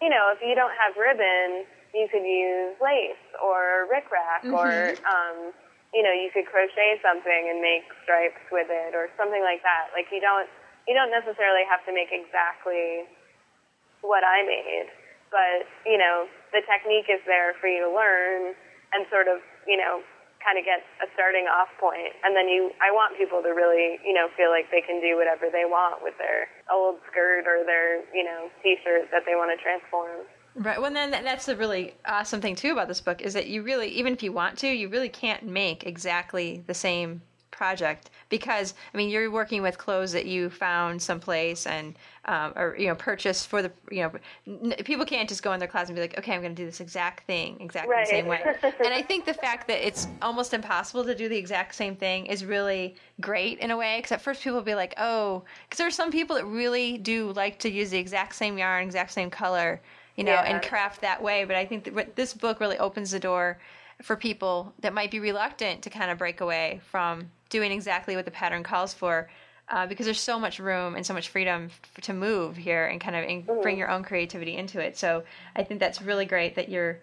you 0.00 0.08
know 0.08 0.32
if 0.32 0.40
you 0.44 0.54
don't 0.56 0.72
have 0.76 0.96
ribbon, 0.96 1.64
you 1.92 2.08
could 2.12 2.24
use 2.24 2.76
lace 2.80 3.20
or 3.40 3.88
rickrack, 3.88 4.48
or 4.52 4.96
Mm-hmm. 4.96 5.04
um, 5.04 5.52
you 5.92 6.02
know 6.04 6.12
you 6.12 6.28
could 6.32 6.44
crochet 6.46 7.00
something 7.00 7.42
and 7.48 7.60
make 7.60 7.84
stripes 8.04 8.40
with 8.52 8.68
it, 8.68 8.92
or 8.92 9.08
something 9.16 9.40
like 9.40 9.64
that. 9.64 9.92
Like 9.96 10.08
you 10.12 10.20
don't 10.20 10.48
you 10.88 10.96
don't 10.96 11.12
necessarily 11.12 11.64
have 11.68 11.84
to 11.84 11.92
make 11.92 12.08
exactly 12.12 13.04
what 14.00 14.24
I 14.24 14.44
made, 14.44 14.88
but 15.32 15.68
you 15.88 15.96
know 15.96 16.28
the 16.52 16.64
technique 16.64 17.08
is 17.08 17.20
there 17.24 17.56
for 17.60 17.68
you 17.68 17.84
to 17.84 17.90
learn 17.92 18.52
and 18.92 19.04
sort 19.12 19.28
of 19.28 19.40
you 19.66 19.76
know 19.76 20.04
kind 20.44 20.54
of 20.54 20.62
get 20.62 20.86
a 21.02 21.06
starting 21.18 21.50
off 21.50 21.68
point. 21.82 21.98
point, 21.98 22.14
and 22.22 22.32
then 22.36 22.46
you 22.46 22.70
I 22.78 22.94
want 22.94 23.18
people 23.18 23.42
to 23.42 23.52
really 23.52 23.98
you 24.04 24.14
know 24.14 24.28
feel 24.36 24.52
like 24.52 24.70
they 24.70 24.84
can 24.84 25.00
do 25.00 25.16
whatever 25.16 25.50
they 25.50 25.66
want 25.66 26.04
with 26.04 26.14
their 26.20 26.48
old 26.70 27.00
skirt 27.10 27.48
or 27.48 27.64
their 27.64 28.04
you 28.12 28.24
know 28.24 28.52
t-shirt 28.62 29.10
that 29.10 29.24
they 29.24 29.34
want 29.34 29.50
to 29.52 29.58
transform. 29.58 30.28
Right. 30.54 30.80
Well, 30.80 30.92
then 30.92 31.10
that's 31.10 31.46
the 31.46 31.56
really 31.56 31.94
awesome 32.04 32.40
thing 32.40 32.56
too 32.56 32.72
about 32.72 32.88
this 32.88 33.00
book 33.00 33.20
is 33.22 33.34
that 33.34 33.46
you 33.46 33.62
really, 33.62 33.88
even 33.88 34.12
if 34.12 34.22
you 34.22 34.32
want 34.32 34.58
to, 34.58 34.68
you 34.68 34.88
really 34.88 35.08
can't 35.08 35.44
make 35.44 35.86
exactly 35.86 36.62
the 36.66 36.74
same 36.74 37.22
project 37.58 38.10
because 38.28 38.74
I 38.94 38.96
mean 38.96 39.10
you're 39.10 39.32
working 39.32 39.62
with 39.62 39.78
clothes 39.78 40.12
that 40.12 40.26
you 40.26 40.48
found 40.48 41.02
someplace 41.02 41.66
and 41.66 41.96
um, 42.26 42.52
or 42.54 42.76
you 42.78 42.86
know 42.86 42.94
purchased 42.94 43.48
for 43.48 43.62
the 43.62 43.72
you 43.90 44.02
know 44.02 44.12
n- 44.46 44.74
people 44.84 45.04
can't 45.04 45.28
just 45.28 45.42
go 45.42 45.52
in 45.52 45.58
their 45.58 45.66
closet 45.66 45.88
and 45.88 45.96
be 45.96 46.02
like 46.02 46.16
okay 46.18 46.34
I'm 46.34 46.40
going 46.40 46.54
to 46.54 46.62
do 46.62 46.66
this 46.66 46.80
exact 46.80 47.26
thing 47.26 47.56
exactly 47.60 47.90
Right. 47.90 48.06
the 48.06 48.10
same 48.10 48.28
way 48.28 48.40
and 48.84 48.94
I 48.94 49.02
think 49.02 49.24
the 49.24 49.34
fact 49.34 49.66
that 49.66 49.84
it's 49.84 50.06
almost 50.22 50.54
impossible 50.54 51.04
to 51.04 51.16
do 51.16 51.28
the 51.28 51.36
exact 51.36 51.74
same 51.74 51.96
thing 51.96 52.26
is 52.26 52.44
really 52.44 52.94
great 53.20 53.58
in 53.58 53.72
a 53.72 53.76
way 53.76 53.98
because 53.98 54.12
at 54.12 54.20
first 54.20 54.40
people 54.40 54.56
will 54.58 54.64
be 54.64 54.76
like 54.76 54.94
oh 54.96 55.42
because 55.64 55.78
there 55.78 55.86
are 55.88 55.90
some 55.90 56.12
people 56.12 56.36
that 56.36 56.46
really 56.46 56.96
do 56.96 57.32
like 57.32 57.58
to 57.58 57.68
use 57.68 57.90
the 57.90 57.98
exact 57.98 58.36
same 58.36 58.56
yarn 58.56 58.84
exact 58.84 59.10
same 59.10 59.30
color 59.30 59.80
you 60.18 60.24
know 60.24 60.32
Yeah. 60.32 60.44
and 60.54 60.62
craft 60.62 61.00
that 61.02 61.22
way 61.22 61.44
but 61.44 61.56
I 61.56 61.64
think 61.64 61.84
that 61.94 62.16
this 62.16 62.34
book 62.34 62.60
really 62.60 62.78
opens 62.78 63.10
the 63.12 63.20
door 63.20 63.58
for 64.02 64.16
people 64.16 64.72
that 64.80 64.92
might 64.92 65.10
be 65.10 65.20
reluctant 65.20 65.82
to 65.82 65.90
kind 65.90 66.10
of 66.10 66.18
break 66.18 66.40
away 66.40 66.80
from 66.90 67.30
doing 67.50 67.72
exactly 67.72 68.14
what 68.16 68.24
the 68.24 68.30
pattern 68.30 68.62
calls 68.62 68.92
for 68.92 69.30
uh, 69.70 69.86
because 69.86 70.06
there's 70.06 70.20
so 70.20 70.38
much 70.38 70.58
room 70.58 70.94
and 70.96 71.04
so 71.04 71.12
much 71.14 71.28
freedom 71.28 71.70
f- 71.96 72.02
to 72.02 72.12
move 72.12 72.56
here 72.56 72.86
and 72.86 73.00
kind 73.00 73.16
of 73.16 73.24
in- 73.24 73.46
bring 73.62 73.76
your 73.78 73.90
own 73.90 74.02
creativity 74.02 74.56
into 74.56 74.80
it 74.80 74.96
so 74.98 75.22
i 75.56 75.62
think 75.62 75.78
that's 75.80 76.00
really 76.02 76.26
great 76.26 76.54
that 76.56 76.68
you're 76.68 76.98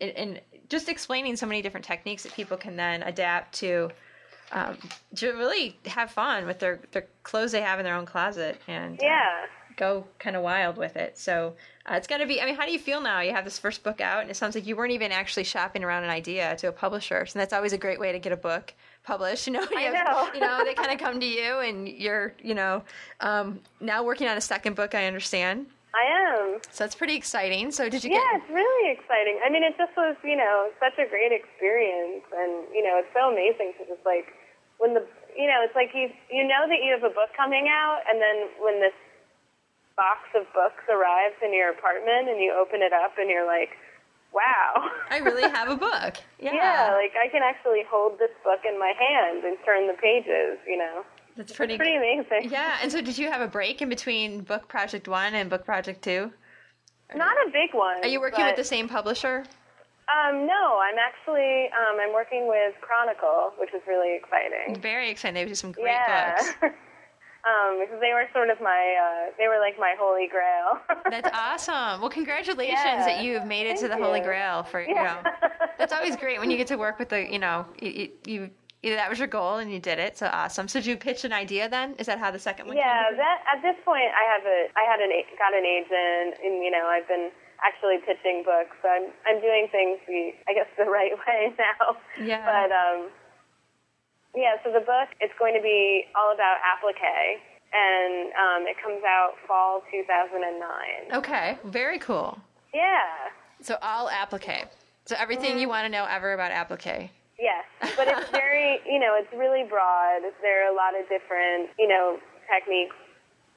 and- 0.00 0.40
just 0.68 0.88
explaining 0.88 1.36
so 1.36 1.46
many 1.46 1.62
different 1.62 1.86
techniques 1.86 2.24
that 2.24 2.32
people 2.32 2.56
can 2.56 2.74
then 2.76 3.02
adapt 3.04 3.54
to 3.54 3.88
um, 4.52 4.76
to 5.16 5.32
really 5.32 5.76
have 5.86 6.10
fun 6.10 6.46
with 6.46 6.58
their, 6.60 6.78
their 6.92 7.06
clothes 7.22 7.52
they 7.52 7.60
have 7.62 7.78
in 7.80 7.84
their 7.84 7.94
own 7.96 8.06
closet 8.06 8.60
and 8.68 8.98
uh, 9.00 9.04
go 9.76 10.04
kind 10.20 10.36
of 10.36 10.42
wild 10.42 10.76
with 10.76 10.96
it. 10.96 11.18
So 11.18 11.54
uh, 11.88 11.94
it's 11.94 12.06
going 12.06 12.20
to 12.20 12.26
be. 12.26 12.40
I 12.40 12.46
mean, 12.46 12.56
how 12.56 12.66
do 12.66 12.72
you 12.72 12.78
feel 12.78 13.00
now? 13.00 13.20
You 13.20 13.32
have 13.32 13.44
this 13.44 13.58
first 13.58 13.82
book 13.82 14.00
out, 14.00 14.22
and 14.22 14.30
it 14.30 14.34
sounds 14.34 14.54
like 14.54 14.66
you 14.66 14.74
weren't 14.76 14.92
even 14.92 15.12
actually 15.12 15.44
shopping 15.44 15.84
around 15.84 16.04
an 16.04 16.10
idea 16.10 16.56
to 16.56 16.68
a 16.68 16.72
publisher. 16.72 17.26
So 17.26 17.38
that's 17.38 17.52
always 17.52 17.72
a 17.72 17.78
great 17.78 18.00
way 18.00 18.12
to 18.12 18.18
get 18.18 18.32
a 18.32 18.36
book 18.36 18.74
published. 19.04 19.46
You 19.46 19.52
know, 19.54 19.62
you, 19.70 19.76
I 19.78 19.82
have- 19.82 19.94
know. 20.06 20.34
you 20.34 20.40
know, 20.40 20.64
they 20.64 20.74
kind 20.74 20.90
of 20.92 20.98
come 20.98 21.20
to 21.20 21.26
you, 21.26 21.58
and 21.60 21.88
you're, 21.88 22.34
you 22.42 22.54
know, 22.54 22.82
um, 23.20 23.60
now 23.80 24.02
working 24.02 24.26
on 24.28 24.36
a 24.36 24.40
second 24.40 24.74
book. 24.74 24.94
I 24.94 25.06
understand. 25.06 25.66
I 25.94 26.04
am. 26.44 26.60
So 26.72 26.84
that's 26.84 26.94
pretty 26.94 27.14
exciting. 27.14 27.70
So 27.70 27.88
did 27.88 28.04
you 28.04 28.10
Yeah, 28.10 28.18
get? 28.20 28.42
it's 28.42 28.50
really 28.50 28.92
exciting. 28.92 29.40
I 29.44 29.48
mean, 29.48 29.62
it 29.64 29.78
just 29.78 29.96
was, 29.96 30.14
you 30.22 30.36
know, 30.36 30.68
such 30.78 30.98
a 30.98 31.08
great 31.08 31.32
experience, 31.32 32.24
and 32.36 32.66
you 32.74 32.82
know, 32.84 32.98
it's 32.98 33.08
so 33.14 33.30
amazing 33.32 33.72
to 33.78 33.86
just 33.86 34.04
like 34.04 34.26
when 34.78 34.92
the, 34.92 35.00
you 35.38 35.46
know, 35.48 35.62
it's 35.64 35.74
like 35.74 35.90
you 35.94 36.10
you 36.28 36.44
know 36.44 36.68
that 36.68 36.84
you 36.84 36.92
have 36.92 37.04
a 37.06 37.14
book 37.14 37.30
coming 37.36 37.68
out, 37.70 38.00
and 38.12 38.20
then 38.20 38.48
when 38.60 38.80
this 38.80 38.92
box 39.96 40.20
of 40.36 40.44
books 40.52 40.84
arrives 40.88 41.36
in 41.42 41.52
your 41.52 41.70
apartment, 41.70 42.28
and 42.28 42.38
you 42.40 42.52
open 42.52 42.82
it 42.82 42.92
up, 42.92 43.16
and 43.18 43.28
you're 43.28 43.46
like, 43.46 43.70
wow. 44.32 44.90
I 45.10 45.18
really 45.18 45.42
have 45.42 45.68
a 45.68 45.76
book. 45.76 46.16
Yeah, 46.38 46.52
yeah, 46.52 46.92
like 46.92 47.12
I 47.16 47.28
can 47.32 47.40
actually 47.42 47.82
hold 47.88 48.18
this 48.18 48.30
book 48.44 48.60
in 48.68 48.78
my 48.78 48.92
hand 48.92 49.42
and 49.42 49.56
turn 49.64 49.86
the 49.88 49.94
pages. 49.94 50.60
You 50.68 50.76
know, 50.76 51.02
that's 51.34 51.52
pretty. 51.52 51.78
pretty 51.78 51.96
amazing. 51.96 52.50
Yeah, 52.50 52.76
and 52.82 52.92
so 52.92 53.00
did 53.00 53.16
you 53.16 53.30
have 53.32 53.40
a 53.40 53.48
break 53.48 53.80
in 53.80 53.88
between 53.88 54.42
book 54.42 54.68
project 54.68 55.08
one 55.08 55.34
and 55.34 55.48
book 55.48 55.64
project 55.64 56.04
two? 56.04 56.30
Not 57.14 57.34
a 57.46 57.50
big 57.50 57.72
one. 57.72 58.04
Are 58.04 58.08
you 58.08 58.20
working 58.20 58.44
but, 58.44 58.48
with 58.48 58.56
the 58.56 58.64
same 58.64 58.86
publisher? 58.86 59.44
Um, 60.06 60.46
no, 60.46 60.78
I'm 60.78 60.98
actually 60.98 61.66
um, 61.72 61.98
I'm 61.98 62.12
working 62.12 62.46
with 62.46 62.74
Chronicle, 62.82 63.52
which 63.58 63.72
is 63.74 63.80
really 63.88 64.14
exciting. 64.14 64.80
Very 64.80 65.10
exciting. 65.10 65.34
They 65.34 65.46
do 65.46 65.54
some 65.54 65.72
great 65.72 65.86
yeah. 65.86 66.36
books. 66.60 66.74
um, 67.46 67.78
because 67.80 68.00
they 68.00 68.12
were 68.12 68.26
sort 68.32 68.50
of 68.50 68.60
my 68.60 68.96
uh, 68.98 69.30
they 69.38 69.46
were 69.48 69.58
like 69.60 69.78
my 69.78 69.94
holy 69.98 70.26
grail. 70.28 70.78
That's 71.10 71.30
awesome. 71.32 72.00
Well, 72.00 72.10
congratulations 72.10 72.78
Yeah. 72.84 73.06
that 73.06 73.22
you've 73.22 73.44
made 73.46 73.66
it 73.66 73.76
to 73.78 73.88
Thank 73.88 74.00
the 74.00 74.04
Holy. 74.04 74.20
Grail 74.20 74.62
for 74.64 74.80
you 74.82 74.94
know. 74.94 75.18
That's 75.78 75.92
always 75.92 76.16
great 76.16 76.40
when 76.40 76.50
you 76.50 76.56
get 76.56 76.66
to 76.68 76.76
work 76.76 76.98
with 76.98 77.08
the 77.08 77.30
you 77.30 77.38
know 77.38 77.66
you, 77.80 77.90
you, 77.90 78.10
you 78.26 78.50
either 78.82 78.96
that 78.96 79.08
was 79.10 79.18
your 79.18 79.28
goal 79.28 79.56
and 79.56 79.70
you 79.72 79.78
did 79.78 79.98
it. 79.98 80.18
So 80.18 80.26
awesome. 80.32 80.68
So 80.68 80.80
did 80.80 80.86
you 80.86 80.96
pitch 80.96 81.24
an 81.24 81.32
idea 81.32 81.68
then? 81.68 81.94
Is 81.98 82.06
that 82.06 82.18
how 82.18 82.30
the 82.30 82.38
second 82.38 82.66
one? 82.68 82.76
yeah, 82.76 83.08
came? 83.10 83.16
that 83.18 83.38
at 83.54 83.62
this 83.62 83.76
point 83.84 84.10
I 84.14 84.24
have 84.32 84.44
a 84.44 84.66
I 84.76 84.82
had 84.90 85.00
an 85.00 85.10
got 85.38 85.54
an 85.54 85.64
agent, 85.64 86.38
and 86.44 86.62
you 86.64 86.70
know 86.70 86.86
I've 86.86 87.06
been 87.08 87.30
actually 87.64 87.98
pitching 88.04 88.42
books. 88.44 88.76
So 88.82 88.88
I'm 88.88 89.10
I'm 89.26 89.40
doing 89.40 89.68
things 89.70 89.98
the 90.06 90.32
I 90.48 90.54
guess 90.54 90.66
the 90.76 90.84
right 90.84 91.12
way 91.26 91.54
now. 91.58 91.96
Yeah. 92.22 92.44
But 92.44 92.72
um, 92.74 93.10
yeah. 94.36 94.54
So 94.62 94.70
the 94.70 94.80
book 94.84 95.08
it's 95.20 95.32
going 95.38 95.54
to 95.56 95.62
be 95.62 96.04
all 96.14 96.32
about 96.32 96.58
applique, 96.62 97.40
and 97.72 98.30
um, 98.36 98.68
it 98.68 98.76
comes 98.82 99.02
out 99.04 99.32
fall 99.48 99.82
2009. 99.90 101.18
Okay. 101.18 101.58
Very 101.64 101.98
cool. 101.98 102.38
Yeah. 102.74 103.32
So 103.60 103.76
all 103.82 104.08
applique. 104.08 104.68
So 105.06 105.16
everything 105.18 105.50
Mm-hmm. 105.56 105.58
you 105.60 105.68
want 105.68 105.84
to 105.86 105.88
know 105.90 106.04
ever 106.08 106.32
about 106.34 106.52
applique. 106.52 107.10
Yes, 107.38 107.64
but 108.00 108.08
it's 108.08 108.30
very, 108.32 108.80
you 108.88 108.98
know, 108.98 109.12
it's 109.14 109.28
really 109.36 109.62
broad. 109.68 110.24
There 110.40 110.64
are 110.64 110.72
a 110.72 110.74
lot 110.74 110.96
of 110.98 111.04
different, 111.12 111.68
you 111.78 111.86
know, 111.86 112.16
techniques 112.48 112.96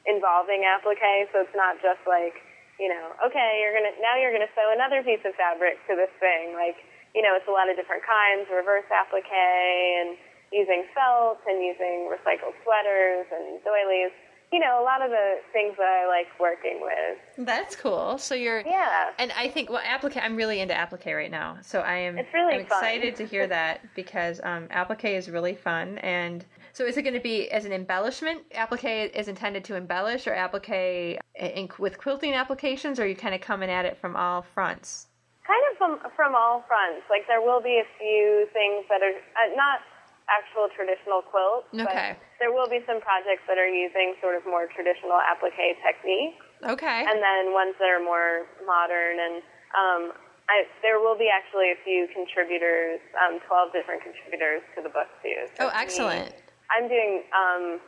involving 0.06 0.64
applique, 0.68 1.32
so 1.32 1.42
it's 1.48 1.56
not 1.56 1.80
just 1.82 2.00
like, 2.08 2.36
you 2.80 2.88
know, 2.92 3.16
okay, 3.24 3.60
you're 3.64 3.72
gonna 3.76 3.96
now 4.04 4.16
you're 4.20 4.32
gonna 4.36 4.52
sew 4.56 4.68
another 4.76 5.00
piece 5.04 5.24
of 5.24 5.32
fabric 5.36 5.80
to 5.88 5.96
this 5.96 6.12
thing. 6.20 6.54
Like, 6.60 6.76
you 7.16 7.24
know, 7.24 7.36
it's 7.40 7.48
a 7.48 7.56
lot 7.56 7.68
of 7.72 7.76
different 7.80 8.04
kinds, 8.04 8.48
reverse 8.52 8.88
applique, 8.92 9.32
and 9.32 10.16
using 10.52 10.86
felt 10.94 11.40
and 11.48 11.64
using 11.64 12.10
recycled 12.10 12.54
sweaters 12.64 13.28
and 13.32 13.64
doilies. 13.64 14.12
You 14.52 14.60
know, 14.60 14.82
a 14.82 14.84
lot 14.84 15.04
of 15.04 15.12
the 15.12 15.36
things 15.54 15.76
that 15.78 15.86
I 15.86 16.08
like 16.08 16.26
working 16.40 16.80
with. 16.82 17.46
That's 17.46 17.76
cool. 17.76 18.18
So 18.18 18.34
you're 18.34 18.62
Yeah. 18.62 19.12
And 19.20 19.32
I 19.38 19.48
think 19.48 19.70
well, 19.70 19.82
applique. 19.86 20.18
I'm 20.18 20.36
really 20.36 20.60
into 20.60 20.74
applique 20.74 21.06
right 21.06 21.30
now, 21.30 21.58
so 21.62 21.82
I 21.82 21.98
am. 21.98 22.18
It's 22.18 22.34
really 22.34 22.56
I'm 22.56 22.66
fun. 22.66 22.80
excited 22.80 23.16
to 23.18 23.26
hear 23.28 23.46
that 23.58 23.82
because 23.96 24.42
um, 24.44 24.68
applique 24.72 25.06
is 25.06 25.30
really 25.30 25.54
fun. 25.54 26.00
And 26.00 26.44
so, 26.74 26.84
is 26.84 26.98
it 26.98 27.04
going 27.04 27.14
to 27.14 27.20
be 27.20 27.52
as 27.52 27.66
an 27.66 27.72
embellishment? 27.72 28.42
Applique 28.56 29.12
is 29.14 29.28
intended 29.28 29.64
to 29.66 29.76
embellish, 29.76 30.26
or 30.26 30.34
applique 30.34 31.20
in, 31.36 31.70
with 31.78 32.00
quilting 32.00 32.34
applications, 32.34 33.00
or 33.00 33.04
are 33.04 33.08
you 33.08 33.16
kind 33.16 33.36
of 33.36 33.42
coming 33.42 33.70
at 33.70 33.86
it 33.86 33.98
from 33.98 34.16
all 34.16 34.42
fronts? 34.42 35.10
kind 35.50 35.66
of 35.72 35.78
from 35.82 35.92
from 36.14 36.38
all 36.38 36.64
fronts. 36.70 37.02
Like 37.10 37.26
there 37.26 37.42
will 37.42 37.62
be 37.62 37.82
a 37.82 37.88
few 37.98 38.46
things 38.54 38.86
that 38.94 39.02
are 39.02 39.18
uh, 39.18 39.50
not 39.58 39.82
actual 40.30 40.70
traditional 40.72 41.22
quilts, 41.26 41.68
Okay. 41.74 42.16
but 42.16 42.22
there 42.40 42.54
will 42.54 42.70
be 42.70 42.80
some 42.86 43.02
projects 43.02 43.44
that 43.50 43.58
are 43.58 43.68
using 43.68 44.16
sort 44.22 44.38
of 44.38 44.46
more 44.46 44.70
traditional 44.72 45.18
applique 45.20 45.58
techniques, 45.84 46.40
Okay. 46.64 47.02
and 47.10 47.18
then 47.22 47.54
ones 47.54 47.76
that 47.82 47.90
are 47.90 48.02
more 48.04 48.46
modern. 48.66 49.20
And 49.20 49.36
um, 49.74 50.02
I, 50.48 50.66
there 50.82 51.00
will 51.00 51.18
be 51.18 51.30
actually 51.30 51.72
a 51.74 51.78
few 51.84 52.08
contributors, 52.14 53.00
um, 53.20 53.40
twelve 53.48 53.74
different 53.74 54.02
contributors 54.04 54.62
to 54.76 54.82
the 54.82 54.90
book 54.90 55.10
too. 55.22 55.50
So 55.58 55.66
oh, 55.66 55.68
it's 55.68 55.76
me. 55.76 55.82
excellent. 55.82 56.34
I'm 56.70 56.88
doing 56.88 57.24
um, 57.34 57.80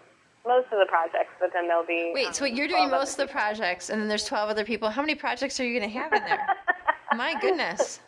most 0.46 0.66
of 0.74 0.80
the 0.82 0.90
projects, 0.90 1.34
but 1.40 1.52
then 1.54 1.68
the'll 1.68 1.86
be 1.86 2.12
Wait, 2.14 2.28
um, 2.28 2.34
so 2.34 2.46
you're 2.46 2.68
doing 2.68 2.90
most 2.90 3.20
of 3.20 3.28
the 3.28 3.32
projects, 3.32 3.90
and 3.90 4.02
then 4.02 4.08
there's 4.08 4.26
12 4.26 4.50
other 4.50 4.66
people. 4.66 4.90
How 4.90 5.02
many 5.02 5.16
projects 5.16 5.60
are 5.60 5.66
you 5.66 5.78
going 5.80 5.90
to 5.92 5.98
have 6.00 6.12
in 6.14 6.24
there? 6.24 6.46
My 7.16 7.40
goodness. 7.40 8.00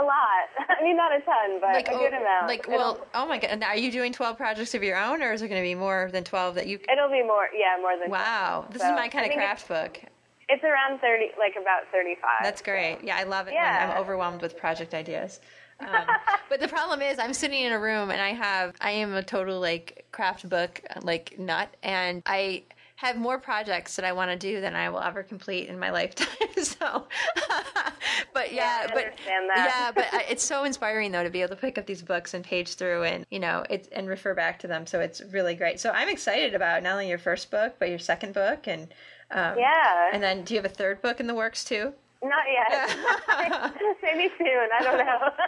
A 0.00 0.02
lot. 0.04 0.68
I 0.78 0.82
mean, 0.82 0.96
not 0.96 1.12
a 1.12 1.20
ton, 1.20 1.60
but 1.60 1.72
Like, 1.74 1.88
a 1.88 1.92
good 1.92 2.12
oh, 2.14 2.20
amount. 2.20 2.46
like, 2.48 2.60
It'll- 2.68 2.78
well, 2.78 3.06
oh 3.14 3.26
my 3.26 3.38
god! 3.38 3.50
And 3.50 3.64
Are 3.64 3.76
you 3.76 3.90
doing 3.90 4.12
12 4.12 4.36
projects 4.36 4.74
of 4.74 4.82
your 4.82 4.96
own, 4.98 5.22
or 5.22 5.32
is 5.32 5.42
it 5.42 5.48
going 5.48 5.60
to 5.60 5.66
be 5.66 5.74
more 5.74 6.08
than 6.12 6.24
12 6.24 6.56
that 6.56 6.66
you? 6.66 6.78
It'll 6.90 7.08
be 7.10 7.22
more, 7.22 7.48
yeah, 7.56 7.76
more 7.80 7.98
than. 7.98 8.10
Wow, 8.10 8.66
this 8.70 8.82
So, 8.82 8.88
is 8.88 8.94
my 8.94 9.08
kind 9.08 9.24
I 9.26 9.28
of 9.28 9.34
craft 9.34 9.68
book. 9.68 10.00
It's, 10.48 10.62
around 10.62 11.00
thirty, 11.00 11.30
like 11.38 11.54
about 11.60 11.84
thirty-five. 11.90 12.42
That's 12.42 12.60
great. 12.60 12.98
Yeah, 13.02 13.16
I 13.16 13.22
love 13.22 13.48
it 13.48 13.54
Yeah. 13.54 13.86
when 13.88 13.96
I'm 13.96 14.02
overwhelmed 14.02 14.42
with 14.42 14.58
project 14.58 14.92
ideas. 14.92 15.40
Um, 15.80 15.88
but 16.50 16.60
the 16.60 16.68
problem 16.68 17.00
is, 17.00 17.18
I'm 17.18 17.32
sitting 17.32 17.62
in 17.62 17.72
a 17.72 17.78
room 17.80 18.10
and 18.10 18.20
I 18.20 18.30
have, 18.34 18.74
I 18.80 18.90
am 18.90 19.14
a 19.14 19.22
total 19.22 19.58
like 19.58 20.04
craft 20.12 20.46
book 20.48 20.82
like 21.02 21.38
nut, 21.38 21.74
and 21.82 22.22
I 22.26 22.64
have 22.96 23.16
more 23.16 23.38
projects 23.38 23.96
that 23.96 24.04
I 24.04 24.12
want 24.12 24.30
to 24.30 24.36
do 24.36 24.60
than 24.60 24.74
I 24.74 24.88
will 24.88 25.00
ever 25.00 25.22
complete 25.22 25.68
in 25.68 25.78
my 25.78 25.90
lifetime. 25.98 26.28
so, 26.62 27.06
but 28.32 28.52
yeah, 28.52 28.86
Yeah, 28.86 28.90
but 28.92 29.14
yeah, 29.26 29.90
but 29.94 30.06
I, 30.12 30.24
it's 30.30 30.44
so 30.44 30.64
inspiring 30.64 31.12
though 31.12 31.24
to 31.24 31.30
be 31.30 31.40
able 31.42 31.54
to 31.56 31.60
pick 31.60 31.76
up 31.78 31.86
these 31.86 32.02
books 32.02 32.34
and 32.34 32.44
page 32.44 32.74
through 32.74 33.02
and 33.04 33.26
you 33.30 33.40
know 33.40 33.64
it 33.68 33.88
and 33.92 34.08
refer 34.08 34.34
back 34.34 34.58
to 34.60 34.66
them. 34.68 34.86
So 34.86 35.00
it's 35.00 35.20
really 35.32 35.54
great. 35.54 35.80
So 35.80 35.90
I'm 35.90 36.08
excited 36.08 36.54
about 36.54 36.82
not 36.82 36.92
only 36.92 37.08
your 37.08 37.18
first 37.18 37.50
book 37.50 37.74
but 37.78 37.88
your 37.90 37.98
second 37.98 38.34
book 38.34 38.66
and. 38.66 38.92
Um, 39.30 39.58
Yeah. 39.58 40.10
And 40.12 40.22
then, 40.22 40.44
do 40.44 40.54
you 40.54 40.60
have 40.62 40.70
a 40.70 40.74
third 40.74 41.00
book 41.02 41.18
in 41.18 41.26
the 41.26 41.34
works 41.34 41.64
too? 41.64 41.94
Not 42.24 42.44
yet. 42.48 42.88
Maybe 44.02 44.32
soon. 44.38 44.68
I 44.72 44.82
don't 44.82 44.98
know. 44.98 45.18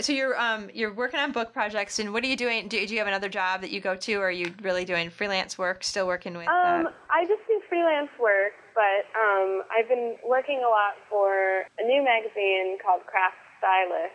So 0.00 0.12
you're 0.12 0.38
um 0.38 0.70
you're 0.74 0.92
working 0.92 1.18
on 1.18 1.32
book 1.32 1.52
projects, 1.52 1.98
and 1.98 2.12
what 2.12 2.22
are 2.22 2.26
you 2.26 2.36
doing? 2.36 2.68
Do, 2.68 2.78
do 2.86 2.92
you 2.92 2.98
have 2.98 3.08
another 3.08 3.28
job 3.28 3.62
that 3.62 3.70
you 3.70 3.80
go 3.80 3.96
to, 3.96 4.14
or 4.20 4.28
are 4.28 4.30
you 4.30 4.52
really 4.62 4.84
doing 4.84 5.10
freelance 5.10 5.56
work? 5.58 5.82
Still 5.82 6.06
working 6.06 6.36
with? 6.36 6.46
um, 6.46 6.86
uh, 6.86 6.90
I 7.10 7.24
just 7.24 7.42
do 7.48 7.58
freelance 7.68 8.10
work, 8.20 8.52
but 8.74 9.08
um, 9.18 9.62
I've 9.74 9.88
been 9.88 10.16
working 10.22 10.62
a 10.62 10.68
lot 10.68 10.94
for 11.10 11.64
a 11.80 11.82
new 11.82 12.04
magazine 12.04 12.78
called 12.84 13.06
Craft 13.06 13.38
Stylish, 13.58 14.14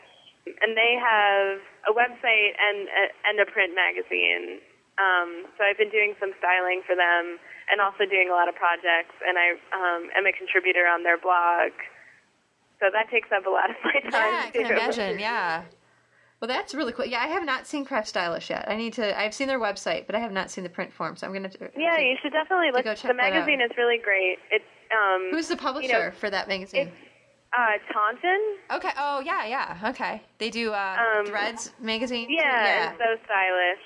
and 0.61 0.78
they 0.78 0.95
have 0.95 1.60
a 1.90 1.91
website 1.91 2.53
and 2.56 2.88
a, 2.88 3.03
and 3.28 3.40
a 3.41 3.52
print 3.52 3.74
magazine. 3.76 4.60
Um, 5.02 5.49
so 5.57 5.65
I've 5.65 5.78
been 5.78 5.90
doing 5.90 6.14
some 6.20 6.32
styling 6.38 6.82
for 6.86 6.95
them, 6.95 7.40
and 7.72 7.82
also 7.82 8.06
doing 8.06 8.30
a 8.30 8.36
lot 8.36 8.48
of 8.48 8.56
projects. 8.56 9.15
And 9.26 9.38
I 9.38 9.57
um, 9.74 10.10
am 10.15 10.26
a 10.26 10.34
contributor 10.34 10.86
on 10.86 11.03
their 11.03 11.18
blog. 11.18 11.74
So 12.80 12.90
that 12.91 13.10
takes 13.10 13.30
up 13.32 13.45
a 13.45 13.49
lot 13.49 13.70
of 13.70 13.78
my 13.84 13.99
time. 14.11 14.34
yeah, 14.34 14.44
I 14.45 14.52
can 14.52 14.68
too. 14.68 14.74
imagine. 14.74 15.20
Yeah. 15.20 15.64
Well, 16.41 16.49
that's 16.49 16.76
really 16.76 16.91
cool. 16.91 17.06
Yeah, 17.06 17.22
I 17.24 17.28
have 17.28 17.45
not 17.45 17.65
seen 17.65 17.86
Craft 17.86 18.10
Stylish 18.10 18.49
yet. 18.49 18.68
I 18.68 18.76
need 18.76 18.91
to. 18.94 19.18
I've 19.18 19.34
seen 19.34 19.48
their 19.48 19.61
website, 19.61 20.06
but 20.06 20.15
I 20.15 20.20
have 20.20 20.34
not 20.34 20.52
seen 20.52 20.65
the 20.65 20.70
print 20.70 20.91
form. 20.91 21.15
So 21.15 21.26
I'm 21.26 21.32
gonna. 21.32 21.48
To, 21.48 21.72
Yeah, 21.78 21.98
you 21.99 22.18
should 22.22 22.34
definitely 22.34 22.72
look. 22.74 22.84
go 22.84 22.94
check 22.94 23.10
The 23.10 23.15
magazine 23.15 23.61
is 23.61 23.72
really 23.78 23.98
great. 23.98 24.38
It's 24.52 24.65
um, 24.91 25.30
Who's 25.32 25.48
the 25.48 25.56
publisher 25.56 25.88
you 25.88 25.94
know, 25.94 26.11
for 26.11 26.30
that 26.30 26.49
magazine? 26.49 26.91
uh, 27.57 27.94
Taunton. 27.94 28.57
Okay. 28.72 28.90
Oh, 28.98 29.22
yeah, 29.22 29.45
yeah. 29.45 29.90
Okay. 29.91 30.22
They 30.38 30.49
do 30.49 30.74
uh, 30.74 30.98
Um, 30.99 31.26
Threads 31.26 31.72
magazine. 31.80 32.28
Yeah, 32.30 32.90
and 32.90 32.98
so 32.98 33.06
stylish. 33.26 33.86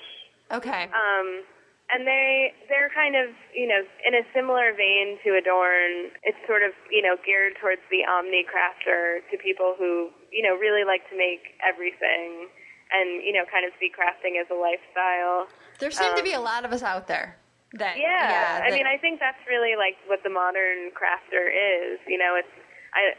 Okay. 0.52 0.84
Um, 0.90 1.44
and 1.90 2.06
they 2.06 2.52
they're 2.68 2.92
kind 2.92 3.16
of 3.16 3.32
you 3.54 3.66
know 3.66 3.80
in 4.04 4.12
a 4.14 4.24
similar 4.36 4.72
vein 4.76 5.16
to 5.24 5.36
Adorn. 5.40 6.12
It's 6.24 6.38
sort 6.46 6.62
of 6.62 6.72
you 6.92 7.00
know 7.00 7.16
geared 7.24 7.56
towards 7.60 7.80
the 7.90 8.04
omni 8.04 8.44
crafter 8.44 9.24
to 9.30 9.36
people 9.40 9.74
who 9.78 10.10
you 10.32 10.42
know 10.44 10.56
really 10.56 10.84
like 10.84 11.08
to 11.08 11.16
make 11.16 11.56
everything 11.64 12.48
and 12.92 13.24
you 13.24 13.32
know 13.32 13.44
kind 13.50 13.64
of 13.64 13.72
see 13.80 13.88
crafting 13.92 14.36
as 14.40 14.48
a 14.52 14.56
lifestyle. 14.56 15.48
there 15.80 15.90
seem 15.90 16.12
to 16.16 16.20
um, 16.20 16.24
be 16.24 16.32
a 16.36 16.40
lot 16.40 16.64
of 16.64 16.72
us 16.72 16.82
out 16.82 17.08
there. 17.08 17.36
That 17.76 17.96
Yeah, 18.00 18.60
I 18.64 18.70
that- 18.70 18.76
mean, 18.76 18.86
I 18.88 18.96
think 18.96 19.20
that's 19.20 19.40
really 19.48 19.76
like 19.76 19.96
what 20.08 20.20
the 20.24 20.30
modern 20.32 20.88
crafter 20.96 21.48
is. 21.52 22.00
You 22.08 22.16
know, 22.16 22.36
it's 22.36 22.48
I 22.96 23.12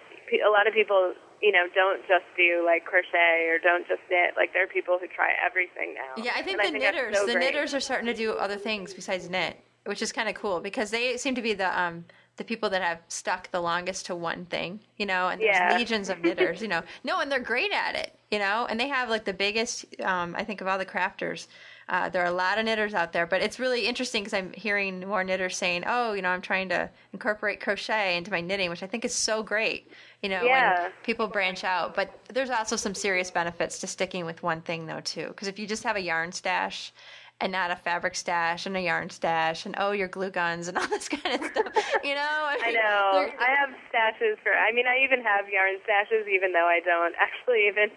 a 0.46 0.50
lot 0.50 0.66
of 0.68 0.74
people 0.74 1.14
you 1.42 1.52
know, 1.52 1.66
don't 1.74 2.02
just 2.08 2.26
do 2.38 2.64
like 2.66 2.86
crochet 2.86 3.48
or 3.50 3.60
don't 3.60 3.88
just 3.88 4.02
knit. 4.10 4.34
Like 4.36 4.54
there 4.54 4.64
are 4.64 4.68
people 4.68 4.98
who 5.00 5.08
try 5.08 5.32
everything 5.46 5.96
now. 5.96 6.24
Yeah, 6.24 6.34
I 6.36 6.42
think 6.42 6.62
And 6.62 6.76
the 6.76 6.80
that's 6.80 6.96
knitters, 6.96 7.18
so 7.20 7.26
the 7.26 7.34
great. 7.34 7.54
knitters 7.54 7.74
are 7.74 7.80
starting 7.80 8.08
to 8.08 8.14
do 8.14 8.34
other 8.34 8.58
things 8.58 8.94
besides 8.94 9.30
knit, 9.30 9.58
which 9.86 10.02
is 10.02 10.12
kind 10.12 10.28
of 10.30 10.36
cool 10.36 10.60
because 10.60 10.92
they 10.92 11.18
seem 11.18 11.36
to 11.36 11.42
be 11.42 11.54
the 11.54 11.80
um 11.80 12.06
the 12.38 12.44
people 12.46 12.70
that 12.70 12.82
have 12.82 13.00
stuck 13.10 13.52
the 13.52 13.60
longest 13.60 14.06
to 14.06 14.16
one 14.16 14.46
thing, 14.46 14.80
you 14.96 15.06
know, 15.06 15.28
and 15.28 15.42
there's 15.42 15.58
Yeah. 15.58 15.78
legions 15.78 16.08
of 16.10 16.22
knitters, 16.22 16.62
you 16.62 16.70
know. 16.70 16.82
No, 17.04 17.20
and 17.20 17.30
they're 17.30 17.40
great 17.40 17.74
at 17.74 17.96
it, 17.96 18.18
you 18.32 18.40
know, 18.40 18.66
and 18.70 18.80
they 18.80 18.88
have 18.88 19.10
like 19.10 19.26
the 19.26 19.34
biggest 19.34 19.86
um 20.02 20.36
I 20.38 20.44
think 20.44 20.62
of 20.62 20.68
all 20.68 20.78
the 20.78 20.86
crafters. 20.86 21.48
Uh, 21.90 22.08
there 22.08 22.22
are 22.22 22.28
a 22.28 22.32
lot 22.32 22.60
of 22.60 22.66
knitters 22.66 22.94
out 22.94 23.14
there, 23.14 23.26
but 23.26 23.42
it's 23.42 23.60
really 23.60 23.88
interesting 23.88 24.22
because 24.24 24.36
I'm 24.38 24.54
hearing 24.54 25.00
more 25.00 25.24
knitters 25.24 25.58
saying, 25.58 25.84
"Oh, 25.88 26.14
you 26.14 26.22
know, 26.22 26.30
I'm 26.30 26.42
trying 26.42 26.70
to 26.70 26.88
incorporate 27.14 27.60
crochet 27.62 28.16
into 28.16 28.30
my 28.30 28.42
knitting," 28.42 28.70
which 28.70 28.84
I 28.84 28.88
think 28.88 29.04
is 29.06 29.16
so 29.16 29.42
great. 29.42 29.92
You 30.22 30.30
know, 30.30 30.44
Yeah. 30.44 30.84
when 30.84 30.92
people 31.04 31.28
branch 31.28 31.64
out. 31.64 31.96
But 31.96 32.12
there's 32.28 32.50
also 32.50 32.76
some 32.76 32.94
serious 32.94 33.32
benefits 33.32 33.80
to 33.80 33.88
sticking 33.88 34.26
with 34.26 34.44
one 34.44 34.62
thing, 34.62 34.86
though, 34.86 35.00
too. 35.00 35.28
Because 35.30 35.48
if 35.48 35.58
you 35.60 35.66
just 35.68 35.84
have 35.84 35.96
a 35.96 36.02
yarn 36.02 36.32
stash 36.34 36.92
and 37.40 37.54
not 37.54 37.72
a 37.72 37.76
fabric 37.78 38.16
stash 38.16 38.66
and 38.66 38.76
a 38.76 38.82
yarn 38.82 39.10
stash 39.10 39.66
and 39.66 39.76
oh, 39.80 39.92
your 39.92 40.10
glue 40.10 40.30
guns 40.30 40.68
and 40.68 40.78
all 40.78 40.88
this 40.90 41.08
kind 41.08 41.36
of 41.42 41.52
stuff, 41.52 41.68
you 42.04 42.16
know, 42.16 42.20
I, 42.52 42.58
I 42.62 42.66
mean, 42.68 42.74
know. 42.76 43.12
they're- 43.14 43.36
I 43.40 43.50
have 43.60 43.70
stashes 43.88 44.36
for. 44.44 44.52
I 44.52 44.74
mean, 44.74 44.88
I 44.88 45.02
even 45.06 45.24
have 45.24 45.48
yarn 45.48 45.76
stashes, 45.88 46.28
even 46.28 46.52
though 46.52 46.68
I 46.68 46.82
don't 46.84 47.16
actually 47.18 47.68
even. 47.68 47.90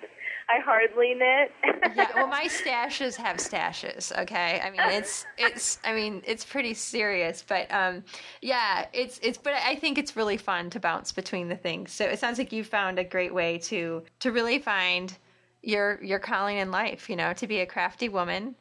I 0.48 0.60
hardly 0.60 1.14
knit. 1.14 1.52
yeah, 1.96 2.08
well, 2.14 2.26
my 2.26 2.44
stashes 2.48 3.16
have 3.16 3.36
stashes. 3.36 4.16
Okay, 4.22 4.60
I 4.62 4.70
mean 4.70 4.80
it's 4.98 5.26
it's 5.38 5.78
I 5.84 5.94
mean 5.94 6.22
it's 6.26 6.44
pretty 6.44 6.74
serious, 6.74 7.44
but 7.46 7.72
um, 7.72 8.04
yeah, 8.40 8.86
it's 8.92 9.18
it's 9.22 9.38
but 9.38 9.54
I 9.54 9.76
think 9.76 9.98
it's 9.98 10.16
really 10.16 10.36
fun 10.36 10.70
to 10.70 10.80
bounce 10.80 11.12
between 11.12 11.48
the 11.48 11.56
things. 11.56 11.92
So 11.92 12.04
it 12.04 12.18
sounds 12.18 12.38
like 12.38 12.52
you 12.52 12.64
found 12.64 12.98
a 12.98 13.04
great 13.04 13.32
way 13.32 13.58
to 13.58 14.02
to 14.20 14.32
really 14.32 14.58
find 14.58 15.16
your 15.62 16.02
your 16.02 16.18
calling 16.18 16.58
in 16.58 16.70
life. 16.70 17.08
You 17.08 17.16
know, 17.16 17.32
to 17.34 17.46
be 17.46 17.60
a 17.60 17.66
crafty 17.66 18.08
woman 18.08 18.54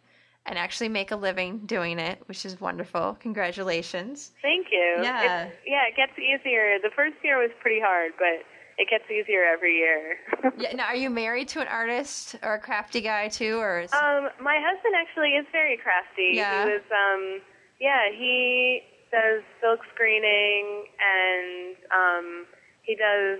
and 0.45 0.57
actually 0.57 0.89
make 0.89 1.11
a 1.11 1.15
living 1.15 1.59
doing 1.65 1.99
it, 1.99 2.19
which 2.25 2.45
is 2.45 2.59
wonderful. 2.59 3.17
Congratulations. 3.19 4.31
Thank 4.41 4.67
you. 4.71 5.03
Yeah. 5.03 5.45
It's, 5.45 5.55
yeah, 5.65 5.87
it 5.87 5.95
gets 5.95 6.17
easier. 6.17 6.79
The 6.81 6.89
first 6.95 7.15
year 7.23 7.37
was 7.37 7.51
pretty 7.61 7.79
hard, 7.79 8.13
but 8.17 8.43
it 8.77 8.89
gets 8.89 9.09
easier 9.11 9.43
every 9.43 9.77
year. 9.77 10.17
Yeah, 10.57 10.75
now 10.75 10.85
are 10.85 10.95
you 10.95 11.09
married 11.09 11.47
to 11.49 11.61
an 11.61 11.67
artist 11.67 12.35
or 12.43 12.55
a 12.55 12.59
crafty 12.59 13.01
guy 13.01 13.29
too, 13.29 13.57
or 13.57 13.81
is, 13.81 13.93
um, 13.93 14.29
my 14.39 14.61
husband 14.61 14.93
actually 14.93 15.29
is 15.29 15.45
very 15.51 15.77
crafty. 15.77 16.31
Yeah. 16.33 16.65
He 16.65 16.71
was, 16.71 16.81
um, 16.91 17.41
yeah, 17.79 18.11
he 18.11 18.81
does 19.11 19.41
silk 19.59 19.79
screening 19.93 20.85
and 21.01 21.75
um, 21.89 22.45
he 22.83 22.95
does 22.95 23.39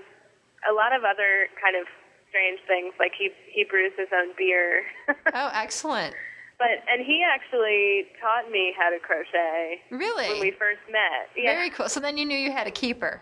a 0.68 0.72
lot 0.72 0.94
of 0.94 1.04
other 1.04 1.46
kind 1.62 1.76
of 1.76 1.86
strange 2.28 2.60
things. 2.66 2.94
Like 2.98 3.12
he 3.18 3.30
he 3.52 3.64
brews 3.64 3.92
his 3.96 4.08
own 4.12 4.32
beer. 4.36 4.82
oh, 5.34 5.50
excellent. 5.52 6.14
But 6.58 6.82
and 6.88 7.04
he 7.04 7.22
actually 7.26 8.06
taught 8.20 8.50
me 8.50 8.72
how 8.78 8.90
to 8.90 8.98
crochet 8.98 9.80
Really? 9.90 10.28
when 10.28 10.40
we 10.40 10.50
first 10.52 10.80
met. 10.90 11.28
Yeah, 11.36 11.54
Very 11.54 11.70
cool. 11.70 11.88
So 11.88 12.00
then 12.00 12.16
you 12.16 12.24
knew 12.24 12.38
you 12.38 12.52
had 12.52 12.66
a 12.66 12.70
keeper. 12.70 13.20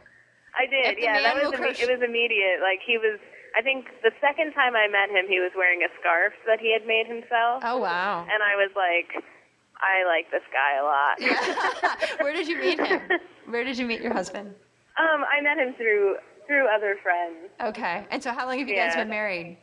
I 0.59 0.67
did. 0.67 0.99
Yeah, 0.99 1.21
that 1.23 1.35
was 1.37 1.53
imme- 1.55 1.81
it 1.81 1.89
was 1.91 2.01
immediate. 2.03 2.61
Like 2.63 2.81
he 2.87 2.99
was. 2.99 3.19
I 3.59 3.63
think 3.63 3.87
the 4.03 4.13
second 4.21 4.53
time 4.55 4.77
I 4.77 4.87
met 4.87 5.11
him, 5.11 5.27
he 5.29 5.41
was 5.41 5.51
wearing 5.57 5.83
a 5.83 5.91
scarf 5.99 6.33
that 6.47 6.61
he 6.61 6.73
had 6.73 6.87
made 6.87 7.07
himself, 7.07 7.63
Oh 7.67 7.79
wow. 7.79 8.23
and 8.23 8.43
I 8.43 8.55
was 8.55 8.71
like, 8.79 9.11
I 9.83 10.07
like 10.07 10.31
this 10.31 10.47
guy 10.55 10.79
a 10.79 10.85
lot. 10.87 12.21
Where 12.23 12.33
did 12.33 12.47
you 12.47 12.59
meet 12.61 12.79
him? 12.79 13.01
Where 13.49 13.65
did 13.65 13.77
you 13.77 13.87
meet 13.87 14.01
your 14.03 14.13
husband? 14.13 14.55
um, 14.99 15.25
I 15.27 15.41
met 15.43 15.59
him 15.59 15.75
through 15.75 16.17
through 16.47 16.67
other 16.75 16.97
friends. 17.03 17.51
Okay. 17.61 18.07
And 18.11 18.23
so 18.23 18.33
how 18.33 18.47
long 18.47 18.59
have 18.59 18.69
you 18.69 18.75
guys 18.77 18.95
been 18.95 19.09
married? 19.09 19.57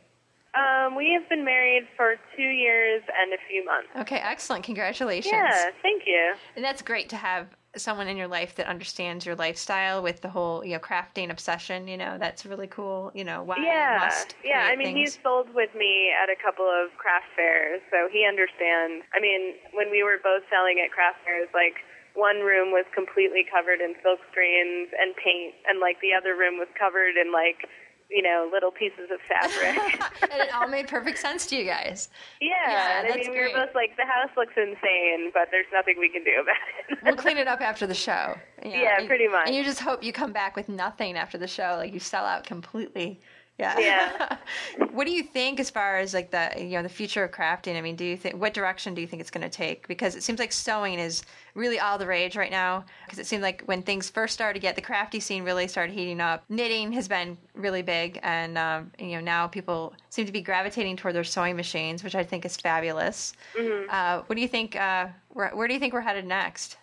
Um, 0.54 0.96
we 0.96 1.12
have 1.18 1.28
been 1.28 1.44
married 1.44 1.86
for 1.96 2.16
two 2.36 2.42
years 2.42 3.02
and 3.22 3.32
a 3.32 3.36
few 3.48 3.64
months. 3.64 3.88
Okay, 4.00 4.16
excellent. 4.16 4.64
Congratulations. 4.64 5.32
Yeah, 5.32 5.66
thank 5.82 6.02
you. 6.06 6.34
And 6.56 6.64
that's 6.64 6.80
great 6.82 7.08
to 7.10 7.16
have 7.16 7.46
someone 7.76 8.08
in 8.08 8.16
your 8.16 8.28
life 8.28 8.54
that 8.56 8.66
understands 8.66 9.26
your 9.26 9.36
lifestyle 9.36 10.02
with 10.02 10.20
the 10.20 10.28
whole, 10.28 10.64
you 10.64 10.72
know, 10.72 10.78
crafting 10.78 11.30
obsession, 11.30 11.86
you 11.86 11.96
know, 11.96 12.16
that's 12.18 12.46
really 12.46 12.66
cool. 12.66 13.10
You 13.14 13.24
know, 13.24 13.42
why 13.42 13.56
Yeah, 13.60 13.98
must 14.00 14.34
yeah. 14.44 14.66
I 14.70 14.76
mean, 14.76 14.94
things. 14.94 15.14
he's 15.14 15.22
sold 15.22 15.52
with 15.54 15.74
me 15.74 16.10
at 16.10 16.30
a 16.30 16.36
couple 16.40 16.64
of 16.66 16.96
craft 16.96 17.26
fairs, 17.36 17.80
so 17.90 18.08
he 18.10 18.24
understands. 18.24 19.04
I 19.14 19.20
mean, 19.20 19.54
when 19.72 19.90
we 19.90 20.02
were 20.02 20.18
both 20.22 20.42
selling 20.50 20.80
at 20.82 20.90
craft 20.90 21.18
fairs, 21.24 21.48
like 21.52 21.76
one 22.14 22.40
room 22.40 22.72
was 22.72 22.84
completely 22.94 23.44
covered 23.44 23.80
in 23.80 23.94
silk 24.02 24.18
screens 24.32 24.88
and 24.98 25.14
paint, 25.16 25.54
and 25.68 25.78
like 25.78 26.00
the 26.00 26.14
other 26.16 26.34
room 26.34 26.58
was 26.58 26.68
covered 26.78 27.20
in 27.20 27.30
like 27.32 27.68
you 28.10 28.22
know 28.22 28.48
little 28.52 28.70
pieces 28.70 29.10
of 29.12 29.20
fabric. 29.28 30.00
and 30.22 30.40
it 30.42 30.54
all 30.54 30.68
made 30.68 30.88
perfect 30.88 31.18
sense 31.18 31.46
to 31.46 31.56
you 31.56 31.64
guys. 31.64 32.08
yeah, 32.40 32.48
Yeah, 32.68 33.00
and 33.02 33.12
I 33.12 33.16
mean, 33.16 33.30
we 33.32 33.40
were 33.40 33.50
both 33.54 33.74
like, 33.74 33.96
the 33.96 34.04
house 34.04 34.30
looks 34.36 34.54
insane, 34.56 35.30
but 35.34 35.48
there's 35.50 35.66
nothing 35.72 35.96
we 35.98 36.08
can 36.08 36.24
do 36.24 36.40
about 36.40 36.56
it. 36.90 36.98
We'll 37.04 37.16
clean 37.16 37.38
it 37.38 37.48
up 37.48 37.60
after 37.60 37.86
the 37.86 37.94
show. 37.94 38.34
Yeah, 38.64 38.98
and- 38.98 39.08
pretty 39.08 39.28
much. 39.28 39.46
And 39.46 39.54
you 39.56 39.64
just 39.64 39.80
hope 39.80 40.02
you 40.02 40.12
come 40.12 40.32
back 40.32 40.56
with 40.56 40.68
nothing 40.68 41.16
after 41.16 41.38
the 41.38 41.46
show, 41.46 41.76
like 41.78 41.92
you 41.92 42.00
sell 42.00 42.24
out 42.24 42.44
completely. 42.44 43.20
Yeah. 43.58 43.78
Yeah. 43.78 44.36
what 44.92 45.06
do 45.06 45.12
you 45.12 45.22
think 45.22 45.58
as 45.58 45.68
far 45.68 45.98
as 45.98 46.14
like 46.14 46.30
the 46.30 46.50
you 46.56 46.70
know 46.70 46.82
the 46.82 46.88
future 46.88 47.24
of 47.24 47.32
crafting? 47.32 47.76
I 47.76 47.80
mean, 47.80 47.96
do 47.96 48.04
you 48.04 48.16
think 48.16 48.36
what 48.36 48.54
direction 48.54 48.94
do 48.94 49.00
you 49.00 49.06
think 49.06 49.20
it's 49.20 49.30
going 49.30 49.42
to 49.42 49.50
take? 49.50 49.88
Because 49.88 50.14
it 50.14 50.22
seems 50.22 50.38
like 50.38 50.52
sewing 50.52 50.98
is 50.98 51.22
really 51.54 51.80
all 51.80 51.98
the 51.98 52.06
rage 52.06 52.36
right 52.36 52.50
now. 52.50 52.84
Because 53.04 53.18
it 53.18 53.26
seemed 53.26 53.42
like 53.42 53.62
when 53.66 53.82
things 53.82 54.08
first 54.08 54.34
started 54.34 54.54
to 54.54 54.60
get 54.60 54.76
the 54.76 54.82
crafty 54.82 55.18
scene 55.18 55.42
really 55.42 55.66
started 55.66 55.92
heating 55.92 56.20
up, 56.20 56.44
knitting 56.48 56.92
has 56.92 57.08
been 57.08 57.36
really 57.54 57.82
big, 57.82 58.20
and 58.22 58.56
um, 58.56 58.92
you 58.98 59.12
know 59.12 59.20
now 59.20 59.48
people 59.48 59.92
seem 60.10 60.24
to 60.24 60.32
be 60.32 60.40
gravitating 60.40 60.96
toward 60.96 61.14
their 61.14 61.24
sewing 61.24 61.56
machines, 61.56 62.04
which 62.04 62.14
I 62.14 62.22
think 62.22 62.46
is 62.46 62.56
fabulous. 62.56 63.34
Mm-hmm. 63.58 63.90
Uh, 63.90 64.22
what 64.26 64.36
do 64.36 64.42
you 64.42 64.48
think? 64.48 64.76
Uh, 64.76 65.08
where, 65.30 65.50
where 65.50 65.66
do 65.66 65.74
you 65.74 65.80
think 65.80 65.92
we're 65.92 66.00
headed 66.00 66.26
next? 66.26 66.76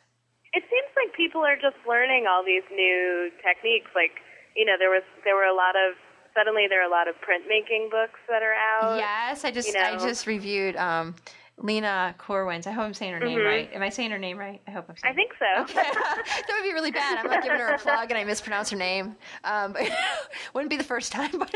it 0.56 0.64
seems 0.72 0.88
like 0.96 1.12
people 1.12 1.44
are 1.44 1.60
just 1.60 1.76
learning 1.84 2.32
all 2.32 2.40
these 2.40 2.64
new 2.72 3.30
techniques. 3.44 3.92
Like, 3.92 4.24
you 4.56 4.64
know, 4.64 4.80
there 4.80 4.90
was 4.90 5.04
there 5.28 5.36
were 5.36 5.44
a 5.44 5.54
lot 5.54 5.76
of 5.76 6.00
suddenly 6.36 6.68
there 6.70 6.82
are 6.84 6.88
a 6.88 6.91
lot 6.91 7.07
of 7.07 7.16
printmaking 7.16 7.90
books 7.90 8.20
that 8.30 8.44
are 8.44 8.53
out. 8.53 8.98
Yes, 8.98 9.45
I 9.45 9.52
just 9.52 9.68
you 9.74 9.80
I 9.80 9.98
just 9.98 10.28
reviewed 10.28 10.76
um, 10.76 11.16
Lena 11.57 12.14
Corwin's. 12.18 12.68
I 12.68 12.72
hope 12.72 12.84
I'm 12.84 12.94
saying 12.94 13.14
her 13.14 13.20
name 13.20 13.40
right. 13.40 13.70
Am 13.74 13.82
I 13.82 13.90
saying 13.90 14.12
her 14.12 14.18
name 14.18 14.38
right? 14.38 14.62
I 14.68 14.72
hope 14.72 14.86
I'm 14.90 14.95
saying. 14.98 15.16
Mm-hmm. 15.16 15.20
I 15.20 15.64
think 15.64 15.76
so. 15.76 15.80
Okay. 15.80 15.90
that 15.91 16.56
would 16.60 16.68
be 16.68 16.74
really 16.74 16.91
bad. 16.91 17.18
I'm 17.20 17.28
like 17.28 17.44
giving 17.44 17.60
her 17.60 17.74
a 17.76 17.80
plug 17.80 18.10
and 18.12 18.18
I 18.18 18.24
mispronounce 18.26 18.70
her 18.72 18.78
name. 18.78 19.16
Um, 19.44 19.74
but 19.74 19.90
wouldn't 20.53 20.70
be 20.70 20.78
the 20.78 20.84
first 20.84 21.12
time. 21.12 21.32
But, 21.40 21.52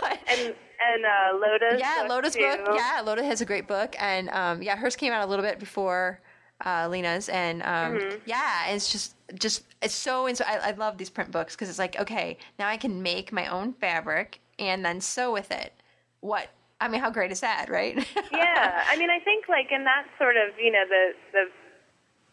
but 0.00 0.18
and 0.28 0.54
and 0.84 1.04
uh, 1.04 1.38
Lotus. 1.38 1.78
yeah, 1.80 2.02
book, 2.02 2.10
Lotus 2.10 2.34
too. 2.34 2.40
book. 2.64 2.74
Yeah, 2.76 3.02
Lotus 3.04 3.24
has 3.26 3.40
a 3.40 3.44
great 3.44 3.66
book, 3.66 3.94
and 3.98 4.28
um, 4.30 4.62
yeah, 4.62 4.76
hers 4.76 4.96
came 4.96 5.12
out 5.12 5.24
a 5.24 5.26
little 5.26 5.44
bit 5.44 5.58
before 5.58 6.20
uh, 6.64 6.88
Lena's, 6.90 7.28
and 7.28 7.62
um, 7.62 7.68
Mm-hmm. 7.98 8.16
yeah, 8.26 8.68
it's 8.68 8.90
just 8.90 9.14
just 9.38 9.64
it's 9.82 9.94
so. 9.94 10.26
And 10.26 10.36
so 10.36 10.44
I, 10.46 10.70
I 10.70 10.70
love 10.72 10.98
these 10.98 11.10
print 11.10 11.30
books 11.30 11.54
because 11.54 11.68
it's 11.68 11.78
like 11.78 11.98
okay, 12.00 12.38
now 12.58 12.68
I 12.68 12.76
can 12.76 13.02
make 13.02 13.32
my 13.32 13.46
own 13.46 13.72
fabric 13.74 14.40
and 14.58 14.84
then 14.84 15.00
sew 15.00 15.32
with 15.32 15.50
it. 15.50 15.72
What 16.20 16.48
I 16.80 16.88
mean, 16.88 17.00
how 17.00 17.10
great 17.10 17.32
is 17.32 17.40
that, 17.40 17.68
right? 17.68 17.96
yeah, 18.32 18.84
I 18.88 18.96
mean, 18.96 19.10
I 19.10 19.20
think 19.20 19.48
like 19.48 19.68
in 19.70 19.84
that 19.84 20.08
sort 20.18 20.36
of 20.36 20.56
you 20.58 20.72
know 20.72 20.84
the 20.88 21.12
the 21.32 21.44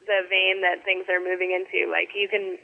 the 0.08 0.20
vein 0.32 0.64
that 0.64 0.84
things 0.88 1.06
are 1.12 1.20
moving 1.20 1.52
into, 1.52 1.92
like 1.92 2.16
you 2.16 2.28
can 2.32 2.58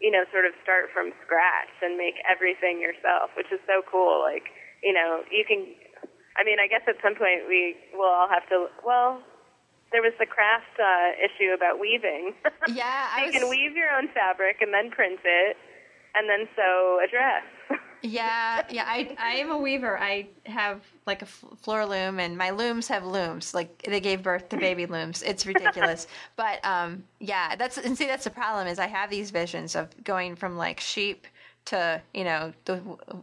you 0.00 0.10
know 0.10 0.24
sort 0.32 0.44
of 0.44 0.52
start 0.62 0.88
from 0.92 1.12
scratch 1.24 1.72
and 1.82 1.96
make 1.96 2.16
everything 2.24 2.80
yourself, 2.80 3.30
which 3.36 3.52
is 3.52 3.60
so 3.68 3.82
cool. 3.84 4.24
Like 4.24 4.48
you 4.82 4.92
know 4.92 5.22
you 5.30 5.44
can. 5.46 5.64
I 6.36 6.44
mean, 6.44 6.60
I 6.60 6.68
guess 6.68 6.84
at 6.84 7.00
some 7.00 7.16
point 7.16 7.48
we 7.48 7.76
will 7.96 8.12
all 8.12 8.28
have 8.28 8.48
to. 8.48 8.68
Well, 8.84 9.20
there 9.92 10.02
was 10.02 10.12
the 10.18 10.26
craft 10.26 10.78
uh, 10.78 11.12
issue 11.18 11.52
about 11.52 11.78
weaving. 11.78 12.34
yeah, 12.68 13.08
I 13.14 13.20
you 13.20 13.26
was, 13.26 13.36
can 13.36 13.48
weave 13.48 13.76
your 13.76 13.90
own 13.90 14.08
fabric 14.08 14.58
and 14.60 14.72
then 14.72 14.90
print 14.90 15.20
it, 15.24 15.56
and 16.14 16.28
then 16.28 16.48
sew 16.56 17.00
a 17.04 17.08
dress. 17.08 17.44
Yeah, 18.02 18.62
yeah. 18.70 18.84
I 18.86 19.16
I 19.18 19.32
am 19.36 19.50
a 19.50 19.58
weaver. 19.58 19.98
I 19.98 20.28
have 20.44 20.82
like 21.06 21.22
a 21.22 21.26
floor 21.26 21.86
loom, 21.86 22.20
and 22.20 22.36
my 22.36 22.50
looms 22.50 22.88
have 22.88 23.04
looms. 23.04 23.54
Like 23.54 23.82
they 23.82 24.00
gave 24.00 24.22
birth 24.22 24.48
to 24.50 24.58
baby 24.58 24.86
looms. 24.96 25.22
It's 25.22 25.46
ridiculous. 25.46 26.06
but 26.36 26.64
um, 26.64 27.04
yeah, 27.18 27.56
that's 27.56 27.78
and 27.78 27.96
see 27.96 28.06
that's 28.06 28.24
the 28.24 28.30
problem 28.30 28.66
is 28.66 28.78
I 28.78 28.86
have 28.86 29.10
these 29.10 29.30
visions 29.30 29.74
of 29.74 29.88
going 30.04 30.36
from 30.36 30.56
like 30.56 30.78
sheep 30.78 31.26
to 31.66 32.00
you 32.14 32.24
know 32.24 32.52
the 32.64 32.80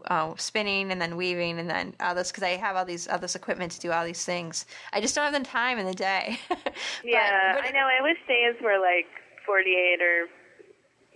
uh, 0.07 0.34
spinning 0.38 0.91
and 0.91 1.02
then 1.02 1.15
weaving 1.15 1.60
and 1.60 1.70
then 1.70 1.94
all 1.99 2.14
this 2.15 2.32
because 2.32 2.44
I 2.44 2.52
have 2.52 2.76
all 2.76 2.86
these 2.86 3.07
all 3.07 3.18
this 3.20 3.36
equipment 3.36 3.72
to 3.74 3.80
do 3.80 3.91
all 3.91 4.06
these 4.06 4.24
things. 4.26 4.65
I 4.91 5.02
just 5.02 5.15
don't 5.15 5.24
have 5.26 5.34
the 5.34 5.48
time 5.49 5.80
in 5.80 5.86
the 5.86 5.94
day. 5.94 6.40
Yeah, 7.03 7.53
but- 7.56 7.65
I 7.65 7.70
know. 7.72 7.88
I 7.88 8.02
wish 8.02 8.18
days 8.28 8.56
were 8.64 8.80
like 8.80 9.07
48 9.45 10.02
or 10.02 10.28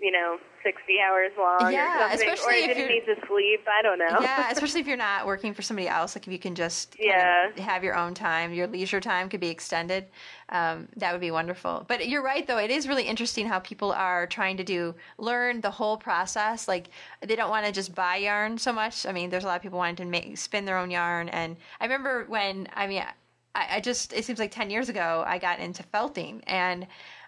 you 0.02 0.12
know, 0.12 0.38
60 0.64 0.82
hours 1.00 1.32
long 1.38 1.72
Yeah, 1.72 1.98
or 1.98 2.10
something. 2.10 2.30
especially 2.30 2.54
or 2.54 2.56
I 2.56 2.60
if 2.72 2.78
didn't 2.78 2.88
need 2.90 3.06
to 3.06 3.16
sleep. 3.28 3.62
I 3.68 3.82
don't 3.82 3.98
know. 4.00 4.20
yeah, 4.22 4.50
especially 4.52 4.82
if 4.82 4.88
you're 4.88 4.98
not 4.98 5.26
working 5.26 5.54
for 5.54 5.62
somebody 5.62 5.88
else. 5.88 6.16
Like 6.16 6.28
if 6.28 6.34
you 6.34 6.40
can 6.40 6.56
just 6.56 6.96
Yeah. 7.00 7.52
have 7.58 7.84
your 7.84 7.96
own 7.96 8.14
time, 8.14 8.54
your 8.54 8.68
leisure 8.68 9.00
time 9.00 9.30
could 9.30 9.40
be 9.40 9.50
extended. 9.50 10.06
Um, 10.50 10.88
that 10.98 11.12
would 11.14 11.22
be 11.22 11.32
wonderful. 11.32 11.86
But 11.88 12.08
you're 12.08 12.24
right, 12.24 12.46
though. 12.46 12.58
It 12.58 12.72
is 12.72 12.88
really 12.88 13.04
interesting 13.04 13.48
how 13.48 13.60
people 13.60 13.92
are 13.92 14.28
trying 14.28 14.58
to 14.58 14.64
do 14.64 14.96
learn 15.18 15.62
the 15.62 15.72
whole 15.72 15.98
process. 15.98 16.68
Like 16.68 16.90
they 17.26 17.36
don't 17.36 17.50
want 17.50 17.66
to 17.66 17.72
just 17.72 17.96
buy 17.96 18.18
yarn 18.18 18.58
so 18.58 18.74
much. 18.74 19.06
I 19.06 19.12
mean, 19.12 19.30
there's 19.30 19.44
a 19.44 19.48
lot 19.48 19.56
of 19.58 19.62
people 19.62 19.78
wanting 19.80 19.96
to 19.98 20.06
make 20.06 20.38
spin 20.38 20.66
their 20.66 20.78
own 20.78 20.92
yarn. 20.92 21.30
And 21.30 21.58
I 21.80 21.86
remember 21.86 22.26
when 22.28 22.68
I 22.76 22.88
mean, 22.88 23.04
I, 23.56 23.68
I 23.78 23.80
just 23.80 24.14
it 24.14 24.26
seems 24.26 24.40
like 24.40 24.52
ten 24.52 24.70
years 24.70 24.90
ago 24.90 25.24
I 25.26 25.38
got 25.38 25.60
into 25.60 25.84
felting 25.84 26.44
and. 26.46 26.88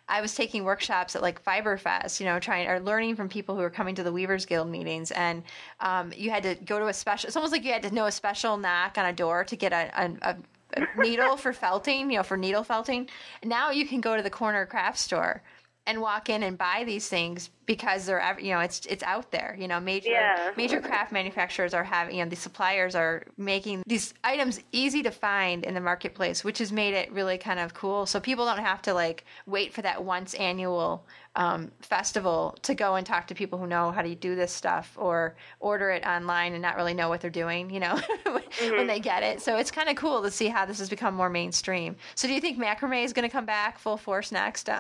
I 0.09 0.21
was 0.21 0.33
taking 0.33 0.63
workshops 0.63 1.15
at 1.15 1.21
like 1.21 1.43
Fiberfest, 1.43 2.19
you 2.19 2.25
know, 2.25 2.39
trying 2.39 2.67
or 2.67 2.79
learning 2.79 3.15
from 3.15 3.29
people 3.29 3.55
who 3.55 3.61
were 3.61 3.69
coming 3.69 3.95
to 3.95 4.03
the 4.03 4.11
Weavers 4.11 4.45
Guild 4.45 4.67
meetings, 4.67 5.11
and 5.11 5.43
um, 5.79 6.11
you 6.17 6.31
had 6.31 6.43
to 6.43 6.55
go 6.55 6.79
to 6.79 6.87
a 6.87 6.93
special. 6.93 7.27
It's 7.27 7.35
almost 7.35 7.53
like 7.53 7.63
you 7.63 7.71
had 7.71 7.83
to 7.83 7.93
know 7.93 8.05
a 8.05 8.11
special 8.11 8.57
knock 8.57 8.97
on 8.97 9.05
a 9.05 9.13
door 9.13 9.43
to 9.45 9.55
get 9.55 9.71
a, 9.71 9.91
a, 9.95 10.11
a, 10.23 10.37
a 10.81 11.01
needle 11.01 11.37
for 11.37 11.53
felting, 11.63 12.09
you 12.09 12.17
know, 12.17 12.23
for 12.23 12.35
needle 12.37 12.63
felting. 12.63 13.07
Now 13.43 13.69
you 13.69 13.85
can 13.85 14.01
go 14.01 14.17
to 14.17 14.23
the 14.23 14.29
corner 14.31 14.65
craft 14.65 14.97
store 14.97 15.43
and 15.89 16.01
walk 16.01 16.29
in 16.29 16.43
and 16.43 16.55
buy 16.55 16.83
these 16.85 17.07
things 17.09 17.49
because 17.65 18.05
they're 18.05 18.37
you 18.39 18.51
know 18.53 18.59
it's 18.59 18.85
it's 18.85 19.01
out 19.03 19.31
there 19.31 19.55
you 19.59 19.67
know 19.67 19.79
major 19.79 20.09
Yeah. 20.11 20.51
major 20.55 20.79
craft 20.81 21.11
manufacturers 21.11 21.73
are 21.73 21.83
having 21.83 22.15
you 22.15 22.23
know 22.23 22.29
the 22.29 22.35
suppliers 22.35 22.93
are 22.93 23.23
making 23.37 23.81
these 23.87 24.13
items 24.23 24.59
easy 24.71 25.01
to 25.03 25.09
find 25.11 25.63
in 25.63 25.73
the 25.73 25.81
marketplace 25.81 26.43
which 26.43 26.59
has 26.59 26.71
made 26.71 26.93
it 26.93 27.11
really 27.11 27.39
kind 27.39 27.59
of 27.59 27.73
cool 27.73 28.05
so 28.05 28.19
people 28.19 28.45
don't 28.45 28.59
have 28.59 28.81
to 28.83 28.93
like 28.93 29.25
wait 29.47 29.73
for 29.73 29.81
that 29.81 30.03
once 30.03 30.35
annual 30.35 31.05
um, 31.39 31.71
festival 31.81 32.57
to 32.63 32.75
go 32.75 32.95
and 32.95 33.07
talk 33.07 33.27
to 33.27 33.33
people 33.33 33.57
who 33.57 33.65
know 33.65 33.91
how 33.91 34.01
to 34.01 34.13
do 34.13 34.35
this 34.35 34.51
stuff 34.51 34.93
or 34.99 35.35
order 35.61 35.89
it 35.89 36.05
online 36.05 36.51
and 36.53 36.61
not 36.61 36.75
really 36.75 36.93
know 36.93 37.07
what 37.07 37.21
they're 37.21 37.29
doing 37.29 37.69
you 37.69 37.79
know 37.79 37.97
when 38.59 38.87
they 38.87 38.99
get 38.99 39.23
it 39.23 39.41
so 39.41 39.55
it's 39.55 39.71
kind 39.71 39.87
of 39.87 39.95
cool 39.95 40.21
to 40.21 40.29
see 40.29 40.47
how 40.47 40.65
this 40.65 40.79
has 40.79 40.89
become 40.89 41.13
more 41.13 41.29
mainstream 41.29 41.95
so 42.15 42.27
do 42.27 42.33
you 42.33 42.41
think 42.41 42.59
macrame 42.59 43.05
is 43.05 43.13
going 43.13 43.27
to 43.27 43.31
come 43.31 43.45
back 43.45 43.79
full 43.79 43.95
force 43.95 44.31
next 44.31 44.67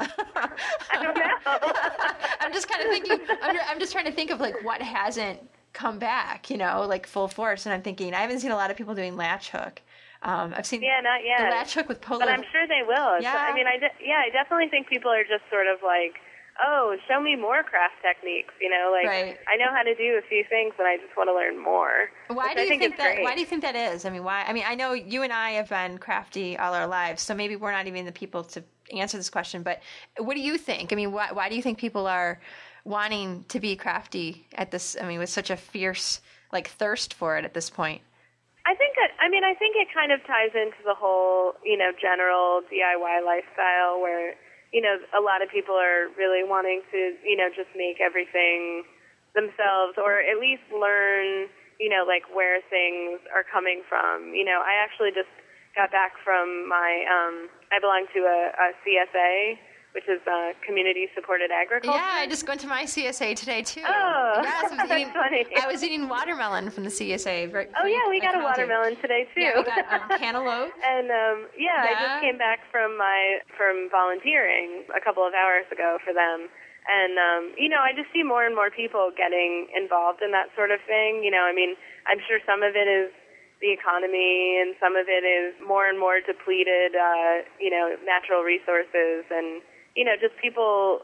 I 0.91 1.03
don't 1.03 1.17
know. 1.17 1.23
I'm 2.41 2.53
just 2.53 2.67
kind 2.69 2.83
of 2.83 2.89
thinking. 2.89 3.19
I'm, 3.41 3.57
I'm 3.67 3.79
just 3.79 3.91
trying 3.91 4.05
to 4.05 4.11
think 4.11 4.31
of 4.31 4.39
like 4.39 4.63
what 4.63 4.81
hasn't 4.81 5.39
come 5.73 5.99
back, 5.99 6.49
you 6.49 6.57
know, 6.57 6.85
like 6.87 7.07
full 7.07 7.27
force. 7.27 7.65
And 7.65 7.73
I'm 7.73 7.81
thinking 7.81 8.13
I 8.13 8.21
haven't 8.21 8.39
seen 8.39 8.51
a 8.51 8.55
lot 8.55 8.71
of 8.71 8.77
people 8.77 8.95
doing 8.95 9.15
latch 9.15 9.49
hook. 9.51 9.81
Um, 10.21 10.53
I've 10.55 10.65
seen 10.65 10.81
yeah, 10.81 10.99
not 11.01 11.23
yet. 11.23 11.39
the 11.39 11.55
latch 11.55 11.73
hook 11.73 11.87
with 11.87 12.01
polo. 12.01 12.19
But 12.19 12.29
I'm 12.29 12.43
sure 12.51 12.67
they 12.67 12.81
will. 12.85 13.19
So, 13.19 13.23
Yeah. 13.23 13.47
I 13.49 13.53
mean, 13.53 13.67
I 13.67 13.77
de- 13.77 14.05
yeah, 14.05 14.21
I 14.25 14.29
definitely 14.31 14.67
think 14.67 14.87
people 14.89 15.11
are 15.11 15.23
just 15.23 15.43
sort 15.49 15.67
of 15.67 15.79
like, 15.81 16.19
oh, 16.65 16.95
show 17.07 17.21
me 17.21 17.35
more 17.35 17.63
craft 17.63 17.95
techniques. 18.01 18.53
You 18.61 18.69
know, 18.69 18.91
like 18.91 19.07
Right. 19.07 19.37
I 19.47 19.57
know 19.57 19.71
how 19.71 19.83
to 19.83 19.95
do 19.95 20.17
a 20.17 20.21
few 20.27 20.43
things, 20.49 20.73
and 20.77 20.87
I 20.87 20.97
just 20.97 21.15
want 21.15 21.29
to 21.29 21.33
learn 21.33 21.61
more. 21.61 22.09
Why 22.27 22.53
do 22.53 22.61
you 22.61 22.67
think, 22.67 22.81
think, 22.81 22.97
that? 22.97 23.15
Great. 23.15 23.23
Why 23.23 23.33
do 23.35 23.41
you 23.41 23.45
think 23.45 23.61
that 23.63 23.75
is? 23.75 24.05
I 24.05 24.09
mean, 24.09 24.23
why? 24.23 24.43
I 24.43 24.53
mean, 24.53 24.63
I 24.67 24.75
know 24.75 24.93
you 24.93 25.23
and 25.23 25.33
I 25.33 25.51
have 25.51 25.69
been 25.69 25.97
crafty 25.97 26.57
all 26.57 26.73
our 26.73 26.87
lives, 26.87 27.21
so 27.21 27.33
maybe 27.33 27.55
we're 27.55 27.71
not 27.71 27.87
even 27.87 28.05
the 28.05 28.11
people 28.11 28.43
to 28.45 28.63
answer 28.95 29.17
this 29.17 29.29
question. 29.29 29.63
But 29.63 29.81
what 30.17 30.35
do 30.35 30.41
you 30.41 30.57
think? 30.57 30.93
I 30.93 30.95
mean, 30.95 31.11
why? 31.11 31.31
Why 31.31 31.49
do 31.49 31.55
you 31.55 31.61
think 31.61 31.77
people 31.77 32.07
are 32.07 32.39
wanting 32.83 33.45
to 33.49 33.59
be 33.59 33.75
crafty 33.75 34.47
at 34.53 34.71
this? 34.71 34.97
I 34.99 35.07
mean, 35.07 35.19
with 35.19 35.29
such 35.29 35.49
a 35.49 35.57
fierce 35.57 36.21
like 36.51 36.69
thirst 36.69 37.13
for 37.13 37.37
it 37.37 37.45
at 37.45 37.53
this 37.53 37.69
point. 37.69 38.01
I 38.65 38.75
think 38.75 38.93
that, 39.01 39.11
I 39.17 39.29
mean, 39.29 39.43
I 39.43 39.53
think 39.55 39.75
it 39.77 39.87
kind 39.93 40.11
of 40.11 40.21
ties 40.27 40.53
into 40.53 40.77
the 40.85 40.93
whole, 40.93 41.53
you 41.63 41.77
know, 41.77 41.91
general 41.99 42.61
DIY 42.69 43.25
lifestyle 43.25 44.01
where, 44.01 44.35
you 44.71 44.81
know, 44.81 44.97
a 45.17 45.21
lot 45.21 45.41
of 45.41 45.49
people 45.49 45.75
are 45.75 46.09
really 46.17 46.45
wanting 46.45 46.81
to, 46.91 47.15
you 47.25 47.35
know, 47.35 47.49
just 47.49 47.69
make 47.75 47.97
everything 48.01 48.83
themselves 49.33 49.97
or 49.97 50.21
at 50.21 50.37
least 50.37 50.65
learn, 50.69 51.49
you 51.79 51.89
know, 51.89 52.05
like 52.05 52.23
where 52.33 52.61
things 52.69 53.19
are 53.33 53.45
coming 53.45 53.81
from. 53.89 54.33
You 54.33 54.45
know, 54.45 54.61
I 54.61 54.77
actually 54.77 55.09
just 55.11 55.29
got 55.75 55.91
back 55.91 56.13
from 56.23 56.69
my, 56.69 57.05
um, 57.09 57.49
I 57.71 57.79
belong 57.81 58.05
to 58.13 58.19
a, 58.25 58.39
a 58.53 58.67
CSA, 58.85 59.57
which 59.93 60.05
is 60.07 60.21
uh, 60.27 60.53
Community 60.65 61.07
Supported 61.15 61.49
Agriculture. 61.49 61.97
Yeah, 61.97 62.21
I 62.21 62.27
just 62.27 62.47
went 62.47 62.61
to 62.61 62.67
my 62.67 62.83
CSA 62.83 63.35
today 63.35 63.61
too. 63.63 63.81
Oh, 63.81 64.39
yes, 64.43 64.65
I 64.65 64.69
was 64.69 64.77
that's 64.77 64.91
eating. 64.91 65.13
funny. 65.13 65.45
I 65.57 65.67
was 65.67 65.83
eating 65.83 66.07
watermelon 66.07 66.69
from 66.69 66.83
the 66.83 66.93
CSA. 66.93 67.51
Right 67.53 67.69
Oh 67.81 67.87
yeah, 67.87 68.05
we 68.09 68.21
got 68.21 68.35
a 68.35 68.43
watermelon 68.43 68.95
today 69.01 69.27
too. 69.33 69.41
Yeah, 69.41 69.57
we 69.57 69.63
got 69.65 69.89
um, 69.89 70.09
cantaloupe. 70.19 70.71
And 70.85 71.09
um, 71.09 71.49
yeah, 71.57 71.89
I 71.89 71.93
just 71.97 72.21
came 72.21 72.37
back 72.37 72.59
from 72.71 72.97
my 72.97 73.39
from 73.57 73.89
volunteering 73.89 74.85
a 74.95 75.01
couple 75.01 75.25
of 75.25 75.33
hours 75.33 75.65
ago 75.71 75.97
for 76.05 76.13
them. 76.13 76.49
And 76.89 77.17
um, 77.17 77.53
you 77.57 77.69
know, 77.69 77.81
I 77.81 77.93
just 77.93 78.13
see 78.13 78.21
more 78.23 78.45
and 78.45 78.53
more 78.53 78.69
people 78.69 79.11
getting 79.17 79.67
involved 79.75 80.21
in 80.21 80.31
that 80.31 80.53
sort 80.55 80.69
of 80.71 80.79
thing. 80.85 81.23
You 81.25 81.31
know, 81.31 81.49
I 81.49 81.53
mean, 81.53 81.73
I'm 82.05 82.21
sure 82.29 82.37
some 82.45 82.61
of 82.61 82.75
it 82.75 82.85
is 82.85 83.09
the 83.61 83.73
economy, 83.73 84.55
and 84.61 84.73
some 84.79 84.95
of 84.95 85.09
it 85.09 85.27
is 85.27 85.51
more 85.59 85.83
and 85.89 85.99
more 85.99 86.23
depleted, 86.23 86.95
uh, 86.95 87.43
you 87.59 87.69
know, 87.69 87.97
natural 88.07 88.41
resources, 88.41 89.27
and 89.27 89.59
you 89.99 90.05
know, 90.05 90.15
just 90.15 90.31
people 90.41 91.01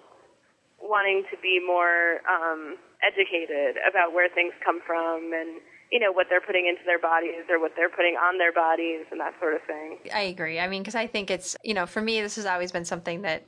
wanting 0.79 1.23
to 1.29 1.35
be 1.43 1.59
more 1.59 2.23
um, 2.31 2.77
educated 3.03 3.75
about 3.83 4.13
where 4.13 4.29
things 4.29 4.53
come 4.63 4.79
from 4.87 5.33
and 5.35 5.59
you 5.91 5.99
know 5.99 6.13
what 6.13 6.27
they're 6.29 6.41
putting 6.41 6.65
into 6.65 6.81
their 6.85 6.97
bodies 6.97 7.43
or 7.49 7.59
what 7.59 7.73
they're 7.75 7.89
putting 7.89 8.15
on 8.15 8.37
their 8.37 8.53
bodies 8.53 9.05
and 9.11 9.19
that 9.19 9.33
sort 9.37 9.53
of 9.53 9.61
thing. 9.67 9.99
I 10.13 10.21
agree. 10.21 10.61
I 10.61 10.69
mean, 10.69 10.81
because 10.81 10.95
I 10.95 11.07
think 11.07 11.29
it's 11.29 11.57
you 11.61 11.73
know, 11.73 11.85
for 11.85 12.01
me, 12.01 12.21
this 12.21 12.37
has 12.37 12.45
always 12.45 12.71
been 12.71 12.85
something 12.85 13.21
that 13.23 13.43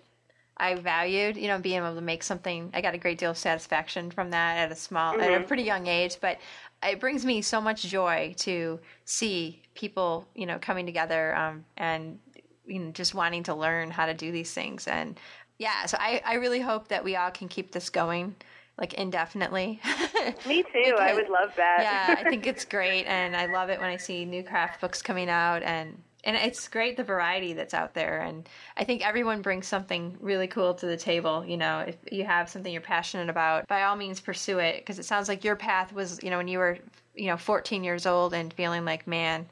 I 0.58 0.76
valued. 0.76 1.38
You 1.38 1.48
know, 1.48 1.60
being 1.60 1.78
able 1.78 1.96
to 1.96 2.02
make 2.02 2.24
something. 2.24 2.70
I 2.74 2.82
got 2.82 2.94
a 2.94 2.98
great 2.98 3.18
deal 3.18 3.32
of 3.32 3.38
satisfaction 3.38 4.12
from 4.12 4.32
that 4.32 4.58
at 4.58 4.72
a 4.72 4.76
small, 4.76 5.20
at 5.20 5.42
a 5.42 5.46
pretty 5.46 5.64
young 5.64 5.88
age. 5.88 6.18
But 6.20 6.40
it 6.84 7.00
brings 7.00 7.26
me 7.26 7.42
so 7.42 7.62
much 7.62 7.84
joy 7.84 8.36
to 8.40 8.80
see 9.06 9.64
people, 9.76 10.28
you 10.36 10.46
know, 10.46 10.60
coming 10.60 10.86
together 10.86 11.34
um, 11.36 11.64
and 11.78 12.20
you 12.68 12.80
know 12.80 12.92
just 12.92 13.16
wanting 13.16 13.44
to 13.44 13.56
learn 13.56 13.92
how 13.92 14.06
to 14.06 14.14
do 14.14 14.32
these 14.32 14.54
things. 14.54 14.88
And 14.88 15.20
yeah, 15.58 15.86
so 15.86 15.98
I 16.00 16.22
I 16.26 16.36
really 16.36 16.60
hope 16.60 16.90
that 16.90 17.04
we 17.04 17.16
all 17.16 17.32
can 17.32 17.48
keep 17.48 17.72
this 17.72 17.90
going 17.90 18.36
like 18.78 18.94
indefinitely. 18.94 19.82
Me 20.48 20.64
too. 20.64 20.96
I 21.00 21.14
would 21.14 21.30
love 21.30 21.54
that. 21.58 21.78
yeah, 21.82 22.16
I 22.18 22.30
think 22.30 22.46
it's 22.46 22.66
great, 22.66 23.06
and 23.06 23.36
I 23.36 23.48
love 23.48 23.70
it 23.70 23.80
when 23.80 23.90
I 23.90 23.98
see 23.98 24.26
new 24.26 24.44
craft 24.44 24.82
books 24.82 25.02
coming 25.02 25.30
out, 25.30 25.64
and 25.64 25.98
and 26.24 26.36
it's 26.36 26.68
great 26.68 26.98
the 26.98 27.04
variety 27.04 27.54
that's 27.54 27.74
out 27.74 27.94
there, 27.94 28.20
and 28.22 28.48
I 28.76 28.84
think 28.84 29.06
everyone 29.06 29.42
brings 29.42 29.68
something 29.68 30.18
really 30.20 30.48
cool 30.48 30.74
to 30.76 30.86
the 30.86 30.98
table. 30.98 31.44
You 31.46 31.58
know, 31.58 31.80
if 31.88 31.98
you 32.12 32.24
have 32.26 32.50
something 32.50 32.72
you're 32.72 32.82
passionate 32.82 33.30
about, 33.30 33.68
by 33.68 33.84
all 33.84 33.96
means 33.96 34.20
pursue 34.20 34.60
it, 34.60 34.78
because 34.78 35.00
it 35.00 35.06
sounds 35.06 35.28
like 35.28 35.44
your 35.44 35.56
path 35.56 35.94
was, 35.94 36.20
you 36.22 36.30
know, 36.30 36.38
when 36.38 36.48
you 36.48 36.60
were, 36.60 36.78
you 37.16 37.28
know, 37.28 37.38
14 37.38 37.84
years 37.84 38.06
old 38.06 38.34
and 38.34 38.54
feeling 38.54 38.86
like, 38.86 39.08
man. 39.08 39.48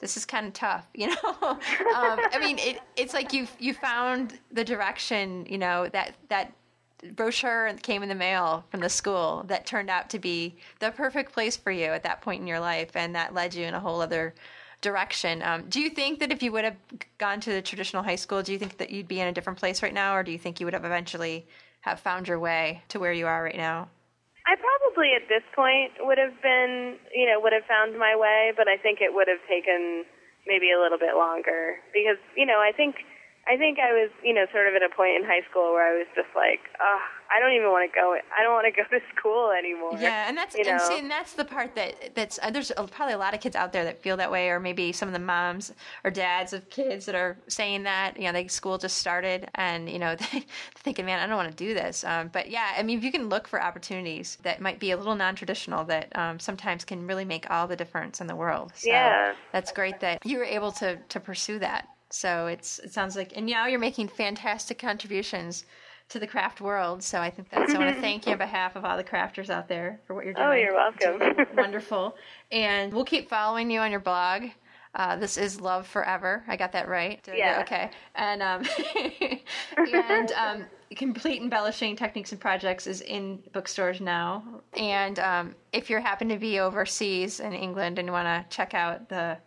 This 0.00 0.16
is 0.16 0.24
kind 0.24 0.46
of 0.46 0.52
tough, 0.52 0.86
you 0.94 1.08
know. 1.08 1.16
um, 1.42 1.58
I 2.32 2.38
mean, 2.40 2.58
it, 2.58 2.80
it's 2.96 3.14
like 3.14 3.32
you 3.32 3.46
you 3.58 3.74
found 3.74 4.38
the 4.50 4.64
direction, 4.64 5.46
you 5.48 5.58
know 5.58 5.88
that 5.88 6.14
that 6.28 6.52
brochure 7.14 7.72
came 7.82 8.02
in 8.02 8.08
the 8.08 8.14
mail 8.14 8.64
from 8.70 8.80
the 8.80 8.88
school 8.88 9.44
that 9.46 9.64
turned 9.64 9.88
out 9.88 10.10
to 10.10 10.18
be 10.18 10.56
the 10.80 10.90
perfect 10.90 11.32
place 11.32 11.56
for 11.56 11.72
you 11.72 11.86
at 11.86 12.02
that 12.02 12.20
point 12.20 12.40
in 12.40 12.46
your 12.46 12.60
life, 12.60 12.90
and 12.94 13.14
that 13.14 13.34
led 13.34 13.54
you 13.54 13.64
in 13.64 13.74
a 13.74 13.80
whole 13.80 14.00
other 14.00 14.34
direction. 14.80 15.42
Um, 15.42 15.66
do 15.68 15.80
you 15.80 15.90
think 15.90 16.20
that 16.20 16.32
if 16.32 16.42
you 16.42 16.52
would 16.52 16.64
have 16.64 16.76
gone 17.18 17.40
to 17.40 17.50
the 17.50 17.62
traditional 17.62 18.02
high 18.02 18.16
school, 18.16 18.42
do 18.42 18.52
you 18.52 18.58
think 18.58 18.78
that 18.78 18.90
you'd 18.90 19.08
be 19.08 19.20
in 19.20 19.28
a 19.28 19.32
different 19.32 19.58
place 19.58 19.82
right 19.82 19.94
now, 19.94 20.16
or 20.16 20.22
do 20.22 20.32
you 20.32 20.38
think 20.38 20.60
you 20.60 20.66
would 20.66 20.74
have 20.74 20.84
eventually 20.84 21.46
have 21.80 22.00
found 22.00 22.28
your 22.28 22.38
way 22.38 22.82
to 22.88 22.98
where 22.98 23.12
you 23.12 23.26
are 23.26 23.42
right 23.42 23.56
now? 23.56 23.88
I 24.46 24.56
probably 24.56 24.79
at 25.16 25.28
this 25.28 25.44
point 25.54 25.92
would 26.00 26.18
have 26.18 26.34
been, 26.42 26.98
you 27.14 27.26
know, 27.26 27.40
would 27.40 27.52
have 27.52 27.64
found 27.64 27.98
my 27.98 28.16
way, 28.16 28.52
but 28.56 28.68
I 28.68 28.76
think 28.76 29.00
it 29.00 29.14
would 29.14 29.28
have 29.28 29.40
taken 29.48 30.04
maybe 30.46 30.72
a 30.72 30.80
little 30.80 30.98
bit 30.98 31.14
longer 31.14 31.76
because, 31.92 32.18
you 32.36 32.46
know, 32.46 32.58
I 32.60 32.72
think 32.72 32.96
I 33.48 33.56
think 33.56 33.78
I 33.80 33.92
was, 33.92 34.10
you 34.22 34.34
know, 34.34 34.44
sort 34.52 34.68
of 34.68 34.74
at 34.76 34.84
a 34.84 34.92
point 34.92 35.16
in 35.16 35.24
high 35.24 35.42
school 35.48 35.72
where 35.72 35.86
I 35.86 35.96
was 35.96 36.06
just 36.14 36.28
like, 36.36 36.60
oh, 36.76 37.04
I 37.32 37.38
don't 37.38 37.52
even 37.52 37.70
want 37.70 37.90
to 37.90 37.94
go. 37.94 38.16
I 38.36 38.42
don't 38.42 38.52
want 38.52 38.66
to 38.66 38.72
go 38.72 38.88
to 38.88 39.04
school 39.16 39.52
anymore. 39.56 39.96
Yeah, 40.00 40.28
and 40.28 40.36
that's 40.36 40.56
you 40.56 40.64
know? 40.64 40.72
and, 40.72 40.80
see, 40.80 40.98
and 40.98 41.10
that's 41.10 41.34
the 41.34 41.44
part 41.44 41.76
that 41.76 42.14
that's 42.16 42.40
uh, 42.42 42.50
there's 42.50 42.72
probably 42.90 43.14
a 43.14 43.18
lot 43.18 43.34
of 43.34 43.40
kids 43.40 43.54
out 43.54 43.72
there 43.72 43.84
that 43.84 44.02
feel 44.02 44.16
that 44.16 44.32
way, 44.32 44.48
or 44.50 44.58
maybe 44.58 44.90
some 44.90 45.08
of 45.08 45.12
the 45.12 45.20
moms 45.20 45.72
or 46.02 46.10
dads 46.10 46.52
of 46.52 46.68
kids 46.70 47.06
that 47.06 47.14
are 47.14 47.36
saying 47.46 47.84
that 47.84 48.16
you 48.16 48.24
know 48.24 48.32
they 48.32 48.48
school 48.48 48.78
just 48.78 48.98
started 48.98 49.48
and 49.54 49.88
you 49.88 49.98
know 49.98 50.16
they 50.32 50.44
thinking, 50.74 51.06
man, 51.06 51.20
I 51.20 51.26
don't 51.26 51.36
want 51.36 51.50
to 51.50 51.56
do 51.56 51.72
this. 51.72 52.02
Um, 52.02 52.30
but 52.32 52.50
yeah, 52.50 52.72
I 52.76 52.82
mean, 52.82 52.98
if 52.98 53.04
you 53.04 53.12
can 53.12 53.28
look 53.28 53.46
for 53.46 53.62
opportunities 53.62 54.36
that 54.42 54.60
might 54.60 54.80
be 54.80 54.90
a 54.90 54.96
little 54.96 55.14
non-traditional, 55.14 55.84
that 55.84 56.16
um, 56.18 56.40
sometimes 56.40 56.84
can 56.84 57.06
really 57.06 57.24
make 57.24 57.48
all 57.50 57.68
the 57.68 57.76
difference 57.76 58.20
in 58.20 58.26
the 58.26 58.36
world. 58.36 58.72
So 58.74 58.90
Yeah. 58.90 59.34
that's 59.52 59.70
great 59.70 60.00
that 60.00 60.24
you 60.26 60.38
were 60.38 60.44
able 60.44 60.72
to 60.72 60.96
to 60.96 61.20
pursue 61.20 61.60
that. 61.60 61.88
So 62.10 62.48
it's 62.48 62.80
it 62.80 62.92
sounds 62.92 63.14
like, 63.14 63.32
and 63.36 63.46
now 63.46 63.66
you're 63.66 63.78
making 63.78 64.08
fantastic 64.08 64.78
contributions 64.78 65.64
to 66.10 66.18
the 66.18 66.26
craft 66.26 66.60
world. 66.60 67.02
So 67.02 67.20
I 67.20 67.30
think 67.30 67.48
that's 67.50 67.74
I 67.74 67.78
want 67.78 67.94
to 67.94 68.00
thank 68.00 68.26
you 68.26 68.32
on 68.32 68.38
behalf 68.38 68.76
of 68.76 68.84
all 68.84 68.96
the 68.96 69.04
crafters 69.04 69.48
out 69.48 69.68
there 69.68 70.00
for 70.06 70.14
what 70.14 70.24
you're 70.24 70.34
doing. 70.34 70.46
Oh, 70.46 70.52
you're 70.52 70.74
welcome. 70.74 71.46
Wonderful, 71.56 72.16
and 72.52 72.92
we'll 72.92 73.04
keep 73.04 73.28
following 73.28 73.70
you 73.70 73.80
on 73.80 73.90
your 73.90 74.00
blog. 74.00 74.44
Uh, 74.94 75.14
this 75.16 75.38
is 75.38 75.60
love 75.60 75.86
forever. 75.86 76.42
I 76.48 76.56
got 76.56 76.72
that 76.72 76.88
right. 76.88 77.22
Did 77.22 77.38
Yeah. 77.38 77.60
Okay. 77.60 77.90
And 78.16 78.42
um, 78.42 78.64
and 79.76 80.32
um, 80.32 80.66
Complete 80.96 81.40
Embellishing 81.40 81.94
Techniques 81.94 82.32
and 82.32 82.40
Projects 82.40 82.88
is 82.88 83.00
in 83.02 83.40
bookstores 83.52 84.00
now. 84.00 84.42
And 84.76 85.20
um, 85.20 85.54
if 85.72 85.88
you 85.88 86.00
happen 86.00 86.28
to 86.30 86.38
be 86.38 86.58
overseas 86.58 87.38
in 87.38 87.52
England 87.52 88.00
and 88.00 88.06
you 88.06 88.12
want 88.12 88.26
to 88.26 88.54
check 88.54 88.74
out 88.74 89.08
the 89.08 89.38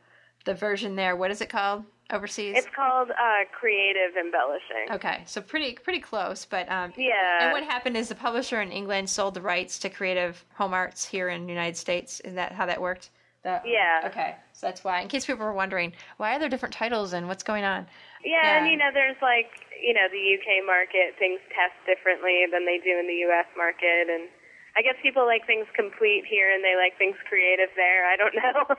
the 0.45 0.53
version 0.53 0.95
there, 0.95 1.15
what 1.18 1.31
is 1.31 1.41
it 1.41 1.49
called 1.49 1.84
overseas? 2.14 2.56
It's 2.57 2.68
called 2.76 3.10
uh, 3.11 3.44
Creative 3.52 4.15
Embellishing. 4.18 4.91
Okay, 4.91 5.23
so 5.26 5.41
pretty 5.41 5.73
pretty 5.73 5.99
close, 5.99 6.45
but 6.45 6.69
um, 6.72 6.94
Yeah. 6.95 7.41
And 7.41 7.52
what 7.52 7.64
happened 7.64 7.98
is 7.98 8.10
the 8.10 8.15
publisher 8.15 8.61
in 8.61 8.72
England 8.72 9.10
sold 9.10 9.34
the 9.34 9.41
rights 9.41 9.80
to 9.80 9.90
Creative 9.90 10.44
Home 10.56 10.73
Arts 10.73 11.06
here 11.06 11.30
in 11.30 11.45
the 11.45 11.52
United 11.52 11.77
States. 11.77 12.19
Is 12.22 12.35
that 12.35 12.52
how 12.53 12.65
that 12.65 12.80
worked? 12.80 13.10
That, 13.44 13.64
Yeah. 13.65 14.03
Okay, 14.06 14.35
so 14.53 14.68
that's 14.68 14.84
why. 14.84 15.02
In 15.02 15.10
case 15.10 15.26
people 15.26 15.45
were 15.45 15.53
wondering, 15.53 15.91
why 16.18 16.35
are 16.35 16.40
there 16.40 16.48
different 16.48 16.73
titles 16.73 17.11
and 17.11 17.27
what's 17.27 17.44
going 17.44 17.65
on? 17.65 17.88
Yeah, 18.23 18.60
and 18.60 18.72
you 18.72 18.77
know, 18.77 18.90
there's 18.94 19.19
like, 19.22 19.52
you 19.84 19.94
know, 19.94 20.07
the 20.07 20.23
UK 20.40 20.65
market, 20.65 21.19
things 21.19 21.41
test 21.52 21.76
differently 21.85 22.45
than 22.49 22.65
they 22.65 22.80
do 22.80 22.95
in 22.98 23.06
the 23.06 23.27
US 23.27 23.48
market. 23.57 24.07
And 24.07 24.30
I 24.76 24.82
guess 24.82 24.95
people 25.04 25.26
like 25.26 25.45
things 25.45 25.68
complete 25.76 26.24
here 26.30 26.50
and 26.50 26.64
they 26.64 26.76
like 26.76 26.98
things 26.98 27.16
creative 27.30 27.70
there. 27.76 28.10
I 28.10 28.16
don't 28.18 28.34
know. 28.34 28.76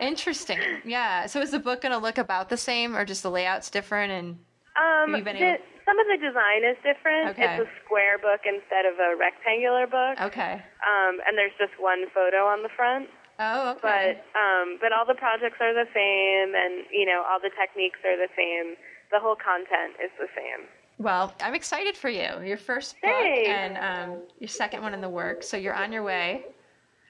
Interesting. 0.00 0.58
Yeah. 0.84 1.26
So 1.26 1.40
is 1.40 1.50
the 1.52 1.60
book 1.60 1.80
going 1.82 1.92
to 1.92 1.98
look 1.98 2.18
about 2.18 2.48
the 2.48 2.56
same, 2.56 2.96
or 2.96 3.04
just 3.04 3.22
the 3.22 3.30
layout's 3.30 3.70
different? 3.70 4.10
And 4.10 4.28
um, 4.74 5.10
Have 5.10 5.18
you 5.18 5.24
been 5.24 5.38
the, 5.38 5.54
able- 5.54 5.64
some 5.86 5.96
of 5.98 6.06
the 6.10 6.18
design 6.20 6.68
is 6.68 6.76
different. 6.84 7.32
Okay. 7.32 7.56
It's 7.56 7.64
a 7.64 7.70
square 7.86 8.18
book 8.18 8.44
instead 8.44 8.84
of 8.84 9.00
a 9.00 9.16
rectangular 9.16 9.86
book. 9.86 10.20
okay. 10.28 10.60
Um, 10.84 11.22
and 11.24 11.38
there's 11.38 11.54
just 11.56 11.72
one 11.80 12.04
photo 12.12 12.44
on 12.44 12.62
the 12.62 12.68
front. 12.76 13.08
Oh, 13.38 13.78
okay. 13.78 14.18
But 14.26 14.26
um, 14.34 14.82
but 14.82 14.90
all 14.90 15.06
the 15.06 15.14
projects 15.14 15.62
are 15.62 15.70
the 15.72 15.86
same, 15.94 16.58
and 16.58 16.82
you 16.90 17.06
know 17.06 17.22
all 17.22 17.38
the 17.38 17.54
techniques 17.54 18.02
are 18.02 18.18
the 18.18 18.28
same. 18.34 18.74
The 19.14 19.22
whole 19.22 19.38
content 19.38 19.94
is 20.02 20.10
the 20.18 20.26
same. 20.34 20.66
Well, 20.98 21.32
I'm 21.40 21.54
excited 21.54 21.96
for 21.96 22.08
you. 22.08 22.28
Your 22.44 22.56
first 22.56 22.94
book 23.00 23.10
Thanks. 23.10 23.48
and 23.48 23.78
um, 23.78 24.18
your 24.38 24.48
second 24.48 24.82
one 24.82 24.94
in 24.94 25.00
the 25.00 25.08
works. 25.08 25.48
So 25.48 25.56
you're 25.56 25.74
on 25.74 25.92
your 25.92 26.02
way. 26.02 26.44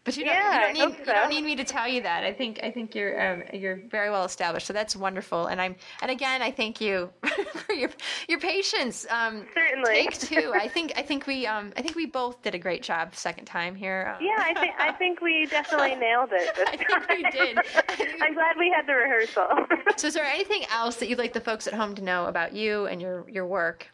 But 0.09 0.17
you 0.17 0.25
don't, 0.25 0.35
Yeah, 0.37 0.55
you 0.55 0.61
don't 0.61 0.73
need 0.73 0.81
hope 0.81 1.07
you 1.07 1.13
don't 1.13 1.29
need 1.29 1.45
me 1.45 1.57
to 1.57 1.65
tell 1.65 1.87
you 1.87 2.01
that. 2.01 2.25
I 2.25 2.33
think 2.33 2.61
I 2.63 2.71
think 2.71 2.95
you're 2.95 3.21
um, 3.33 3.43
you're 3.53 3.77
very 3.91 4.09
well 4.11 4.25
established. 4.25 4.67
So 4.67 4.73
that's 4.73 4.97
wonderful. 4.97 5.49
And 5.49 5.61
I'm 5.61 5.77
and 6.01 6.11
again 6.11 6.41
I 6.41 6.51
thank 6.51 6.81
you 6.81 7.11
for 7.67 7.75
your 7.75 7.91
your 8.27 8.41
patience. 8.41 9.07
Um, 9.11 9.45
Certainly. 9.53 9.93
Take 9.93 10.19
two. 10.19 10.53
I 10.55 10.67
think 10.67 10.95
I 10.97 11.03
think 11.03 11.27
we 11.27 11.47
um 11.47 11.75
I 11.77 11.83
think 11.83 11.95
we 11.95 12.07
both 12.07 12.41
did 12.41 12.55
a 12.55 12.59
great 12.59 12.83
job 12.83 13.15
second 13.15 13.45
time 13.45 13.75
here. 13.75 14.15
Um, 14.17 14.25
Yeah, 14.25 14.43
I 14.43 14.55
think 14.55 14.75
I 14.79 14.93
think 14.93 15.21
we 15.21 15.45
definitely 15.45 15.95
nailed 16.07 16.31
it 16.33 16.57
I 16.57 16.77
think 16.79 17.09
we 17.11 17.31
did. 17.31 17.59
I'm 18.23 18.33
glad 18.33 18.57
we 18.59 18.73
had 18.75 18.87
the 18.87 18.95
rehearsal. 18.95 19.47
So 19.99 20.07
is 20.07 20.15
there 20.15 20.25
anything 20.25 20.65
else 20.73 20.97
that 20.97 21.11
you'd 21.11 21.19
like 21.19 21.35
the 21.35 21.41
folks 21.43 21.67
at 21.67 21.75
home 21.75 21.95
to 21.97 22.03
know 22.03 22.25
about 22.25 22.55
you 22.55 22.87
and 22.87 23.03
your 23.03 23.29
your 23.29 23.47
work? 23.47 23.89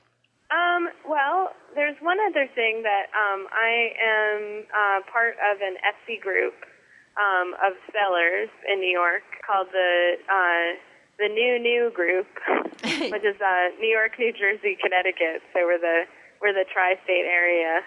Um, 0.52 0.88
well, 1.08 1.54
there's 1.74 1.96
one 2.00 2.18
other 2.20 2.46
thing 2.54 2.82
that 2.82 3.08
um, 3.16 3.46
I 3.50 3.92
am 3.96 4.64
uh, 4.68 5.00
part 5.10 5.34
of 5.40 5.60
an 5.60 5.76
Etsy 5.80 6.20
group 6.20 6.54
um, 7.16 7.54
of 7.64 7.74
sellers 7.90 8.50
in 8.68 8.80
New 8.80 8.92
York 8.92 9.22
called 9.46 9.68
the 9.72 10.18
uh, 10.28 10.76
the 11.18 11.28
New 11.30 11.58
New 11.58 11.90
Group, 11.94 12.26
which 13.10 13.24
is 13.24 13.38
uh, 13.40 13.70
New 13.80 13.88
York, 13.88 14.18
New 14.18 14.32
Jersey, 14.32 14.76
Connecticut. 14.82 15.42
So 15.54 15.64
we're 15.64 15.80
the 15.80 16.04
we're 16.42 16.52
the 16.52 16.66
tri-state 16.68 17.24
area, 17.24 17.80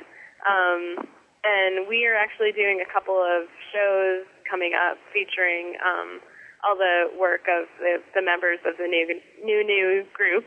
um, 0.48 1.06
and 1.44 1.88
we 1.88 2.08
are 2.08 2.16
actually 2.16 2.52
doing 2.52 2.82
a 2.82 2.90
couple 2.92 3.20
of 3.20 3.46
shows 3.70 4.26
coming 4.50 4.74
up 4.74 4.98
featuring 5.14 5.76
um, 5.84 6.20
all 6.66 6.76
the 6.76 7.12
work 7.20 7.46
of 7.52 7.68
the, 7.78 8.02
the 8.16 8.24
members 8.24 8.60
of 8.66 8.78
the 8.78 8.88
new 8.88 9.20
new 9.44 9.62
new 9.64 10.06
group. 10.16 10.46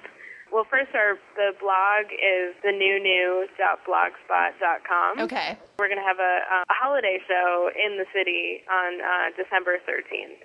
Well, 0.53 0.65
first, 0.69 0.93
our 0.95 1.17
the 1.37 1.53
blog 1.61 2.07
is 2.13 2.55
the 2.65 2.73
new 2.73 2.99
new.blogspot.com. 3.03 5.21
Okay. 5.21 5.57
We're 5.79 5.89
going 5.89 5.99
to 6.01 6.05
have 6.05 6.19
a, 6.19 6.41
a 6.53 6.65
holiday 6.69 7.19
show 7.27 7.71
in 7.75 7.97
the 7.99 8.05
city 8.13 8.63
on 8.71 9.01
uh, 9.01 9.31
December 9.37 9.79
13th. 9.89 10.43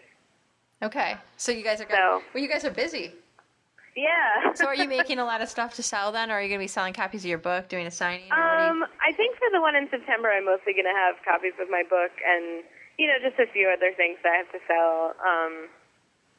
Okay. 0.85 1.15
So 1.37 1.51
you 1.51 1.63
guys 1.63 1.81
are 1.81 1.85
going 1.85 1.99
So- 1.99 2.21
well. 2.33 2.43
You 2.43 2.49
guys 2.49 2.63
are 2.65 2.71
busy. 2.71 3.11
Yeah. 3.95 4.53
So 4.55 4.65
are 4.67 4.75
you 4.75 4.87
making 4.97 5.19
a 5.19 5.25
lot 5.25 5.41
of 5.41 5.47
stuff 5.49 5.73
to 5.75 5.83
sell 5.83 6.11
then, 6.11 6.29
or 6.29 6.33
are 6.35 6.41
you 6.41 6.49
going 6.49 6.59
to 6.59 6.63
be 6.63 6.67
selling 6.67 6.93
copies 6.93 7.23
of 7.23 7.29
your 7.29 7.37
book, 7.39 7.67
doing 7.69 7.87
a 7.87 7.91
signing? 7.91 8.27
You- 8.27 8.33
Um, 8.33 8.83
I 9.01 9.11
think 9.13 9.37
for 9.37 9.49
the 9.53 9.61
one 9.61 9.75
in 9.75 9.89
September, 9.89 10.29
I'm 10.29 10.45
mostly 10.45 10.73
going 10.73 10.85
to 10.85 10.93
have 10.93 11.15
copies 11.25 11.53
of 11.61 11.69
my 11.69 11.83
book 11.89 12.11
and, 12.27 12.63
you 12.99 13.07
know, 13.07 13.17
just 13.27 13.39
a 13.39 13.45
few 13.51 13.69
other 13.69 13.93
things 13.95 14.17
that 14.23 14.33
I 14.33 14.37
have 14.37 14.51
to 14.51 14.59
sell. 14.67 15.15
Um, 15.25 15.69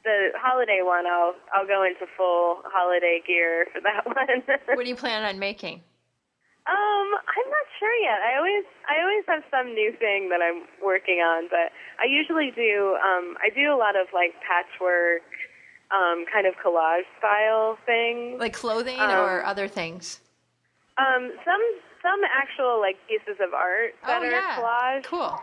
the 0.06 0.30
holiday 0.38 0.80
one, 0.86 1.04
I'll 1.10 1.34
I'll 1.52 1.66
go 1.66 1.82
into 1.82 2.06
full 2.16 2.62
holiday 2.70 3.18
gear 3.26 3.66
for 3.74 3.80
that 3.82 4.06
one. 4.06 4.46
what 4.78 4.84
do 4.84 4.88
you 4.88 4.94
plan 4.96 5.24
on 5.26 5.38
making? 5.42 5.82
Um, 6.66 7.08
I'm 7.14 7.48
not 7.50 7.66
sure 7.78 7.94
yet. 8.02 8.18
I 8.22 8.38
always 8.38 8.64
I 8.90 9.02
always 9.02 9.24
have 9.28 9.42
some 9.50 9.74
new 9.74 9.92
thing 9.98 10.30
that 10.30 10.40
I'm 10.42 10.66
working 10.82 11.18
on, 11.22 11.46
but 11.50 11.70
I 12.02 12.06
usually 12.08 12.50
do 12.54 12.96
um 13.02 13.36
I 13.42 13.50
do 13.54 13.70
a 13.74 13.78
lot 13.78 13.94
of 13.94 14.06
like 14.14 14.34
patchwork 14.46 15.22
um 15.94 16.24
kind 16.32 16.46
of 16.46 16.54
collage 16.64 17.06
style 17.18 17.78
things. 17.86 18.40
Like 18.40 18.52
clothing 18.54 18.98
Um, 18.98 19.10
or 19.10 19.44
other 19.44 19.68
things? 19.68 20.20
Um 20.98 21.30
some 21.44 21.62
some 22.02 22.20
actual 22.34 22.80
like 22.80 22.96
pieces 23.06 23.38
of 23.42 23.54
art 23.54 23.94
that 24.06 24.22
oh 24.22 24.26
are 24.26 24.30
yeah. 24.30 24.56
collage. 24.58 25.04
Cool. 25.04 25.38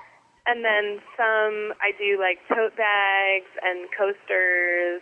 And 0.45 0.64
then 0.65 0.99
some 1.15 1.72
I 1.80 1.91
do 1.98 2.20
like 2.20 2.40
tote 2.49 2.76
bags 2.76 3.52
and 3.64 3.88
coasters 3.98 5.02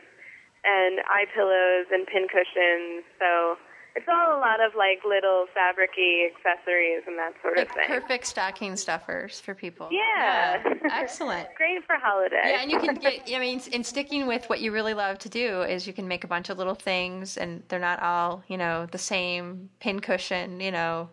and 0.63 0.99
eye 1.09 1.25
pillows 1.33 1.87
and 1.91 2.05
pin 2.05 2.27
cushions. 2.29 3.03
So 3.17 3.57
it's 3.95 4.05
all 4.07 4.37
a 4.37 4.39
lot 4.39 4.61
of 4.63 4.73
like 4.77 4.99
little 5.03 5.45
fabricy 5.57 6.27
accessories 6.29 7.01
and 7.07 7.17
that 7.17 7.33
sort 7.41 7.57
Like 7.57 7.69
of 7.69 7.75
thing. 7.75 7.87
perfect 7.87 8.27
stocking 8.27 8.75
stuffers 8.75 9.39
for 9.39 9.55
people. 9.55 9.89
Yeah. 9.91 10.63
Excellent. 10.91 11.47
Great 11.57 11.83
for 11.85 11.95
holiday. 11.97 12.39
Yeah, 12.45 12.61
and 12.61 12.71
you 12.71 12.79
can 12.79 12.95
get. 13.01 13.23
I 13.35 13.39
mean, 13.39 13.59
in 13.71 13.83
sticking 13.83 14.27
with 14.27 14.47
what 14.47 14.61
you 14.61 14.71
really 14.71 14.93
love 14.93 15.17
to 15.19 15.29
do 15.29 15.63
is 15.63 15.87
you 15.87 15.93
can 15.93 16.07
make 16.07 16.23
a 16.23 16.27
bunch 16.27 16.49
of 16.49 16.57
little 16.59 16.75
things, 16.75 17.35
and 17.37 17.63
they're 17.67 17.79
not 17.79 18.01
all 18.01 18.43
you 18.47 18.57
know 18.57 18.85
the 18.91 18.97
same 18.99 19.69
pin 19.79 19.99
cushion. 19.99 20.59
You 20.61 20.71
know, 20.71 21.09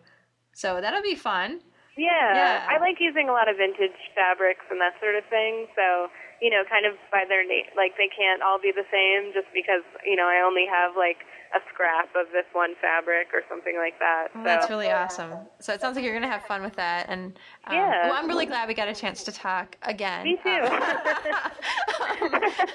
so 0.53 0.79
that'll 0.79 1.01
be 1.01 1.15
fun. 1.15 1.61
Yeah. 1.99 2.31
Yeah. 2.31 2.55
I 2.71 2.79
like 2.79 3.03
using 3.03 3.27
a 3.27 3.35
lot 3.35 3.51
of 3.51 3.59
vintage 3.59 3.99
fabrics 4.15 4.63
and 4.71 4.79
that 4.79 4.95
sort 5.03 5.19
of 5.19 5.27
thing. 5.27 5.67
So, 5.75 6.07
you 6.39 6.47
know, 6.47 6.63
kind 6.63 6.87
of 6.87 6.95
by 7.11 7.27
their 7.27 7.43
name, 7.43 7.67
like 7.75 7.99
they 7.99 8.07
can't 8.07 8.39
all 8.39 8.57
be 8.57 8.71
the 8.71 8.87
same 8.87 9.35
just 9.35 9.51
because, 9.51 9.83
you 10.07 10.15
know, 10.15 10.25
I 10.25 10.39
only 10.39 10.63
have 10.63 10.95
like 10.95 11.27
a 11.55 11.59
scrap 11.73 12.09
of 12.15 12.27
this 12.31 12.45
one 12.53 12.75
fabric 12.81 13.27
or 13.33 13.41
something 13.49 13.75
like 13.77 13.97
that. 13.99 14.27
Well, 14.35 14.43
so, 14.43 14.47
that's 14.47 14.69
really 14.69 14.91
awesome. 14.91 15.33
So 15.59 15.73
it 15.73 15.81
sounds 15.81 15.95
like 15.95 16.03
you're 16.03 16.13
going 16.13 16.23
to 16.23 16.29
have 16.29 16.45
fun 16.45 16.61
with 16.61 16.75
that, 16.75 17.07
and 17.09 17.37
um, 17.65 17.75
Yeah. 17.75 18.09
well, 18.09 18.13
I'm 18.13 18.27
really 18.27 18.45
glad 18.45 18.67
we 18.67 18.73
got 18.73 18.87
a 18.87 18.95
chance 18.95 19.23
to 19.23 19.31
talk 19.31 19.75
again. 19.83 20.23
Me 20.23 20.37
too. 20.43 20.61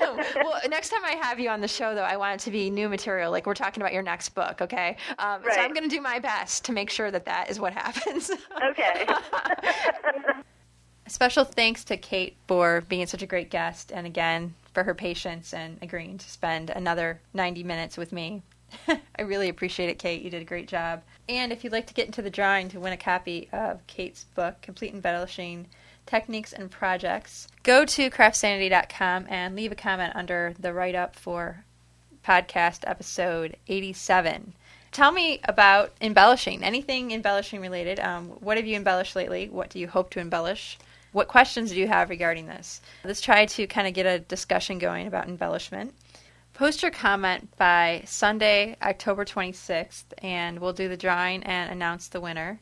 Um, 0.00 0.16
well, 0.36 0.60
next 0.68 0.88
time 0.88 1.04
I 1.04 1.12
have 1.12 1.38
you 1.38 1.50
on 1.50 1.60
the 1.60 1.68
show, 1.68 1.94
though, 1.94 2.02
I 2.02 2.16
want 2.16 2.40
it 2.40 2.44
to 2.44 2.50
be 2.50 2.70
new 2.70 2.88
material. 2.88 3.30
Like 3.30 3.46
we're 3.46 3.54
talking 3.54 3.82
about 3.82 3.92
your 3.92 4.02
next 4.02 4.30
book, 4.30 4.60
okay? 4.62 4.96
Um, 5.18 5.42
So 5.42 5.60
I'm 5.60 5.72
going 5.72 5.88
to 5.88 5.94
do 5.94 6.00
my 6.00 6.18
best 6.18 6.64
to 6.66 6.72
make 6.72 6.90
sure 6.90 7.10
that 7.10 7.24
that 7.26 7.50
is 7.50 7.60
what 7.60 7.72
happens. 7.72 8.30
okay. 8.70 9.06
Special 11.06 11.44
thanks 11.44 11.84
to 11.84 11.96
Kayte 11.98 12.34
for 12.48 12.82
being 12.82 13.06
such 13.06 13.22
a 13.22 13.26
great 13.26 13.50
guest, 13.50 13.92
and 13.92 14.06
again 14.06 14.54
for 14.72 14.82
her 14.84 14.94
patience 14.94 15.54
and 15.54 15.78
agreeing 15.82 16.18
to 16.18 16.28
spend 16.28 16.70
another 16.70 17.20
90 17.32 17.62
minutes 17.62 17.96
with 17.96 18.12
me. 18.12 18.42
I 19.18 19.22
really 19.22 19.48
appreciate 19.48 19.88
it, 19.88 19.98
Kayte. 19.98 20.22
You 20.22 20.30
did 20.30 20.42
a 20.42 20.46
great 20.46 20.68
job. 20.68 21.02
And 21.28 21.52
if 21.52 21.64
you'd 21.64 21.72
like 21.72 21.86
to 21.86 21.94
get 21.94 22.06
into 22.06 22.22
the 22.22 22.30
drawing 22.30 22.68
to 22.70 22.80
win 22.80 22.92
a 22.92 22.98
copy 22.98 23.48
of 23.52 23.86
Kayte's 23.86 24.24
book, 24.34 24.60
Complete 24.62 24.92
Embellishing 24.92 25.66
Techniques 26.06 26.52
and 26.52 26.70
Projects, 26.70 27.48
go 27.62 27.84
to 27.84 28.10
craftsanity.com 28.10 29.26
and 29.28 29.56
leave 29.56 29.72
a 29.72 29.76
comment 29.76 30.14
under 30.14 30.54
the 30.58 30.72
write 30.72 30.94
up 30.94 31.16
for 31.16 31.64
podcast 32.24 32.80
episode 32.86 33.56
87. 33.68 34.54
Tell 34.92 35.12
me 35.12 35.40
about 35.44 35.92
embellishing, 36.00 36.62
anything 36.62 37.10
embellishing 37.10 37.60
related. 37.60 37.98
Um, 37.98 38.28
what 38.28 38.56
have 38.56 38.66
you 38.66 38.76
embellished 38.76 39.16
lately? 39.16 39.48
What 39.48 39.70
do 39.70 39.78
you 39.78 39.88
hope 39.88 40.10
to 40.10 40.20
embellish? 40.20 40.78
What 41.12 41.28
questions 41.28 41.70
do 41.70 41.76
you 41.76 41.88
have 41.88 42.10
regarding 42.10 42.46
this? 42.46 42.80
Let's 43.04 43.20
try 43.20 43.46
to 43.46 43.66
kind 43.66 43.86
of 43.86 43.94
get 43.94 44.06
a 44.06 44.18
discussion 44.18 44.78
going 44.78 45.06
about 45.06 45.28
embellishment. 45.28 45.94
Post 46.54 46.82
your 46.82 46.92
comment 46.92 47.48
by 47.56 48.04
Sunday, 48.06 48.76
October 48.80 49.24
26th, 49.24 50.04
and 50.18 50.60
we'll 50.60 50.72
do 50.72 50.88
the 50.88 50.96
drawing 50.96 51.42
and 51.42 51.68
announce 51.68 52.06
the 52.06 52.20
winner. 52.20 52.60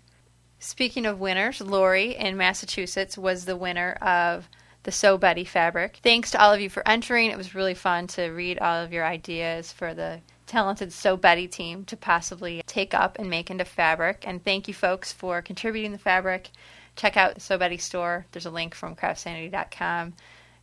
Speaking 0.59 1.05
of 1.05 1.20
winners, 1.20 1.60
Lori 1.60 2.16
in 2.16 2.39
Massachusetts 2.39 3.19
was 3.19 3.44
the 3.44 3.55
winner 3.55 3.93
of 4.01 4.48
the 4.85 4.93
So 4.93 5.19
Betty 5.19 5.44
fabric. 5.44 6.01
Thanks 6.02 6.31
to 6.31 6.40
all 6.40 6.55
of 6.55 6.60
you 6.62 6.70
for 6.70 6.89
entering. 6.89 7.31
It 7.31 7.36
was 7.36 7.55
really 7.55 7.74
fun 7.74 8.06
to 8.09 8.31
read 8.31 8.59
all 8.60 8.82
of 8.82 8.94
your 8.94 9.05
ideas 9.05 9.70
for 9.70 9.93
the 9.93 10.20
talented 10.47 10.90
So 10.94 11.19
Betty 11.19 11.47
team 11.47 11.85
to 11.85 11.97
possibly 11.97 12.62
take 12.66 12.94
up 12.94 13.19
and 13.19 13.28
make 13.28 13.51
into 13.51 13.66
fabric. 13.66 14.24
And 14.27 14.43
thank 14.43 14.69
you, 14.69 14.74
folks, 14.74 15.12
for 15.12 15.43
contributing 15.43 15.93
the 15.93 15.98
fabric. 15.98 16.48
Check 16.97 17.19
out 17.19 17.35
the 17.35 17.40
So 17.43 17.59
Betty 17.59 17.77
store. 17.77 18.24
There's 18.32 18.47
a 18.47 18.51
link 18.51 18.74
from 18.74 18.97
craftsanity.com 18.97 20.14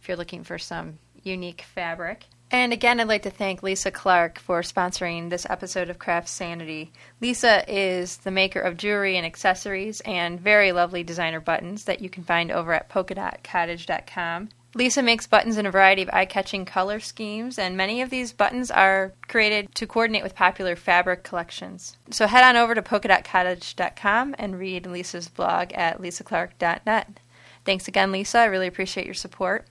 if 0.01 0.07
you're 0.07 0.17
looking 0.17 0.43
for 0.43 0.57
some 0.57 0.97
unique 1.21 1.61
fabric. 1.75 2.25
And 2.51 2.73
again, 2.73 2.99
I'd 2.99 3.07
like 3.07 3.21
to 3.23 3.29
thank 3.29 3.61
Lisa 3.61 3.91
Clark 3.91 4.39
for 4.39 4.61
sponsoring 4.61 5.29
this 5.29 5.45
episode 5.49 5.89
of 5.89 5.99
CraftSanity. 5.99 6.89
Lisa 7.21 7.63
is 7.67 8.17
the 8.17 8.31
maker 8.31 8.59
of 8.59 8.75
jewelry 8.75 9.17
and 9.17 9.25
accessories 9.25 10.01
and 10.01 10.39
very 10.39 10.71
lovely 10.71 11.03
designer 11.03 11.39
buttons 11.39 11.83
that 11.83 12.01
you 12.01 12.09
can 12.09 12.23
find 12.23 12.51
over 12.51 12.73
at 12.73 12.89
polkadotcottage.com. 12.89 14.49
Lisa 14.75 15.01
makes 15.01 15.27
buttons 15.27 15.57
in 15.57 15.65
a 15.65 15.71
variety 15.71 16.03
of 16.03 16.09
eye 16.13 16.25
catching 16.25 16.63
color 16.63 16.99
schemes, 16.99 17.57
and 17.57 17.75
many 17.75 18.01
of 18.01 18.11
these 18.11 18.33
buttons 18.33 18.69
are 18.69 19.13
created 19.27 19.73
to 19.75 19.87
coordinate 19.87 20.21
with 20.21 20.35
popular 20.35 20.75
fabric 20.75 21.23
collections. 21.23 21.97
So 22.11 22.27
head 22.27 22.43
on 22.43 22.55
over 22.55 22.75
to 22.75 22.81
polkadotcottage.com 22.81 24.35
and 24.37 24.59
read 24.59 24.85
Lisa's 24.85 25.27
blog 25.27 25.73
at 25.73 25.99
lisaclark.net. 25.99 27.19
Thanks 27.65 27.87
again, 27.87 28.11
Lisa. 28.11 28.39
I 28.39 28.45
really 28.45 28.67
appreciate 28.67 29.05
your 29.05 29.15
support. 29.15 29.65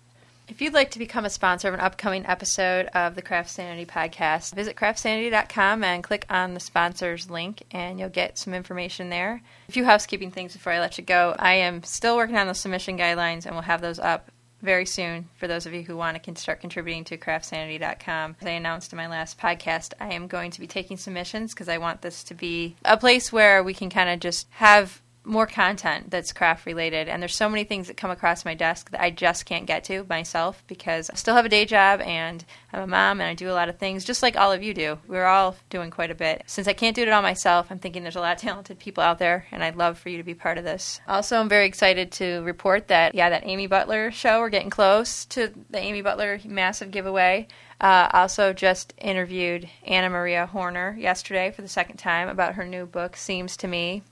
If 0.48 0.62
you'd 0.62 0.72
like 0.72 0.90
to 0.92 0.98
become 0.98 1.26
a 1.26 1.30
sponsor 1.30 1.68
of 1.68 1.74
an 1.74 1.80
upcoming 1.80 2.24
episode 2.24 2.86
of 2.94 3.14
the 3.14 3.22
CraftSanity 3.22 3.86
podcast, 3.86 4.54
visit 4.54 4.76
craftsanity.com 4.76 5.84
and 5.84 6.02
click 6.02 6.24
on 6.30 6.54
the 6.54 6.60
sponsors 6.60 7.28
link, 7.28 7.62
and 7.70 8.00
you'll 8.00 8.08
get 8.08 8.38
some 8.38 8.54
information 8.54 9.10
there. 9.10 9.42
A 9.68 9.72
few 9.72 9.84
housekeeping 9.84 10.30
things 10.30 10.54
before 10.54 10.72
I 10.72 10.80
let 10.80 10.96
you 10.96 11.04
go. 11.04 11.36
I 11.38 11.54
am 11.54 11.82
still 11.82 12.16
working 12.16 12.38
on 12.38 12.46
the 12.46 12.54
submission 12.54 12.96
guidelines, 12.96 13.44
and 13.44 13.54
we'll 13.54 13.62
have 13.62 13.82
those 13.82 13.98
up 13.98 14.30
very 14.62 14.86
soon 14.86 15.28
for 15.36 15.46
those 15.46 15.66
of 15.66 15.74
you 15.74 15.82
who 15.82 15.96
want 15.96 16.20
to 16.20 16.36
start 16.36 16.60
contributing 16.60 17.04
to 17.04 17.18
craftsanity.com. 17.18 18.36
As 18.40 18.46
I 18.46 18.52
announced 18.52 18.92
in 18.92 18.96
my 18.96 19.06
last 19.06 19.38
podcast, 19.38 19.92
I 20.00 20.14
am 20.14 20.26
going 20.26 20.50
to 20.52 20.60
be 20.60 20.66
taking 20.66 20.96
submissions 20.96 21.52
because 21.52 21.68
I 21.68 21.78
want 21.78 22.00
this 22.00 22.24
to 22.24 22.34
be 22.34 22.74
a 22.84 22.96
place 22.96 23.30
where 23.30 23.62
we 23.62 23.74
can 23.74 23.90
kind 23.90 24.08
of 24.08 24.18
just 24.18 24.46
have 24.52 25.02
more 25.28 25.46
content 25.46 26.10
that's 26.10 26.32
craft 26.32 26.64
related 26.64 27.06
and 27.06 27.20
there's 27.20 27.36
so 27.36 27.48
many 27.48 27.62
things 27.62 27.86
that 27.86 27.96
come 27.96 28.10
across 28.10 28.44
my 28.44 28.54
desk 28.54 28.90
that 28.90 29.02
I 29.02 29.10
just 29.10 29.44
can't 29.44 29.66
get 29.66 29.84
to 29.84 30.06
myself 30.08 30.64
because 30.66 31.10
I 31.10 31.14
still 31.14 31.34
have 31.34 31.44
a 31.44 31.50
day 31.50 31.66
job 31.66 32.00
and 32.00 32.44
I'm 32.72 32.82
a 32.82 32.86
mom 32.86 33.20
and 33.20 33.28
I 33.28 33.34
do 33.34 33.50
a 33.50 33.52
lot 33.52 33.68
of 33.68 33.78
things 33.78 34.04
just 34.04 34.22
like 34.22 34.36
all 34.36 34.50
of 34.52 34.62
you 34.62 34.72
do. 34.72 34.98
We're 35.06 35.26
all 35.26 35.56
doing 35.68 35.90
quite 35.90 36.10
a 36.10 36.14
bit. 36.14 36.44
Since 36.46 36.66
I 36.66 36.72
can't 36.72 36.96
do 36.96 37.02
it 37.02 37.08
all 37.10 37.20
myself, 37.20 37.66
I'm 37.70 37.78
thinking 37.78 38.02
there's 38.02 38.16
a 38.16 38.20
lot 38.20 38.36
of 38.36 38.42
talented 38.42 38.78
people 38.78 39.04
out 39.04 39.18
there 39.18 39.46
and 39.52 39.62
I'd 39.62 39.76
love 39.76 39.98
for 39.98 40.08
you 40.08 40.16
to 40.16 40.22
be 40.22 40.34
part 40.34 40.56
of 40.56 40.64
this. 40.64 41.00
Also, 41.06 41.38
I'm 41.38 41.48
very 41.48 41.66
excited 41.66 42.10
to 42.12 42.40
report 42.40 42.88
that 42.88 43.14
yeah, 43.14 43.28
that 43.28 43.46
Amy 43.46 43.66
Butler 43.66 44.10
show, 44.10 44.40
we're 44.40 44.48
getting 44.48 44.70
close 44.70 45.26
to 45.26 45.52
the 45.68 45.78
Amy 45.78 46.00
Butler 46.00 46.40
massive 46.46 46.90
giveaway. 46.90 47.48
Uh, 47.80 48.08
also, 48.12 48.52
just 48.52 48.92
interviewed 48.98 49.68
Anna 49.86 50.10
Maria 50.10 50.46
Horner 50.46 50.96
yesterday 50.98 51.52
for 51.52 51.62
the 51.62 51.68
second 51.68 51.98
time 51.98 52.28
about 52.28 52.54
her 52.54 52.64
new 52.64 52.86
book, 52.86 53.14
Seams 53.14 53.56
to 53.58 53.68
Me 53.68 54.02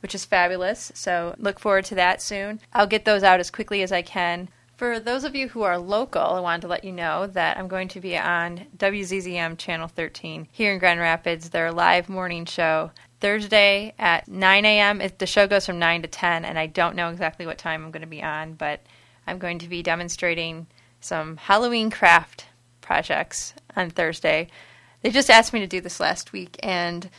which 0.00 0.14
is 0.14 0.24
fabulous. 0.24 0.90
So 0.94 1.34
look 1.38 1.58
forward 1.58 1.84
to 1.86 1.94
that 1.96 2.20
soon. 2.20 2.60
I'll 2.72 2.86
get 2.86 3.04
those 3.04 3.22
out 3.22 3.40
as 3.40 3.50
quickly 3.50 3.82
as 3.82 3.92
I 3.92 4.02
can. 4.02 4.48
For 4.76 4.98
those 4.98 5.24
of 5.24 5.36
you 5.36 5.48
who 5.48 5.62
are 5.62 5.78
local, 5.78 6.22
I 6.22 6.40
wanted 6.40 6.62
to 6.62 6.68
let 6.68 6.84
you 6.84 6.92
know 6.92 7.26
that 7.26 7.58
I'm 7.58 7.68
going 7.68 7.88
to 7.88 8.00
be 8.00 8.16
on 8.16 8.66
WZZM 8.78 9.58
Channel 9.58 9.88
13 9.88 10.48
here 10.50 10.72
in 10.72 10.78
Grand 10.78 11.00
Rapids, 11.00 11.50
their 11.50 11.70
live 11.70 12.08
morning 12.08 12.46
show. 12.46 12.90
Thursday 13.20 13.92
at 13.98 14.26
9 14.26 14.64
a.m. 14.64 15.02
The 15.18 15.26
show 15.26 15.46
goes 15.46 15.66
from 15.66 15.78
9 15.78 16.02
to 16.02 16.08
10, 16.08 16.46
and 16.46 16.58
I 16.58 16.66
don't 16.66 16.96
know 16.96 17.10
exactly 17.10 17.44
what 17.44 17.58
time 17.58 17.84
I'm 17.84 17.90
going 17.90 18.00
to 18.00 18.08
be 18.08 18.22
on, 18.22 18.54
but 18.54 18.80
I'm 19.26 19.38
going 19.38 19.58
to 19.58 19.68
be 19.68 19.82
demonstrating 19.82 20.66
some 21.00 21.36
Halloween 21.36 21.90
craft 21.90 22.46
projects 22.80 23.52
on 23.76 23.90
Thursday. 23.90 24.48
They 25.02 25.10
just 25.10 25.30
asked 25.30 25.52
me 25.52 25.60
to 25.60 25.66
do 25.66 25.82
this 25.82 26.00
last 26.00 26.32
week, 26.32 26.56
and 26.62 27.10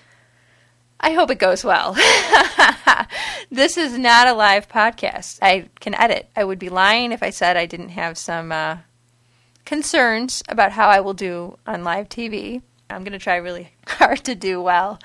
I 1.03 1.13
hope 1.13 1.31
it 1.31 1.39
goes 1.39 1.63
well. 1.63 1.93
this 3.51 3.75
is 3.75 3.97
not 3.97 4.27
a 4.27 4.33
live 4.33 4.69
podcast. 4.69 5.39
I 5.41 5.67
can 5.79 5.95
edit. 5.95 6.29
I 6.35 6.43
would 6.43 6.59
be 6.59 6.69
lying 6.69 7.11
if 7.11 7.23
I 7.23 7.31
said 7.31 7.57
I 7.57 7.65
didn't 7.65 7.89
have 7.89 8.19
some 8.19 8.51
uh, 8.51 8.77
concerns 9.65 10.43
about 10.47 10.73
how 10.73 10.89
I 10.89 10.99
will 10.99 11.15
do 11.15 11.57
on 11.65 11.83
live 11.83 12.07
TV. 12.07 12.61
I'm 12.87 13.03
going 13.03 13.13
to 13.13 13.19
try 13.19 13.37
really 13.37 13.71
hard 13.87 14.23
to 14.25 14.35
do 14.35 14.61
well. 14.61 14.99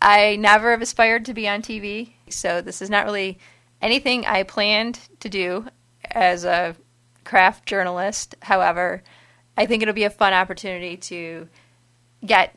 I 0.00 0.36
never 0.36 0.70
have 0.70 0.80
aspired 0.80 1.26
to 1.26 1.34
be 1.34 1.46
on 1.46 1.60
TV, 1.60 2.12
so 2.30 2.62
this 2.62 2.80
is 2.80 2.88
not 2.88 3.04
really 3.04 3.38
anything 3.82 4.24
I 4.24 4.42
planned 4.42 4.98
to 5.20 5.28
do 5.28 5.66
as 6.10 6.44
a 6.44 6.76
craft 7.24 7.66
journalist. 7.66 8.36
However, 8.40 9.02
I 9.56 9.66
think 9.66 9.82
it'll 9.82 9.94
be 9.94 10.04
a 10.04 10.10
fun 10.10 10.32
opportunity 10.32 10.96
to 10.96 11.48
get 12.24 12.54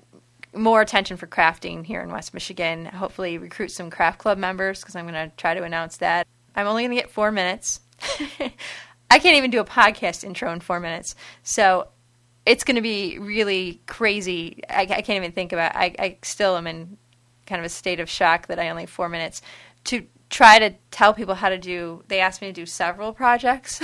more 0.54 0.82
attention 0.82 1.18
for 1.18 1.28
crafting 1.28 1.86
here 1.86 2.02
in 2.02 2.12
West 2.12 2.34
Michigan. 2.34 2.86
Hopefully, 2.86 3.38
recruit 3.38 3.72
some 3.72 3.90
craft 3.90 4.20
club 4.20 4.38
members 4.38 4.82
because 4.82 4.96
I'm 4.96 5.08
going 5.08 5.30
to 5.30 5.36
try 5.36 5.54
to 5.54 5.64
announce 5.64 5.98
that. 5.98 6.28
I'm 6.56 6.68
only 6.68 6.84
going 6.84 6.96
to 6.96 7.02
get 7.02 7.12
four 7.12 7.32
minutes. 7.32 7.82
I 9.12 9.20
can't 9.20 9.38
even 9.38 9.52
do 9.52 9.60
a 9.60 9.66
podcast 9.66 10.24
intro 10.24 10.52
in 10.52 10.60
four 10.60 10.80
minutes. 10.80 11.16
So 11.44 11.90
it's 12.46 12.64
going 12.64 12.76
to 12.76 12.82
be 12.82 13.18
really 13.20 13.82
crazy. 13.86 14.62
I, 14.70 14.82
I 14.82 15.02
can't 15.02 15.18
even 15.18 15.32
think 15.32 15.54
about. 15.54 15.76
I, 15.76 15.96
I 16.00 16.18
still 16.24 16.58
am 16.58 16.68
in 16.68 16.98
kind 17.46 17.60
of 17.60 17.66
a 17.66 17.70
state 17.70 18.00
of 18.00 18.10
shock 18.10 18.48
that 18.48 18.60
I 18.60 18.70
only 18.70 18.84
have 18.84 18.90
four 18.90 19.10
minutes 19.10 19.42
to 19.86 20.06
try 20.30 20.60
to 20.60 20.76
tell 20.92 21.14
people 21.14 21.36
how 21.36 21.50
to 21.50 21.58
do. 21.58 22.04
They 22.08 22.20
asked 22.20 22.42
me 22.42 22.48
to 22.48 22.54
do 22.54 22.66
several 22.66 23.14
projects. 23.14 23.82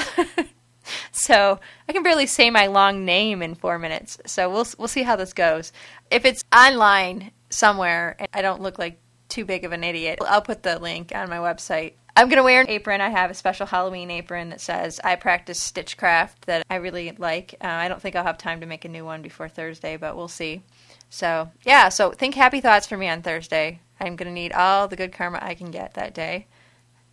so 1.11 1.59
I 1.87 1.93
can 1.93 2.03
barely 2.03 2.27
say 2.27 2.49
my 2.49 2.67
long 2.67 3.05
name 3.05 3.41
in 3.41 3.55
four 3.55 3.79
minutes. 3.79 4.17
So 4.25 4.49
we'll 4.49 4.67
we'll 4.77 4.87
see 4.87 5.03
how 5.03 5.15
this 5.15 5.33
goes. 5.33 5.71
If 6.15 6.23
it's 6.23 6.45
online 6.55 7.31
somewhere, 7.49 8.15
and 8.17 8.29
I 8.33 8.41
don't 8.41 8.61
look 8.61 8.79
like 8.79 9.01
too 9.27 9.43
big 9.43 9.65
of 9.65 9.73
an 9.73 9.83
idiot, 9.83 10.19
I'll 10.25 10.41
put 10.41 10.63
the 10.63 10.79
link 10.79 11.11
on 11.13 11.29
my 11.29 11.39
website. 11.39 11.95
I'm 12.15 12.29
gonna 12.29 12.41
wear 12.41 12.61
an 12.61 12.69
apron. 12.69 13.01
I 13.01 13.09
have 13.09 13.29
a 13.29 13.33
special 13.33 13.65
Halloween 13.65 14.09
apron 14.09 14.47
that 14.51 14.61
says 14.61 15.01
"I 15.03 15.17
practice 15.17 15.59
stitchcraft" 15.59 16.45
that 16.45 16.65
I 16.69 16.75
really 16.75 17.11
like. 17.17 17.55
Uh, 17.61 17.67
I 17.67 17.89
don't 17.89 18.01
think 18.01 18.15
I'll 18.15 18.23
have 18.23 18.37
time 18.37 18.61
to 18.61 18.65
make 18.65 18.85
a 18.85 18.89
new 18.89 19.03
one 19.03 19.21
before 19.21 19.49
Thursday, 19.49 19.97
but 19.97 20.15
we'll 20.15 20.29
see. 20.29 20.61
So 21.09 21.51
yeah, 21.65 21.89
so 21.89 22.11
think 22.11 22.35
happy 22.35 22.61
thoughts 22.61 22.87
for 22.87 22.95
me 22.95 23.09
on 23.09 23.21
Thursday. 23.21 23.81
I'm 23.99 24.15
gonna 24.15 24.31
need 24.31 24.53
all 24.53 24.87
the 24.87 24.95
good 24.95 25.11
karma 25.11 25.39
I 25.41 25.53
can 25.53 25.69
get 25.69 25.95
that 25.95 26.13
day. 26.13 26.47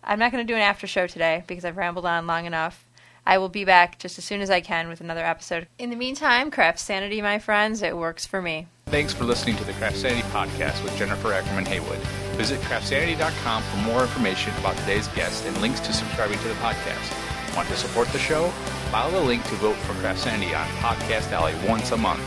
I'm 0.04 0.20
not 0.20 0.30
gonna 0.30 0.44
do 0.44 0.54
an 0.54 0.60
after 0.60 0.86
show 0.86 1.08
today 1.08 1.42
because 1.48 1.64
I've 1.64 1.76
rambled 1.76 2.06
on 2.06 2.28
long 2.28 2.46
enough. 2.46 2.86
I 3.24 3.39
will 3.39 3.49
be 3.49 3.65
back 3.65 3.99
just 3.99 4.19
as 4.19 4.24
soon 4.24 4.40
as 4.40 4.51
I 4.51 4.61
can 4.61 4.89
with 4.89 5.01
another 5.01 5.24
episode. 5.24 5.69
In 5.78 5.90
the 5.90 5.97
meantime, 5.97 6.51
craft 6.51 6.78
sanity, 6.78 7.23
my 7.23 7.39
friends. 7.39 7.82
It 7.82 7.97
works 7.97 8.27
for 8.27 8.43
me. 8.43 8.66
Thanks 8.86 9.15
for 9.15 9.24
listening 9.24 9.57
to 9.57 9.65
the 9.65 9.73
CraftSanity 9.73 10.23
podcast 10.32 10.82
with 10.85 10.94
Jennifer 10.99 11.32
Ackerman 11.32 11.65
Haywood. 11.66 11.99
Visit 12.36 12.61
craftsanity.com 12.61 13.62
for 13.62 13.77
more 13.78 14.03
information 14.03 14.53
about 14.59 14.77
today's 14.78 15.09
guest 15.09 15.47
and 15.47 15.57
links 15.62 15.81
to 15.81 15.93
subscribing 15.93 16.39
to 16.40 16.49
the 16.49 16.55
podcast. 16.55 17.57
Want 17.57 17.69
to 17.69 17.77
support 17.77 18.09
the 18.09 18.19
show? 18.19 18.49
Follow 18.90 19.11
the 19.12 19.20
link 19.27 19.43
to 19.44 19.55
vote 19.57 19.77
for 19.77 19.94
CraftSanity 19.94 20.59
on 20.59 20.66
Podcast 20.77 21.32
Alley 21.32 21.55
once 21.66 21.93
a 21.93 21.97
month. 21.97 22.23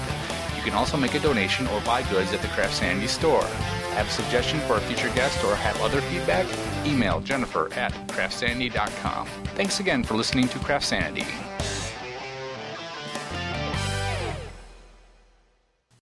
You 0.56 0.64
can 0.64 0.74
also 0.74 0.98
make 0.98 1.14
a 1.14 1.20
donation 1.20 1.68
or 1.68 1.82
buy 1.82 2.02
goods 2.10 2.34
at 2.34 2.42
the 2.42 2.48
CraftSanity 2.48 3.08
store. 3.10 3.46
Have 3.96 4.08
a 4.08 4.12
suggestion 4.12 4.60
for 4.62 4.76
a 4.76 4.82
future 4.82 5.10
guest 5.16 5.42
or 5.46 5.56
have 5.56 5.80
other 5.82 6.02
feedback? 6.02 6.46
Email 6.86 7.22
Jennifer 7.22 7.74
at 7.74 7.94
craftsanity.com. 8.10 9.26
Thanks 9.56 9.80
again 9.80 10.04
for 10.04 10.16
listening 10.16 10.50
to 10.50 10.60
CraftSanity. 10.60 11.26